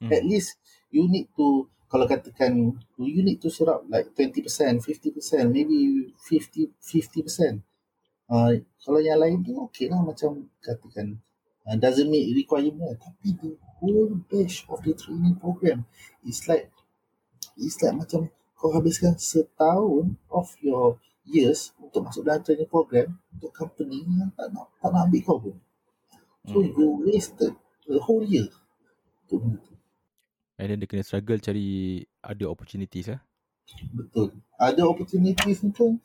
Mm. 0.01 0.11
At 0.13 0.23
least 0.25 0.57
you 0.93 1.09
need 1.09 1.29
to 1.37 1.69
kalau 1.89 2.07
katakan 2.07 2.77
you 3.01 3.21
need 3.25 3.41
to 3.41 3.49
serap 3.49 3.83
like 3.89 4.13
20%, 4.13 4.45
50%, 4.45 5.51
maybe 5.51 6.13
50 6.13 6.77
50%. 6.77 7.61
Uh, 8.31 8.63
kalau 8.79 8.99
yang 9.03 9.19
lain 9.19 9.43
tu 9.43 9.57
okay 9.59 9.91
lah 9.91 9.99
macam 9.99 10.47
katakan 10.63 11.19
uh, 11.67 11.75
doesn't 11.75 12.07
meet 12.07 12.31
requirement 12.31 12.95
tapi 12.95 13.35
the 13.35 13.51
whole 13.81 14.13
batch 14.29 14.69
of 14.69 14.85
the 14.85 14.93
training 14.93 15.35
program 15.41 15.89
is 16.21 16.45
like 16.45 16.69
it's 17.57 17.81
like 17.81 17.97
macam 17.97 18.29
kau 18.53 18.69
habiskan 18.69 19.17
setahun 19.17 20.13
of 20.29 20.53
your 20.61 21.01
years 21.25 21.73
untuk 21.81 22.05
masuk 22.05 22.21
dalam 22.21 22.45
training 22.45 22.69
program 22.69 23.17
untuk 23.33 23.49
company 23.49 24.05
yang 24.05 24.29
tak 24.37 24.53
nak, 24.53 24.69
tak 24.77 24.89
nak 24.93 25.09
ambil 25.09 25.21
kau 25.25 25.37
pun. 25.41 25.55
So 26.45 26.61
hmm. 26.61 26.73
you 26.77 26.87
wasted 27.09 27.57
the 27.89 27.97
whole 27.97 28.21
year. 28.21 28.47
And 30.61 30.67
then 30.69 30.77
dia 30.77 30.85
kena 30.85 31.01
struggle 31.01 31.41
cari 31.41 32.03
ada 32.21 32.45
opportunities 32.45 33.09
lah. 33.09 33.21
Betul. 33.95 34.35
Ada 34.61 34.85
opportunities 34.85 35.65
ni 35.65 35.73
kan 35.73 35.97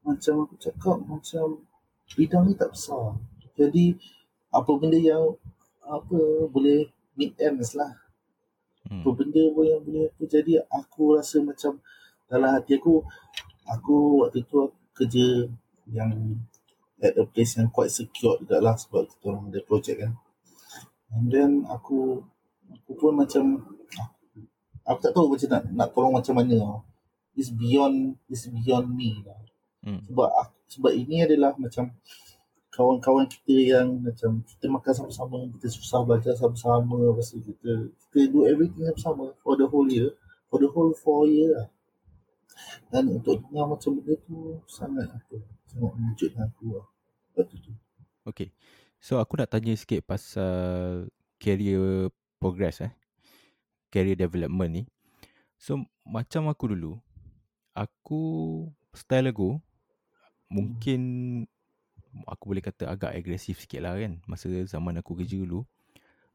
macam 0.00 0.48
aku 0.48 0.56
cakap 0.56 0.96
macam 1.04 1.60
bidang 2.16 2.48
ni 2.48 2.54
tak 2.56 2.72
besar. 2.72 3.20
Jadi 3.58 4.00
apa 4.48 4.70
benda 4.80 4.96
yang 4.96 5.36
apa 5.90 6.46
boleh 6.46 6.86
meet 7.18 7.34
ends 7.42 7.74
lah. 7.74 7.90
Hmm. 8.86 9.02
Apa 9.02 9.08
benda 9.12 9.42
pun 9.52 9.64
yang 9.66 9.82
boleh 9.82 10.08
aku 10.08 10.24
jadi 10.30 10.62
aku 10.70 11.18
rasa 11.18 11.42
macam 11.42 11.82
dalam 12.30 12.54
hati 12.54 12.78
aku 12.78 13.02
aku 13.66 14.24
waktu 14.24 14.46
tu 14.46 14.56
aku 14.62 14.78
kerja 14.94 15.50
yang 15.90 16.38
at 17.00 17.16
a 17.16 17.24
place 17.24 17.56
yang 17.56 17.72
quite 17.72 17.90
secure 17.90 18.36
juga 18.38 18.60
lah 18.60 18.76
sebab 18.76 19.08
kita 19.08 19.24
orang 19.32 19.50
ada 19.50 19.60
project 19.66 19.98
kan. 20.04 20.12
And 21.10 21.26
then 21.32 21.50
aku 21.66 22.22
aku 22.70 22.92
pun 22.94 23.18
macam 23.18 23.66
aku 24.86 24.98
tak 25.02 25.12
tahu 25.12 25.34
macam 25.34 25.48
nak 25.50 25.62
nak 25.74 25.88
tolong 25.92 26.14
macam 26.14 26.34
mana. 26.38 26.84
It's 27.34 27.50
beyond 27.50 28.20
it's 28.28 28.46
beyond 28.46 28.92
me 28.94 29.24
lah. 29.24 29.40
Hmm. 29.80 30.04
Sebab 30.06 30.28
aku, 30.28 30.54
sebab 30.70 30.92
ini 30.92 31.24
adalah 31.24 31.56
macam 31.56 31.90
kawan-kawan 32.70 33.26
kita 33.26 33.78
yang 33.78 33.98
macam 33.98 34.46
kita 34.46 34.66
makan 34.70 34.92
sama-sama, 34.94 35.38
kita 35.58 35.66
susah 35.70 36.06
belajar 36.06 36.34
sama-sama, 36.38 37.10
lepas 37.10 37.34
kita 37.34 37.90
kita 37.90 38.18
do 38.30 38.46
everything 38.46 38.86
sama-sama 38.94 39.34
for 39.42 39.58
the 39.58 39.66
whole 39.66 39.90
year, 39.90 40.14
for 40.46 40.62
the 40.62 40.70
whole 40.70 40.94
four 40.94 41.26
year 41.26 41.50
lah. 41.58 41.68
Dan 42.90 43.10
untuk 43.18 43.42
dengar 43.46 43.66
macam 43.70 43.98
benda 43.98 44.14
tu 44.26 44.58
sangat 44.70 45.06
apa, 45.10 45.36
sangat 45.66 45.90
menunjukkan 45.98 46.42
aku 46.46 46.64
lah. 46.78 46.86
tu. 47.42 47.72
Okay. 48.26 48.54
So 49.00 49.16
aku 49.16 49.40
nak 49.40 49.48
tanya 49.48 49.72
sikit 49.74 50.04
pasal 50.04 51.08
career 51.40 52.12
progress 52.36 52.84
eh. 52.84 52.92
Career 53.88 54.14
development 54.14 54.70
ni. 54.70 54.82
So 55.56 55.80
macam 56.04 56.52
aku 56.52 56.76
dulu, 56.76 57.00
aku 57.72 58.22
style 58.92 59.32
aku 59.32 59.56
mungkin 60.50 61.00
aku 62.26 62.54
boleh 62.54 62.64
kata 62.64 62.90
agak 62.90 63.14
agresif 63.14 63.62
sikit 63.62 63.86
lah 63.86 63.94
kan 63.96 64.18
masa 64.26 64.50
zaman 64.66 64.98
aku 64.98 65.18
kerja 65.18 65.38
dulu. 65.40 65.66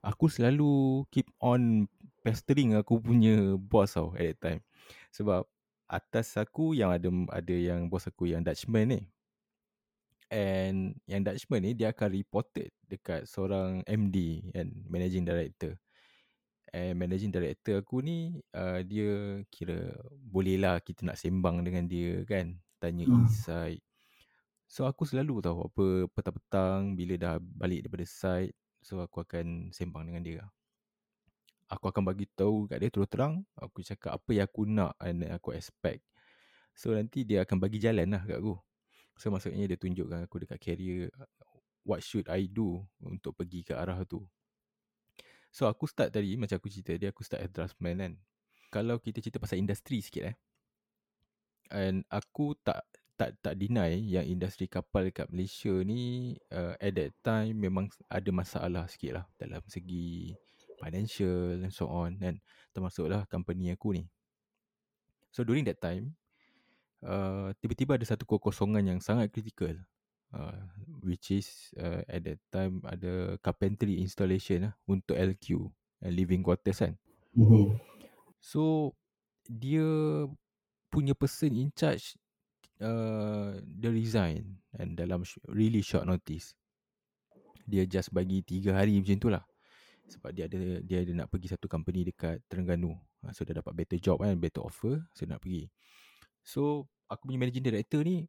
Aku 0.05 0.29
selalu 0.29 1.01
keep 1.09 1.25
on 1.41 1.89
pestering 2.21 2.77
aku 2.77 3.01
punya 3.01 3.57
boss 3.57 3.97
tau 3.97 4.13
at 4.17 4.33
that 4.33 4.37
time. 4.41 4.61
Sebab 5.13 5.45
atas 5.85 6.33
aku 6.37 6.73
yang 6.73 6.89
ada 6.89 7.09
ada 7.29 7.55
yang 7.55 7.85
bos 7.85 8.09
aku 8.09 8.29
yang 8.29 8.41
Dutchman 8.41 8.85
ni. 8.89 9.01
And 10.33 10.97
yang 11.05 11.21
Dutchman 11.21 11.61
ni 11.61 11.71
dia 11.77 11.93
akan 11.93 12.09
reported 12.09 12.73
dekat 12.89 13.29
seorang 13.29 13.85
MD 13.85 14.49
and 14.57 14.73
managing 14.89 15.25
director. 15.25 15.77
And 16.73 16.97
managing 16.97 17.31
director 17.31 17.79
aku 17.85 18.01
ni 18.01 18.41
uh, 18.57 18.81
dia 18.81 19.41
kira 19.53 19.93
boleh 20.11 20.59
lah 20.59 20.81
kita 20.81 21.05
nak 21.05 21.21
sembang 21.21 21.61
dengan 21.61 21.85
dia 21.85 22.25
kan. 22.25 22.57
Tanya 22.81 23.05
hmm. 23.05 23.13
insight. 23.25 23.81
So 24.65 24.89
aku 24.89 25.05
selalu 25.05 25.45
tahu 25.45 25.69
apa 25.69 25.85
petang-petang 26.11 26.97
bila 26.97 27.13
dah 27.15 27.35
balik 27.39 27.85
daripada 27.85 28.05
site. 28.05 28.53
So 28.81 29.01
aku 29.01 29.25
akan 29.25 29.69
sembang 29.73 30.09
dengan 30.09 30.23
dia. 30.25 30.43
Aku 31.69 31.89
akan 31.89 32.05
bagi 32.05 32.29
tahu 32.37 32.69
kat 32.69 32.81
dia 32.81 32.89
terus 32.93 33.09
terang. 33.09 33.41
Aku 33.57 33.81
cakap 33.81 34.21
apa 34.21 34.29
yang 34.33 34.45
aku 34.45 34.61
nak 34.69 34.93
and 35.01 35.25
aku 35.29 35.53
expect. 35.57 36.05
So 36.77 36.93
nanti 36.93 37.25
dia 37.25 37.41
akan 37.41 37.57
bagi 37.57 37.81
jalan 37.81 38.13
lah 38.13 38.21
kat 38.25 38.37
aku. 38.37 38.57
So 39.15 39.31
maksudnya 39.31 39.65
dia 39.65 39.79
tunjukkan 39.79 40.27
aku 40.27 40.43
dekat 40.43 40.59
career 40.59 41.07
what 41.87 42.01
should 42.03 42.27
I 42.27 42.49
do 42.49 42.83
untuk 42.99 43.37
pergi 43.37 43.63
ke 43.63 43.73
arah 43.77 44.01
tu. 44.03 44.25
So 45.55 45.71
aku 45.71 45.87
start 45.87 46.11
tadi 46.11 46.35
macam 46.35 46.59
aku 46.59 46.67
cerita 46.67 46.91
dia 46.99 47.15
aku 47.15 47.23
start 47.23 47.47
as 47.47 47.51
draftsman 47.53 47.95
kan. 48.01 48.13
Kalau 48.73 48.99
kita 48.99 49.23
cerita 49.23 49.39
pasal 49.39 49.61
industri 49.61 50.03
sikit 50.03 50.35
eh. 50.35 50.35
And 51.71 52.03
aku 52.11 52.59
tak 52.59 52.83
tak 53.15 53.39
tak 53.39 53.55
deny 53.55 53.95
yang 53.95 54.27
industri 54.27 54.67
kapal 54.67 55.07
dekat 55.07 55.31
Malaysia 55.31 55.71
ni 55.87 56.35
uh, 56.51 56.75
at 56.75 56.91
that 56.99 57.15
time 57.23 57.55
memang 57.55 57.87
ada 58.11 58.29
masalah 58.35 58.83
sikit 58.91 59.23
lah 59.23 59.25
dalam 59.39 59.63
segi 59.71 60.35
financial 60.75 61.63
and 61.63 61.71
so 61.71 61.87
on 61.87 62.19
and 62.19 62.43
termasuklah 62.75 63.23
company 63.31 63.71
aku 63.71 63.95
ni. 63.95 64.03
So 65.31 65.47
during 65.47 65.63
that 65.71 65.79
time 65.79 66.11
uh, 67.07 67.55
tiba-tiba 67.63 67.95
ada 67.95 68.03
satu 68.03 68.27
kekosongan 68.27 68.83
yang 68.83 68.99
sangat 68.99 69.31
kritikal 69.31 69.79
uh, 70.35 70.59
which 70.99 71.31
is 71.31 71.71
uh, 71.79 72.03
at 72.11 72.19
that 72.27 72.39
time 72.51 72.83
ada 72.83 73.39
carpentry 73.39 74.03
installation 74.03 74.67
lah 74.67 74.73
untuk 74.91 75.15
LQ 75.15 75.71
and 76.03 76.11
living 76.11 76.43
quarters 76.43 76.83
kan. 76.83 76.99
Mm-hmm. 77.31 77.79
So 78.43 78.91
dia 79.47 79.87
punya 80.91 81.15
person 81.15 81.55
in 81.55 81.71
charge 81.71 82.19
uh, 82.81 83.55
dia 83.63 83.89
resign 83.91 84.59
and 84.75 84.97
dalam 84.97 85.21
really 85.51 85.85
short 85.85 86.07
notice. 86.07 86.57
Dia 87.65 87.85
just 87.89 88.13
bagi 88.13 88.45
tiga 88.45 88.77
hari 88.77 88.97
macam 89.01 89.17
tu 89.17 89.29
lah. 89.31 89.43
Sebab 90.05 90.29
dia 90.33 90.45
ada 90.45 90.81
dia 90.85 91.01
ada 91.01 91.25
nak 91.25 91.27
pergi 91.33 91.49
satu 91.49 91.65
company 91.65 92.05
dekat 92.09 92.41
Terengganu. 92.45 92.93
Uh, 93.25 93.31
so 93.33 93.41
dia 93.41 93.57
dapat 93.57 93.73
better 93.73 93.97
job 93.97 94.21
kan, 94.21 94.37
better 94.37 94.61
offer. 94.61 95.01
So 95.17 95.25
nak 95.25 95.41
pergi. 95.41 95.65
So 96.45 96.85
aku 97.09 97.29
punya 97.29 97.39
managing 97.45 97.65
director 97.65 98.01
ni 98.01 98.25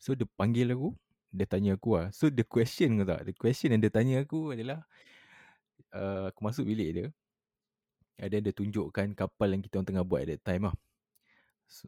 so 0.00 0.16
dia 0.16 0.26
panggil 0.34 0.72
aku 0.74 0.96
dia 1.30 1.46
tanya 1.46 1.78
aku 1.78 2.00
lah 2.00 2.10
so 2.10 2.26
the 2.26 2.42
question 2.42 2.98
kau 2.98 3.06
tak 3.06 3.22
the 3.22 3.34
question 3.36 3.70
yang 3.70 3.82
dia 3.82 3.92
tanya 3.92 4.24
aku 4.24 4.50
adalah 4.50 4.82
uh, 5.94 6.32
aku 6.34 6.40
masuk 6.42 6.66
bilik 6.66 6.88
dia 6.90 7.06
ada 8.20 8.36
dia 8.42 8.52
tunjukkan 8.52 9.14
kapal 9.14 9.48
yang 9.54 9.62
kita 9.62 9.78
orang 9.78 9.88
tengah 9.88 10.04
buat 10.04 10.26
at 10.26 10.28
that 10.36 10.42
time 10.42 10.62
lah 10.68 10.74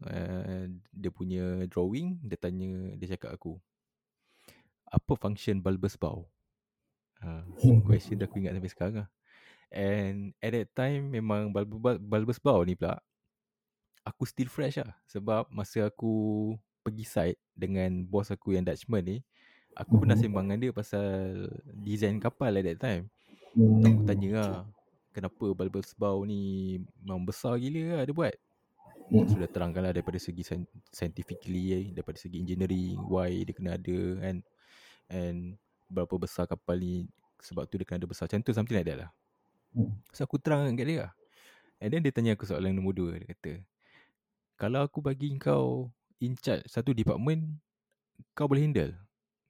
uh, 0.07 0.65
dia 0.91 1.11
punya 1.11 1.67
drawing 1.67 2.19
dia 2.23 2.39
tanya 2.39 2.95
dia 2.95 3.15
cakap 3.15 3.35
aku 3.35 3.59
apa 4.93 5.13
function 5.17 5.57
bulbous 5.57 5.97
bow? 5.97 6.29
Uh, 7.23 7.41
question 7.87 8.19
dah 8.21 8.29
aku 8.29 8.37
ingat 8.43 8.53
sampai 8.53 8.71
sekarang 8.71 8.95
lah. 9.03 9.09
And 9.73 10.37
at 10.37 10.53
that 10.53 10.69
time 10.77 11.09
memang 11.09 11.49
bulbous 11.97 12.37
bow 12.37 12.61
ni 12.61 12.77
pula 12.77 13.01
aku 14.05 14.29
still 14.29 14.53
fresh 14.53 14.77
lah. 14.77 14.93
Sebab 15.09 15.49
masa 15.49 15.89
aku 15.89 16.53
pergi 16.85 17.05
site 17.09 17.41
dengan 17.57 18.05
bos 18.05 18.29
aku 18.29 18.53
yang 18.53 18.67
Dutchman 18.67 19.01
ni 19.01 19.17
aku 19.73 19.97
pernah 19.97 20.13
mhm. 20.13 20.23
sembang 20.23 20.45
dengan 20.45 20.59
dia 20.61 20.71
pasal 20.75 21.09
design 21.81 22.21
kapal 22.21 22.53
at 22.53 22.65
that 22.65 22.79
time. 22.79 23.03
Mm. 23.53 23.85
aku 23.85 24.01
tanya 24.09 24.29
lah 24.33 24.65
kenapa 25.13 25.53
bulbous 25.53 25.93
bow 25.93 26.25
ni 26.25 26.81
memang 27.05 27.21
besar 27.21 27.61
gila 27.61 28.01
lah 28.01 28.05
dia 28.09 28.17
buat 28.17 28.33
mm. 29.13 29.29
sudah 29.29 29.47
terangkan 29.49 29.85
lah 29.85 29.93
daripada 29.93 30.17
segi 30.17 30.41
scientifically 30.89 31.93
daripada 31.93 32.17
segi 32.17 32.41
engineering 32.41 32.97
why 33.05 33.29
dia 33.29 33.53
kena 33.53 33.77
ada 33.77 33.99
and 34.25 34.41
and 35.13 35.61
berapa 35.85 36.17
besar 36.17 36.49
kapal 36.49 36.81
ni 36.81 37.05
sebab 37.37 37.69
tu 37.69 37.77
dia 37.77 37.85
kena 37.85 38.01
ada 38.01 38.09
besar 38.09 38.25
macam 38.25 38.41
tu 38.41 38.51
something 38.57 38.73
like 38.73 38.87
that 38.89 39.05
lah 39.05 39.09
mm. 39.77 39.93
so 40.09 40.25
aku 40.25 40.41
terang 40.41 40.73
kat 40.73 40.89
dia 40.89 40.97
lah 41.05 41.11
and 41.77 41.93
then 41.93 42.01
dia 42.01 42.09
tanya 42.09 42.33
aku 42.33 42.49
soalan 42.49 42.73
nombor 42.73 42.97
dua 42.97 43.21
dia 43.21 43.29
kata 43.37 43.61
kalau 44.57 44.85
aku 44.85 45.03
bagi 45.03 45.33
kau 45.41 45.91
in 46.23 46.39
charge 46.39 46.63
satu 46.71 46.95
department, 46.95 47.59
kau 48.31 48.47
boleh 48.47 48.63
handle. 48.63 48.93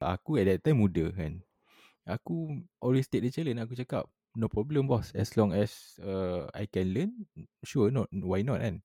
Aku 0.02 0.36
at 0.36 0.50
that 0.50 0.60
time 0.60 0.84
muda 0.84 1.08
kan. 1.14 1.40
Aku 2.04 2.60
always 2.82 3.08
take 3.08 3.24
the 3.24 3.32
challenge. 3.32 3.56
Aku 3.62 3.72
cakap, 3.72 4.04
no 4.36 4.50
problem 4.50 4.84
boss. 4.84 5.14
As 5.16 5.32
long 5.38 5.56
as 5.56 5.96
uh, 6.02 6.44
I 6.52 6.68
can 6.68 6.92
learn, 6.92 7.12
sure 7.64 7.88
not. 7.88 8.12
Why 8.12 8.44
not 8.44 8.60
kan? 8.60 8.84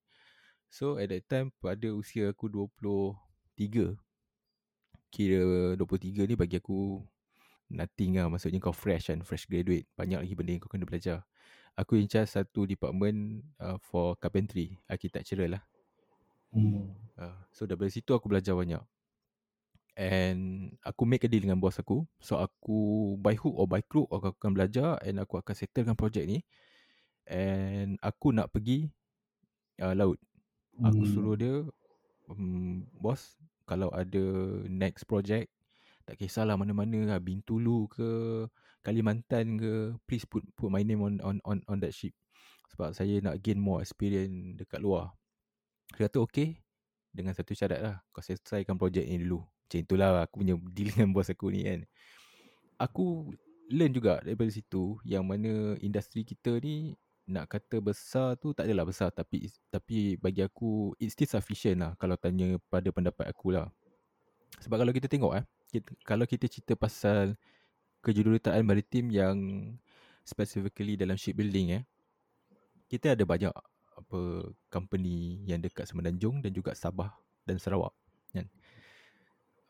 So 0.69 1.01
at 1.01 1.09
that 1.09 1.25
time 1.25 1.49
pada 1.57 1.89
usia 1.89 2.29
aku 2.29 2.45
23. 2.47 3.97
Kira 5.09 5.73
23 5.73 6.29
ni 6.29 6.35
bagi 6.37 6.61
aku 6.61 7.01
nothing 7.73 8.21
lah. 8.21 8.29
Maksudnya 8.29 8.61
kau 8.61 8.73
fresh 8.73 9.09
kan. 9.09 9.25
Fresh 9.25 9.49
graduate. 9.49 9.89
Banyak 9.97 10.21
lagi 10.21 10.33
benda 10.37 10.51
yang 10.53 10.61
kau 10.61 10.69
kena 10.69 10.85
belajar. 10.85 11.25
Aku 11.73 11.97
in 11.97 12.05
charge 12.05 12.29
satu 12.29 12.69
department 12.69 13.41
uh, 13.57 13.81
for 13.81 14.13
carpentry. 14.21 14.77
Architectural 14.85 15.57
lah. 15.57 15.63
Hmm. 16.53 16.93
Uh, 17.17 17.37
so 17.53 17.65
dari 17.65 17.89
situ 17.89 18.13
aku 18.13 18.29
belajar 18.29 18.53
banyak. 18.53 18.81
And 19.99 20.71
aku 20.79 21.03
make 21.03 21.25
a 21.25 21.29
deal 21.29 21.43
dengan 21.43 21.57
bos 21.57 21.81
aku. 21.81 22.05
So 22.21 22.37
aku 22.37 23.15
by 23.19 23.35
hook 23.35 23.55
or 23.57 23.67
by 23.67 23.81
crook 23.83 24.07
aku 24.13 24.31
akan 24.37 24.53
belajar 24.55 24.95
and 25.01 25.19
aku 25.19 25.41
akan 25.41 25.53
settlekan 25.57 25.97
projek 25.97 26.29
ni. 26.29 26.45
And 27.29 27.97
aku 28.01 28.33
nak 28.33 28.53
pergi 28.53 28.89
uh, 29.81 29.97
laut. 29.97 30.21
Aku 30.79 31.03
Hmm. 31.03 31.11
suruh 31.11 31.35
dia, 31.35 31.55
um, 32.31 32.87
bos 32.95 33.35
kalau 33.67 33.91
ada 33.93 34.23
next 34.65 35.05
project, 35.05 35.51
tak 36.07 36.17
kisahlah 36.17 36.57
mana-mana 36.57 37.05
lah, 37.05 37.19
Bintulu 37.21 37.85
ke, 37.91 38.09
Kalimantan 38.81 39.59
ke, 39.59 39.93
please 40.07 40.23
put 40.25 40.41
put 40.55 40.71
my 40.71 40.81
name 40.81 41.03
on 41.03 41.19
on 41.21 41.37
on 41.43 41.59
on 41.67 41.77
that 41.83 41.91
ship. 41.91 42.15
Sebab 42.73 42.95
saya 42.95 43.19
nak 43.19 43.43
gain 43.43 43.59
more 43.59 43.83
experience 43.83 44.55
dekat 44.55 44.79
luar. 44.79 45.11
Dia 45.93 46.07
kata 46.07 46.23
okay. 46.23 46.63
Dengan 47.11 47.33
satu 47.35 47.51
syarat 47.51 47.81
lah. 47.81 47.95
Kau 48.13 48.23
selesaikan 48.23 48.77
projek 48.79 49.03
ni 49.03 49.19
dulu. 49.19 49.43
Macam 49.43 49.79
itulah 49.83 50.09
aku 50.23 50.35
punya 50.41 50.55
deal 50.75 50.89
dengan 50.95 51.11
bos 51.11 51.27
aku 51.27 51.51
ni 51.51 51.65
kan. 51.67 51.83
Aku 52.79 53.35
learn 53.69 53.93
juga 53.93 54.23
daripada 54.23 54.49
situ 54.49 54.97
yang 55.05 55.27
mana 55.27 55.75
industri 55.83 56.23
kita 56.25 56.57
ni 56.63 56.95
nak 57.29 57.45
kata 57.45 57.77
besar 57.77 58.33
tu 58.41 58.51
tak 58.57 58.65
adalah 58.65 58.89
besar 58.89 59.13
tapi 59.13 59.53
tapi 59.69 60.17
bagi 60.17 60.41
aku 60.41 60.97
it's 60.97 61.13
still 61.13 61.29
sufficient 61.29 61.85
lah 61.85 61.91
kalau 62.01 62.17
tanya 62.17 62.57
pada 62.73 62.89
pendapat 62.89 63.29
aku 63.29 63.53
lah. 63.53 63.69
Sebab 64.59 64.81
kalau 64.81 64.91
kita 64.91 65.05
tengok 65.05 65.37
eh, 65.37 65.45
kita, 65.69 65.89
kalau 66.01 66.25
kita 66.25 66.49
cerita 66.49 66.73
pasal 66.73 67.37
kejuruteraan 68.01 68.65
maritim 68.65 69.13
yang 69.13 69.37
specifically 70.25 70.97
dalam 70.97 71.15
shipbuilding 71.15 71.79
eh, 71.79 71.83
kita 72.89 73.13
ada 73.13 73.23
banyak 73.23 73.53
apa 73.99 74.49
company 74.73 75.43
yang 75.45 75.61
dekat 75.61 75.85
Semenanjung 75.85 76.41
dan 76.41 76.49
juga 76.49 76.73
Sabah 76.73 77.13
dan 77.45 77.61
Sarawak 77.61 77.93
kan. 78.33 78.47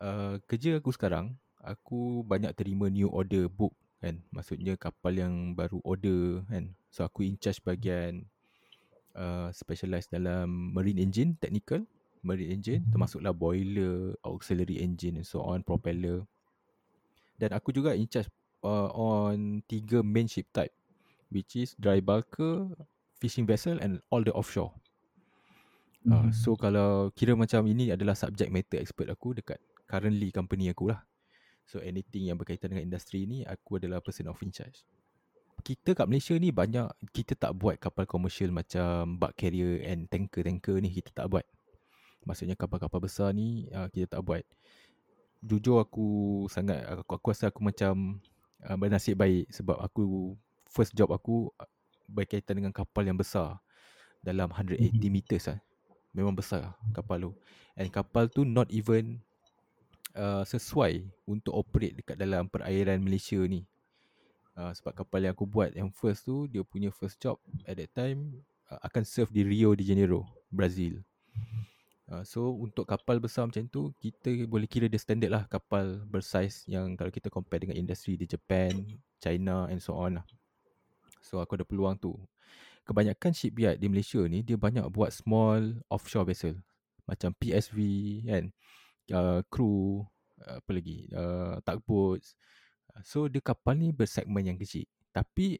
Uh, 0.00 0.34
kerja 0.48 0.80
aku 0.80 0.96
sekarang 0.96 1.36
aku 1.60 2.24
banyak 2.24 2.56
terima 2.56 2.88
new 2.88 3.12
order 3.12 3.52
book 3.52 3.76
kan. 4.00 4.20
Maksudnya 4.32 4.74
kapal 4.80 5.16
yang 5.16 5.54
baru 5.54 5.78
order 5.84 6.42
kan. 6.48 6.72
So 6.90 7.06
aku 7.06 7.24
in 7.28 7.36
charge 7.38 7.60
bahagian 7.62 8.26
uh, 9.14 9.48
specialize 9.54 10.10
dalam 10.10 10.74
marine 10.74 10.98
engine 11.00 11.36
technical 11.38 11.84
marine 12.20 12.52
engine 12.52 12.84
termasuklah 12.92 13.32
boiler, 13.32 14.12
auxiliary 14.24 14.80
engine 14.80 15.20
and 15.20 15.28
so 15.28 15.40
on, 15.40 15.64
propeller. 15.64 16.24
Dan 17.40 17.56
aku 17.56 17.72
juga 17.72 17.96
in 17.96 18.04
charge 18.04 18.28
uh, 18.60 18.92
on 18.92 19.64
tiga 19.64 20.04
main 20.04 20.28
ship 20.28 20.44
type 20.52 20.72
which 21.32 21.56
is 21.56 21.72
dry 21.80 22.02
bulker, 22.02 22.68
fishing 23.16 23.48
vessel 23.48 23.78
and 23.80 24.04
all 24.12 24.20
the 24.20 24.32
offshore. 24.36 24.72
Uh, 26.08 26.28
Mhm. 26.28 26.32
so 26.32 26.56
kalau 26.56 27.12
kira 27.12 27.36
macam 27.36 27.60
ini 27.68 27.92
adalah 27.92 28.16
subject 28.16 28.48
matter 28.48 28.80
expert 28.80 29.12
aku 29.12 29.36
dekat 29.36 29.60
currently 29.84 30.32
company 30.32 30.72
aku 30.72 30.88
lah. 30.92 31.04
So 31.70 31.78
anything 31.78 32.26
yang 32.26 32.34
berkaitan 32.34 32.74
dengan 32.74 32.82
industri 32.90 33.30
ni 33.30 33.46
aku 33.46 33.78
adalah 33.78 34.02
person 34.02 34.26
of 34.26 34.42
in 34.42 34.50
charge. 34.50 34.82
Kita 35.62 35.94
kat 35.94 36.10
Malaysia 36.10 36.34
ni 36.34 36.50
banyak 36.50 36.90
kita 37.14 37.38
tak 37.38 37.54
buat 37.54 37.78
kapal 37.78 38.10
komersial 38.10 38.50
macam 38.50 39.14
bulk 39.14 39.38
carrier 39.38 39.78
and 39.86 40.10
tanker-tanker 40.10 40.82
ni 40.82 40.90
kita 40.90 41.14
tak 41.14 41.30
buat. 41.30 41.46
Maksudnya 42.26 42.58
kapal-kapal 42.58 43.06
besar 43.06 43.30
ni 43.30 43.70
uh, 43.70 43.86
kita 43.86 44.18
tak 44.18 44.26
buat. 44.26 44.42
Jujur 45.46 45.78
aku 45.78 46.44
sangat 46.50 46.82
aku, 46.90 47.14
aku 47.14 47.26
rasa 47.30 47.54
aku 47.54 47.62
macam 47.62 48.18
uh, 48.66 48.74
bernasib 48.74 49.14
baik 49.14 49.46
sebab 49.54 49.78
aku 49.78 50.34
first 50.66 50.90
job 50.98 51.14
aku 51.14 51.54
uh, 51.54 51.70
berkaitan 52.10 52.58
dengan 52.58 52.74
kapal 52.74 53.06
yang 53.06 53.14
besar 53.14 53.62
dalam 54.26 54.50
180 54.50 54.90
Mhm. 54.90 55.06
meters 55.06 55.46
lah. 55.46 55.62
Memang 56.10 56.34
besar 56.34 56.74
kapal 56.90 57.30
tu. 57.30 57.32
And 57.78 57.94
kapal 57.94 58.26
tu 58.26 58.42
not 58.42 58.66
even 58.74 59.22
uh, 60.16 60.42
sesuai 60.46 61.06
untuk 61.26 61.54
operate 61.54 62.02
dekat 62.02 62.16
dalam 62.18 62.46
perairan 62.46 63.02
Malaysia 63.02 63.38
ni. 63.44 63.66
Uh, 64.58 64.74
sebab 64.74 64.92
kapal 64.92 65.24
yang 65.24 65.32
aku 65.32 65.46
buat 65.46 65.72
yang 65.72 65.88
first 65.94 66.26
tu, 66.26 66.50
dia 66.50 66.66
punya 66.66 66.90
first 66.90 67.16
job 67.22 67.38
at 67.64 67.78
that 67.78 67.90
time 67.94 68.42
uh, 68.68 68.80
akan 68.84 69.02
serve 69.06 69.30
di 69.30 69.46
Rio 69.46 69.72
de 69.74 69.86
Janeiro, 69.86 70.26
Brazil. 70.50 71.00
Uh, 72.10 72.26
so 72.26 72.50
untuk 72.58 72.90
kapal 72.90 73.22
besar 73.22 73.46
macam 73.46 73.70
tu, 73.70 73.94
kita 74.02 74.34
boleh 74.50 74.66
kira 74.66 74.90
dia 74.90 74.98
standard 74.98 75.30
lah 75.30 75.46
kapal 75.46 76.02
bersaiz 76.10 76.66
yang 76.66 76.98
kalau 76.98 77.14
kita 77.14 77.30
compare 77.30 77.62
dengan 77.62 77.78
industri 77.78 78.18
di 78.18 78.26
Japan, 78.26 78.74
China 79.22 79.70
and 79.70 79.78
so 79.78 79.94
on 79.94 80.18
lah. 80.18 80.26
So 81.22 81.38
aku 81.38 81.54
ada 81.54 81.62
peluang 81.62 81.94
tu. 82.02 82.18
Kebanyakan 82.82 83.30
shipyard 83.30 83.78
di 83.78 83.86
Malaysia 83.86 84.18
ni 84.26 84.42
dia 84.42 84.58
banyak 84.58 84.82
buat 84.90 85.14
small 85.14 85.78
offshore 85.86 86.26
vessel. 86.26 86.58
Macam 87.06 87.30
PSV 87.38 87.78
kan. 88.26 88.50
Uh, 89.10 89.42
crew 89.50 90.06
uh, 90.46 90.62
apa 90.62 90.70
lagi? 90.70 91.10
Uh, 91.10 91.58
tugboats. 91.66 92.38
Uh, 92.94 93.02
So 93.04 93.26
dia 93.26 93.42
kapal 93.42 93.78
ni 93.78 93.90
bersegmen 93.94 94.46
yang 94.46 94.58
kecil. 94.58 94.86
Tapi 95.10 95.58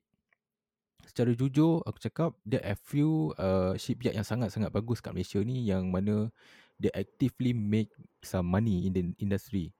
secara 1.07 1.35
jujur 1.35 1.83
aku 1.83 1.99
cakap 1.99 2.31
there 2.47 2.63
are 2.63 2.79
few 2.79 3.35
uh, 3.41 3.75
shipyard 3.75 4.15
yang 4.15 4.27
sangat-sangat 4.27 4.71
bagus 4.71 5.03
kat 5.03 5.11
Malaysia 5.17 5.41
ni 5.43 5.67
yang 5.67 5.91
mana 5.91 6.31
they 6.79 6.93
actively 6.95 7.53
make 7.53 7.91
some 8.25 8.49
money 8.49 8.89
in 8.89 8.93
the 8.95 9.03
industry. 9.21 9.75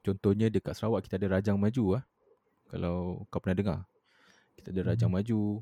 Contohnya 0.00 0.48
dekat 0.48 0.72
Sarawak 0.72 1.04
kita 1.04 1.20
ada 1.20 1.38
Rajang 1.38 1.58
Maju 1.60 2.00
ah. 2.00 2.04
Kalau 2.68 3.24
kau 3.28 3.40
pernah 3.42 3.56
dengar. 3.58 3.78
Kita 4.56 4.72
ada 4.72 4.94
Rajang 4.94 5.12
Maju. 5.12 5.60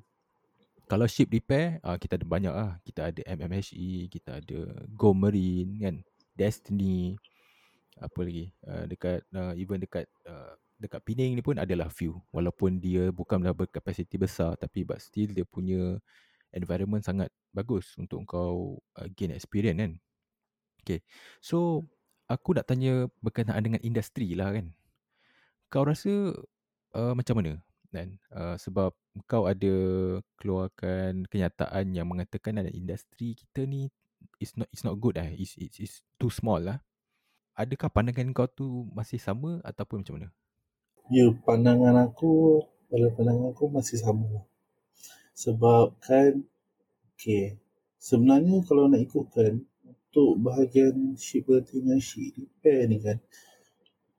Kalau 0.86 1.06
ship 1.10 1.26
repair, 1.34 1.82
ah 1.82 1.98
kita 1.98 2.14
ada 2.14 2.26
banyak 2.26 2.54
ah. 2.54 2.78
Kita 2.86 3.10
ada 3.10 3.20
MMHE, 3.26 4.06
kita 4.06 4.38
ada 4.38 4.58
Go 4.94 5.10
Marine 5.10 5.82
kan, 5.82 5.96
Destiny, 6.38 7.18
apa 7.96 8.20
lagi? 8.22 8.52
Uh, 8.64 8.84
dekat 8.88 9.24
uh, 9.32 9.52
even 9.56 9.80
dekat 9.80 10.04
uh, 10.28 10.54
dekat 10.76 11.00
Penang 11.04 11.32
ni 11.32 11.42
pun 11.44 11.56
adalah 11.56 11.88
few. 11.88 12.20
Walaupun 12.32 12.78
dia 12.80 13.08
bukanlah 13.12 13.56
berkapasiti 13.56 14.20
besar 14.20 14.56
tapi 14.60 14.84
but 14.84 15.00
still 15.00 15.32
dia 15.32 15.44
punya 15.48 15.96
environment 16.52 17.04
sangat 17.04 17.32
bagus 17.52 17.96
untuk 17.96 18.24
kau 18.28 18.80
uh, 19.00 19.08
gain 19.16 19.32
experience 19.32 19.80
kan. 19.80 19.92
Okay. 20.84 21.00
So 21.40 21.88
aku 22.28 22.54
nak 22.58 22.68
tanya 22.68 23.08
berkenaan 23.24 23.62
dengan 23.64 23.80
industri 23.82 24.36
lah 24.36 24.52
kan. 24.52 24.76
Kau 25.72 25.82
rasa 25.82 26.36
uh, 26.94 27.14
macam 27.16 27.40
mana? 27.40 27.58
Dan 27.90 28.20
uh, 28.34 28.60
sebab 28.60 28.92
kau 29.24 29.48
ada 29.48 29.74
keluarkan 30.36 31.24
kenyataan 31.32 31.96
yang 31.96 32.04
mengatakan 32.04 32.60
ada 32.60 32.68
industri 32.68 33.32
kita 33.32 33.64
ni 33.64 33.88
is 34.36 34.52
not 34.58 34.68
is 34.68 34.84
not 34.84 35.00
good 35.00 35.16
eh. 35.16 35.32
Is 35.38 35.56
is 35.56 35.74
is 35.80 35.92
too 36.20 36.28
small 36.28 36.60
lah. 36.60 36.78
Adakah 37.56 37.88
pandangan 37.88 38.36
kau 38.36 38.44
tu 38.44 38.84
masih 38.92 39.16
sama 39.16 39.64
ataupun 39.64 40.04
macam 40.04 40.20
mana? 40.20 40.28
Ya, 41.08 41.32
pandangan 41.32 41.96
aku, 42.04 42.60
pada 42.92 43.08
pandangan 43.16 43.56
aku 43.56 43.72
masih 43.72 43.96
sama. 43.96 44.44
Sebab 45.32 45.96
kan, 46.04 46.44
okay, 47.16 47.56
sebenarnya 47.96 48.60
kalau 48.68 48.92
nak 48.92 49.00
ikutkan, 49.00 49.64
untuk 50.16 50.40
bahagian 50.40 51.12
shipbuilding 51.16 51.92
dan 51.92 52.00
ship 52.00 52.32
repair 52.36 52.88
ni 52.88 53.00
kan, 53.00 53.20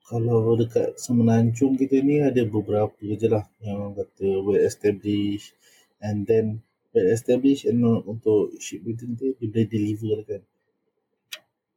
kalau 0.05 0.53
dekat 0.53 0.93
Semenanjung 0.95 1.73
kita 1.73 1.99
ni 2.05 2.21
ada 2.21 2.45
beberapa 2.45 2.95
je 3.01 3.27
lah 3.27 3.49
yang 3.59 3.81
orang 3.81 3.97
kata 3.97 4.39
well 4.39 4.61
established 4.61 5.51
and 5.99 6.23
then 6.29 6.63
well 6.95 7.09
established 7.11 7.67
and 7.67 7.83
uh, 7.83 7.99
untuk 8.07 8.55
shipbuilding 8.61 9.19
tu 9.19 9.35
dia 9.35 9.49
boleh 9.49 9.67
deliver 9.67 10.17
kan. 10.23 10.41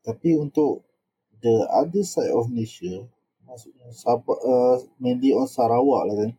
Tapi 0.04 0.36
untuk 0.36 0.86
the 1.40 1.66
other 1.72 2.04
side 2.04 2.32
of 2.32 2.48
Malaysia, 2.52 3.04
maksudnya 3.48 3.88
Sabah, 3.92 4.38
uh, 4.40 4.76
mainly 5.00 5.32
on 5.32 5.48
Sarawak 5.48 6.02
lah 6.08 6.16
kan, 6.24 6.32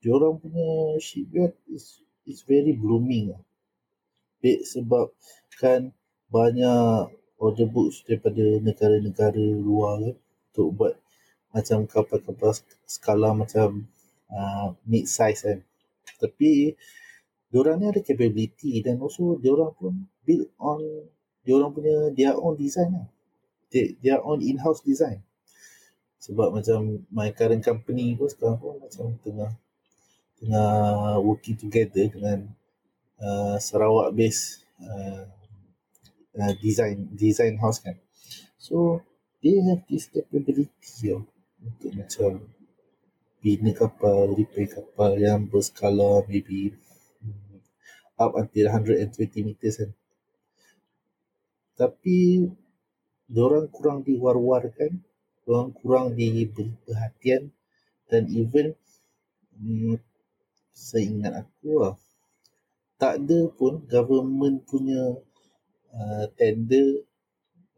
diorang 0.00 0.40
punya 0.40 0.96
shipyard 1.00 1.52
is 1.68 2.00
is 2.24 2.44
very 2.44 2.72
blooming 2.72 3.36
lah. 3.36 3.42
Baik 4.40 4.64
sebab 4.64 5.12
kan 5.60 5.92
banyak 6.32 7.12
order 7.36 7.68
books 7.68 8.04
daripada 8.04 8.40
negara-negara 8.60 9.44
luar 9.60 10.00
kan 10.00 10.16
untuk 10.52 10.68
buat 10.76 10.94
macam 11.50 11.84
kapal-kapal 11.88 12.54
skala 12.86 13.34
macam 13.34 13.88
uh, 14.30 14.72
mid 14.86 15.04
size 15.04 15.44
kan. 15.44 15.58
Tapi 16.20 16.76
diorang 17.50 17.82
ni 17.82 17.86
ada 17.90 18.00
capability 18.00 18.78
dan 18.84 19.02
also 19.02 19.36
diorang 19.40 19.74
pun 19.74 20.06
build 20.22 20.48
on 20.60 20.80
diorang 21.42 21.72
punya 21.74 22.12
their 22.14 22.36
own 22.36 22.54
design 22.54 22.94
lah. 22.94 23.08
Their, 23.70 23.94
their 24.02 24.20
own 24.22 24.42
in-house 24.42 24.82
design. 24.82 25.22
Sebab 26.20 26.52
macam 26.52 27.06
my 27.08 27.32
current 27.32 27.64
company 27.64 28.12
pun 28.12 28.28
sekarang 28.28 28.60
pun 28.60 28.76
macam 28.76 29.16
tengah 29.24 29.50
tengah 30.36 30.68
working 31.20 31.56
together 31.56 32.04
dengan 32.12 32.44
uh, 33.20 33.56
Sarawak 33.56 34.12
based 34.12 34.68
uh, 34.80 35.24
uh, 36.36 36.52
design 36.60 37.08
design 37.16 37.56
house 37.56 37.80
kan. 37.80 37.96
So 38.60 39.00
they 39.40 39.56
have 39.64 39.88
this 39.88 40.12
capability 40.12 40.68
yo, 41.00 41.24
untuk 41.64 41.92
macam 41.96 42.44
bina 43.40 43.72
kapal, 43.72 44.36
repair 44.36 44.68
kapal 44.68 45.16
yang 45.16 45.48
berskala 45.48 46.28
maybe 46.28 46.76
up 48.20 48.36
until 48.36 48.68
120 48.68 49.08
meters 49.40 49.80
kan. 49.80 49.90
Tapi 51.80 52.44
diorang 53.30 53.70
kurang 53.70 54.02
diwar-warkan 54.02 54.98
orang 55.46 55.70
kurang 55.78 56.06
diberi 56.18 56.74
perhatian 56.82 57.54
dan 58.10 58.26
even 58.26 58.74
hmm, 59.54 59.96
saya 60.74 61.06
ingat 61.06 61.32
aku 61.46 61.70
lah 61.78 61.94
tak 63.00 63.24
ada 63.24 63.48
pun 63.56 63.80
government 63.88 64.60
punya 64.68 65.16
uh, 65.96 66.24
tender 66.36 67.00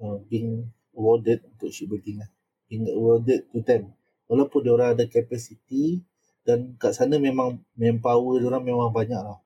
uh, 0.03 0.19
being 0.27 0.67
awarded 0.99 1.47
untuk 1.47 1.71
shipbuilding 1.71 2.19
lah. 2.19 2.31
Being 2.67 2.91
awarded 2.91 3.47
to 3.55 3.63
them. 3.63 3.95
Walaupun 4.27 4.67
dia 4.67 4.75
orang 4.75 4.99
ada 4.99 5.05
capacity 5.07 6.03
dan 6.43 6.75
kat 6.75 6.99
sana 6.99 7.23
memang 7.23 7.63
manpower 7.79 8.43
dia 8.43 8.51
orang 8.51 8.67
memang 8.67 8.91
banyak 8.91 9.23
lah. 9.23 9.39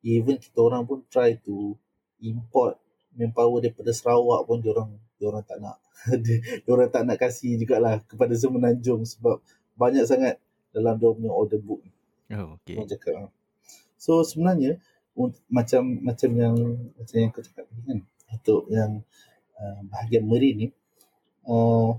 Even 0.00 0.40
kita 0.40 0.56
orang 0.64 0.88
pun 0.88 1.04
try 1.12 1.36
to 1.36 1.76
import 2.24 2.80
manpower 3.12 3.60
daripada 3.60 3.92
Sarawak 3.92 4.48
pun 4.48 4.64
dia 4.64 4.72
orang 4.72 4.96
dia 5.20 5.28
orang 5.28 5.44
tak 5.44 5.60
nak 5.60 5.76
dia 6.24 6.70
orang 6.72 6.88
tak 6.88 7.02
nak 7.04 7.20
kasih 7.20 7.60
jugalah 7.60 8.00
kepada 8.08 8.32
Semenanjung 8.32 9.04
sebab 9.04 9.44
banyak 9.76 10.08
sangat 10.08 10.40
dalam 10.72 10.96
dia 10.96 11.12
punya 11.12 11.28
order 11.28 11.60
book. 11.60 11.84
Oh 12.32 12.56
okey. 12.56 12.80
Cakap 12.88 13.28
so 14.00 14.24
sebenarnya 14.24 14.80
macam 15.52 16.00
macam 16.00 16.30
yang 16.32 16.56
macam 16.96 17.16
yang 17.20 17.28
kau 17.28 17.44
cakap 17.44 17.68
tadi 17.68 17.82
kan 17.84 17.98
untuk 18.32 18.64
yang 18.72 19.04
uh, 19.60 19.80
bahagian 19.92 20.24
marine 20.24 20.56
ni 20.56 20.68
uh, 21.44 21.92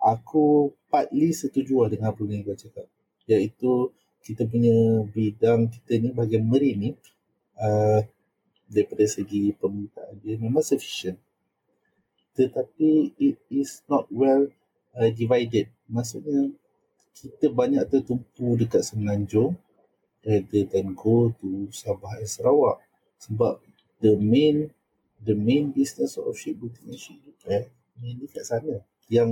aku 0.00 0.72
partly 0.88 1.36
setuju 1.36 1.84
lah 1.84 1.88
dengan 1.92 2.16
apa 2.16 2.24
yang 2.24 2.40
kau 2.40 2.56
cakap. 2.56 2.88
Iaitu 3.28 3.92
kita 4.24 4.48
punya 4.48 5.04
bidang 5.12 5.68
kita 5.68 6.00
ni 6.00 6.08
bahagian 6.16 6.48
marine 6.48 6.78
ni 6.80 6.90
uh, 7.60 8.00
daripada 8.70 9.04
segi 9.04 9.52
permintaan 9.58 10.22
dia 10.22 10.38
memang 10.38 10.62
sufficient 10.62 11.18
tetapi 12.38 12.90
it 13.28 13.38
is 13.50 13.70
not 13.90 14.04
well 14.10 14.42
uh, 14.98 15.10
divided. 15.20 15.66
Maksudnya 15.90 16.40
kita 17.18 17.46
banyak 17.60 17.84
tertumpu 17.92 18.46
dekat 18.60 18.82
Semenanjung 18.88 19.52
rather 20.26 20.62
than 20.72 20.86
go 20.96 21.16
to 21.40 21.48
Sabah 21.80 22.14
and 22.20 22.30
Sarawak. 22.34 22.78
Sebab 23.24 23.54
the 24.04 24.12
main 24.16 24.56
the 25.28 25.36
main 25.36 25.64
business 25.78 26.12
of 26.16 26.32
shipbuilding 26.40 26.86
and 26.92 27.00
ship 27.04 27.18
repair 27.28 27.62
mainly 28.00 28.26
kat 28.34 28.44
sana. 28.50 28.76
Yang 29.12 29.30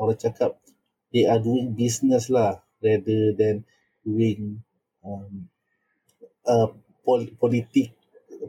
orang 0.00 0.18
cakap 0.24 0.52
they 1.12 1.24
are 1.32 1.40
doing 1.42 1.68
business 1.74 2.24
lah 2.36 2.62
rather 2.82 3.22
than 3.40 3.56
doing 4.06 4.62
um, 5.02 5.48
uh, 6.52 6.68
pol- 7.04 7.34
politik 7.40 7.88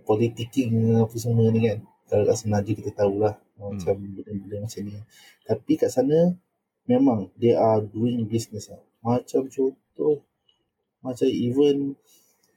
politiking 0.10 0.72
apa 1.04 1.16
semua 1.24 1.48
ni 1.54 1.60
kan 1.68 1.80
kalau 2.06 2.24
kat 2.26 2.38
sana 2.38 2.62
kita 2.62 2.92
tahulah 2.94 3.34
hmm. 3.58 3.78
macam 3.78 3.94
benda-benda 3.98 4.56
macam 4.66 4.82
ni 4.86 5.02
tapi 5.46 5.74
kat 5.78 5.90
sana 5.90 6.34
memang 6.86 7.34
they 7.42 7.58
are 7.58 7.82
doing 7.82 8.26
business 8.30 8.70
lah. 8.70 8.82
macam 9.02 9.50
contoh 9.50 10.22
macam 11.02 11.30
even 11.30 11.94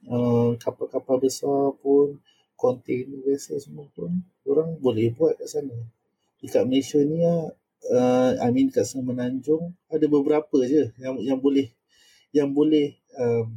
uh, 0.08 0.56
kapal-kapal 0.56 1.20
besar 1.20 1.72
pun 1.80 2.20
container 2.56 3.20
vessel 3.24 3.60
semua 3.60 3.88
pun 3.92 4.20
orang 4.44 4.76
boleh 4.80 5.12
buat 5.12 5.36
kat 5.36 5.48
sana 5.48 5.76
dekat 6.40 6.64
Malaysia 6.68 7.00
ni 7.00 7.24
uh, 7.24 8.32
I 8.38 8.48
mean 8.52 8.68
kat 8.68 8.84
Semenanjung 8.84 9.74
ada 9.88 10.06
beberapa 10.06 10.64
je 10.66 10.92
yang 11.00 11.16
yang 11.22 11.38
boleh 11.40 11.72
yang 12.34 12.52
boleh 12.52 12.98
um, 13.16 13.56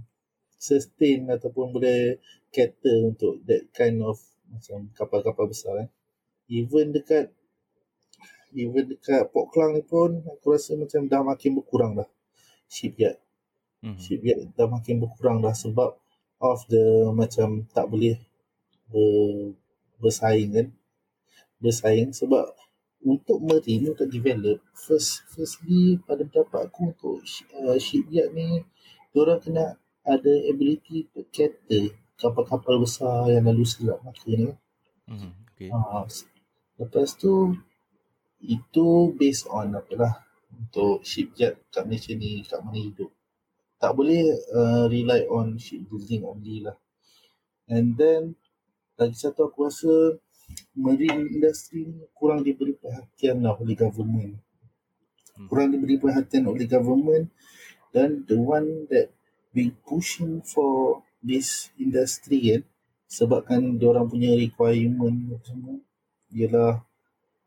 sustain 0.55 1.27
ataupun 1.27 1.73
boleh 1.73 2.21
cater 2.53 3.11
untuk 3.11 3.41
that 3.47 3.65
kind 3.73 3.99
of 4.05 4.21
macam 4.51 4.91
kapal-kapal 4.93 5.47
besar 5.47 5.87
eh. 5.87 5.89
even 6.51 6.91
dekat 6.91 7.31
even 8.51 8.91
dekat 8.91 9.31
Port 9.31 9.49
Klang 9.55 9.79
ni 9.79 9.83
pun 9.83 10.19
aku 10.27 10.51
rasa 10.51 10.75
macam 10.75 11.07
dah 11.07 11.23
makin 11.23 11.55
berkurang 11.55 11.95
dah 11.95 12.09
shipyard 12.67 13.17
mm-hmm. 13.81 13.99
shipyard 13.99 14.51
dah 14.53 14.67
makin 14.67 14.99
berkurang 14.99 15.39
dah 15.39 15.55
sebab 15.55 15.95
of 16.41 16.59
the 16.67 17.09
macam 17.15 17.63
tak 17.71 17.87
boleh 17.87 18.19
ber, 18.91 19.55
bersaing 20.01 20.51
kan 20.51 20.67
bersaing 21.61 22.11
sebab 22.11 22.51
untuk 23.01 23.41
marine 23.41 23.93
untuk 23.93 24.09
develop 24.09 24.61
first 24.77 25.25
firstly 25.31 25.97
pada 26.05 26.21
pendapat 26.25 26.69
aku 26.69 26.93
untuk 26.93 27.17
uh, 27.57 27.77
shipyard 27.77 28.33
ni 28.33 28.61
diorang 29.13 29.41
kena 29.41 29.77
ada 30.01 30.33
ability 30.49 31.05
to 31.13 31.21
cater 31.29 31.93
kapal-kapal 32.21 32.77
besar 32.77 33.25
yang 33.33 33.49
lalu 33.49 33.65
selat 33.65 33.97
maka 34.05 34.29
ni 34.29 34.53
mm-hmm. 35.09 35.31
okay. 35.57 35.69
uh, 35.73 36.05
lepas 36.77 37.09
tu 37.17 37.57
itu 38.41 38.87
based 39.17 39.49
on 39.49 39.73
apalah 39.73 40.21
untuk 40.53 41.01
shipyard 41.01 41.57
kat 41.73 41.83
Malaysia 41.89 42.13
ni 42.13 42.45
kat 42.45 42.61
mana 42.61 42.77
hidup 42.77 43.09
tak 43.81 43.97
boleh 43.97 44.29
uh, 44.53 44.85
rely 44.85 45.25
on 45.25 45.57
shipbuilding 45.57 46.21
only 46.21 46.61
lah. 46.61 46.77
And 47.65 47.97
then 47.97 48.37
lagi 48.93 49.17
satu 49.17 49.49
aku 49.49 49.65
rasa 49.65 50.21
marine 50.77 51.25
industry 51.33 51.89
ni 51.89 52.05
kurang 52.13 52.45
diberi 52.45 52.77
perhatian 52.77 53.41
lah 53.41 53.57
oleh 53.57 53.73
government. 53.73 54.37
Hmm. 55.33 55.49
Kurang 55.49 55.73
diberi 55.73 55.97
perhatian 55.97 56.45
oleh 56.45 56.69
government 56.69 57.33
dan 57.89 58.21
the 58.29 58.37
one 58.37 58.85
that 58.93 59.09
be 59.49 59.73
pushing 59.81 60.45
for 60.45 61.01
this 61.21 61.69
industry 61.77 62.39
kan 62.57 62.61
sebabkan 63.05 63.77
dia 63.77 63.87
orang 63.93 64.09
punya 64.09 64.33
requirement 64.33 65.37
semua 65.45 65.77
ialah 66.33 66.81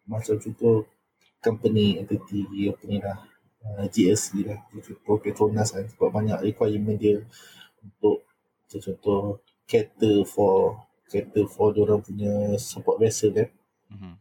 macam 0.04 0.36
contoh 0.36 0.84
company 1.40 2.00
entity 2.00 2.68
apa 2.70 2.82
ni 2.84 2.98
lah 3.00 3.18
uh, 3.64 3.84
GSC 3.88 4.44
lah 4.44 4.60
contoh 4.70 5.16
Petronas 5.20 5.72
kan 5.74 5.84
sebab 5.88 6.08
banyak 6.12 6.38
requirement 6.52 6.96
dia 7.00 7.24
untuk 7.82 8.24
contoh 8.68 9.40
cater 9.64 10.24
for 10.28 10.84
cater 11.08 11.44
for 11.48 11.72
orang 11.72 12.00
punya 12.04 12.56
support 12.60 13.00
vessel 13.00 13.32
kan 13.32 13.48
mm-hmm. 13.90 14.14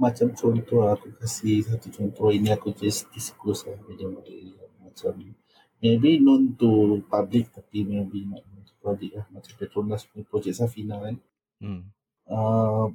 macam 0.00 0.32
contoh 0.32 0.88
aku 0.88 1.12
kasih 1.20 1.68
satu 1.68 1.88
contoh 1.92 2.32
ini 2.32 2.48
aku 2.48 2.72
just 2.72 3.08
disclose 3.12 3.68
lah 3.68 3.76
macam 3.84 4.24
macam 4.80 5.12
maybe 5.84 6.16
known 6.18 6.56
to 6.56 7.00
public 7.12 7.52
tapi 7.52 7.84
maybe 7.84 8.24
not 8.24 8.42
public 8.78 9.12
lah 9.18 9.26
macam 9.34 9.52
Petronas 9.58 10.06
punya 10.08 10.24
projek 10.26 10.54
Safina 10.54 10.96
kan 11.02 11.16
mm. 11.62 11.80
uh, 12.30 12.86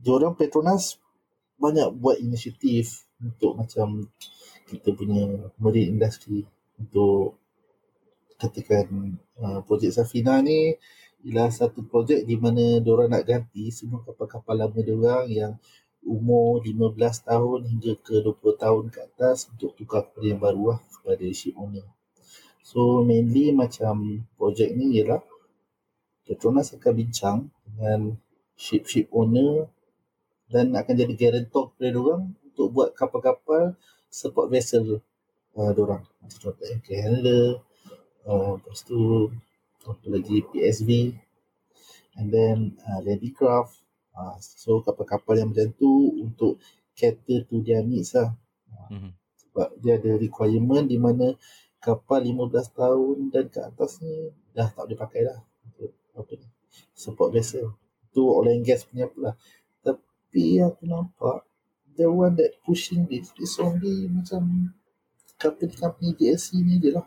diorang 0.00 0.34
Petronas 0.36 1.00
banyak 1.56 1.88
buat 1.96 2.20
inisiatif 2.20 3.08
untuk 3.22 3.56
macam 3.56 4.10
kita 4.68 4.92
punya 4.92 5.48
marine 5.60 5.96
industry 5.96 6.44
untuk 6.76 7.38
katakan 8.36 9.16
uh, 9.40 9.60
projek 9.64 9.94
Safina 9.94 10.42
ni 10.44 10.74
ialah 11.24 11.48
satu 11.48 11.80
projek 11.88 12.28
di 12.28 12.36
mana 12.36 12.84
diorang 12.84 13.08
nak 13.08 13.24
ganti 13.24 13.72
semua 13.72 14.04
kapal-kapal 14.04 14.60
lama 14.60 14.76
diorang 14.84 15.24
yang 15.32 15.56
umur 16.04 16.60
15 16.60 17.00
tahun 17.00 17.60
hingga 17.64 17.92
ke 18.04 18.20
20 18.20 18.60
tahun 18.60 18.84
ke 18.92 18.98
atas 19.08 19.48
untuk 19.48 19.72
tukar 19.72 20.04
kepada 20.04 20.26
yang 20.28 20.40
baru 20.40 20.76
lah 20.76 20.80
kepada 20.84 21.24
ship 21.32 21.56
owner. 21.56 21.88
So 22.64 23.04
mainly 23.04 23.52
macam 23.52 24.24
projek 24.40 24.72
ni 24.72 24.96
ialah 24.96 25.20
Petronas 26.24 26.72
akan 26.72 26.92
bincang 26.96 27.38
dengan 27.68 28.16
ship-ship 28.56 29.12
owner 29.12 29.68
dan 30.48 30.72
akan 30.72 30.96
jadi 30.96 31.12
guarantor 31.12 31.76
kepada 31.76 31.88
diorang 31.92 32.24
untuk 32.32 32.72
buat 32.72 32.88
kapal-kapal 32.96 33.76
support 34.08 34.48
vessel 34.48 35.04
uh, 35.60 35.70
diorang. 35.76 36.08
Macam 36.24 36.38
contoh 36.40 36.64
anchor 36.64 36.96
handler 36.96 37.60
uh, 38.24 38.56
lepas 38.56 38.80
tu 38.88 39.28
apa 39.84 40.06
lagi 40.08 40.40
PSV 40.48 41.12
and 42.16 42.32
then 42.32 42.80
uh, 42.88 43.04
Ladycraft 43.04 43.76
uh, 44.16 44.40
so 44.40 44.80
kapal-kapal 44.80 45.36
yang 45.36 45.52
macam 45.52 45.68
tu 45.76 46.16
untuk 46.24 46.56
cater 46.96 47.44
to 47.44 47.60
their 47.60 47.84
needs 47.84 48.16
lah. 48.16 48.32
Uh, 48.72 48.88
mm-hmm. 48.96 49.12
sebab 49.44 49.68
dia 49.84 50.00
ada 50.00 50.16
requirement 50.16 50.88
di 50.88 50.96
mana 50.96 51.36
kapal 51.84 52.24
15 52.24 52.72
tahun 52.72 53.16
dan 53.28 53.44
ke 53.52 53.60
atas 53.60 54.00
ni 54.00 54.32
dah 54.56 54.72
tak 54.72 54.88
boleh 54.88 54.98
pakai 54.98 55.20
dah 55.28 55.38
apa 56.16 56.32
ni 56.40 56.48
support 56.96 57.28
vessel 57.36 57.76
tu 58.16 58.24
oil 58.24 58.48
and 58.48 58.64
gas 58.64 58.88
punya 58.88 59.04
pula 59.04 59.36
tapi 59.84 60.64
aku 60.64 60.88
nampak 60.88 61.44
the 61.94 62.08
one 62.08 62.32
that 62.40 62.56
pushing 62.64 63.04
this 63.04 63.30
is 63.36 63.54
only 63.60 64.08
macam 64.08 64.72
company-company 65.38 66.14
DSC 66.16 66.62
ni 66.62 66.78
je 66.78 66.90
lah. 66.94 67.06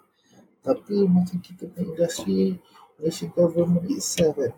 Tapi 0.63 1.07
macam 1.07 1.37
kita 1.39 1.67
punya 1.71 1.87
industri 1.87 2.59
Malaysian 2.99 3.31
government 3.31 3.87
itself 3.87 4.35
kan. 4.35 4.53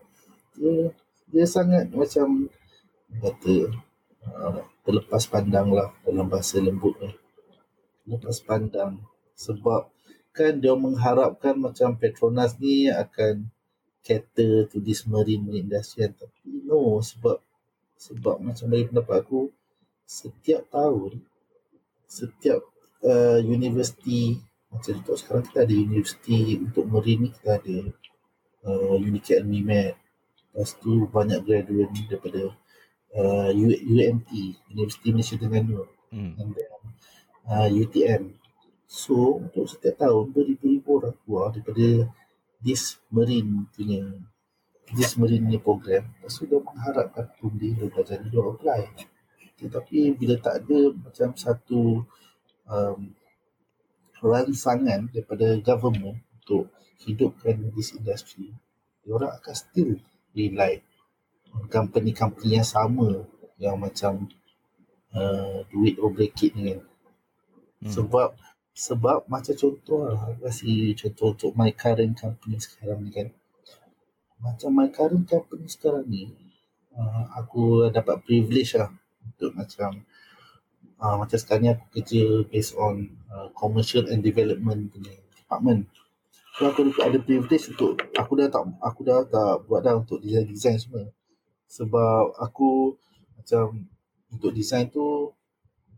Dia, 0.57 0.91
dia 1.29 1.45
sangat 1.45 1.87
macam 1.93 2.49
kata 3.09 3.55
uh, 4.25 4.61
terlepas 4.83 5.23
pandang 5.29 5.69
lah 5.69 5.93
dalam 6.01 6.25
bahasa 6.27 6.57
lembut 6.57 6.97
ni. 6.99 7.13
Terlepas 8.05 8.41
pandang. 8.41 8.99
Sebab 9.37 9.87
kan 10.39 10.55
dia 10.63 10.71
mengharapkan 10.71 11.59
macam 11.59 11.99
Petronas 11.99 12.55
ni 12.63 12.87
akan 12.87 13.51
cater 13.99 14.71
to 14.71 14.79
this 14.79 15.03
marine 15.03 15.51
industry. 15.51 16.07
Tapi 16.07 16.63
no 16.63 17.03
sebab 17.03 17.43
sebab 17.99 18.39
macam 18.39 18.71
dari 18.71 18.87
pendapat 18.87 19.27
aku 19.27 19.51
setiap 20.07 20.63
tahun 20.71 21.19
setiap 22.09 22.63
uh, 23.05 23.37
universiti 23.43 24.39
macam 24.71 25.01
tu 25.03 25.13
sekarang 25.19 25.43
kita 25.45 25.67
ada 25.67 25.75
universiti 25.75 26.57
untuk 26.57 26.87
marine 26.87 27.27
ni 27.27 27.29
kita 27.35 27.59
ada 27.59 27.77
uh, 28.65 28.95
Unity 28.97 29.37
Academy 29.37 29.61
Med 29.61 29.93
lepas 30.49 30.73
tu 30.81 31.05
banyak 31.05 31.45
graduate 31.45 31.93
daripada 32.09 32.55
uh, 33.13 33.49
UMT 33.53 34.29
Universiti 34.73 35.07
Malaysia 35.13 35.37
Terengganu 35.37 35.85
hmm. 36.09 36.33
and 36.41 36.49
then 36.57 36.73
uh, 37.45 37.69
UTM 37.69 38.33
so 38.89 39.37
untuk 39.37 39.69
setiap 39.69 40.01
tahun 40.01 40.33
beribu-ribu 40.33 40.89
orang 40.97 41.15
keluar 41.21 41.53
daripada 41.53 42.09
this 42.57 42.97
marine 43.13 43.69
punya 43.77 44.01
this 44.97 45.13
marine 45.13 45.45
punya 45.45 45.61
program 45.61 46.03
lepas 46.17 46.33
tu 46.33 46.49
dia 46.49 46.57
mengharapkan 46.57 47.25
pun 47.37 47.53
dia 47.53 47.85
belajar 47.85 48.17
dia 48.17 48.41
apply 48.41 48.81
tetapi 49.59 50.15
bila 50.17 50.35
tak 50.41 50.65
ada 50.65 50.79
macam 50.97 51.29
satu 51.37 52.01
um, 52.65 52.99
rangsangan 54.23 55.11
daripada 55.11 55.59
government 55.59 56.23
untuk 56.43 56.71
hidupkan 57.03 57.71
this 57.75 57.95
industry, 57.95 58.51
orang 59.07 59.35
akan 59.35 59.55
still 59.55 59.91
rely 60.35 60.83
on 61.55 61.65
company-company 61.67 62.59
yang 62.59 62.67
sama 62.67 63.25
yang 63.59 63.75
macam 63.79 64.27
uh, 65.15 65.63
duit 65.71 65.99
or 65.99 66.11
break 66.11 66.35
it 66.43 66.55
ni. 66.55 66.75
Hmm. 66.79 66.83
Sebab 67.83 68.35
sebab 68.79 69.27
macam 69.27 69.51
contoh 69.59 70.07
lah, 70.07 70.39
kasi 70.39 70.95
contoh 70.95 71.35
untuk 71.35 71.51
my 71.59 71.75
current 71.75 72.15
company 72.15 72.55
sekarang 72.63 73.03
ni 73.03 73.11
kan. 73.11 73.27
Macam 74.39 74.71
my 74.71 74.87
current 74.87 75.27
company 75.27 75.67
sekarang 75.67 76.07
ni, 76.07 76.31
uh, 76.95 77.27
aku 77.35 77.91
dapat 77.91 78.23
privilege 78.23 78.79
lah 78.79 78.87
untuk 79.27 79.51
macam 79.51 80.07
uh, 81.03 81.15
macam 81.19 81.35
sekarang 81.35 81.61
ni 81.67 81.69
aku 81.75 81.85
kerja 81.99 82.23
based 82.47 82.73
on 82.79 83.19
uh, 83.27 83.51
commercial 83.51 84.07
and 84.07 84.23
development 84.23 84.95
punya 84.95 85.11
department. 85.35 85.91
So 86.55 86.71
aku 86.71 86.91
ada 87.03 87.19
privilege 87.19 87.75
untuk 87.75 87.99
aku 88.15 88.31
dah 88.39 88.47
tak 88.47 88.63
aku 88.79 88.99
dah 89.03 89.27
tak 89.27 89.67
buat 89.67 89.83
dah 89.83 89.99
untuk 89.99 90.23
design 90.23 90.47
design 90.47 90.79
semua. 90.79 91.11
Sebab 91.67 92.39
aku 92.39 92.95
macam 93.35 93.91
untuk 94.31 94.55
design 94.55 94.87
tu 94.87 95.35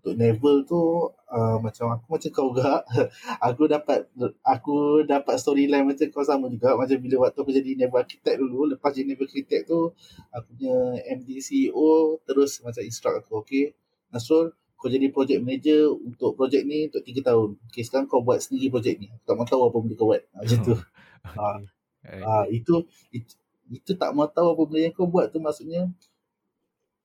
untuk 0.02 0.18
naval 0.18 0.56
tu 0.66 0.82
uh, 1.30 1.62
macam 1.62 1.94
aku 1.94 2.06
macam 2.10 2.30
kau 2.34 2.50
juga 2.50 2.82
aku 3.48 3.70
dapat 3.70 4.10
aku 4.42 5.06
dapat 5.06 5.36
storyline 5.38 5.86
macam 5.86 6.10
kau 6.10 6.26
sama 6.26 6.50
juga 6.50 6.74
macam 6.74 6.98
bila 6.98 7.30
waktu 7.30 7.38
aku 7.38 7.54
jadi 7.54 7.78
naval 7.78 8.02
architect 8.02 8.42
dulu 8.42 8.74
lepas 8.74 8.90
jadi 8.98 9.14
naval 9.14 9.30
architect 9.30 9.70
tu 9.70 9.94
aku 10.34 10.48
punya 10.58 10.76
MD 11.14 11.38
CEO 11.38 12.18
terus 12.26 12.60
macam 12.66 12.82
instruct 12.82 13.22
aku 13.22 13.46
okay 13.46 13.78
Nasrul 14.12 14.52
kau 14.82 14.90
jadi 14.90 15.14
project 15.14 15.46
manager 15.46 15.94
untuk 15.94 16.34
projek 16.34 16.66
ni 16.66 16.90
untuk 16.90 17.06
3 17.06 17.22
tahun. 17.22 17.50
Okay, 17.70 17.86
sekarang 17.86 18.10
kau 18.10 18.26
buat 18.26 18.42
sendiri 18.42 18.74
projek 18.74 18.98
ni. 18.98 19.14
Aku 19.14 19.24
tak 19.30 19.36
mahu 19.38 19.46
tahu 19.46 19.62
apa 19.70 19.78
benda 19.78 19.94
kau 19.94 20.08
buat. 20.10 20.22
Macam 20.34 20.58
tu. 20.66 20.74
Ha, 21.22 21.46
ha, 22.26 22.34
itu, 22.50 22.76
itu, 23.14 23.34
itu 23.70 23.92
tak 23.94 24.10
mahu 24.18 24.26
tahu 24.34 24.58
apa 24.58 24.62
benda 24.66 24.80
yang 24.90 24.94
kau 24.98 25.06
buat 25.06 25.30
tu 25.30 25.38
maksudnya 25.38 25.86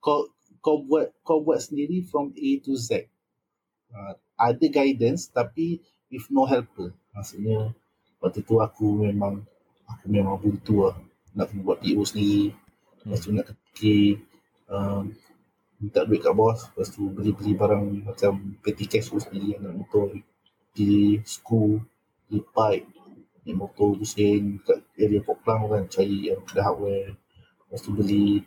kau 0.01 0.25
kau 0.67 0.83
buat 0.83 1.15
kau 1.23 1.39
buat 1.47 1.63
sendiri 1.63 2.03
from 2.03 2.35
A 2.35 2.51
to 2.67 2.75
Z. 2.75 3.07
Ha, 3.95 4.19
ada 4.35 4.67
guidance 4.67 5.31
tapi 5.31 5.79
with 6.11 6.27
no 6.35 6.43
helper. 6.43 6.91
Maksudnya 7.15 7.71
waktu 8.19 8.43
tu 8.43 8.59
aku 8.59 9.07
memang 9.07 9.47
aku 9.87 10.11
memang 10.11 10.35
buntu 10.43 10.91
lah. 10.91 10.99
Nak 11.39 11.55
buat 11.63 11.79
PO 11.79 12.03
sendiri. 12.03 12.51
Lepas 13.07 13.23
tu 13.23 13.31
nak 13.31 13.47
fikir 13.47 14.19
um, 14.67 15.15
minta 15.79 16.03
duit 16.09 16.25
kat 16.25 16.33
bos 16.33 16.73
lepas 16.73 16.89
tu 16.89 17.13
beli-beli 17.13 17.53
barang 17.53 18.09
macam 18.09 18.57
petty 18.65 18.89
cash 18.89 19.13
tu 19.13 19.21
sendiri 19.21 19.61
anak 19.61 19.77
motor 19.77 20.09
di 20.73 21.21
school 21.21 21.85
di 22.27 22.41
pipe 22.41 22.89
ni 23.45 23.53
motor 23.53 23.93
pusing 23.95 24.57
kat 24.65 24.81
area 24.97 25.21
Poklang 25.21 25.69
kan 25.69 25.85
cari 25.87 26.33
yang 26.33 26.41
ada 26.49 26.73
hardware 26.73 27.13
lepas 27.13 27.81
tu 27.85 27.93
beli 27.93 28.41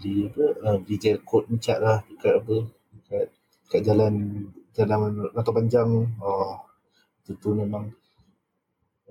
beli 0.00 0.32
apa 0.32 0.44
uh, 0.64 0.76
beli 0.80 0.96
gel 0.96 1.20
coat 1.20 1.44
mencat 1.52 1.78
lah 1.78 2.00
dekat 2.08 2.40
apa 2.40 2.56
dekat, 2.96 3.26
dekat 3.68 3.80
jalan 3.84 4.14
jalan 4.72 5.12
Rantau 5.36 5.52
Panjang. 5.52 5.90
Oh, 6.24 6.56
itu 7.20 7.36
tu 7.36 7.52
memang 7.52 7.92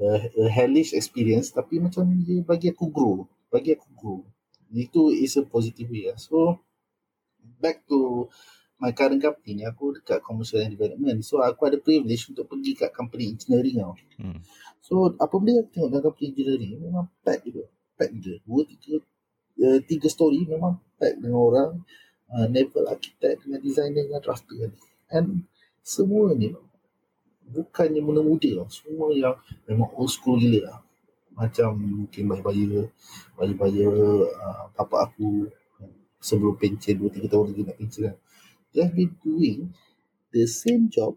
uh, 0.01 0.19
a 0.25 0.45
hellish 0.49 0.97
experience. 0.97 1.53
Tapi 1.53 1.77
macam 1.77 2.09
dia 2.25 2.41
bagi 2.41 2.73
aku 2.73 2.89
grow 2.89 3.29
bagi 3.53 3.77
aku 3.77 3.89
grow. 3.93 4.19
Itu 4.73 5.13
is 5.13 5.37
a 5.37 5.45
positive 5.45 5.89
way 5.89 6.09
lah. 6.09 6.17
so 6.17 6.57
back 7.57 7.81
to 7.89 8.29
my 8.79 8.93
current 8.95 9.19
company 9.19 9.59
ni 9.59 9.63
aku 9.65 9.97
dekat 9.97 10.21
commercial 10.25 10.61
and 10.61 10.73
development. 10.73 11.21
So 11.25 11.41
aku 11.45 11.69
ada 11.69 11.77
privilege 11.77 12.29
untuk 12.29 12.49
pergi 12.49 12.77
kat 12.77 12.93
company 12.93 13.33
engineering 13.33 13.77
tau. 13.81 13.95
Hmm. 14.17 14.39
so 14.79 15.11
apa 15.19 15.35
benda 15.37 15.61
aku 15.61 15.69
tengok 15.75 15.89
dalam 15.91 16.03
company 16.07 16.25
engineering 16.31 16.71
memang 16.79 17.05
pack 17.21 17.43
gitu 17.43 17.67
pack 17.99 18.09
je 18.15 18.39
dua 18.47 18.61
tiga 18.63 18.95
uh, 19.61 19.79
tiga 19.85 20.07
story 20.07 20.47
memang 20.47 20.79
pack 20.99 21.19
dengan 21.19 21.39
orang 21.39 21.71
uh, 22.31 22.47
naval 22.47 22.87
architect 22.89 23.45
dengan 23.45 23.59
designer 23.59 24.03
dengan 24.07 24.21
drafter 24.23 24.55
kan 24.67 24.71
and 25.13 25.27
semua 25.83 26.35
ni 26.35 26.53
bukannya 27.49 28.01
muda-muda 28.03 28.63
tau 28.63 28.69
semua 28.69 29.09
yang 29.15 29.35
memang 29.65 29.89
old 29.97 30.11
school 30.11 30.37
gila 30.37 30.69
lah 30.69 30.79
macam 31.39 31.71
mungkin 31.79 32.27
bayar-bayar 32.27 32.91
bayar-bayar 33.39 33.95
uh, 34.27 34.65
papa 34.75 35.07
aku 35.07 35.47
sebelum 36.19 36.59
pencen 36.59 36.99
2-3 36.99 37.31
tahun 37.31 37.45
lagi 37.51 37.61
nak 37.63 37.77
pencen 37.79 38.01
kan. 38.11 38.17
They 38.75 38.83
have 38.85 38.93
been 38.93 39.15
doing 39.23 39.73
the 40.35 40.45
same 40.45 40.91
job 40.91 41.15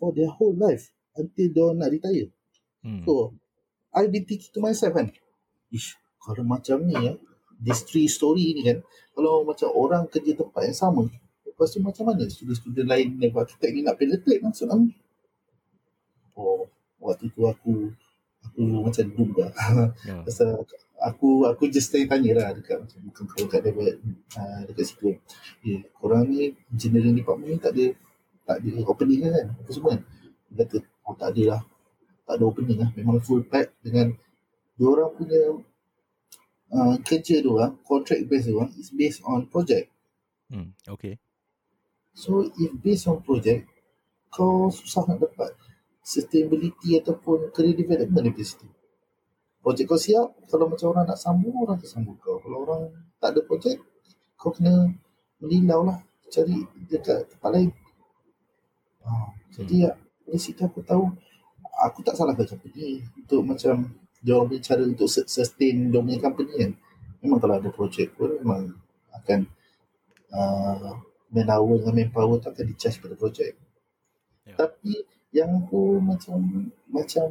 for 0.00 0.10
their 0.10 0.32
whole 0.32 0.56
life 0.56 0.90
until 1.14 1.46
dia 1.52 1.66
nak 1.76 1.92
retire. 1.92 2.28
Hmm. 2.82 3.04
So, 3.06 3.36
I've 3.94 4.10
been 4.10 4.26
thinking 4.26 4.50
to 4.58 4.60
myself 4.64 4.96
kan, 4.96 5.12
ish, 5.70 5.94
kalau 6.18 6.42
macam 6.42 6.82
ni 6.82 6.98
ya, 6.98 7.14
this 7.60 7.86
three 7.86 8.08
story 8.10 8.54
ni 8.56 8.62
kan, 8.66 8.78
kalau 9.14 9.46
macam 9.46 9.70
orang 9.70 10.10
kerja 10.10 10.34
tempat 10.34 10.62
yang 10.66 10.76
sama, 10.76 11.06
lepas 11.46 11.70
tu 11.70 11.78
macam 11.78 12.04
mana 12.10 12.26
student-student 12.26 12.88
lain 12.90 13.08
yang 13.22 13.32
architect 13.38 13.70
ni 13.70 13.80
nak 13.86 13.94
penetrate 13.94 14.42
maksud 14.42 14.66
aku? 14.66 14.90
Oh, 16.34 16.66
waktu 16.98 17.30
tu 17.30 17.46
aku 17.46 17.94
aku 18.42 18.60
macam 18.82 19.04
doom 19.14 19.30
lah. 19.38 19.52
Yeah. 20.02 20.22
Pasal 20.26 20.66
aku 20.98 21.46
aku 21.46 21.70
just 21.70 21.92
tanya 21.92 22.16
tanya 22.16 22.30
lah 22.34 22.48
dekat 22.56 22.80
macam 22.80 22.98
bukan 23.06 23.24
kau 23.28 23.46
kat 23.46 23.60
dekat 23.62 24.02
uh, 24.34 24.60
dekat 24.66 24.84
situ 24.88 25.14
kan. 25.14 25.16
Ya, 25.62 25.78
korang 25.94 26.26
ni 26.26 26.58
engineering 26.74 27.14
department 27.16 27.48
ni 27.54 27.58
tak 27.60 27.72
ada 27.76 27.86
tak 28.44 28.56
ada 28.60 28.70
opening 28.84 29.20
kan 29.30 29.46
apa 29.54 29.70
semua 29.70 29.90
kan. 29.94 30.02
Dia 30.50 30.54
kata 30.64 30.76
oh 31.06 31.14
tak 31.16 31.28
ada 31.36 31.42
lah. 31.56 31.60
Tak 32.24 32.34
ada 32.34 32.44
opening 32.44 32.78
lah. 32.80 32.90
Memang 32.96 33.22
full 33.22 33.46
pack 33.46 33.78
dengan 33.84 34.10
dua 34.74 34.88
orang 34.98 35.10
punya 35.14 35.40
uh, 36.74 36.98
kerja 37.06 37.38
tu 37.38 37.54
lah, 37.54 37.70
contract 37.86 38.26
base 38.26 38.50
tu 38.50 38.58
lah, 38.58 38.68
is 38.74 38.90
based 38.90 39.22
on 39.22 39.46
project. 39.46 39.86
Hmm, 40.50 40.74
okay. 40.90 41.22
So 42.14 42.50
if 42.58 42.70
based 42.82 43.06
on 43.06 43.22
project, 43.22 43.70
kau 44.30 44.68
susah 44.70 45.06
nak 45.06 45.22
dapat 45.22 45.54
sustainability 46.02 46.98
ataupun 46.98 47.54
career 47.54 47.78
development 47.78 48.34
di 48.34 48.44
situ. 48.44 48.66
Projek 49.64 49.88
kau 49.88 49.96
siap, 49.96 50.36
kalau 50.50 50.68
macam 50.68 50.92
orang 50.92 51.08
nak 51.08 51.16
sambung, 51.16 51.56
orang 51.64 51.80
akan 51.80 51.88
sambung 51.88 52.18
kau. 52.20 52.36
Kalau 52.42 52.68
orang 52.68 52.92
tak 53.16 53.32
ada 53.32 53.40
projek, 53.46 53.80
kau 54.36 54.52
kena 54.52 54.92
melilau 55.40 55.88
lah. 55.88 55.98
Cari 56.28 56.66
dekat 56.90 57.30
tempat 57.30 57.50
lain. 57.54 57.70
Ha, 59.06 59.10
jadi 59.54 59.88
ya, 59.88 59.92
dari 60.26 60.40
situ 60.40 60.60
aku 60.66 60.82
tahu, 60.82 61.08
aku 61.80 62.02
tak 62.02 62.18
salah 62.18 62.34
ke 62.34 62.44
company 62.44 63.00
untuk 63.16 63.40
macam 63.46 63.88
dia 64.24 64.40
orang 64.40 64.56
cara 64.64 64.80
untuk 64.88 65.04
sustain 65.06 65.92
dia 65.92 66.00
punya 66.00 66.16
company 66.16 66.52
kan. 66.56 66.72
Memang 67.20 67.38
kalau 67.44 67.54
ada 67.60 67.68
projek 67.68 68.16
pun 68.16 68.32
memang 68.40 68.72
akan 69.12 69.40
uh, 70.32 70.96
manpower 71.28 71.76
dengan 71.84 71.94
manpower 72.00 72.40
tu 72.40 72.48
akan 72.48 72.64
di-charge 72.64 73.04
pada 73.04 73.14
projek. 73.20 73.52
Yeah. 74.48 74.56
Tapi 74.56 75.04
yang 75.36 75.68
aku 75.68 76.00
macam 76.00 76.72
macam 76.88 77.28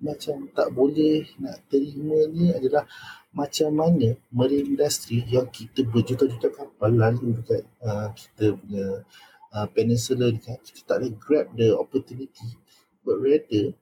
macam 0.00 0.48
tak 0.56 0.68
boleh 0.72 1.28
nak 1.40 1.60
terima 1.68 2.24
ni 2.32 2.52
adalah 2.52 2.88
macam 3.30 3.70
mana 3.76 4.16
marine 4.32 4.74
industry 4.74 5.22
yang 5.28 5.46
kita 5.52 5.84
berjuta-juta 5.86 6.48
kapal 6.50 6.90
lalu 6.90 7.36
dekat 7.36 7.62
uh, 7.84 8.08
kita 8.16 8.56
punya 8.56 9.04
uh, 9.52 9.68
peninsula 9.70 10.32
ni 10.32 10.40
kan 10.40 10.56
kita 10.64 10.80
tak 10.88 10.96
boleh 11.04 11.14
grab 11.20 11.46
the 11.54 11.68
opportunity 11.76 12.56
but 13.04 13.20
rather 13.20 13.76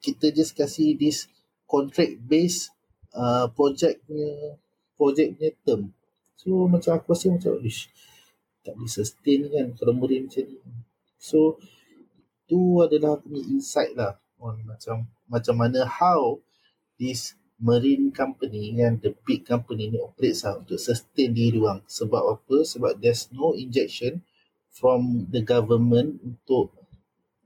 kita 0.00 0.32
just 0.32 0.56
kasih 0.56 0.96
this 0.96 1.28
contract 1.74 2.14
based 2.30 2.70
uh, 3.10 3.50
project 3.50 4.06
punya 4.06 4.30
project 4.94 5.28
punya 5.34 5.50
term. 5.66 5.82
So 6.38 6.70
macam 6.70 6.94
aku 6.94 7.18
rasa 7.18 7.34
macam 7.34 7.58
ish 7.66 7.90
tak 8.64 8.78
boleh 8.78 8.92
sustain 8.94 9.40
kan 9.50 9.66
kalau 9.74 9.92
marine 9.98 10.30
macam 10.30 10.44
ni. 10.46 10.58
So 11.18 11.58
tu 12.46 12.78
adalah 12.78 13.18
punya 13.18 13.42
insight 13.50 13.98
lah 13.98 14.14
on 14.38 14.62
macam 14.62 15.10
macam 15.26 15.54
mana 15.58 15.82
how 15.82 16.38
this 17.00 17.34
marine 17.58 18.12
company 18.12 18.76
yang 18.76 19.00
the 19.00 19.14
big 19.24 19.46
company 19.46 19.88
ni 19.88 19.98
operates 19.98 20.44
lah 20.44 20.60
untuk 20.60 20.78
sustain 20.78 21.32
diri 21.32 21.58
orang. 21.60 21.82
Sebab 21.88 22.22
apa? 22.38 22.56
Sebab 22.62 23.00
there's 23.00 23.30
no 23.32 23.56
injection 23.56 24.20
from 24.74 25.30
the 25.30 25.40
government 25.40 26.18
untuk 26.20 26.74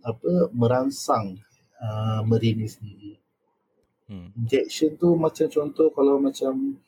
apa 0.03 0.49
merangsang 0.55 1.39
uh, 1.79 2.21
marine 2.25 2.65
ni 2.65 2.69
sendiri. 2.71 3.13
Hmm. 4.09 4.33
Injection 4.41 4.97
tu 4.97 5.13
macam 5.21 5.47
contoh 5.53 5.93
kalau 5.93 6.17
macam 6.17 6.81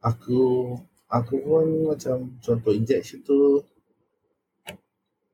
aku 0.00 0.72
aku 1.08 1.34
pun 1.44 1.66
macam 1.92 2.16
contoh 2.40 2.72
injection 2.72 3.20
tu 3.24 3.60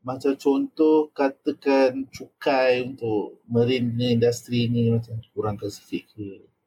macam 0.05 0.37
contoh 0.37 1.09
katakan 1.17 2.05
cukai 2.13 2.85
untuk 2.85 3.41
marine 3.49 4.21
industry 4.21 4.69
ni 4.69 4.93
macam 4.93 5.17
kurang 5.33 5.57
spesifik 5.57 6.05
ke 6.13 6.27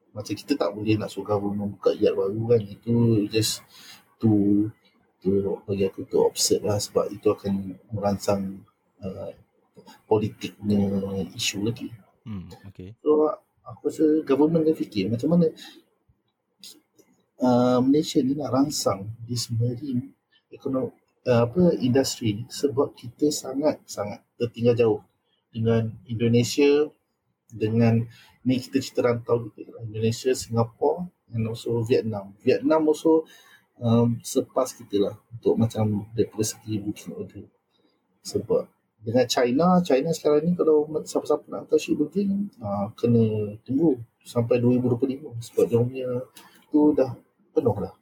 macam 0.10 0.34
kita 0.34 0.58
tak 0.58 0.74
boleh 0.74 0.98
nak 0.98 1.14
suruh 1.14 1.38
government 1.38 1.78
buka 1.78 1.94
yard 1.94 2.18
baru 2.18 2.58
kan 2.58 2.62
itu 2.66 3.30
just 3.30 3.62
to 4.18 4.66
to 5.22 5.62
bagi 5.70 5.86
aku 5.86 6.02
tu 6.10 6.18
observe 6.26 6.66
lah 6.66 6.82
sebab 6.82 7.14
itu 7.14 7.30
akan 7.30 7.78
merangsang 7.94 8.66
uh, 9.06 9.30
politiknya 10.10 10.82
isu 11.38 11.62
lagi 11.62 11.94
hmm, 12.26 12.50
okay. 12.66 12.98
so 13.06 13.38
aku 13.68 13.92
rasa 13.92 14.06
government 14.24 14.64
dia 14.64 14.76
fikir 14.76 15.12
macam 15.12 15.36
mana 15.36 15.52
uh, 17.44 17.80
Malaysia 17.84 18.24
ni 18.24 18.34
nak 18.34 18.56
rangsang 18.56 19.12
this 19.28 19.52
marine 19.52 20.16
ekonomi 20.50 20.96
uh, 21.28 21.44
apa 21.46 21.76
industri 21.84 22.48
sebab 22.48 22.96
kita 22.96 23.28
sangat 23.30 23.84
sangat 23.84 24.24
tertinggal 24.40 24.76
jauh 24.76 25.02
dengan 25.52 25.92
Indonesia 26.08 26.88
dengan 27.52 28.04
ni 28.48 28.60
kita 28.60 28.80
cerita 28.80 29.02
rantau 29.08 29.48
gitu 29.52 29.72
Indonesia, 29.84 30.32
Singapore 30.32 31.08
and 31.36 31.48
also 31.48 31.84
Vietnam. 31.84 32.36
Vietnam 32.40 32.88
also 32.88 33.28
um, 33.80 34.20
sepas 34.24 34.72
kita 34.76 35.00
lah 35.00 35.16
untuk 35.32 35.60
macam 35.60 36.08
daripada 36.16 36.44
segi 36.44 36.80
booking 36.80 37.16
order. 37.16 37.44
Sebab 38.24 38.68
dengan 39.02 39.26
China, 39.30 39.80
China 39.86 40.10
sekarang 40.12 40.42
ni 40.48 40.52
kalau 40.58 40.90
siapa-siapa 41.06 41.46
nak 41.48 41.60
hantar 41.66 41.80
ship 41.80 41.96
booking, 41.96 42.50
uh, 42.62 42.90
kena 42.98 43.56
tunggu 43.62 44.02
sampai 44.26 44.60
2025 44.60 45.38
sebab 45.40 45.64
dia 45.70 45.80
punya 45.80 46.10
tu 46.68 46.92
dah 46.92 47.12
penuh 47.56 47.78
lah. 47.78 47.94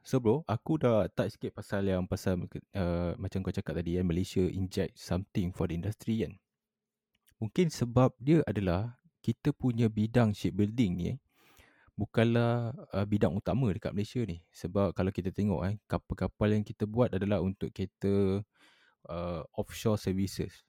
So 0.00 0.18
bro, 0.18 0.42
aku 0.48 0.80
dah 0.80 1.06
tak 1.12 1.30
sikit 1.30 1.52
pasal 1.54 1.86
yang 1.86 2.08
pasal 2.08 2.40
uh, 2.74 3.12
macam 3.20 3.44
kau 3.44 3.54
cakap 3.54 3.78
tadi 3.78 4.00
kan, 4.00 4.04
Malaysia 4.08 4.42
inject 4.42 4.96
something 4.96 5.52
for 5.52 5.68
the 5.68 5.76
industry 5.76 6.24
kan. 6.24 6.34
Mungkin 7.38 7.72
sebab 7.72 8.16
dia 8.20 8.44
adalah 8.44 9.00
kita 9.20 9.52
punya 9.52 9.88
bidang 9.88 10.32
shipbuilding 10.32 10.92
ni 10.96 11.04
eh, 11.14 11.18
bukanlah 11.96 12.72
uh, 12.96 13.04
bidang 13.04 13.36
utama 13.36 13.68
dekat 13.72 13.92
Malaysia 13.92 14.20
ni. 14.24 14.40
Sebab 14.52 14.96
kalau 14.96 15.12
kita 15.12 15.28
tengok 15.30 15.60
eh, 15.68 15.76
kapal-kapal 15.84 16.56
yang 16.56 16.64
kita 16.64 16.88
buat 16.88 17.12
adalah 17.12 17.44
untuk 17.44 17.68
kereta 17.72 18.40
uh, 19.08 19.46
offshore 19.56 19.96
services. 19.96 20.66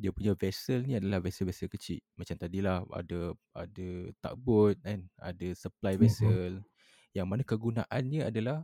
Dia 0.00 0.12
punya 0.16 0.32
vessel 0.32 0.84
ni 0.88 0.96
adalah 0.96 1.20
vessel-vessel 1.20 1.68
kecil. 1.68 2.00
Macam 2.16 2.36
tadilah 2.36 2.84
ada 2.92 3.36
ada 3.52 3.88
tugboat 4.24 4.80
kan, 4.80 5.04
ada 5.20 5.48
supply 5.52 5.96
mhm. 5.96 6.00
vessel. 6.00 6.52
Mm-hmm. 6.60 7.14
Yang 7.16 7.26
mana 7.26 7.42
kegunaannya 7.44 8.22
adalah 8.28 8.58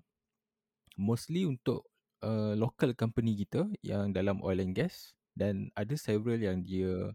mostly 0.97 1.45
untuk 1.45 1.85
uh, 2.25 2.57
local 2.57 2.97
company 2.97 3.37
kita 3.37 3.69
yang 3.85 4.17
dalam 4.17 4.41
oil 4.41 4.59
and 4.65 4.73
gas 4.73 5.13
dan 5.37 5.69
ada 5.77 5.93
several 6.01 6.41
yang 6.41 6.65
dia 6.65 7.13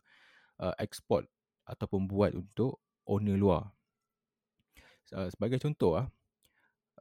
uh, 0.62 0.76
export 0.78 1.26
ataupun 1.66 2.06
buat 2.06 2.38
untuk 2.38 2.78
owner 3.10 3.36
luar. 3.36 3.74
Uh, 5.12 5.28
sebagai 5.28 5.60
contoh 5.60 6.00
ah, 6.00 6.08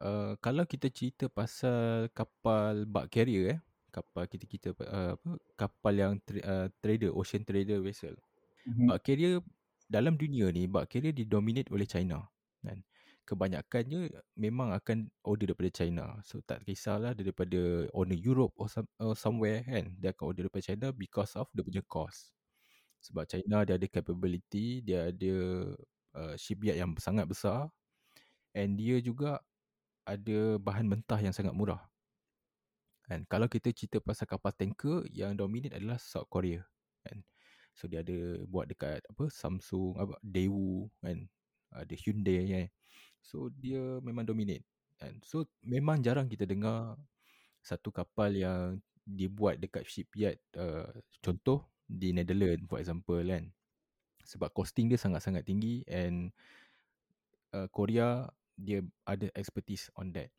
uh, 0.03 0.33
kalau 0.43 0.67
kita 0.67 0.91
cerita 0.91 1.31
pasal 1.31 2.11
kapal 2.11 2.83
bulk 2.83 3.07
carrier 3.07 3.55
eh, 3.55 3.59
kapal 3.91 4.25
kita 4.25 4.45
kita 4.47 4.69
uh, 4.87 5.19
apa 5.19 5.29
kapal 5.59 5.93
yang 5.93 6.13
tra- 6.23 6.45
uh, 6.47 6.67
trader 6.79 7.11
ocean 7.11 7.43
trader 7.43 7.83
vessel. 7.83 8.15
Mm-hmm. 8.65 8.87
Bulk 8.87 9.01
carrier 9.03 9.35
dalam 9.91 10.15
dunia 10.15 10.47
ni 10.49 10.65
bulk 10.65 10.87
carrier 10.87 11.11
didominate 11.11 11.67
oleh 11.69 11.85
China 11.85 12.25
kan. 12.63 12.79
Kebanyakannya 13.21 14.11
memang 14.33 14.73
akan 14.73 15.07
order 15.23 15.53
daripada 15.53 15.71
China. 15.71 16.19
So 16.25 16.41
tak 16.41 16.65
kisahlah 16.65 17.13
daripada 17.13 17.85
owner 17.93 18.17
Europe 18.17 18.51
or, 18.57 18.67
some, 18.67 18.89
or 18.97 19.13
somewhere 19.13 19.61
kan. 19.63 19.93
Dia 20.01 20.11
akan 20.11 20.23
order 20.33 20.41
daripada 20.47 20.63
China 20.73 20.87
because 20.91 21.37
of 21.37 21.47
dia 21.53 21.63
punya 21.63 21.83
cost. 21.85 22.33
Sebab 23.03 23.29
China 23.29 23.63
dia 23.63 23.77
ada 23.77 23.87
capability, 23.87 24.81
dia 24.83 25.13
ada 25.13 25.33
uh, 26.17 26.35
shipyard 26.35 26.79
yang 26.81 26.91
sangat 26.97 27.29
besar 27.29 27.69
and 28.51 28.75
dia 28.75 28.99
juga 28.99 29.39
ada 30.03 30.57
bahan 30.59 30.87
mentah 30.89 31.19
yang 31.21 31.31
sangat 31.31 31.53
murah. 31.53 31.90
And 33.11 33.27
kalau 33.27 33.51
kita 33.51 33.75
cerita 33.75 33.99
pasal 33.99 34.23
kapal 34.23 34.55
tanker 34.55 35.03
yang 35.11 35.35
dominate 35.35 35.75
adalah 35.75 35.99
South 35.99 36.31
Korea 36.31 36.63
kan. 37.03 37.19
So 37.75 37.91
dia 37.91 37.99
ada 37.99 38.39
buat 38.47 38.71
dekat 38.71 39.03
apa 39.03 39.27
Samsung, 39.27 39.99
apa 39.99 40.15
Daewoo 40.23 40.87
kan. 41.03 41.27
Ada 41.75 41.91
Hyundai 41.99 42.47
kan. 42.47 42.67
So 43.19 43.51
dia 43.51 43.99
memang 43.99 44.23
dominate 44.23 44.63
kan. 44.95 45.19
So 45.27 45.43
memang 45.59 45.99
jarang 45.99 46.31
kita 46.31 46.47
dengar 46.47 46.95
satu 47.59 47.91
kapal 47.91 48.31
yang 48.31 48.79
dibuat 49.03 49.59
dekat 49.59 49.83
shipyard 49.83 50.39
uh, 50.55 50.87
contoh 51.19 51.67
di 51.83 52.15
Netherlands 52.15 52.63
for 52.69 52.79
example 52.79 53.19
kan 53.19 53.51
sebab 54.23 54.53
costing 54.53 54.87
dia 54.87 55.01
sangat-sangat 55.01 55.43
tinggi 55.43 55.81
and 55.89 56.29
uh, 57.51 57.65
Korea 57.73 58.29
dia 58.55 58.85
ada 59.03 59.27
expertise 59.33 59.89
on 59.97 60.13
that 60.13 60.29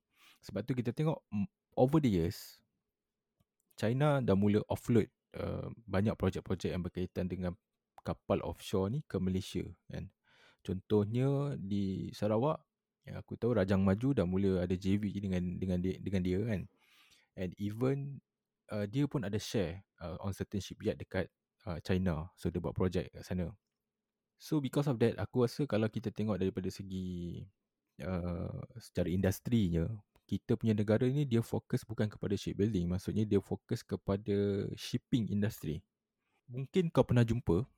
sebab 0.47 0.63
tu 0.63 0.79
kita 0.79 0.95
tengok 0.95 1.19
over 1.75 1.99
the 1.99 2.11
years 2.11 2.62
China 3.79 4.21
dah 4.21 4.37
mula 4.37 4.61
offload 4.69 5.09
uh, 5.37 5.69
banyak 5.89 6.15
projek-projek 6.15 6.73
yang 6.73 6.85
berkaitan 6.85 7.27
dengan 7.29 7.53
kapal 8.03 8.43
offshore 8.43 8.91
ni 8.91 9.01
ke 9.07 9.17
Malaysia 9.23 9.63
kan 9.89 10.11
contohnya 10.63 11.55
di 11.59 12.11
Sarawak 12.15 12.61
yang 13.03 13.19
aku 13.19 13.35
tahu 13.35 13.59
Rajang 13.59 13.83
Maju 13.83 14.15
dah 14.15 14.27
mula 14.27 14.63
ada 14.63 14.75
JV 14.79 15.11
dengan 15.19 15.59
dengan 15.59 15.79
dia 15.83 15.99
dengan 15.99 16.23
dia 16.23 16.39
kan 16.47 16.63
and 17.35 17.51
even 17.59 18.23
uh, 18.73 18.87
dia 18.89 19.05
pun 19.05 19.25
ada 19.25 19.37
share 19.37 19.85
uh, 20.01 20.17
on 20.25 20.33
certain 20.33 20.61
shipyard 20.61 20.97
dekat 20.97 21.29
uh, 21.69 21.79
China. 21.85 22.33
So 22.39 22.49
dia 22.49 22.59
buat 22.59 22.77
projek 22.77 23.13
kat 23.13 23.23
sana. 23.23 23.53
So 24.41 24.59
because 24.59 24.91
of 24.91 24.99
that, 24.99 25.21
aku 25.21 25.47
rasa 25.47 25.69
kalau 25.71 25.87
kita 25.87 26.11
tengok 26.11 26.41
daripada 26.41 26.67
segi 26.67 27.39
uh, 28.03 28.59
secara 28.75 29.07
industrinya, 29.07 29.87
kita 30.33 30.57
punya 30.57 30.73
negara 30.73 31.05
ni 31.05 31.29
dia 31.29 31.45
fokus 31.45 31.85
bukan 31.85 32.09
kepada 32.09 32.33
shipbuilding. 32.33 32.89
Maksudnya 32.89 33.29
dia 33.29 33.37
fokus 33.45 33.85
kepada 33.85 34.65
shipping 34.73 35.29
industry. 35.29 35.85
Mungkin 36.49 36.89
kau 36.89 37.05
pernah 37.05 37.21
jumpa 37.21 37.69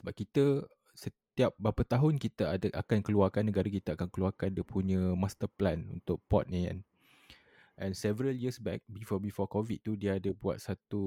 sebab 0.00 0.12
kita 0.16 0.64
setiap 0.96 1.52
berapa 1.60 1.84
tahun 1.84 2.16
kita 2.16 2.56
ada 2.56 2.66
akan 2.72 3.04
keluarkan 3.04 3.52
negara 3.52 3.68
kita 3.68 3.92
akan 3.92 4.08
keluarkan 4.08 4.56
dia 4.56 4.64
punya 4.64 5.12
master 5.12 5.52
plan 5.52 5.84
untuk 5.92 6.24
port 6.32 6.48
ni 6.48 6.64
kan. 6.64 6.80
And 7.76 7.92
several 7.92 8.32
years 8.32 8.56
back 8.56 8.80
before 8.88 9.20
before 9.20 9.48
COVID 9.48 9.84
tu 9.84 10.00
dia 10.00 10.16
ada 10.16 10.32
buat 10.32 10.56
satu 10.64 11.04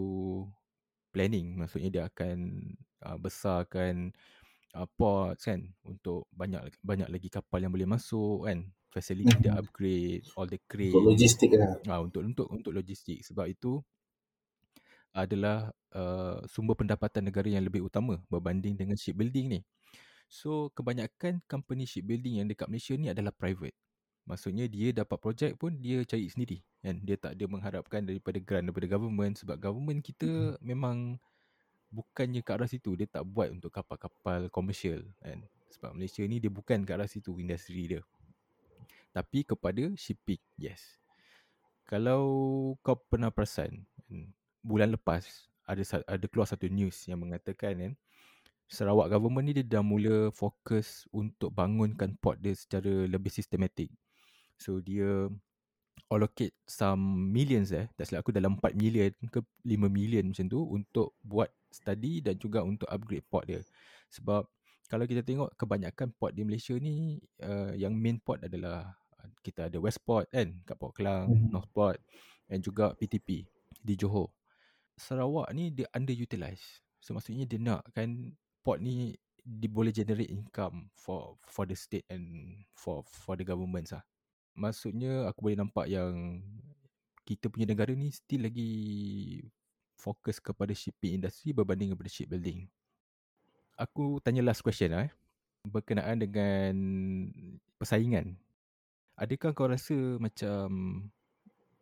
planning 1.10 1.58
maksudnya 1.58 1.90
dia 1.90 2.04
akan 2.10 2.38
uh, 3.06 3.18
besarkan 3.18 4.14
uh, 4.78 4.86
port 4.98 5.38
kan 5.42 5.66
untuk 5.86 6.26
banyak 6.34 6.74
banyak 6.82 7.10
lagi 7.10 7.30
kapal 7.30 7.62
yang 7.62 7.70
boleh 7.70 7.86
masuk 7.86 8.50
kan 8.50 8.70
facility 8.94 9.34
dia 9.42 9.58
upgrade 9.58 10.22
all 10.38 10.46
the 10.46 10.62
crane 10.70 10.94
untuk 10.94 11.10
logistik 11.10 11.50
lah 11.58 11.74
uh, 11.90 12.02
untuk 12.06 12.22
untuk 12.22 12.48
untuk 12.54 12.72
logistik 12.78 13.26
sebab 13.26 13.50
itu 13.50 13.82
adalah 15.14 15.74
uh, 15.98 16.42
sumber 16.46 16.78
pendapatan 16.78 17.26
negara 17.26 17.50
yang 17.50 17.66
lebih 17.66 17.82
utama 17.86 18.22
berbanding 18.30 18.78
dengan 18.78 18.94
shipbuilding 18.94 19.58
ni 19.58 19.60
so 20.30 20.70
kebanyakan 20.78 21.42
company 21.50 21.90
shipbuilding 21.90 22.42
yang 22.42 22.48
dekat 22.50 22.70
Malaysia 22.70 22.94
ni 22.94 23.10
adalah 23.10 23.34
private 23.34 23.74
Maksudnya 24.24 24.72
dia 24.72 24.96
dapat 24.96 25.20
projek 25.20 25.60
pun 25.60 25.76
dia 25.84 26.00
cari 26.08 26.32
sendiri 26.32 26.64
kan. 26.80 26.96
Dia 27.04 27.20
tak 27.20 27.36
ada 27.36 27.46
mengharapkan 27.48 28.08
daripada 28.08 28.40
grant 28.40 28.72
daripada 28.72 28.88
government 28.88 29.36
sebab 29.36 29.60
government 29.60 30.00
kita 30.00 30.28
mm-hmm. 30.28 30.64
memang 30.64 30.98
bukannya 31.92 32.40
ke 32.40 32.52
arah 32.56 32.70
situ. 32.72 32.96
Dia 32.96 33.08
tak 33.12 33.28
buat 33.28 33.52
untuk 33.52 33.76
kapal-kapal 33.76 34.48
komersial 34.48 35.04
kan. 35.20 35.44
Sebab 35.76 35.92
Malaysia 35.92 36.24
ni 36.24 36.40
dia 36.40 36.48
bukan 36.48 36.88
ke 36.88 36.92
arah 36.96 37.10
situ 37.10 37.36
industri 37.36 38.00
dia. 38.00 38.02
Tapi 39.14 39.46
kepada 39.46 39.94
shipping, 39.94 40.42
yes. 40.58 40.98
Kalau 41.86 42.24
kau 42.82 42.98
pernah 43.08 43.30
perasan 43.30 43.86
kan, 44.10 44.34
bulan 44.66 44.98
lepas 44.98 45.22
ada 45.64 45.84
ada 46.10 46.26
keluar 46.28 46.48
satu 46.48 46.68
news 46.68 47.08
yang 47.08 47.20
mengatakan 47.22 47.76
kan 47.76 47.94
Sarawak 48.74 49.12
government 49.12 49.46
ni 49.46 49.54
dia 49.54 49.78
dah 49.78 49.84
mula 49.86 50.34
fokus 50.34 51.06
untuk 51.14 51.54
bangunkan 51.54 52.16
port 52.18 52.42
dia 52.42 52.58
secara 52.58 53.06
lebih 53.06 53.30
sistematik. 53.30 53.92
So 54.58 54.82
dia 54.82 55.30
allocate 56.10 56.58
some 56.66 57.30
millions 57.30 57.70
eh. 57.70 57.86
Tak 57.94 58.10
silap 58.10 58.26
aku 58.26 58.34
dalam 58.34 58.58
4 58.58 58.74
million 58.74 59.12
ke 59.30 59.46
5 59.68 59.78
million 59.94 60.26
macam 60.26 60.46
tu 60.50 60.60
untuk 60.74 61.14
buat 61.22 61.54
study 61.70 62.26
dan 62.26 62.40
juga 62.40 62.66
untuk 62.66 62.90
upgrade 62.90 63.28
port 63.30 63.46
dia. 63.46 63.62
Sebab 64.10 64.48
kalau 64.90 65.06
kita 65.06 65.22
tengok 65.22 65.54
kebanyakan 65.54 66.10
port 66.16 66.34
di 66.34 66.42
Malaysia 66.42 66.74
ni 66.78 67.22
uh, 67.46 67.78
yang 67.78 67.94
main 67.94 68.18
port 68.18 68.42
adalah 68.42 68.96
kita 69.44 69.72
ada 69.72 69.78
West 69.80 70.04
Port 70.04 70.28
kan 70.32 70.60
kat 70.64 70.76
Port 70.76 70.94
Klang, 70.96 71.32
mm-hmm. 71.32 71.50
North 71.52 71.72
Port 71.72 71.98
dan 72.48 72.60
juga 72.60 72.94
PTP. 72.96 73.48
di 73.84 74.00
Johor. 74.00 74.32
Sarawak 74.96 75.52
ni 75.52 75.76
dia 75.76 75.92
underutilized. 75.92 76.82
So 77.04 77.12
maksudnya 77.12 77.44
dia 77.44 77.60
nak 77.60 77.84
kan 77.92 78.32
port 78.64 78.80
ni 78.80 79.12
dia 79.44 79.68
boleh 79.68 79.92
generate 79.92 80.32
income 80.32 80.88
for 80.96 81.36
for 81.44 81.68
the 81.68 81.76
state 81.76 82.08
and 82.08 82.56
for 82.72 83.04
for 83.04 83.36
the 83.36 83.44
government 83.44 83.92
lah. 83.92 84.08
Maksudnya 84.56 85.28
aku 85.28 85.52
boleh 85.52 85.60
nampak 85.60 85.92
yang 85.92 86.40
kita 87.28 87.52
punya 87.52 87.68
negara 87.68 87.92
ni 87.92 88.08
still 88.16 88.48
lagi 88.48 88.72
fokus 90.00 90.40
kepada 90.40 90.72
shipping 90.72 91.20
industry 91.20 91.52
berbanding 91.52 91.92
kepada 91.92 92.08
shipbuilding. 92.08 92.72
Aku 93.76 94.24
tanya 94.24 94.46
last 94.46 94.64
question 94.64 94.96
lah 94.96 95.12
eh. 95.12 95.14
Berkenaan 95.68 96.24
dengan 96.24 96.74
persaingan. 97.76 98.40
Adakah 99.14 99.54
kau 99.54 99.70
rasa 99.70 99.96
macam 100.18 100.66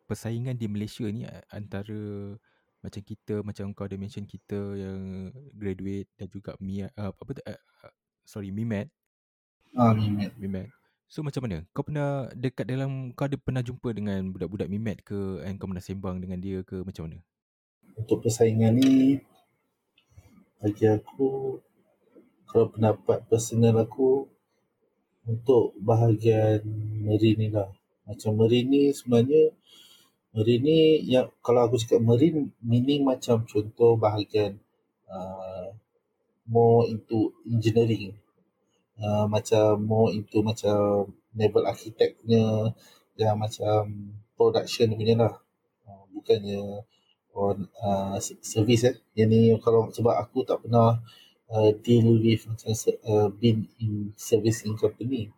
persaingan 0.04 0.58
di 0.60 0.68
Malaysia 0.68 1.08
ni 1.08 1.24
antara 1.48 2.36
macam 2.82 3.00
kita 3.00 3.40
macam 3.46 3.70
kau 3.72 3.86
ada 3.86 3.96
mention 3.96 4.26
kita 4.26 4.58
yang 4.74 5.30
graduate 5.54 6.10
dan 6.18 6.26
juga 6.28 6.52
mi 6.58 6.82
uh, 6.82 6.90
apa 6.98 7.30
tu 7.30 7.42
uh, 7.46 7.60
sorry 8.26 8.50
Mimet. 8.50 8.90
Ah 9.78 9.94
Mimet. 9.94 10.34
Mimet. 10.36 10.68
So 11.06 11.22
macam 11.22 11.46
mana? 11.46 11.62
Kau 11.70 11.86
pernah 11.86 12.28
dekat 12.34 12.66
dalam 12.66 13.14
kau 13.14 13.30
ada 13.30 13.38
pernah 13.38 13.62
jumpa 13.62 13.94
dengan 13.94 14.34
budak-budak 14.34 14.68
Mimet 14.68 15.06
ke 15.06 15.40
and 15.46 15.56
kau 15.56 15.70
pernah 15.70 15.84
sembang 15.84 16.20
dengan 16.20 16.42
dia 16.42 16.60
ke 16.66 16.82
macam 16.82 17.08
mana? 17.08 17.18
Untuk 17.96 18.26
persaingan 18.26 18.76
ni 18.76 19.22
bagi 20.58 20.84
aku 20.90 21.60
kalau 22.50 22.66
pendapat 22.68 23.24
personal 23.30 23.78
aku 23.80 24.26
untuk 25.26 25.74
bahagian 25.78 26.62
marine 27.06 27.38
ni 27.38 27.48
lah. 27.50 27.70
Macam 28.08 28.34
marine 28.34 28.68
ni 28.68 28.82
sebenarnya 28.90 29.54
Marine 30.32 30.64
ni 30.64 30.78
yang 31.12 31.28
kalau 31.44 31.68
aku 31.68 31.76
cakap 31.76 32.00
marine 32.00 32.56
meaning 32.64 33.04
macam 33.04 33.44
contoh 33.44 34.00
bahagian 34.00 34.56
uh, 35.04 35.68
more 36.48 36.88
into 36.88 37.36
engineering. 37.44 38.16
Uh, 38.96 39.28
macam 39.28 39.76
more 39.84 40.08
into 40.08 40.40
macam 40.40 41.04
naval 41.36 41.68
architect 41.68 42.16
punya 42.24 42.72
yang 43.20 43.36
macam 43.36 43.92
production 44.32 44.96
punya 44.96 45.14
lah. 45.20 45.34
Uh, 45.84 46.04
bukannya 46.16 46.80
on 47.36 47.68
uh, 47.84 48.16
service 48.40 48.88
eh. 48.88 48.96
Yang 49.12 49.28
ni 49.28 49.40
kalau 49.60 49.92
sebab 49.92 50.16
aku 50.16 50.48
tak 50.48 50.64
pernah 50.64 50.96
uh, 51.52 51.70
deal 51.84 52.16
with 52.18 52.48
macam 52.48 52.72
uh, 53.04 53.28
been 53.28 53.68
in 53.78 54.16
servicing 54.16 54.74
company 54.80 55.30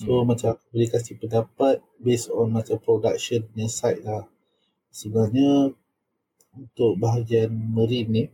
So 0.00 0.24
hmm. 0.24 0.32
macam 0.32 0.56
aku 0.56 0.64
boleh 0.72 0.88
kasih 0.88 1.14
pendapat 1.20 1.84
based 2.00 2.32
on 2.32 2.56
macam 2.56 2.80
production 2.80 3.44
punya 3.52 3.68
side 3.68 4.00
lah. 4.00 4.24
Sebenarnya 4.88 5.76
untuk 6.56 6.96
bahagian 6.96 7.52
marine 7.52 8.08
ni 8.08 8.24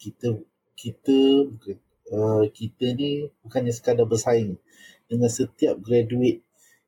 kita 0.00 0.40
kita 0.72 1.18
uh, 2.16 2.44
kita 2.48 2.96
ni 2.96 3.28
bukannya 3.44 3.76
sekadar 3.76 4.08
bersaing 4.08 4.56
dengan 5.04 5.28
setiap 5.28 5.76
graduate 5.84 6.40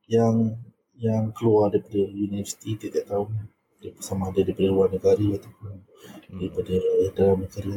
yang 0.08 0.56
yang 0.96 1.28
keluar 1.36 1.68
daripada 1.68 2.00
universiti 2.16 2.80
tiap-tiap 2.80 3.12
tahun 3.12 3.28
sama 4.00 4.32
ada 4.32 4.40
daripada 4.40 4.68
luar 4.72 4.88
negara 4.88 5.26
ataupun 5.36 5.68
hmm. 5.68 6.36
daripada 6.40 6.74
dalam 7.12 7.38
negara 7.44 7.76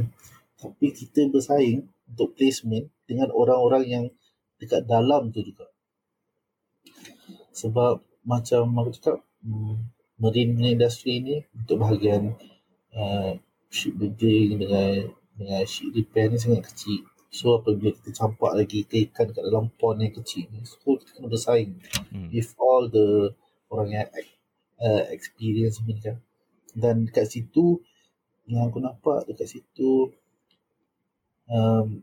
tapi 0.64 0.96
kita 0.96 1.28
bersaing 1.28 1.92
untuk 2.08 2.40
placement 2.40 2.88
dengan 3.04 3.28
orang-orang 3.36 3.84
yang 3.84 4.06
dekat 4.64 4.88
dalam 4.88 5.28
tu 5.36 5.44
juga. 5.44 5.68
Sebab 7.52 8.00
macam 8.24 8.72
aku 8.80 8.90
cakap 8.96 9.18
hmm, 9.44 9.92
marine 10.24 10.80
industry 10.80 11.20
ni 11.20 11.44
untuk 11.52 11.84
bahagian 11.84 12.40
uh, 12.96 13.36
shipbuilding 13.68 14.64
dengan 14.64 15.12
dengan 15.36 15.62
ship 15.68 15.92
repair 15.92 16.32
ni 16.32 16.40
sangat 16.40 16.72
kecil. 16.72 17.04
So 17.34 17.60
apabila 17.60 17.92
kita 17.92 18.14
campak 18.14 18.54
lagi 18.54 18.86
ke 18.86 19.10
ikan 19.10 19.34
kat 19.34 19.42
dalam 19.42 19.74
pond 19.82 19.98
yang 19.98 20.14
kecil 20.14 20.46
ni 20.54 20.62
so 20.70 20.78
kita 20.78 21.18
kena 21.18 21.28
bersaing 21.28 21.82
hmm. 22.14 22.30
with 22.30 22.54
all 22.62 22.86
the 22.86 23.34
orang 23.74 23.90
yang 23.90 24.10
uh, 24.80 25.04
experience 25.10 25.82
ni 25.84 25.98
kan. 26.00 26.22
Dan 26.74 27.10
dekat 27.10 27.30
situ 27.34 27.82
yang 28.46 28.70
aku 28.70 28.80
nampak 28.80 29.26
dekat 29.26 29.50
situ 29.50 30.14
um, 31.54 32.02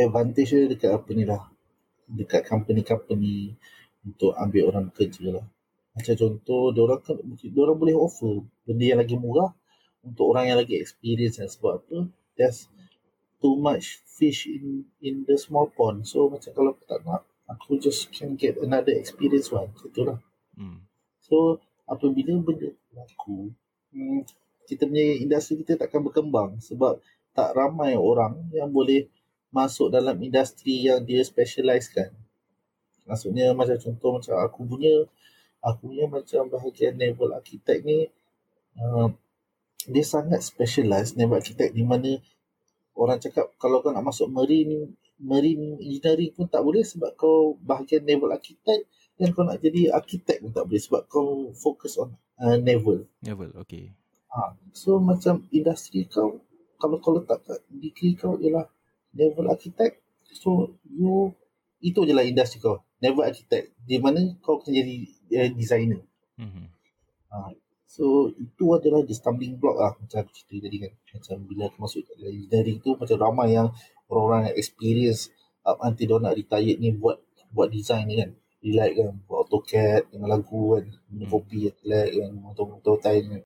advantage 0.00 0.56
dia 0.56 0.64
dekat 0.64 0.90
apa 0.96 1.10
ni 1.12 1.28
lah 1.28 1.44
dekat 2.08 2.48
company-company 2.48 3.52
untuk 4.00 4.32
ambil 4.40 4.72
orang 4.72 4.88
bekerja 4.88 5.36
lah. 5.40 5.46
Macam 5.92 6.14
contoh, 6.16 6.72
orang 6.72 7.02
kan, 7.04 7.18
orang 7.58 7.76
boleh 7.76 7.96
offer 7.98 8.40
benda 8.64 8.84
yang 8.86 9.00
lagi 9.02 9.18
murah 9.18 9.52
untuk 10.00 10.32
orang 10.32 10.48
yang 10.48 10.58
lagi 10.58 10.80
experience 10.80 11.36
kan. 11.36 11.50
Sebab 11.50 11.72
apa? 11.84 11.96
There's 12.38 12.70
too 13.42 13.58
much 13.58 14.00
fish 14.06 14.48
in 14.48 14.88
in 15.02 15.26
the 15.28 15.36
small 15.36 15.68
pond. 15.68 16.06
So 16.08 16.30
macam 16.30 16.54
kalau 16.54 16.70
aku 16.72 16.84
tak 16.86 17.02
nak, 17.04 17.26
aku 17.50 17.82
just 17.82 18.08
can 18.14 18.38
get 18.38 18.56
another 18.62 18.94
experience 18.94 19.50
one. 19.52 19.68
Macam 19.74 19.90
tu 19.90 20.02
lah. 20.06 20.18
Hmm. 20.54 20.86
So 21.20 21.58
apabila 21.84 22.40
benda 22.40 22.72
berlaku, 22.94 23.52
hmm, 23.92 24.22
kita 24.70 24.86
punya 24.86 25.18
industri 25.18 25.60
kita 25.66 25.76
takkan 25.76 26.06
berkembang 26.06 26.62
sebab 26.62 27.02
tak 27.38 27.54
ramai 27.54 27.94
orang 27.94 28.50
yang 28.50 28.74
boleh 28.74 29.06
masuk 29.54 29.94
dalam 29.94 30.18
industri 30.18 30.90
yang 30.90 31.06
dia 31.06 31.22
specializekan. 31.22 32.10
Maksudnya 33.06 33.54
macam 33.54 33.78
contoh 33.78 34.18
macam 34.18 34.34
aku 34.42 34.66
punya 34.66 35.06
aku 35.62 35.94
punya 35.94 36.10
macam 36.10 36.50
bahagian 36.50 36.98
naval 36.98 37.38
architect 37.38 37.86
ni 37.86 38.10
uh, 38.82 39.06
dia 39.86 40.02
sangat 40.02 40.42
specialized 40.42 41.14
naval 41.14 41.38
architect 41.38 41.78
di 41.78 41.86
mana 41.86 42.18
orang 42.98 43.22
cakap 43.22 43.54
kalau 43.62 43.86
kau 43.86 43.94
nak 43.94 44.02
masuk 44.02 44.26
marine 44.26 44.98
marine 45.22 45.78
engineering 45.78 46.34
pun 46.34 46.50
tak 46.50 46.66
boleh 46.66 46.82
sebab 46.82 47.14
kau 47.14 47.54
bahagian 47.62 48.02
naval 48.02 48.34
architect 48.34 48.90
dan 49.14 49.30
kau 49.30 49.46
nak 49.46 49.62
jadi 49.62 49.94
architect 49.94 50.42
pun 50.42 50.50
tak 50.50 50.66
boleh 50.66 50.82
sebab 50.82 51.02
kau 51.06 51.54
fokus 51.54 51.94
on 52.02 52.18
uh, 52.42 52.58
naval. 52.58 53.06
Naval, 53.22 53.54
okay. 53.62 53.94
Ha, 54.28 54.58
so 54.74 54.98
macam 54.98 55.46
industri 55.54 56.04
kau 56.04 56.42
kalau 56.78 57.02
kau 57.02 57.12
letak 57.18 57.42
kat 57.42 57.60
degree 57.68 58.14
kau 58.14 58.38
ialah 58.38 58.70
naval 59.12 59.50
architect 59.50 60.00
so 60.22 60.72
you 60.86 61.34
itu 61.78 62.00
je 62.06 62.12
lah 62.14 62.26
industri 62.26 62.58
kau 62.58 62.82
never 62.98 63.22
architect 63.22 63.74
di 63.86 63.98
mana 64.02 64.34
kau 64.42 64.58
akan 64.58 64.70
jadi 64.74 64.94
uh, 65.38 65.50
designer 65.54 66.00
mm-hmm. 66.38 66.66
uh, 67.30 67.50
so 67.86 68.30
itu 68.34 68.64
adalah 68.74 69.06
the 69.06 69.14
stumbling 69.14 69.54
block 69.58 69.78
lah 69.78 69.92
macam 69.94 70.26
aku 70.26 70.30
cerita 70.34 70.66
tadi 70.66 70.76
kan 70.82 70.92
macam 71.14 71.36
bila 71.46 71.62
aku 71.70 71.78
masuk 71.78 72.00
dalam 72.10 72.34
engineering 72.34 72.78
tu 72.82 72.90
macam 72.98 73.16
ramai 73.16 73.54
yang 73.54 73.68
orang-orang 74.10 74.50
yang 74.50 74.56
experience 74.58 75.30
up 75.62 75.78
until 75.86 76.18
dia 76.18 76.18
nak 76.18 76.34
retire 76.34 76.74
ni 76.78 76.90
buat 76.94 77.22
buat 77.54 77.70
design 77.70 78.10
ni 78.10 78.18
kan 78.18 78.30
relax 78.58 78.90
kan 78.98 79.14
buat 79.24 79.38
AutoCAD 79.46 80.02
dengan 80.10 80.28
lagu 80.34 80.62
kan 80.74 80.84
mm. 81.14 81.28
kopi 81.30 81.70
relax 81.70 82.06
kan 82.10 82.30
motor-motor 82.34 82.96
time 82.98 83.26
kan 83.30 83.42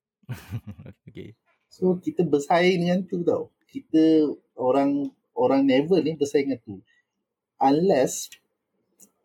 okay. 1.07 1.37
So 1.73 1.97
kita 1.97 2.21
bersaing 2.21 2.85
dengan 2.85 3.01
tu 3.01 3.25
tau. 3.25 3.49
Kita 3.65 4.29
orang 4.53 5.09
orang 5.33 5.65
never 5.65 5.97
ni 6.05 6.13
bersaing 6.13 6.53
dengan 6.53 6.61
tu. 6.61 6.77
Unless 7.57 8.29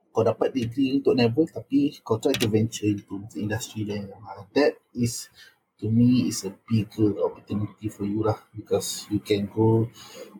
kau 0.09 0.25
dapat 0.25 0.57
degree 0.57 0.97
untuk 0.97 1.13
naval 1.13 1.45
tapi 1.45 1.93
kau 2.01 2.17
try 2.17 2.33
to 2.33 2.49
venture 2.49 2.89
into 2.89 3.21
industry 3.37 3.85
lain. 3.85 4.09
Uh, 4.09 4.49
that 4.57 4.81
is 4.97 5.29
to 5.77 5.93
me 5.93 6.27
is 6.33 6.49
a 6.49 6.53
bigger 6.65 7.21
opportunity 7.21 7.93
for 7.93 8.09
you 8.09 8.25
lah. 8.25 8.41
Because 8.57 9.05
you 9.13 9.21
can 9.21 9.45
go 9.53 9.85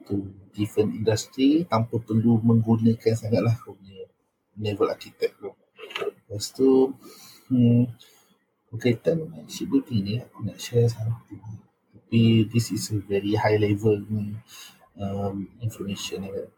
to 0.09 0.15
different 0.57 0.97
industry 0.97 1.69
tanpa 1.69 2.01
perlu 2.01 2.41
menggunakan 2.41 3.13
sangatlah 3.13 3.53
kau 3.61 3.77
punya 3.77 4.09
naval 4.57 4.97
architect 4.97 5.37
tu. 5.37 5.53
Lepas 6.25 6.57
tu 6.57 6.97
hmm, 7.53 7.85
berkaitan 8.73 9.21
dengan 9.29 9.45
shipbuilding 9.45 10.01
ni 10.01 10.15
aku 10.25 10.45
nak 10.49 10.57
share 10.57 10.89
satu 10.89 11.37
tapi 12.09 12.49
this 12.49 12.73
is 12.73 12.89
a 12.97 13.05
very 13.05 13.37
high 13.37 13.61
level 13.61 14.01
um, 14.97 15.45
information 15.61 16.25
kan 16.25 16.49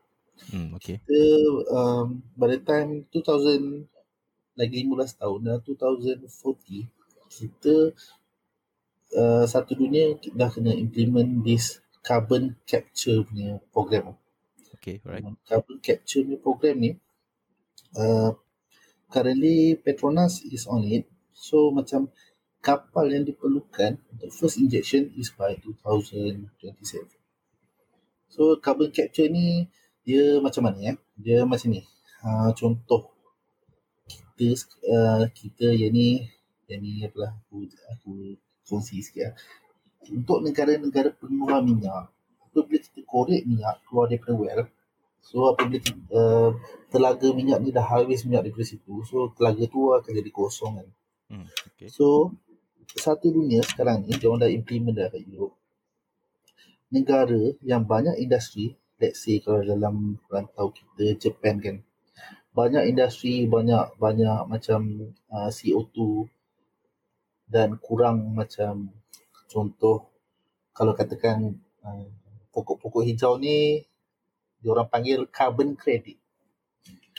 Hmm, 0.48 0.72
okay. 0.72 0.96
Kita 1.04 1.20
um, 1.68 2.24
by 2.32 2.56
the 2.56 2.64
time 2.64 3.04
2000 3.12 3.84
lagi 4.56 4.88
15 4.88 5.20
tahun 5.20 5.38
dah 5.44 5.58
2040 5.60 6.88
kita 7.28 7.92
uh, 9.20 9.44
satu 9.44 9.76
dunia 9.76 10.16
dah 10.32 10.48
kena 10.48 10.72
implement 10.72 11.44
this 11.44 11.84
carbon 12.00 12.56
capture 12.64 13.20
punya 13.28 13.60
program. 13.68 14.16
Okay, 14.80 15.04
right. 15.04 15.20
Carbon 15.44 15.76
capture 15.84 16.24
punya 16.24 16.40
program 16.40 16.76
ni 16.80 16.90
uh, 18.00 18.32
currently 19.12 19.76
Petronas 19.76 20.40
is 20.48 20.64
on 20.64 20.88
it. 20.88 21.04
So 21.36 21.68
macam 21.68 22.08
kapal 22.60 23.08
yang 23.08 23.24
diperlukan 23.24 23.96
untuk 24.12 24.30
first 24.32 24.60
injection 24.60 25.08
is 25.16 25.32
by 25.32 25.56
2027. 25.64 27.08
So 28.28 28.60
carbon 28.60 28.92
capture 28.92 29.26
ni 29.32 29.66
dia 30.04 30.38
macam 30.38 30.68
mana 30.68 30.78
ya? 30.78 30.94
Dia 31.16 31.38
macam 31.48 31.72
ni. 31.72 31.82
Ha, 32.20 32.52
contoh 32.52 33.10
kita 34.36 34.56
uh, 34.88 35.24
kita 35.32 35.72
yang 35.72 35.92
ni 35.92 36.28
yang 36.68 36.80
ni 36.84 37.04
apalah 37.04 37.32
aku 37.32 37.64
aku 37.92 38.36
kongsi 38.68 39.00
sikit 39.02 39.32
lah. 39.32 39.34
Untuk 40.08 40.40
negara-negara 40.40 41.12
pengeluar 41.16 41.60
minyak, 41.60 42.08
apabila 42.40 42.80
kita 42.80 43.04
korek 43.04 43.44
minyak 43.44 43.84
keluar 43.84 44.08
daripada 44.08 44.32
well, 44.32 44.62
so 45.20 45.52
apabila 45.52 45.76
uh, 46.12 46.50
telaga 46.88 47.28
minyak 47.36 47.60
ni 47.60 47.68
dah 47.68 47.84
habis 47.84 48.24
minyak 48.24 48.48
daripada 48.48 48.64
situ, 48.64 49.04
so 49.04 49.28
telaga 49.36 49.64
tu 49.68 49.92
akan 49.92 50.12
jadi 50.12 50.30
kosong 50.32 50.72
kan. 50.80 50.88
Hmm, 51.30 51.46
okay. 51.46 51.86
So, 51.86 52.34
satu 52.98 53.30
dunia 53.30 53.62
sekarang 53.62 54.06
ni, 54.06 54.18
dia 54.18 54.26
orang 54.26 54.46
dah 54.46 54.50
implement 54.50 54.94
dah 54.96 55.08
kat 55.12 55.22
Europe. 55.28 55.54
Negara 56.90 57.54
yang 57.62 57.86
banyak 57.86 58.18
industri, 58.18 58.74
let's 58.98 59.22
say 59.22 59.38
kalau 59.38 59.62
dalam 59.62 60.18
rantau 60.26 60.74
kita, 60.74 61.14
Japan 61.14 61.62
kan, 61.62 61.76
banyak 62.50 62.90
industri, 62.90 63.46
banyak 63.46 63.94
banyak 63.94 64.50
macam 64.50 65.14
uh, 65.30 65.50
CO2 65.54 66.26
dan 67.46 67.78
kurang 67.78 68.34
macam 68.34 68.90
contoh 69.46 70.10
kalau 70.74 70.94
katakan 70.94 71.62
uh, 71.86 72.06
pokok-pokok 72.50 73.06
hijau 73.06 73.38
ni 73.38 73.86
diorang 74.58 74.90
panggil 74.90 75.30
carbon 75.30 75.78
credit. 75.78 76.18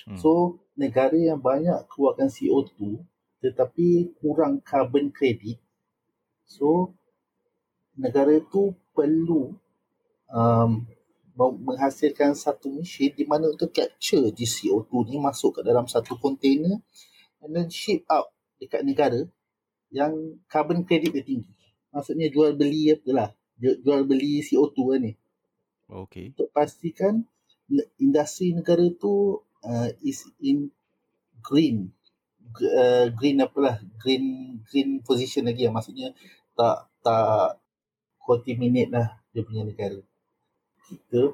Hmm. 0.04 0.20
So 0.20 0.60
negara 0.76 1.16
yang 1.16 1.40
banyak 1.40 1.88
keluarkan 1.88 2.28
CO2 2.28 3.00
tetapi 3.40 4.20
kurang 4.20 4.60
carbon 4.62 5.16
credit. 5.16 5.61
So 6.52 6.92
negara 7.96 8.36
tu 8.44 8.76
perlu 8.92 9.56
um, 10.28 10.72
menghasilkan 11.40 12.36
satu 12.36 12.68
mesin 12.70 13.16
di 13.16 13.24
mana 13.24 13.50
untuk 13.56 13.72
capture 13.72 14.30
di 14.36 14.44
CO2 14.44 14.92
ni 15.08 15.18
masuk 15.18 15.60
ke 15.60 15.62
dalam 15.64 15.88
satu 15.88 16.20
container 16.20 16.76
and 17.40 17.56
then 17.56 17.72
ship 17.72 18.04
out 18.12 18.36
dekat 18.60 18.84
negara 18.84 19.24
yang 19.90 20.40
carbon 20.52 20.84
credit 20.84 21.16
dia 21.16 21.24
tinggi. 21.24 21.52
Maksudnya 21.92 22.32
jual 22.32 22.56
beli 22.56 22.92
apa 22.92 23.10
lah. 23.12 23.30
Jual 23.60 24.08
beli 24.08 24.44
CO2 24.44 24.78
kan 24.78 25.02
ni. 25.02 25.14
Okay. 25.92 26.32
untuk 26.32 26.48
pastikan 26.56 27.28
industri 28.00 28.56
negara 28.56 28.88
tu 28.96 29.44
uh, 29.68 29.90
is 30.00 30.24
in 30.40 30.72
green. 31.44 31.92
Uh, 32.52 33.12
green 33.16 33.44
apalah 33.44 33.80
green 34.00 34.60
green 34.64 35.04
position 35.04 35.52
lagi 35.52 35.68
lah. 35.68 35.76
Maksudnya 35.76 36.16
tak 36.58 36.90
tak 37.02 37.58
contaminate 38.22 38.92
lah 38.92 39.08
dia 39.32 39.42
punya 39.42 39.66
negara 39.66 40.00
kita 40.88 41.32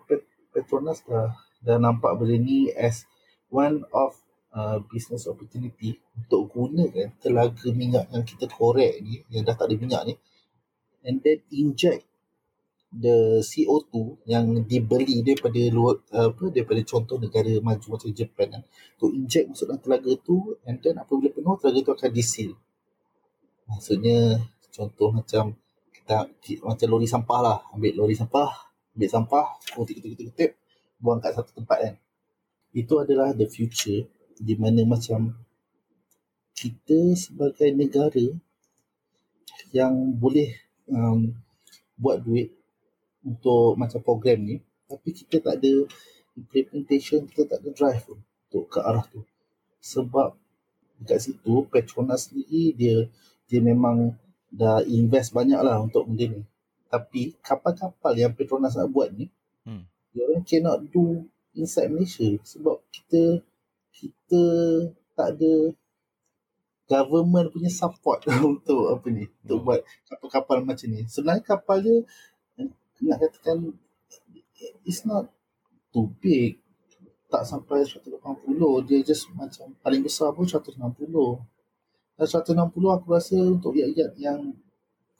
Petronas 0.53 1.01
dah 1.05 1.33
dah 1.61 1.77
nampak 1.77 2.17
benda 2.17 2.37
ni 2.37 2.69
as 2.73 3.09
one 3.49 3.81
of 3.93 4.13
uh, 4.53 4.77
business 4.89 5.25
opportunity 5.25 5.97
untuk 6.13 6.53
gunakan 6.53 7.13
telaga 7.21 7.69
minyak 7.73 8.09
yang 8.13 8.23
kita 8.25 8.45
korek 8.49 9.01
ni 9.01 9.21
yang 9.33 9.43
dah 9.45 9.57
tak 9.57 9.69
ada 9.69 9.75
minyak 9.77 10.01
ni 10.07 10.13
and 11.05 11.21
then 11.25 11.41
inject 11.49 12.07
the 12.87 13.43
CO2 13.43 14.23
yang 14.25 14.47
dibeli 14.63 15.19
daripada 15.19 15.59
luar 15.75 15.99
apa 16.07 16.45
daripada 16.49 16.81
contoh 16.87 17.19
negara 17.19 17.51
maju 17.59 17.87
macam 17.99 18.09
Japan 18.15 18.47
kan. 18.57 18.63
To 19.03 19.11
inject 19.11 19.51
masuk 19.51 19.67
dalam 19.67 19.81
telaga 19.83 20.11
tu 20.23 20.55
and 20.63 20.79
then 20.79 20.95
apabila 20.95 21.29
penuh 21.35 21.59
telaga 21.59 21.79
tu 21.83 21.91
akan 21.91 22.11
disil. 22.15 22.51
Maksudnya 23.67 24.39
contoh 24.77 25.09
macam 25.09 25.57
kita 25.89 26.29
macam 26.61 26.87
lori 26.93 27.09
sampah 27.09 27.39
lah. 27.41 27.57
Ambil 27.73 27.97
lori 27.97 28.13
sampah 28.13 28.69
ambil 28.93 29.09
sampah 29.13 29.45
kutip-kutip-kutip 29.77 30.57
buang 31.01 31.21
kat 31.21 31.33
satu 31.33 31.53
tempat 31.57 31.77
kan. 31.81 31.95
Itu 32.73 33.01
adalah 33.01 33.33
the 33.33 33.49
future 33.49 34.05
di 34.37 34.53
mana 34.53 34.85
macam 34.85 35.33
kita 36.53 37.13
sebagai 37.17 37.69
negara 37.73 38.25
yang 39.73 39.93
boleh 40.17 40.53
um, 40.89 41.33
buat 41.97 42.21
duit 42.21 42.53
untuk 43.21 43.77
macam 43.77 44.01
program 44.01 44.41
ni 44.45 44.57
tapi 44.89 45.13
kita 45.13 45.41
tak 45.41 45.61
ada 45.61 45.85
implementation 46.37 47.25
kita 47.29 47.45
tak 47.45 47.59
ada 47.61 47.69
drive 47.73 48.01
pun 48.05 48.19
untuk 48.49 48.65
ke 48.69 48.79
arah 48.81 49.05
tu. 49.09 49.21
Sebab 49.81 50.33
dekat 50.97 51.19
situ 51.21 51.69
Petronas 51.69 52.33
ni 52.33 52.73
dia 52.73 53.05
dia 53.45 53.61
memang 53.61 54.17
dah 54.51 54.79
invest 54.87 55.35
banyak 55.35 55.59
lah 55.59 55.79
untuk 55.83 56.07
benda 56.07 56.25
ni 56.31 56.41
tapi 56.87 57.35
kapal-kapal 57.43 58.15
yang 58.15 58.31
Petronas 58.31 58.79
nak 58.79 58.91
buat 58.91 59.11
ni 59.11 59.27
hmm. 59.67 59.83
dia 60.15 60.23
orang 60.23 60.45
cannot 60.47 60.79
do 60.87 61.27
inside 61.55 61.91
Malaysia 61.91 62.27
sebab 62.47 62.79
kita 62.89 63.43
kita 63.91 64.43
tak 65.17 65.35
ada 65.35 65.73
government 66.87 67.51
punya 67.51 67.67
support 67.67 68.23
untuk 68.55 68.95
apa 68.95 69.07
ni 69.11 69.27
untuk 69.43 69.57
hmm. 69.59 69.65
buat 69.67 69.79
kapal-kapal 70.07 70.63
macam 70.63 70.87
ni 70.87 71.03
sebenarnya 71.11 71.43
kapal 71.43 71.83
dia 71.83 71.97
nak 73.03 73.21
katakan 73.21 73.77
it's 74.87 75.05
not 75.05 75.29
too 75.93 76.09
big 76.23 76.57
tak 77.27 77.43
sampai 77.43 77.83
180 77.83 78.07
dia 78.87 79.03
just 79.03 79.27
macam 79.35 79.75
paling 79.83 79.99
besar 79.99 80.31
pun 80.31 80.47
160 80.47 80.79
dan 82.17 82.25
160 82.25 82.73
aku 82.73 83.07
rasa 83.13 83.37
untuk 83.37 83.77
yacht-yacht 83.77 84.17
yang 84.17 84.57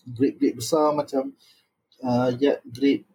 grade-grade 0.10 0.58
besar 0.58 0.92
macam 0.98 1.32
uh, 2.02 2.30
yacht 2.42 2.66
grade 2.66 3.06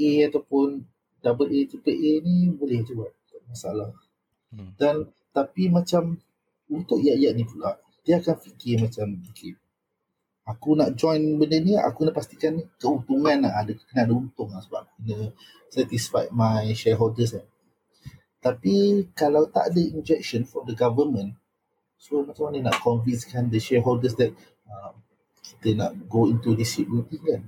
A 0.00 0.10
ataupun 0.26 0.82
double 1.22 1.50
A, 1.52 1.58
triple 1.68 1.94
A 1.94 2.12
ni 2.26 2.50
boleh 2.50 2.82
je 2.82 2.92
buat 2.98 3.12
tak 3.30 3.42
masalah. 3.46 3.90
Hmm. 4.50 4.74
dan 4.74 5.06
tapi 5.30 5.70
macam 5.70 6.18
untuk 6.66 6.98
yacht-yacht 6.98 7.38
ni 7.38 7.46
pula 7.46 7.78
dia 8.02 8.18
akan 8.18 8.34
fikir 8.34 8.82
macam 8.82 9.14
okay, 9.30 9.54
aku 10.50 10.74
nak 10.74 10.98
join 10.98 11.20
benda 11.38 11.62
ni 11.62 11.78
aku 11.78 12.02
nak 12.08 12.18
pastikan 12.18 12.58
keuntungan 12.80 13.46
lah. 13.46 13.62
Ada 13.62 13.78
kena 13.78 14.08
ada 14.08 14.14
untung 14.18 14.50
lah 14.50 14.58
sebab 14.58 14.82
kena 14.98 15.30
satisfy 15.70 16.26
my 16.34 16.74
shareholders 16.74 17.38
kan. 17.38 17.46
Tapi 18.40 19.06
kalau 19.12 19.46
tak 19.52 19.70
ada 19.70 19.80
injection 19.80 20.48
from 20.48 20.64
the 20.66 20.74
government 20.74 21.36
so 22.00 22.24
macam 22.24 22.48
mana 22.48 22.72
nak 22.72 22.80
convincekan 22.80 23.52
the 23.52 23.60
shareholders 23.60 24.16
that 24.16 24.32
uh, 24.64 24.96
kita 25.44 25.76
nak 25.76 25.92
go 26.08 26.24
into 26.32 26.56
this 26.56 26.72
shipbuilding 26.72 27.20
kan? 27.20 27.42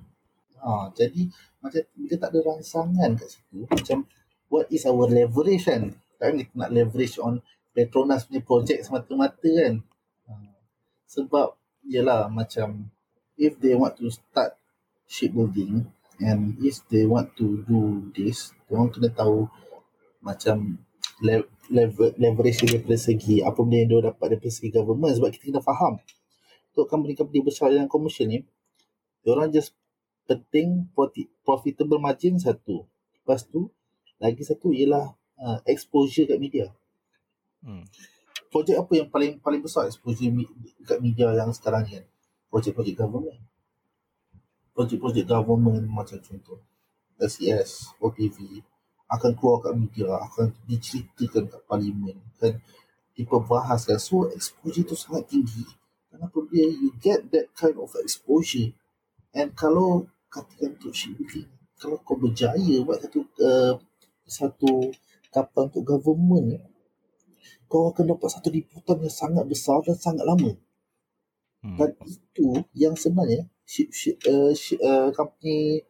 Ha, 0.61 0.93
jadi 0.93 1.33
macam 1.65 1.83
kita 1.89 2.15
tak 2.21 2.29
ada 2.37 2.41
rangsangan 2.45 3.11
kat 3.17 3.29
situ 3.33 3.65
macam 3.65 4.05
what 4.53 4.69
is 4.69 4.85
our 4.85 5.09
leverage 5.09 5.65
kan? 5.65 5.97
Kan 6.21 6.37
kita 6.37 6.53
nak 6.53 6.71
leverage 6.71 7.17
on 7.17 7.41
Petronas 7.73 8.29
punya 8.29 8.45
project 8.45 8.85
semata-mata 8.85 9.49
kan? 9.49 9.81
Sebab 11.09 11.57
ialah 11.89 12.29
macam 12.29 12.93
if 13.41 13.57
they 13.57 13.73
want 13.73 13.97
to 13.97 14.13
start 14.13 14.53
shipbuilding 15.09 15.89
and 16.21 16.61
if 16.61 16.85
they 16.93 17.09
want 17.09 17.33
to 17.35 17.65
do 17.65 18.05
this 18.13 18.53
orang 18.69 18.93
kena 18.93 19.09
tahu 19.11 19.49
macam 20.23 20.79
level 21.73 22.11
leverage 22.19 22.67
daripada 22.67 22.99
segi 22.99 23.41
apa 23.41 23.59
benda 23.63 23.77
yang 23.79 23.89
dia 23.89 24.01
dapat 24.11 24.27
daripada 24.35 24.53
segi 24.53 24.71
government 24.75 25.13
sebab 25.15 25.29
kita 25.31 25.55
kena 25.55 25.63
faham 25.63 25.99
untuk 26.73 26.87
company-company 26.89 27.41
besar 27.45 27.69
yang 27.71 27.87
komersial 27.87 28.29
ni 28.29 28.43
orang 29.29 29.53
just 29.53 29.77
penting 30.27 30.89
profitable 31.47 32.03
margin 32.03 32.39
satu 32.39 32.85
lepas 33.23 33.47
tu 33.47 33.71
lagi 34.19 34.43
satu 34.43 34.71
ialah 34.75 35.15
uh, 35.39 35.59
exposure 35.67 36.27
kat 36.27 36.39
media 36.39 36.71
hmm 37.63 37.87
projek 38.53 38.77
apa 38.77 38.93
yang 38.93 39.09
paling 39.09 39.41
paling 39.41 39.65
besar 39.65 39.89
exposure 39.89 40.29
dekat 40.85 41.01
media 41.01 41.33
yang 41.33 41.49
sekarang 41.57 41.89
ni 41.89 41.97
kan? 41.97 42.05
Projek-projek 42.53 43.01
government. 43.01 43.41
Projek-projek 44.77 45.25
government 45.25 45.89
macam 45.89 46.21
contoh 46.21 46.61
SES, 47.17 47.97
OTV 47.97 48.61
akan 49.13 49.31
keluar 49.37 49.61
kat 49.61 49.75
media, 49.77 50.09
akan 50.17 50.57
diceritakan 50.65 51.53
kat 51.53 51.63
parlimen, 51.69 52.17
kan 52.41 52.57
diperbahaskan. 53.13 54.01
So 54.01 54.33
exposure 54.33 54.89
tu 54.89 54.97
sangat 54.97 55.29
tinggi. 55.29 55.69
Kenapa 56.09 56.39
dia 56.49 56.69
you 56.69 56.93
get 57.01 57.29
that 57.33 57.53
kind 57.53 57.77
of 57.77 57.93
exposure 58.01 58.73
and 59.37 59.53
kalau 59.53 60.09
katakan 60.33 60.77
untuk 60.81 60.97
shipbuilding, 60.97 61.49
kalau 61.77 62.01
kau 62.01 62.17
berjaya 62.17 62.81
buat 62.85 63.01
satu 63.05 63.21
uh, 63.41 63.75
satu 64.25 64.93
kapal 65.33 65.69
untuk 65.69 65.85
government 65.85 66.73
kau 67.73 67.89
akan 67.89 68.13
dapat 68.13 68.29
satu 68.29 68.53
liputan 68.53 69.01
yang 69.01 69.09
sangat 69.09 69.45
besar 69.49 69.81
dan 69.81 69.97
sangat 69.97 70.29
lama. 70.29 70.53
Hmm. 71.65 71.77
Dan 71.81 71.91
itu 72.05 72.61
yang 72.77 72.93
sebenarnya 72.93 73.49
ship, 73.65 73.89
ship, 73.89 74.21
uh, 74.29 74.53
ship, 74.53 74.77
uh, 74.85 75.09
company 75.17 75.81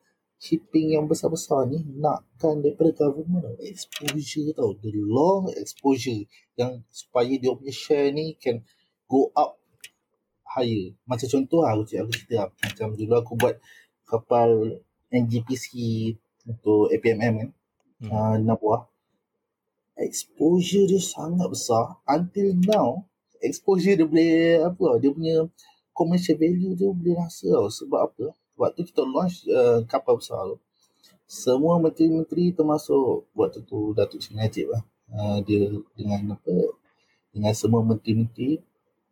shipping 0.42 0.98
yang 0.98 1.06
besar-besar 1.06 1.70
ni 1.70 1.86
nakkan 2.02 2.58
daripada 2.58 2.90
government 2.98 3.54
exposure 3.62 4.50
tau. 4.58 4.74
The 4.82 4.90
long 4.90 5.54
exposure 5.54 6.26
yang 6.58 6.82
supaya 6.90 7.30
dia 7.38 7.54
punya 7.54 7.70
share 7.70 8.10
ni 8.10 8.34
can 8.34 8.66
go 9.06 9.30
up 9.38 9.54
higher. 10.42 10.98
Macam 11.06 11.30
contoh 11.30 11.62
lah 11.62 11.78
aku, 11.78 11.94
aku 11.94 12.10
cerita 12.10 12.34
lah. 12.42 12.48
Macam 12.58 12.98
dulu 12.98 13.14
aku 13.14 13.32
buat 13.38 13.54
kapal 14.02 14.82
NGPC 15.14 15.70
untuk 16.50 16.90
APMM 16.90 17.34
kan. 17.38 17.50
Hmm. 18.02 18.10
Uh, 18.10 18.36
Nabuah 18.42 18.90
exposure 19.94 20.90
dia 20.90 20.98
sangat 20.98 21.46
besar 21.46 22.02
until 22.10 22.50
now 22.66 23.06
exposure 23.38 23.94
dia 23.94 24.08
boleh 24.08 24.58
apa 24.64 24.98
dia 24.98 25.14
punya 25.14 25.36
commercial 25.94 26.34
value 26.34 26.74
tu 26.74 26.90
boleh 26.90 27.14
rasa 27.14 27.46
tau. 27.46 27.70
Sebab 27.70 28.00
apa? 28.10 28.26
Waktu 28.62 28.86
kita 28.86 29.02
launch 29.02 29.42
uh, 29.50 29.82
kapal 29.90 30.22
besar 30.22 30.46
tu, 30.46 30.56
semua 31.26 31.82
menteri-menteri 31.82 32.54
termasuk 32.54 33.26
waktu 33.34 33.66
tu 33.66 33.90
Datuk 33.90 34.22
Seri 34.22 34.38
Najib 34.38 34.70
lah. 34.70 34.82
Uh, 35.10 35.42
dia 35.42 35.66
dengan 35.98 36.38
apa 36.38 36.54
dengan 37.34 37.52
semua 37.52 37.82
menteri-menteri 37.82 38.62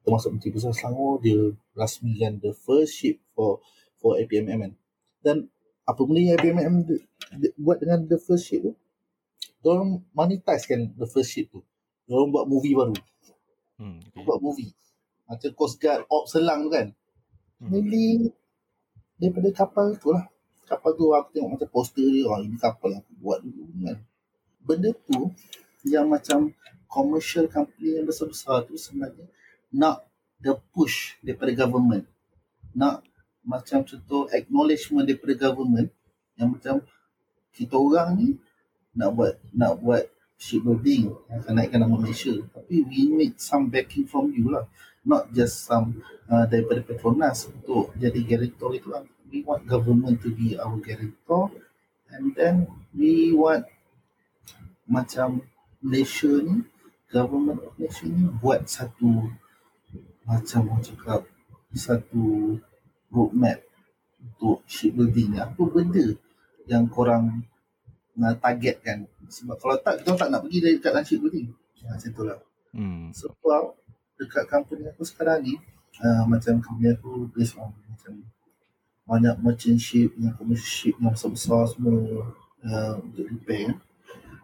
termasuk 0.06 0.39
menteri 0.39 0.55
besar 0.55 0.70
Selangor 0.70 1.18
dia 1.18 1.51
rasmikan 1.74 2.39
the 2.39 2.55
first 2.55 2.94
ship 2.94 3.18
for 3.35 3.59
for 3.98 4.14
APMM 4.22 4.70
kan. 4.70 4.72
Dan 5.20 5.36
apa 5.82 6.01
benda 6.06 6.22
yang 6.22 6.39
APMM 6.39 6.74
buat 7.59 7.82
dengan 7.82 8.06
the 8.06 8.18
first 8.22 8.47
ship 8.47 8.62
tu 8.62 8.72
diorang 9.60 10.01
monetize 10.14 10.64
kan 10.64 10.89
the 10.97 11.09
first 11.10 11.35
ship 11.35 11.51
tu 11.51 11.60
diorang 12.06 12.31
buat 12.31 12.47
movie 12.48 12.72
baru 12.72 12.97
hmm, 13.82 13.98
okay. 14.14 14.24
buat 14.24 14.39
movie 14.39 14.72
macam 15.27 15.51
Coast 15.55 15.77
Guard 15.78 16.06
Op 16.06 16.27
Selang 16.27 16.66
tu 16.66 16.70
kan 16.72 16.86
hmm. 17.60 17.68
Maybe 17.70 18.31
daripada 19.20 19.52
kapal 19.52 19.92
tu 20.01 20.16
lah. 20.16 20.24
Kapal 20.64 20.97
tu 20.97 21.12
aku 21.12 21.28
tengok 21.36 21.51
macam 21.60 21.68
poster 21.68 22.06
dia 22.09 22.24
oh, 22.24 22.40
ini 22.40 22.56
kapal 22.56 22.97
aku 22.97 23.12
buat 23.20 23.44
dulu 23.44 23.68
kan. 23.84 23.98
Benda 24.64 24.90
tu 24.97 25.28
yang 25.84 26.09
macam 26.09 26.56
commercial 26.88 27.47
company 27.47 28.01
yang 28.01 28.09
besar-besar 28.09 28.64
tu 28.64 28.80
sebenarnya 28.80 29.28
nak 29.70 30.09
the 30.40 30.56
push 30.72 31.20
daripada 31.20 31.52
government. 31.52 32.09
Nak 32.72 33.05
macam 33.44 33.84
contoh 33.84 34.26
acknowledgement 34.32 35.05
daripada 35.05 35.52
government 35.52 35.92
yang 36.40 36.56
macam 36.56 36.80
kita 37.52 37.76
orang 37.76 38.16
ni 38.16 38.28
nak 38.97 39.10
buat 39.12 39.32
nak 39.52 39.78
buat 39.78 40.09
shipbuilding 40.40 41.12
akan 41.28 41.52
naikkan 41.52 41.84
nama 41.84 42.00
Malaysia. 42.00 42.32
Tapi 42.56 42.80
we 42.88 43.12
need 43.12 43.36
some 43.36 43.68
backing 43.68 44.08
from 44.08 44.32
you 44.32 44.48
lah. 44.48 44.64
Not 45.04 45.28
just 45.36 45.68
some 45.68 46.00
uh, 46.32 46.48
daripada 46.48 46.80
Petronas 46.80 47.52
untuk 47.52 47.92
jadi 48.00 48.16
guarantor 48.24 48.72
itu 48.72 48.88
lah. 48.88 49.04
We 49.28 49.44
want 49.44 49.68
government 49.68 50.24
to 50.24 50.32
be 50.32 50.56
our 50.56 50.80
guarantor. 50.80 51.52
And 52.10 52.32
then 52.32 52.66
we 52.96 53.36
want 53.36 53.68
macam 54.88 55.44
Malaysia 55.84 56.32
ni 56.40 56.66
government 57.12 57.60
of 57.62 57.76
Malaysia 57.76 58.08
ni 58.08 58.26
buat 58.40 58.66
satu 58.66 59.28
macam 60.24 60.60
orang 60.72 60.82
cakap 60.82 61.20
satu 61.76 62.56
roadmap 63.12 63.60
untuk 64.18 64.64
shipbuilding. 64.66 65.36
Ni 65.36 65.38
apa 65.38 65.62
benda 65.68 66.16
yang 66.66 66.88
korang 66.88 67.44
uh, 68.18 68.34
targetkan 68.40 69.06
sebab 69.31 69.57
kalau 69.62 69.77
tak 69.78 70.02
kita 70.02 70.19
tak 70.19 70.28
nak 70.28 70.43
pergi 70.43 70.59
dari 70.59 70.74
dekat 70.77 70.93
lancip 70.93 71.19
ni 71.31 71.47
ha, 71.86 71.94
macam 71.94 72.11
tu 72.11 72.23
lah. 72.27 72.39
Hmm. 72.70 73.11
sebab 73.11 73.74
dekat 74.15 74.44
company 74.47 74.86
aku 74.86 75.02
sekarang 75.02 75.43
ni 75.43 75.59
uh, 76.02 76.23
macam 76.27 76.62
company 76.62 76.94
aku 76.94 77.27
based 77.35 77.59
on 77.59 77.74
macam 77.89 78.23
banyak 79.11 79.35
merchant 79.43 79.81
ship 79.81 80.15
yang 80.19 80.35
commercial 80.39 80.70
ship 80.70 80.94
yang 81.02 81.11
besar-besar 81.11 81.66
semua 81.66 82.31
uh, 82.62 82.94
untuk 83.02 83.27
repair. 83.27 83.74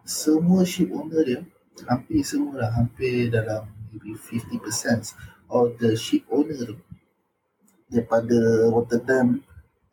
Semua 0.03 0.67
ship 0.67 0.91
owner 0.91 1.23
dia 1.23 1.39
hampir 1.85 2.25
semua 2.25 2.65
lah 2.65 2.71
hampir 2.73 3.29
dalam 3.29 3.69
maybe 3.93 4.17
50% 4.17 5.13
of 5.53 5.77
the 5.77 5.93
ship 5.93 6.25
owner 6.33 6.57
tu 6.73 6.77
daripada 7.87 8.67
Rotterdam 8.67 9.39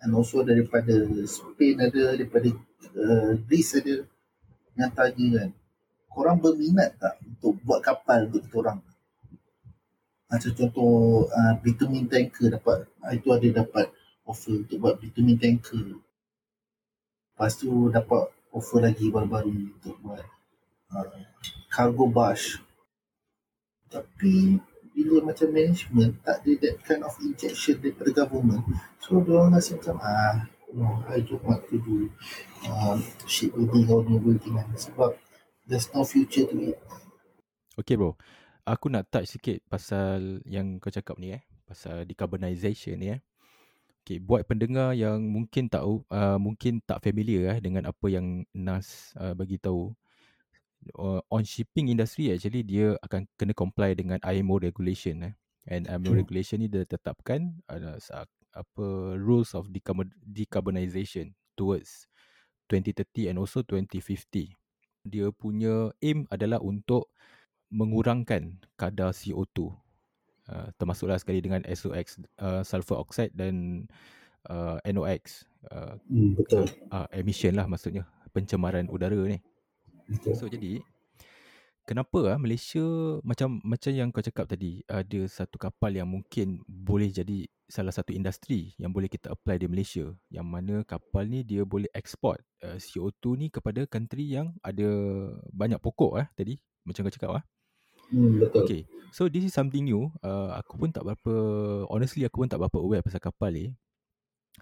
and 0.03 0.11
also 0.17 0.43
daripada 0.43 0.93
Spain 1.29 1.79
ada 1.79 2.17
daripada 2.17 2.51
uh, 2.97 3.33
Greece 3.47 3.79
ada 3.79 4.03
yang 4.75 4.91
tanya 4.91 5.27
kan 5.39 5.51
korang 6.11 6.39
berminat 6.39 6.95
tak 6.99 7.19
untuk 7.27 7.59
buat 7.67 7.83
kapal 7.83 8.31
untuk 8.31 8.47
kita 8.47 8.57
orang? 8.63 8.79
Macam 10.31 10.51
contoh 10.55 11.27
uh, 11.31 11.55
bitumen 11.63 12.07
tanker 12.07 12.55
dapat 12.55 12.87
uh, 13.03 13.13
itu 13.15 13.29
ada 13.35 13.63
dapat 13.63 13.91
offer 14.27 14.63
untuk 14.63 14.79
buat 14.79 14.95
bitumen 14.99 15.39
tanker. 15.39 15.99
Lepas 17.35 17.59
tu 17.59 17.91
dapat 17.91 18.31
offer 18.55 18.79
lagi 18.79 19.11
baru-baru 19.11 19.75
untuk 19.75 19.99
buat 20.03 20.23
uh, 20.95 21.07
cargo 21.71 22.07
barge 22.07 22.63
tapi 23.91 24.59
bila 24.95 25.31
macam 25.31 25.51
management 25.51 26.19
tak 26.23 26.43
ada 26.43 26.53
that 26.63 26.77
kind 26.83 27.03
of 27.03 27.15
injection 27.23 27.79
daripada 27.79 28.27
government 28.27 28.63
so 28.99 29.19
dia 29.23 29.35
orang 29.39 29.55
rasa 29.59 29.79
macam 29.79 29.97
ah 30.03 30.47
no 30.75 31.07
I 31.07 31.23
don't 31.23 31.43
want 31.47 31.63
to 31.71 31.77
do 31.79 32.11
uh, 32.67 32.99
shipbuilding 33.25 33.87
or 33.89 34.03
new 34.03 34.19
building 34.19 34.59
kan 34.59 34.69
sebab 34.75 35.15
there's 35.65 35.89
no 35.95 36.03
future 36.03 36.45
to 36.51 36.75
it. 36.75 36.79
Okay 37.79 37.95
bro. 37.95 38.19
Aku 38.65 38.89
nak 38.89 39.13
touch 39.13 39.29
sikit 39.29 39.61
pasal 39.69 40.41
yang 40.49 40.81
kau 40.81 40.89
cakap 40.89 41.21
ni 41.21 41.37
eh. 41.37 41.43
Pasal 41.69 42.09
decarbonization 42.09 42.97
ni 42.97 43.13
eh. 43.13 43.21
Okay, 44.05 44.21
buat 44.21 44.45
pendengar 44.45 44.93
yang 44.93 45.17
mungkin 45.33 45.65
tahu, 45.65 46.05
uh, 46.13 46.37
mungkin 46.37 46.85
tak 46.85 47.01
familiar 47.01 47.57
eh, 47.57 47.59
dengan 47.65 47.89
apa 47.89 48.05
yang 48.13 48.45
Nas 48.53 49.17
uh, 49.17 49.33
bagi 49.33 49.57
tahu. 49.57 49.97
Uh, 50.93 51.25
on 51.33 51.41
shipping 51.41 51.89
industry 51.89 52.29
actually 52.29 52.61
dia 52.61 52.93
akan 53.01 53.25
kena 53.41 53.57
comply 53.57 53.97
dengan 53.97 54.21
IMO 54.21 54.61
regulation 54.61 55.33
eh. 55.33 55.35
And 55.65 55.89
IMO 55.89 56.13
hmm. 56.13 56.21
regulation 56.21 56.61
ni 56.61 56.69
dia 56.69 56.85
tetapkan 56.85 57.57
uh, 57.73 57.97
apa 58.55 59.19
rules 59.19 59.53
of 59.53 59.69
decarbonization 60.25 61.35
towards 61.59 62.07
2030 62.71 63.35
and 63.35 63.37
also 63.43 63.61
2050. 63.67 64.55
Dia 65.05 65.29
punya 65.37 65.93
aim 66.01 66.25
adalah 66.33 66.63
untuk 66.65 67.13
mengurangkan 67.69 68.63
kadar 68.79 69.13
CO2 69.13 69.75
uh, 70.49 70.69
termasuklah 70.79 71.19
sekali 71.19 71.43
dengan 71.43 71.67
SOX 71.67 72.23
uh, 72.41 72.63
sulfur 72.65 73.01
oxide 73.03 73.35
dan 73.35 73.85
uh, 74.49 74.79
NOx 74.87 75.45
uh, 75.75 75.99
hmm, 76.09 76.39
betul. 76.39 76.65
Uh, 76.89 77.09
emission 77.13 77.53
lah 77.57 77.67
maksudnya 77.67 78.07
pencemaran 78.35 78.87
udara 78.91 79.19
ni. 79.27 79.39
Betul. 80.11 80.33
So 80.37 80.47
jadi 80.51 80.83
kenapa 81.85 82.35
ah 82.35 82.39
Malaysia 82.41 82.83
macam 83.21 83.61
macam 83.63 83.93
yang 83.93 84.09
kau 84.11 84.25
cakap 84.25 84.49
tadi 84.49 84.81
ada 84.89 85.21
satu 85.29 85.61
kapal 85.61 85.93
yang 85.93 86.09
mungkin 86.09 86.65
boleh 86.67 87.13
jadi 87.13 87.47
salah 87.69 87.93
satu 87.93 88.13
industri 88.13 88.77
yang 88.77 88.93
boleh 88.93 89.09
kita 89.09 89.33
apply 89.33 89.57
di 89.61 89.69
Malaysia 89.69 90.13
yang 90.29 90.45
mana 90.45 90.85
kapal 90.85 91.25
ni 91.25 91.45
dia 91.45 91.65
boleh 91.65 91.89
export 91.97 92.41
uh, 92.65 92.77
CO2 92.77 93.25
ni 93.41 93.47
kepada 93.49 93.85
country 93.89 94.33
yang 94.33 94.53
ada 94.61 94.89
banyak 95.53 95.81
pokok 95.81 96.21
ah 96.21 96.27
tadi 96.37 96.61
macam 96.85 97.09
kau 97.09 97.15
cakap 97.15 97.31
ah. 97.41 97.45
Hmm, 98.13 98.37
betul. 98.37 98.69
Okay. 98.69 98.83
So 99.17 99.33
this 99.33 99.49
is 99.49 99.57
something 99.57 99.89
new. 99.89 100.13
Uh, 100.21 100.53
aku 100.61 100.77
pun 100.77 100.93
tak 100.93 101.09
berapa 101.09 101.35
honestly 101.89 102.29
aku 102.29 102.45
pun 102.45 102.51
tak 102.53 102.61
berapa 102.61 102.77
aware 102.77 103.01
pasal 103.01 103.17
kapal 103.17 103.49
ni. 103.49 103.73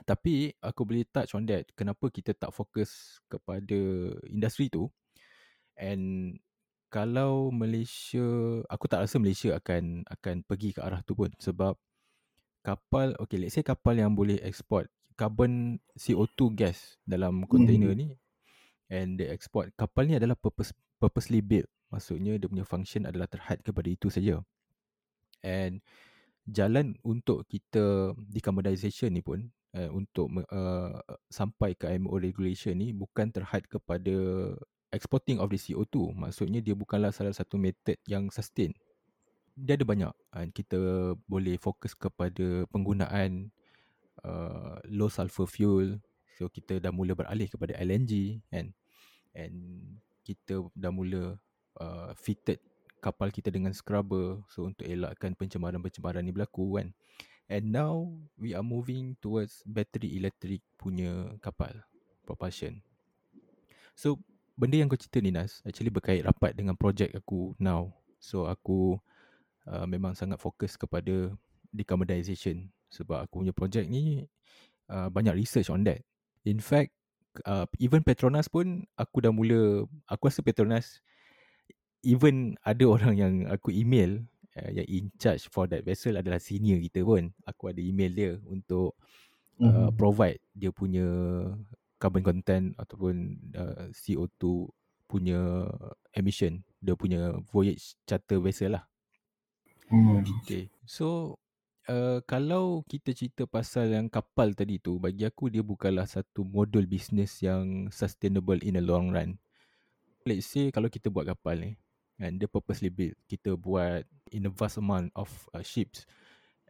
Tapi 0.07 0.55
aku 0.63 0.87
boleh 0.87 1.03
touch 1.11 1.35
on 1.35 1.43
that 1.51 1.67
kenapa 1.75 2.07
kita 2.07 2.39
tak 2.39 2.55
fokus 2.55 3.19
kepada 3.27 3.75
industri 4.31 4.71
tu 4.71 4.87
And 5.77 6.37
kalau 6.93 7.49
Malaysia, 7.49 8.21
aku 8.69 8.85
tak 8.85 9.09
rasa 9.09 9.17
Malaysia 9.17 9.57
akan 9.57 10.05
akan 10.05 10.45
pergi 10.45 10.77
ke 10.77 10.85
arah 10.85 11.01
tu 11.01 11.17
pun 11.17 11.33
sebab 11.41 11.73
kapal, 12.61 13.17
okay 13.17 13.41
let's 13.41 13.57
say 13.57 13.65
kapal 13.65 13.97
yang 13.97 14.13
boleh 14.13 14.37
export 14.45 14.93
carbon 15.17 15.81
CO2 15.97 16.53
gas 16.53 17.01
dalam 17.09 17.49
container 17.49 17.97
mm. 17.97 17.99
ni 17.99 18.09
and 18.93 19.17
they 19.17 19.33
export, 19.33 19.73
kapal 19.73 20.05
ni 20.05 20.21
adalah 20.21 20.37
purpose, 20.37 20.77
purposely 21.01 21.41
built. 21.41 21.65
Maksudnya 21.89 22.37
dia 22.37 22.49
punya 22.49 22.69
function 22.69 23.09
adalah 23.09 23.25
terhad 23.25 23.65
kepada 23.65 23.89
itu 23.89 24.13
saja. 24.13 24.45
And 25.41 25.81
jalan 26.45 27.01
untuk 27.01 27.49
kita 27.49 28.13
decarbonization 28.21 29.17
ni 29.17 29.25
pun 29.25 29.49
uh, 29.73 29.89
untuk 29.89 30.29
uh, 30.53 31.01
sampai 31.33 31.73
ke 31.73 31.89
IMO 31.89 32.21
regulation 32.21 32.77
ni 32.77 32.93
bukan 32.93 33.33
terhad 33.33 33.65
kepada 33.65 34.13
exporting 34.93 35.41
of 35.41 35.49
the 35.49 35.59
CO2 35.59 36.13
maksudnya 36.13 36.61
dia 36.61 36.77
bukanlah 36.77 37.11
salah 37.11 37.33
satu 37.33 37.57
method 37.57 37.97
yang 38.05 38.29
sustain. 38.29 38.77
Dia 39.57 39.77
ada 39.77 39.85
banyak. 39.85 40.15
Kan 40.33 40.49
kita 40.53 40.79
boleh 41.25 41.57
fokus 41.57 41.97
kepada 41.97 42.69
penggunaan 42.69 43.53
uh, 44.25 44.77
low 44.89 45.09
sulfur 45.09 45.49
fuel. 45.49 45.99
So 46.37 46.49
kita 46.49 46.81
dah 46.81 46.93
mula 46.93 47.13
beralih 47.13 47.49
kepada 47.49 47.77
LNG 47.77 48.41
kan 48.49 48.73
and 49.33 49.57
kita 50.25 50.65
dah 50.77 50.93
mula 50.93 51.37
uh, 51.81 52.11
fitted 52.17 52.61
kapal 53.03 53.33
kita 53.33 53.51
dengan 53.51 53.75
scrubber. 53.75 54.41
So 54.53 54.69
untuk 54.69 54.87
elakkan 54.87 55.35
pencemaran-pencemaran 55.35 56.23
ni 56.23 56.33
berlaku 56.33 56.79
kan. 56.81 56.95
And 57.51 57.69
now 57.69 58.09
we 58.41 58.57
are 58.57 58.65
moving 58.65 59.19
towards 59.21 59.61
battery 59.69 60.17
electric 60.17 60.65
punya 60.81 61.37
kapal 61.45 61.85
propulsion. 62.25 62.81
So 63.93 64.23
benda 64.57 64.77
yang 64.79 64.89
kau 64.89 65.01
cerita 65.01 65.19
ni 65.19 65.33
Nas 65.33 65.65
actually 65.65 65.93
berkait 65.93 66.23
rapat 66.23 66.53
dengan 66.57 66.77
projek 66.77 67.13
aku 67.17 67.57
now. 67.57 67.93
So 68.23 68.47
aku 68.47 69.01
uh, 69.67 69.87
memang 69.89 70.15
sangat 70.15 70.39
fokus 70.39 70.79
kepada 70.79 71.33
decarbonization 71.73 72.69
sebab 72.93 73.27
aku 73.27 73.43
punya 73.43 73.55
projek 73.57 73.89
ni 73.89 74.29
uh, 74.93 75.09
banyak 75.09 75.33
research 75.35 75.73
on 75.73 75.83
that. 75.89 76.05
In 76.45 76.61
fact, 76.61 76.93
uh, 77.49 77.65
even 77.81 78.05
Petronas 78.05 78.47
pun 78.53 78.85
aku 78.95 79.25
dah 79.25 79.33
mula, 79.33 79.89
aku 80.05 80.29
rasa 80.29 80.45
Petronas 80.45 81.01
even 82.05 82.59
ada 82.63 82.85
orang 82.95 83.15
yang 83.17 83.35
aku 83.49 83.73
email 83.73 84.21
uh, 84.61 84.71
yang 84.71 84.87
in 84.87 85.09
charge 85.17 85.49
for 85.49 85.65
that 85.71 85.83
vessel 85.83 86.19
adalah 86.21 86.39
senior 86.39 86.79
kita 86.79 87.01
pun. 87.03 87.33
Aku 87.49 87.73
ada 87.73 87.81
email 87.81 88.13
dia 88.13 88.33
untuk 88.45 88.95
uh, 89.59 89.65
mm-hmm. 89.65 89.97
provide 89.97 90.41
dia 90.53 90.71
punya 90.71 91.07
carbon 92.03 92.27
content 92.27 92.75
ataupun 92.75 93.39
uh, 93.55 93.87
CO2 93.95 94.67
punya 95.07 95.71
emission, 96.19 96.67
dia 96.83 96.99
punya 96.99 97.39
voyage 97.55 97.95
charter 98.03 98.43
vessel 98.43 98.75
lah. 98.75 98.85
Mm. 99.87 100.27
Okay. 100.43 100.67
So 100.83 101.39
uh, 101.87 102.19
kalau 102.27 102.83
kita 102.91 103.15
cerita 103.15 103.47
pasal 103.47 103.95
yang 103.95 104.11
kapal 104.11 104.59
tadi 104.59 104.83
tu, 104.83 104.99
bagi 104.99 105.23
aku 105.23 105.47
dia 105.47 105.63
bukanlah 105.63 106.11
satu 106.11 106.43
model 106.43 106.91
bisnes 106.91 107.39
yang 107.39 107.87
sustainable 107.95 108.59
in 108.67 108.75
the 108.75 108.83
long 108.83 109.15
run. 109.15 109.39
Let's 110.27 110.51
say 110.51 110.75
kalau 110.75 110.91
kita 110.91 111.07
buat 111.07 111.31
kapal 111.31 111.63
ni, 111.63 111.71
and 112.23 112.39
dia 112.39 112.47
purposely 112.47 112.89
built 112.89 113.19
kita 113.27 113.59
buat 113.59 114.07
in 114.31 114.47
a 114.47 114.53
vast 114.53 114.79
amount 114.79 115.11
of 115.19 115.29
uh, 115.51 115.65
ships 115.67 116.07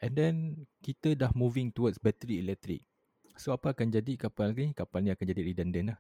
and 0.01 0.17
then 0.17 0.35
kita 0.81 1.13
dah 1.13 1.31
moving 1.37 1.69
towards 1.69 2.01
battery 2.01 2.41
electric 2.41 2.81
so 3.37 3.55
apa 3.55 3.73
akan 3.73 3.89
jadi 3.93 4.13
kapal 4.17 4.53
ni 4.53 4.73
kapal 4.77 5.01
ni 5.01 5.11
akan 5.13 5.25
jadi 5.25 5.43
redundant 5.43 5.87
lah 5.95 5.99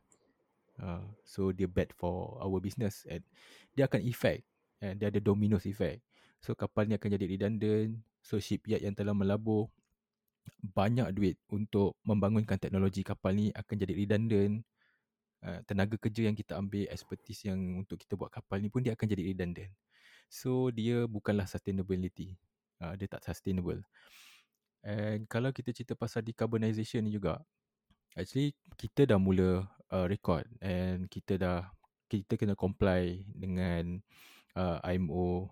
uh, 0.82 1.04
so 1.24 1.50
dia 1.52 1.68
bad 1.68 1.90
for 1.96 2.36
our 2.40 2.58
business 2.58 3.04
and 3.08 3.24
dia 3.76 3.88
akan 3.88 4.02
effect 4.04 4.44
and 4.82 5.00
dia 5.00 5.08
ada 5.08 5.20
dominoes 5.22 5.64
effect 5.68 6.02
so 6.42 6.52
kapal 6.52 6.84
ni 6.84 6.96
akan 6.96 7.08
jadi 7.14 7.26
redundant 7.26 7.96
so 8.22 8.36
shipyard 8.38 8.82
yang 8.82 8.94
telah 8.94 9.14
melabur 9.16 9.70
banyak 10.62 11.10
duit 11.14 11.36
untuk 11.50 11.98
membangunkan 12.02 12.58
teknologi 12.58 13.02
kapal 13.06 13.34
ni 13.34 13.50
akan 13.54 13.74
jadi 13.78 13.94
redundant 13.94 14.62
uh, 15.42 15.60
tenaga 15.66 15.98
kerja 15.98 16.30
yang 16.30 16.36
kita 16.38 16.56
ambil, 16.58 16.86
expertise 16.88 17.46
yang 17.46 17.58
untuk 17.82 17.98
kita 17.98 18.14
buat 18.14 18.30
kapal 18.30 18.62
ni 18.62 18.70
pun 18.70 18.82
dia 18.82 18.94
akan 18.94 19.06
jadi 19.06 19.22
redundant. 19.34 19.70
So 20.30 20.72
dia 20.72 21.04
bukanlah 21.04 21.44
sustainability. 21.44 22.38
Uh, 22.82 22.94
dia 22.98 23.06
tak 23.06 23.22
sustainable. 23.22 23.82
And 24.82 25.30
kalau 25.30 25.54
kita 25.54 25.70
cerita 25.70 25.94
pasal 25.94 26.26
decarbonization 26.26 27.06
ni 27.06 27.14
juga, 27.14 27.38
actually 28.18 28.54
kita 28.74 29.14
dah 29.14 29.18
mula 29.18 29.66
uh, 29.94 30.06
record 30.10 30.44
and 30.58 31.06
kita 31.06 31.38
dah 31.38 31.70
kita 32.10 32.36
kena 32.36 32.58
comply 32.58 33.24
dengan 33.30 34.02
uh, 34.58 34.82
IMO 34.84 35.48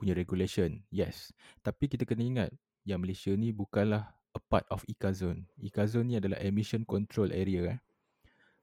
punya 0.00 0.16
regulation. 0.16 0.80
Yes. 0.88 1.30
Tapi 1.60 1.92
kita 1.92 2.08
kena 2.08 2.24
ingat 2.24 2.50
yang 2.88 3.04
Malaysia 3.04 3.30
ni 3.36 3.52
bukanlah 3.52 4.10
a 4.32 4.40
part 4.40 4.64
of 4.72 4.82
ICA 4.88 5.12
zone. 5.12 5.40
ICA 5.60 5.84
zone 5.86 6.06
ni 6.08 6.16
adalah 6.16 6.40
emission 6.40 6.82
control 6.88 7.30
area 7.30 7.76
eh. 7.76 7.80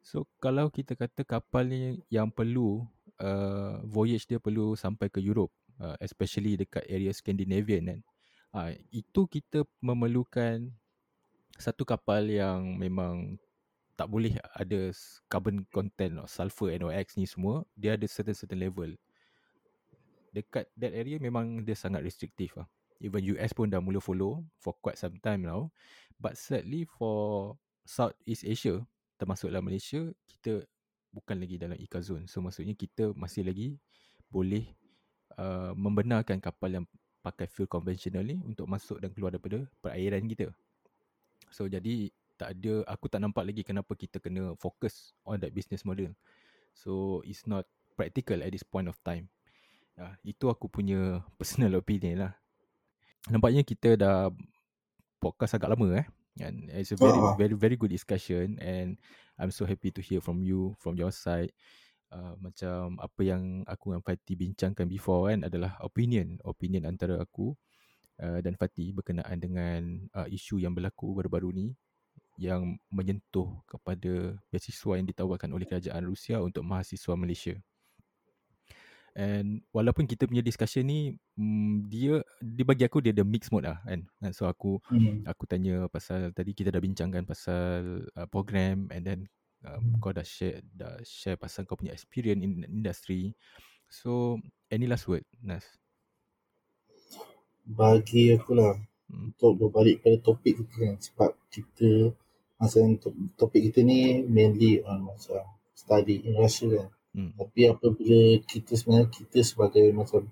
So 0.01 0.25
kalau 0.41 0.71
kita 0.71 0.95
kata 0.95 1.27
kapal 1.27 1.67
ni 1.69 2.01
yang 2.09 2.31
perlu 2.31 2.87
uh, 3.19 3.83
voyage 3.83 4.25
dia 4.25 4.39
perlu 4.39 4.73
sampai 4.73 5.11
ke 5.11 5.19
Europe, 5.19 5.51
uh, 5.77 5.99
especially 5.99 6.55
dekat 6.55 6.87
area 6.87 7.11
Scandinavian 7.11 7.83
kan. 7.91 7.99
Uh, 8.55 8.73
itu 8.89 9.27
kita 9.27 9.67
memerlukan 9.83 10.71
satu 11.57 11.83
kapal 11.83 12.25
yang 12.29 12.77
memang 12.77 13.37
tak 13.97 14.07
boleh 14.07 14.37
ada 14.53 14.93
carbon 15.25 15.65
content 15.73 16.21
sulfur 16.29 16.69
NOx 16.77 17.17
ni 17.17 17.25
semua, 17.25 17.65
dia 17.73 17.97
ada 17.97 18.05
certain 18.05 18.37
certain 18.37 18.61
level. 18.61 18.93
Dekat 20.31 20.69
that 20.77 20.93
area 20.93 21.17
memang 21.17 21.65
dia 21.65 21.73
sangat 21.73 22.05
restrictive 22.05 22.53
lah. 22.53 22.69
Even 23.01 23.25
US 23.37 23.53
pun 23.53 23.69
dah 23.69 23.81
mula 23.81 23.97
follow 23.97 24.45
for 24.61 24.77
quite 24.81 24.97
some 24.97 25.17
time 25.21 25.45
now. 25.45 25.73
But 26.17 26.37
sadly 26.37 26.85
for 26.85 27.57
Southeast 27.85 28.45
Asia, 28.45 28.81
termasuklah 29.17 29.61
Malaysia 29.65 30.13
kita 30.29 30.65
bukan 31.11 31.41
lagi 31.41 31.57
dalam 31.57 31.77
ICA 31.77 31.99
zone 32.05 32.25
so 32.29 32.39
maksudnya 32.45 32.77
kita 32.77 33.09
masih 33.17 33.41
lagi 33.41 33.81
boleh 34.29 34.69
uh, 35.41 35.73
membenarkan 35.73 36.37
kapal 36.37 36.69
yang 36.69 36.85
pakai 37.27 37.51
fuel 37.51 37.67
conventional 37.67 38.23
ni 38.23 38.39
untuk 38.47 38.63
masuk 38.71 39.03
dan 39.03 39.11
keluar 39.11 39.35
daripada 39.35 39.67
perairan 39.83 40.23
kita. 40.31 40.47
So 41.51 41.67
jadi 41.67 42.07
tak 42.39 42.55
ada 42.55 42.87
aku 42.87 43.11
tak 43.11 43.19
nampak 43.19 43.43
lagi 43.43 43.67
kenapa 43.67 43.91
kita 43.97 44.23
kena 44.23 44.55
fokus 44.55 45.11
on 45.27 45.43
that 45.43 45.51
business 45.51 45.83
model. 45.83 46.15
So 46.71 47.19
it's 47.27 47.43
not 47.43 47.67
practical 47.99 48.39
at 48.39 48.55
this 48.55 48.63
point 48.63 48.87
of 48.87 48.95
time. 49.03 49.27
Uh, 49.97 50.13
itu 50.23 50.47
aku 50.47 50.71
punya 50.71 51.19
personal 51.41 51.75
opinion 51.75 52.29
lah. 52.29 52.33
Nampaknya 53.27 53.67
kita 53.67 53.99
dah 53.99 54.31
podcast 55.19 55.59
agak 55.59 55.75
lama 55.75 55.99
eh? 55.99 56.07
And 56.37 56.69
it's 56.69 56.93
a 56.93 56.97
very, 57.01 57.17
uh 57.17 57.33
very, 57.33 57.57
very 57.57 57.75
good 57.75 57.89
discussion 57.89 58.61
and 58.61 59.01
I'm 59.41 59.49
so 59.49 59.65
happy 59.65 59.89
to 59.89 60.01
hear 60.05 60.21
from 60.21 60.45
you, 60.45 60.77
from 60.77 60.93
your 60.95 61.09
side. 61.09 61.49
Uh, 62.07 62.39
macam 62.39 62.95
apa 63.03 63.19
yang 63.19 63.67
aku 63.67 63.91
dan 63.91 63.99
Fatih 63.99 64.39
bincangkan 64.39 64.87
before 64.87 65.27
kan 65.27 65.43
adalah 65.43 65.75
opinion. 65.83 66.39
Opinion 66.47 66.87
antara 66.87 67.19
aku 67.19 67.51
uh, 68.23 68.39
dan 68.39 68.55
Fatih 68.55 68.95
berkenaan 68.95 69.37
dengan 69.37 70.07
uh, 70.15 70.23
isu 70.23 70.63
yang 70.63 70.71
berlaku 70.71 71.11
baru-baru 71.19 71.51
ni 71.51 71.67
yang 72.37 72.77
menyentuh 72.93 73.49
kepada 73.65 74.37
beasiswa 74.53 74.93
yang 74.95 75.09
ditawarkan 75.09 75.49
oleh 75.51 75.65
kerajaan 75.65 76.05
Rusia 76.05 76.37
untuk 76.39 76.63
mahasiswa 76.63 77.13
Malaysia. 77.17 77.57
And 79.17 79.65
walaupun 79.73 80.05
kita 80.05 80.29
punya 80.29 80.45
discussion 80.45 80.85
ni 80.85 81.17
mm, 81.33 81.89
dia 81.89 82.21
dia 82.37 82.61
bagi 82.61 82.85
aku 82.85 83.01
dia 83.01 83.09
ada 83.09 83.25
mix 83.25 83.49
mode 83.49 83.65
lah 83.65 83.81
kan. 83.81 84.05
So 84.29 84.45
aku 84.45 84.77
mm. 84.93 85.25
aku 85.25 85.43
tanya 85.49 85.89
pasal 85.89 86.29
tadi 86.37 86.53
kita 86.53 86.69
dah 86.69 86.77
bincangkan 86.77 87.25
pasal 87.25 88.05
uh, 88.13 88.29
program 88.29 88.85
and 88.93 89.01
then 89.01 89.19
uh, 89.65 89.79
mm. 89.79 89.97
kau 90.03 90.13
dah 90.13 90.25
share 90.25 90.61
dah 90.75 90.99
share 91.01 91.39
pasal 91.39 91.65
kau 91.65 91.79
punya 91.79 91.95
experience 91.95 92.43
in 92.43 92.65
industry. 92.67 93.33
So 93.87 94.41
any 94.67 94.85
last 94.85 95.07
word 95.07 95.23
Nas? 95.41 95.63
Bagi 97.63 98.35
aku 98.35 98.53
lah 98.53 98.75
mm. 99.09 99.33
untuk 99.33 99.57
berbalik 99.57 100.03
pada 100.03 100.17
topik 100.19 100.61
kita 100.61 100.75
kan 100.83 100.95
sebab 100.99 101.31
kita 101.49 102.11
masa 102.57 102.81
topik 103.37 103.69
kita 103.69 103.85
ni 103.85 104.25
mainly 104.25 104.81
on 104.81 105.05
masa 105.05 105.45
study 105.77 106.25
in 106.25 106.33
Russia 106.37 106.67
kan. 106.73 106.89
Hmm. 107.17 107.31
Tapi 107.37 107.69
apabila 107.69 108.41
kita 108.45 108.73
sebenarnya 108.77 109.09
kita 109.09 109.39
sebagai 109.45 109.85
macam 109.93 110.29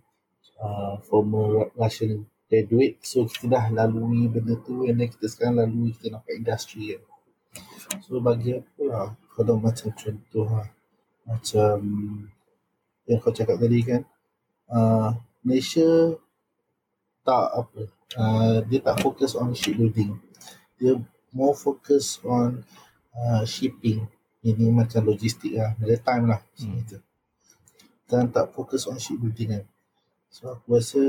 uh, 0.62 0.98
former 1.06 1.70
Russian 1.78 2.26
graduate 2.46 3.02
so 3.02 3.26
kita 3.26 3.50
dah 3.50 3.66
lalui 3.74 4.30
benda 4.30 4.54
tu 4.62 4.86
and 4.86 5.02
then 5.02 5.10
kita 5.10 5.26
sekarang 5.30 5.66
lalui 5.66 5.94
kita 5.98 6.14
nampak 6.14 6.34
industri 6.34 6.98
kan. 6.98 7.02
So 8.06 8.18
bagi 8.22 8.58
aku 8.58 8.90
lah 8.90 9.14
kalau 9.36 9.60
macam 9.60 9.92
contoh 9.94 10.48
lah 10.48 10.70
macam 11.26 11.78
yang 13.06 13.18
kau 13.22 13.34
cakap 13.34 13.58
tadi 13.58 13.80
kan 13.82 14.02
uh, 14.70 15.14
Malaysia 15.42 16.18
tak 17.26 17.46
apa 17.54 17.82
uh, 18.18 18.58
dia 18.66 18.80
tak 18.82 19.02
fokus 19.02 19.34
on 19.34 19.54
shipbuilding 19.54 20.18
dia 20.78 21.02
more 21.34 21.58
fokus 21.58 22.22
on 22.24 22.64
uh, 23.12 23.44
shipping 23.44 24.08
ini 24.46 24.70
macam 24.70 25.10
logistik 25.10 25.58
lah, 25.58 25.74
maritime 25.82 26.30
lah 26.30 26.42
hmm. 26.62 26.86
Gitu. 26.86 26.98
Dan 28.06 28.30
tak 28.30 28.54
fokus 28.54 28.86
on 28.86 29.02
shipbuilding 29.02 29.58
kan. 29.58 29.66
So 30.30 30.54
aku 30.54 30.78
rasa 30.78 31.04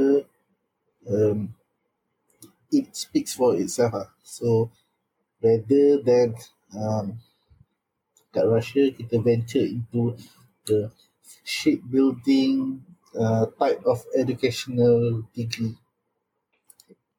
um, 1.05 1.53
it 2.73 2.89
speaks 2.97 3.37
for 3.37 3.53
itself 3.61 3.93
lah. 3.93 4.09
So 4.25 4.73
rather 5.45 6.01
than 6.01 6.41
um, 6.77 7.17
kat 8.31 8.45
Russia 8.45 8.93
kita 8.93 9.17
venture 9.25 9.65
into 9.65 10.13
the 10.69 10.93
shipbuilding 11.41 12.85
uh, 13.17 13.49
type 13.57 13.81
of 13.89 14.05
educational 14.13 15.25
degree. 15.33 15.75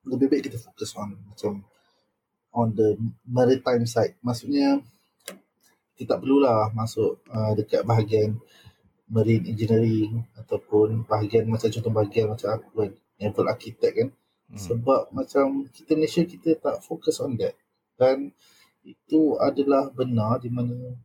Lebih 0.05 0.27
baik 0.29 0.43
kita 0.47 0.61
fokus 0.61 0.93
on 0.95 1.17
macam 1.27 1.65
on 2.53 2.71
the 2.77 2.95
maritime 3.27 3.83
side. 3.89 4.15
Maksudnya 4.21 4.79
kita 5.97 6.15
tak 6.15 6.21
perlulah 6.21 6.69
masuk 6.77 7.17
uh, 7.33 7.57
dekat 7.57 7.81
bahagian 7.81 8.37
marine 9.09 9.49
engineering 9.49 10.21
ataupun 10.37 11.07
bahagian 11.07 11.47
macam 11.47 11.71
contoh 11.71 11.89
bahagian 11.89 12.27
macam 12.29 12.59
aku 12.59 12.69
kan 12.75 12.91
naval 13.17 13.47
architect 13.49 13.93
kan 13.95 14.09
hmm. 14.11 14.59
sebab 14.59 15.09
macam 15.15 15.65
kita 15.71 15.95
Malaysia 15.95 16.21
kita 16.27 16.59
tak 16.59 16.83
fokus 16.83 17.17
on 17.23 17.39
that 17.39 17.55
dan 17.95 18.35
itu 18.87 19.35
adalah 19.43 19.91
benar 19.91 20.39
di 20.39 20.47
mana 20.47 20.95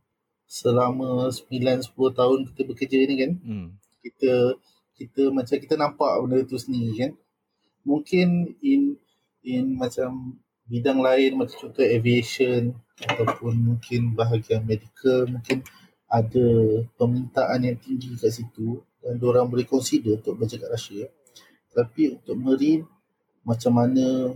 selama 0.47 1.27
9-10 1.27 1.91
tahun 1.91 2.39
kita 2.53 2.61
bekerja 2.63 2.97
ni 3.03 3.15
kan? 3.19 3.31
Hmm. 3.43 3.67
kita 4.03 4.55
kita 4.93 5.21
macam 5.33 5.55
kita 5.59 5.75
nampak 5.75 6.11
benda 6.23 6.45
tu 6.47 6.55
sendiri 6.55 6.93
kan? 6.95 7.11
Mungkin 7.83 8.55
in 8.63 8.95
in 9.43 9.75
macam 9.75 10.39
bidang 10.63 11.03
lain 11.03 11.35
macam 11.35 11.67
contoh 11.67 11.83
aviation 11.83 12.71
ataupun 13.03 13.53
mungkin 13.59 14.15
bahagian 14.15 14.63
medical 14.63 15.27
mungkin 15.27 15.59
ada 16.07 16.47
permintaan 16.95 17.67
yang 17.67 17.77
tinggi 17.81 18.15
kat 18.15 18.31
situ 18.31 18.79
dan 19.03 19.19
orang 19.19 19.49
boleh 19.49 19.67
consider 19.67 20.15
untuk 20.21 20.39
belajar 20.39 20.61
kat 20.61 20.71
Russia. 20.71 21.03
Tapi 21.73 22.15
untuk 22.15 22.37
marine 22.37 22.85
macam 23.43 23.75
mana 23.75 24.31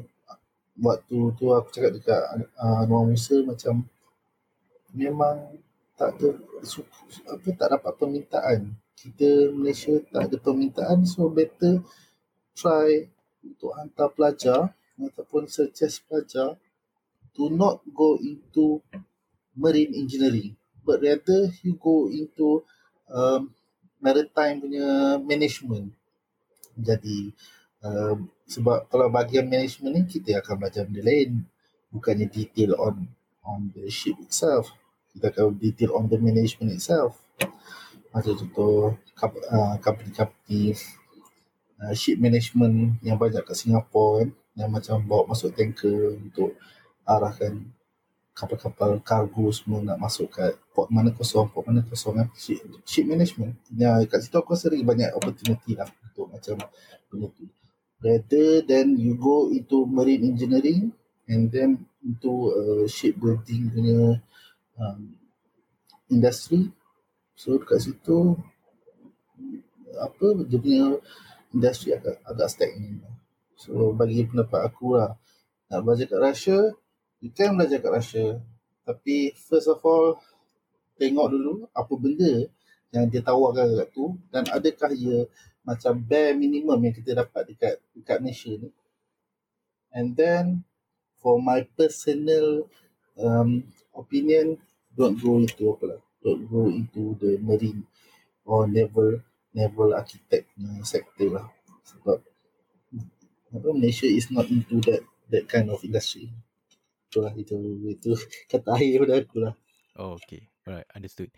waktu 0.77 1.17
tu 1.37 1.49
aku 1.49 1.69
cakap 1.73 1.91
dekat 1.97 2.21
uh, 2.57 2.85
Anwar 2.85 3.05
Musa 3.05 3.41
macam 3.41 3.85
memang 4.93 5.57
tak 5.97 6.13
ada 6.17 6.29
apa 7.33 7.47
tak 7.57 7.67
dapat 7.73 7.91
permintaan. 7.97 8.59
Kita 8.97 9.53
Malaysia 9.53 9.97
tak 10.13 10.29
ada 10.29 10.37
permintaan 10.37 11.05
so 11.05 11.29
better 11.29 11.81
try 12.53 13.05
untuk 13.41 13.73
hantar 13.77 14.09
pelajar 14.13 14.59
ataupun 14.97 15.45
suggest 15.49 16.05
pelajar 16.09 16.57
to 17.37 17.49
not 17.53 17.81
go 17.93 18.17
into 18.17 18.81
marine 19.53 19.93
engineering 19.93 20.57
but 20.81 21.01
rather 21.01 21.49
you 21.61 21.77
go 21.77 22.09
into 22.09 22.65
um, 23.09 23.53
maritime 24.01 24.61
punya 24.61 25.17
management. 25.21 25.93
Jadi 26.77 27.33
uh, 27.81 28.17
sebab 28.47 28.87
kalau 28.87 29.11
bahagian 29.11 29.43
management 29.43 29.93
ni 29.93 30.03
kita 30.07 30.39
akan 30.39 30.55
belajar 30.55 30.87
benda 30.87 31.03
lain. 31.03 31.43
Bukannya 31.91 32.27
detail 32.31 32.79
on 32.79 32.95
on 33.43 33.71
the 33.75 33.91
ship 33.91 34.15
itself. 34.23 34.71
Kita 35.11 35.35
akan 35.35 35.59
detail 35.59 35.99
on 35.99 36.07
the 36.07 36.15
management 36.15 36.71
itself. 36.71 37.19
Macam 38.15 38.33
contoh 38.39 38.95
uh, 39.51 39.75
company-company 39.83 40.79
uh, 41.83 41.93
ship 41.93 42.15
management 42.17 43.03
yang 43.03 43.19
banyak 43.19 43.43
kat 43.43 43.55
Singapura 43.55 44.23
kan 44.23 44.29
yang 44.57 44.69
macam 44.73 44.97
bawa 45.03 45.29
masuk 45.29 45.53
tanker 45.53 46.17
untuk 46.17 46.57
arahkan 47.05 47.61
kapal-kapal 48.33 49.01
kargo 49.01 49.49
semua 49.53 49.81
nak 49.81 49.97
masuk 49.99 50.29
kat 50.29 50.55
port 50.71 50.87
mana 50.93 51.09
kosong, 51.11 51.49
port 51.49 51.67
mana 51.67 51.83
kosong 51.83 52.21
kan. 52.21 52.27
Ship, 52.37 52.63
ship 52.87 53.05
management. 53.05 53.59
Ya 53.75 53.99
kat 54.07 54.23
situ 54.23 54.39
aku 54.39 54.55
lagi 54.55 54.85
banyak 54.87 55.11
opportunity 55.13 55.75
lah 55.75 55.89
untuk 56.07 56.31
macam 56.31 56.55
benda 57.11 57.27
tu 57.35 57.43
rather 58.03 58.61
than 58.63 58.97
you 58.97 59.17
go 59.17 59.49
into 59.49 59.85
marine 59.89 60.23
engineering 60.25 60.93
and 61.27 61.49
then 61.51 61.85
into 62.05 62.53
uh, 62.53 62.85
shipbuilding 62.87 63.73
punya 63.73 64.21
um, 64.77 65.17
industry 66.07 66.71
So 67.37 67.61
dekat 67.61 67.85
situ 67.85 68.33
apa 69.93 70.25
dia 70.49 70.57
punya 70.57 70.97
industri 71.53 71.93
agak 71.93 72.17
agak 72.25 72.49
stagnan. 72.49 73.05
So 73.53 73.93
bagi 73.93 74.25
pendapat 74.25 74.73
aku 74.73 74.97
lah 74.97 75.13
nak 75.69 75.79
belajar 75.85 76.09
kat 76.09 76.19
Russia, 76.19 76.57
you 77.21 77.29
can 77.29 77.53
belajar 77.53 77.77
kat 77.77 77.93
Russia. 77.93 78.25
Tapi 78.81 79.37
first 79.37 79.69
of 79.69 79.77
all 79.85 80.17
tengok 80.97 81.29
dulu 81.29 81.69
apa 81.77 81.93
benda 81.93 82.49
yang 82.89 83.05
dia 83.05 83.21
tawarkan 83.21 83.85
kat 83.85 83.93
tu 83.93 84.17
dan 84.33 84.49
adakah 84.49 84.89
ia 84.97 85.29
macam 85.67 85.99
bare 85.99 86.31
minimum 86.31 86.79
yang 86.79 86.95
kita 86.95 87.11
dapat 87.11 87.51
dekat 87.51 87.75
dekat 87.91 88.23
Malaysia 88.23 88.55
ni. 88.55 88.71
And 89.91 90.15
then 90.15 90.63
for 91.19 91.43
my 91.43 91.67
personal 91.75 92.71
um, 93.19 93.67
opinion 93.91 94.63
don't 94.95 95.19
go 95.19 95.43
into 95.43 95.75
apa 95.75 95.85
lah 95.91 96.01
don't 96.23 96.47
go 96.47 96.71
into 96.71 97.19
the 97.19 97.35
marine 97.43 97.83
or 98.47 98.63
naval 98.63 99.19
naval 99.51 99.91
architect 99.91 100.47
sector 100.87 101.35
lah. 101.35 101.51
Sebab 101.83 102.23
apa 103.51 103.69
Malaysia 103.75 104.07
is 104.07 104.31
not 104.31 104.47
into 104.47 104.79
that 104.87 105.03
that 105.27 105.51
kind 105.51 105.67
of 105.67 105.83
industry. 105.83 106.31
Itulah 107.11 107.35
itu 107.35 107.59
itu 107.91 108.15
kata 108.51 108.71
akhir 108.71 109.03
pada 109.03 109.15
aku 109.19 109.37
lah. 109.43 109.53
Oh, 109.99 110.15
okay. 110.15 110.47
Alright 110.63 110.87
understood 110.95 111.31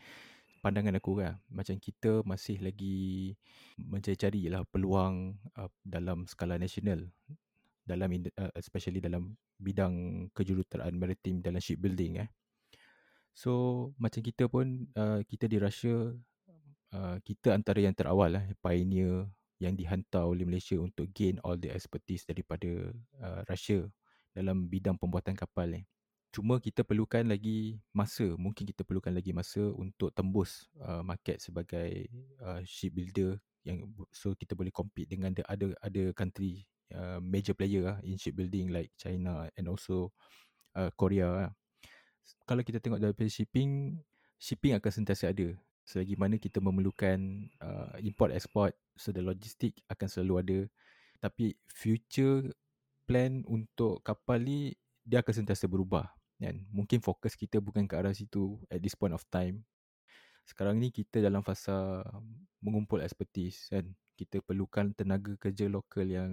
pandangan 0.59 0.99
aku 0.99 1.23
kan. 1.23 1.39
Macam 1.47 1.75
kita 1.79 2.21
masih 2.27 2.59
lagi 2.59 3.33
mencari-cari 3.79 4.51
lah 4.51 4.67
peluang 4.67 5.39
uh, 5.55 5.71
dalam 5.81 6.27
skala 6.27 6.59
nasional. 6.59 7.07
Dalam 7.87 8.11
uh, 8.11 8.51
especially 8.59 9.01
dalam 9.01 9.33
bidang 9.59 10.27
kejuruteraan 10.31 10.95
maritim 10.95 11.41
dalam 11.43 11.59
shipbuilding 11.59 12.23
eh. 12.23 12.29
So 13.35 13.51
macam 13.95 14.19
kita 14.19 14.51
pun 14.51 14.91
uh, 14.95 15.23
kita 15.23 15.47
di 15.47 15.57
Russia 15.59 16.11
uh, 16.95 17.17
kita 17.23 17.55
antara 17.55 17.79
yang 17.79 17.95
terawal 17.95 18.35
lah 18.35 18.43
pioneer 18.59 19.27
yang 19.59 19.75
dihantar 19.75 20.23
oleh 20.23 20.47
Malaysia 20.47 20.79
untuk 20.79 21.11
gain 21.11 21.35
all 21.43 21.59
the 21.59 21.67
expertise 21.67 22.23
daripada 22.23 22.67
uh, 23.19 23.43
Russia 23.47 23.83
dalam 24.31 24.71
bidang 24.71 24.95
pembuatan 24.95 25.35
kapal 25.35 25.67
ni. 25.67 25.83
Cuma 26.29 26.61
kita 26.61 26.85
perlukan 26.85 27.25
lagi 27.25 27.81
masa, 27.89 28.37
mungkin 28.37 28.69
kita 28.69 28.85
perlukan 28.85 29.09
lagi 29.09 29.33
masa 29.33 29.65
untuk 29.73 30.13
tembus 30.13 30.69
uh, 30.81 31.01
market 31.01 31.41
sebagai 31.41 32.05
uh, 32.45 32.61
shipbuilder 32.61 33.41
yang 33.65 33.83
so 34.13 34.37
kita 34.37 34.55
boleh 34.55 34.71
compete 34.71 35.09
dengan 35.09 35.35
the 35.35 35.43
other 35.49 35.75
other 35.83 36.15
country 36.15 36.63
uh, 36.95 37.19
major 37.19 37.51
player 37.51 37.91
lah 37.91 37.97
in 38.07 38.15
shipbuilding 38.15 38.71
like 38.71 38.87
China 38.95 39.51
and 39.59 39.67
also 39.67 40.15
uh, 40.79 40.87
Korea 40.95 41.27
lah 41.27 41.51
kalau 42.45 42.61
kita 42.65 42.81
tengok 42.81 43.01
dari 43.01 43.29
shipping, 43.29 43.97
shipping 44.37 44.73
akan 44.77 44.91
sentiasa 44.91 45.29
ada. 45.33 45.53
Selagi 45.85 46.13
mana 46.17 46.37
kita 46.37 46.61
memerlukan 46.61 47.17
uh, 47.61 47.97
import 48.01 48.33
export, 48.33 48.77
so 48.93 49.09
the 49.09 49.21
logistik 49.21 49.73
akan 49.89 50.07
selalu 50.09 50.33
ada. 50.41 50.59
Tapi 51.21 51.57
future 51.73 52.53
plan 53.09 53.41
untuk 53.49 54.05
kapal 54.05 54.41
ni 54.41 54.77
dia 55.01 55.25
akan 55.25 55.45
sentiasa 55.45 55.65
berubah. 55.65 56.05
Dan 56.39 56.63
mungkin 56.71 57.03
fokus 57.03 57.35
kita 57.35 57.59
bukan 57.59 57.83
ke 57.83 57.99
arah 57.99 58.15
situ 58.15 58.55
at 58.71 58.79
this 58.79 58.95
point 58.95 59.11
of 59.11 59.21
time. 59.27 59.61
Sekarang 60.47 60.79
ni 60.79 60.89
kita 60.89 61.19
dalam 61.19 61.43
fasa 61.43 62.01
mengumpul 62.63 63.03
expertise 63.03 63.67
kan. 63.67 63.85
Kita 64.15 64.39
perlukan 64.43 64.95
tenaga 64.95 65.35
kerja 65.35 65.67
lokal 65.67 66.07
yang 66.07 66.31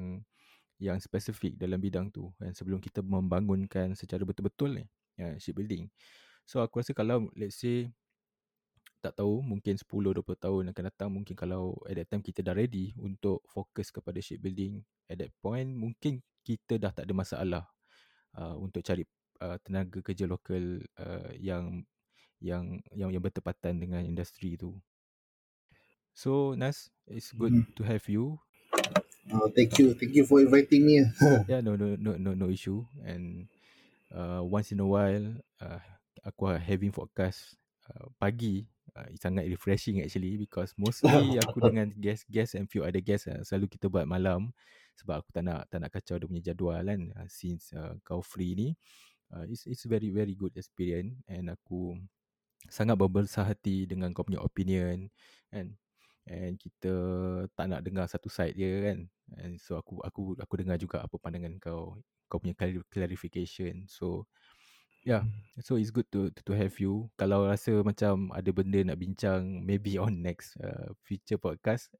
yang 0.76 1.00
spesifik 1.00 1.56
dalam 1.56 1.80
bidang 1.80 2.12
tu 2.12 2.28
kan 2.36 2.52
sebelum 2.52 2.76
kita 2.84 3.00
membangunkan 3.00 3.96
secara 3.96 4.22
betul-betul 4.28 4.76
ni 4.80 4.84
ya, 5.16 5.34
shipbuilding. 5.40 5.88
So 6.44 6.62
aku 6.62 6.84
rasa 6.84 6.92
kalau 6.92 7.26
let's 7.34 7.58
say 7.58 7.90
tak 9.00 9.22
tahu 9.22 9.38
mungkin 9.38 9.78
10 9.78 9.86
20 9.86 10.22
tahun 10.34 10.64
akan 10.74 10.84
datang 10.90 11.10
mungkin 11.14 11.38
kalau 11.38 11.78
at 11.86 11.94
that 11.94 12.08
time 12.10 12.22
kita 12.24 12.42
dah 12.42 12.56
ready 12.56 12.90
untuk 12.98 13.38
fokus 13.46 13.94
kepada 13.94 14.18
shipbuilding 14.18 14.82
at 15.06 15.20
that 15.20 15.30
point 15.38 15.68
mungkin 15.68 16.18
kita 16.42 16.74
dah 16.80 16.90
tak 16.90 17.06
ada 17.06 17.14
masalah 17.14 17.64
uh, 18.34 18.58
untuk 18.58 18.82
cari 18.82 19.06
uh, 19.40 19.56
tenaga 19.62 20.02
kerja 20.02 20.28
lokal 20.28 20.82
uh, 21.00 21.30
yang 21.36 21.84
yang 22.40 22.80
yang 22.92 23.10
yang 23.12 23.22
bertepatan 23.22 23.80
dengan 23.80 24.04
industri 24.04 24.60
tu. 24.60 24.76
So 26.16 26.56
Nas, 26.56 26.88
it's 27.08 27.32
good 27.32 27.52
mm. 27.52 27.68
to 27.76 27.82
have 27.84 28.04
you. 28.08 28.40
Oh, 29.32 29.50
thank 29.50 29.74
you. 29.82 29.92
Thank 29.98 30.14
you 30.14 30.24
for 30.24 30.38
inviting 30.38 30.86
me. 30.86 31.02
yeah, 31.50 31.60
no 31.60 31.74
no 31.74 31.98
no 31.98 32.14
no 32.14 32.32
no 32.32 32.46
issue 32.46 32.86
and 33.02 33.50
uh, 34.14 34.40
once 34.44 34.70
in 34.70 34.80
a 34.80 34.86
while 34.86 35.26
uh, 35.58 35.82
aku 36.22 36.54
having 36.58 36.94
podcast 36.94 37.58
uh, 37.90 38.06
pagi 38.22 38.66
uh, 38.94 39.08
sangat 39.18 39.50
refreshing 39.50 40.02
actually 40.02 40.38
because 40.38 40.74
mostly 40.78 41.38
aku 41.42 41.58
dengan 41.68 41.90
guest-guest 41.98 42.54
and 42.54 42.70
few 42.70 42.86
other 42.86 43.02
guests 43.02 43.26
uh, 43.26 43.42
selalu 43.42 43.66
kita 43.74 43.90
buat 43.90 44.06
malam 44.06 44.54
sebab 44.96 45.20
aku 45.20 45.30
tak 45.34 45.44
nak 45.44 45.68
tak 45.68 45.78
nak 45.82 45.90
kacau 45.92 46.16
dia 46.16 46.26
punya 46.26 46.42
jadual 46.52 46.80
kan 46.80 47.00
uh, 47.18 47.28
since 47.28 47.74
uh, 47.76 47.94
kau 48.06 48.22
free 48.24 48.56
ni 48.56 48.68
uh, 49.34 49.44
it's 49.48 49.66
it's 49.66 49.88
very 49.88 50.12
very 50.12 50.36
good 50.36 50.52
experience 50.54 51.16
and 51.26 51.50
aku 51.50 51.96
sangat 52.66 52.98
berbesar 52.98 53.46
hati 53.46 53.86
dengan 53.86 54.10
kau 54.10 54.26
punya 54.26 54.42
opinion 54.42 55.06
and 55.54 55.78
and 56.26 56.58
kita 56.58 56.94
tak 57.54 57.66
nak 57.70 57.86
dengar 57.86 58.10
satu 58.10 58.26
side 58.26 58.58
dia 58.58 58.90
kan 58.90 59.06
and 59.38 59.62
so 59.62 59.78
aku 59.78 60.02
aku 60.02 60.34
aku 60.38 60.54
dengar 60.58 60.74
juga 60.78 61.02
apa 61.02 61.14
pandangan 61.18 61.54
kau 61.62 61.98
kau 62.26 62.42
punya 62.42 62.54
clarification. 62.90 63.86
So 63.86 64.26
yeah, 65.06 65.22
so 65.62 65.78
it's 65.78 65.94
good 65.94 66.10
to, 66.10 66.30
to 66.34 66.40
to 66.42 66.52
have 66.58 66.74
you. 66.82 67.06
Kalau 67.14 67.46
rasa 67.46 67.82
macam 67.86 68.34
ada 68.34 68.50
benda 68.50 68.82
nak 68.82 68.98
bincang, 68.98 69.62
maybe 69.62 69.96
on 69.96 70.18
next 70.20 70.58
uh, 70.58 70.90
future 71.06 71.38
podcast, 71.38 71.90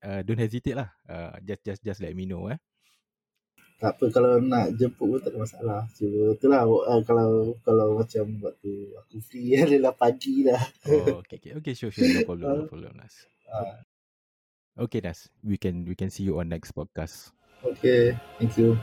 uh, 0.00 0.24
don't 0.24 0.40
hesitate 0.40 0.76
lah. 0.76 0.88
Uh, 1.04 1.36
just 1.44 1.62
just 1.64 1.80
just 1.84 2.00
let 2.00 2.16
me 2.16 2.24
know 2.24 2.48
eh. 2.48 2.58
Tak 3.78 3.94
apa 3.94 4.04
kalau 4.10 4.42
nak 4.42 4.74
jemput 4.74 5.06
pun 5.06 5.20
tak 5.22 5.30
ada 5.30 5.38
masalah. 5.38 5.80
Cuba 5.94 6.34
itulah 6.34 6.66
uh, 6.66 7.00
kalau 7.06 7.54
kalau 7.62 8.02
macam 8.02 8.26
waktu 8.42 8.90
aku 8.98 9.22
free 9.22 9.54
adalah 9.62 9.94
pagi 9.94 10.42
lah. 10.42 10.58
Oh, 10.90 11.22
okay, 11.22 11.38
okay, 11.38 11.52
okay, 11.54 11.72
sure, 11.78 11.94
sure, 11.94 12.10
no 12.10 12.26
problem, 12.26 12.46
no 12.50 12.66
problem, 12.74 12.92
Nas. 12.98 13.14
Uh, 13.46 13.78
okay, 14.82 14.98
Nas, 14.98 15.30
we 15.46 15.54
can 15.54 15.86
we 15.86 15.94
can 15.94 16.10
see 16.10 16.26
you 16.26 16.42
on 16.42 16.50
next 16.50 16.74
podcast. 16.74 17.30
Okay, 17.62 18.18
thank 18.42 18.58
you. 18.58 18.74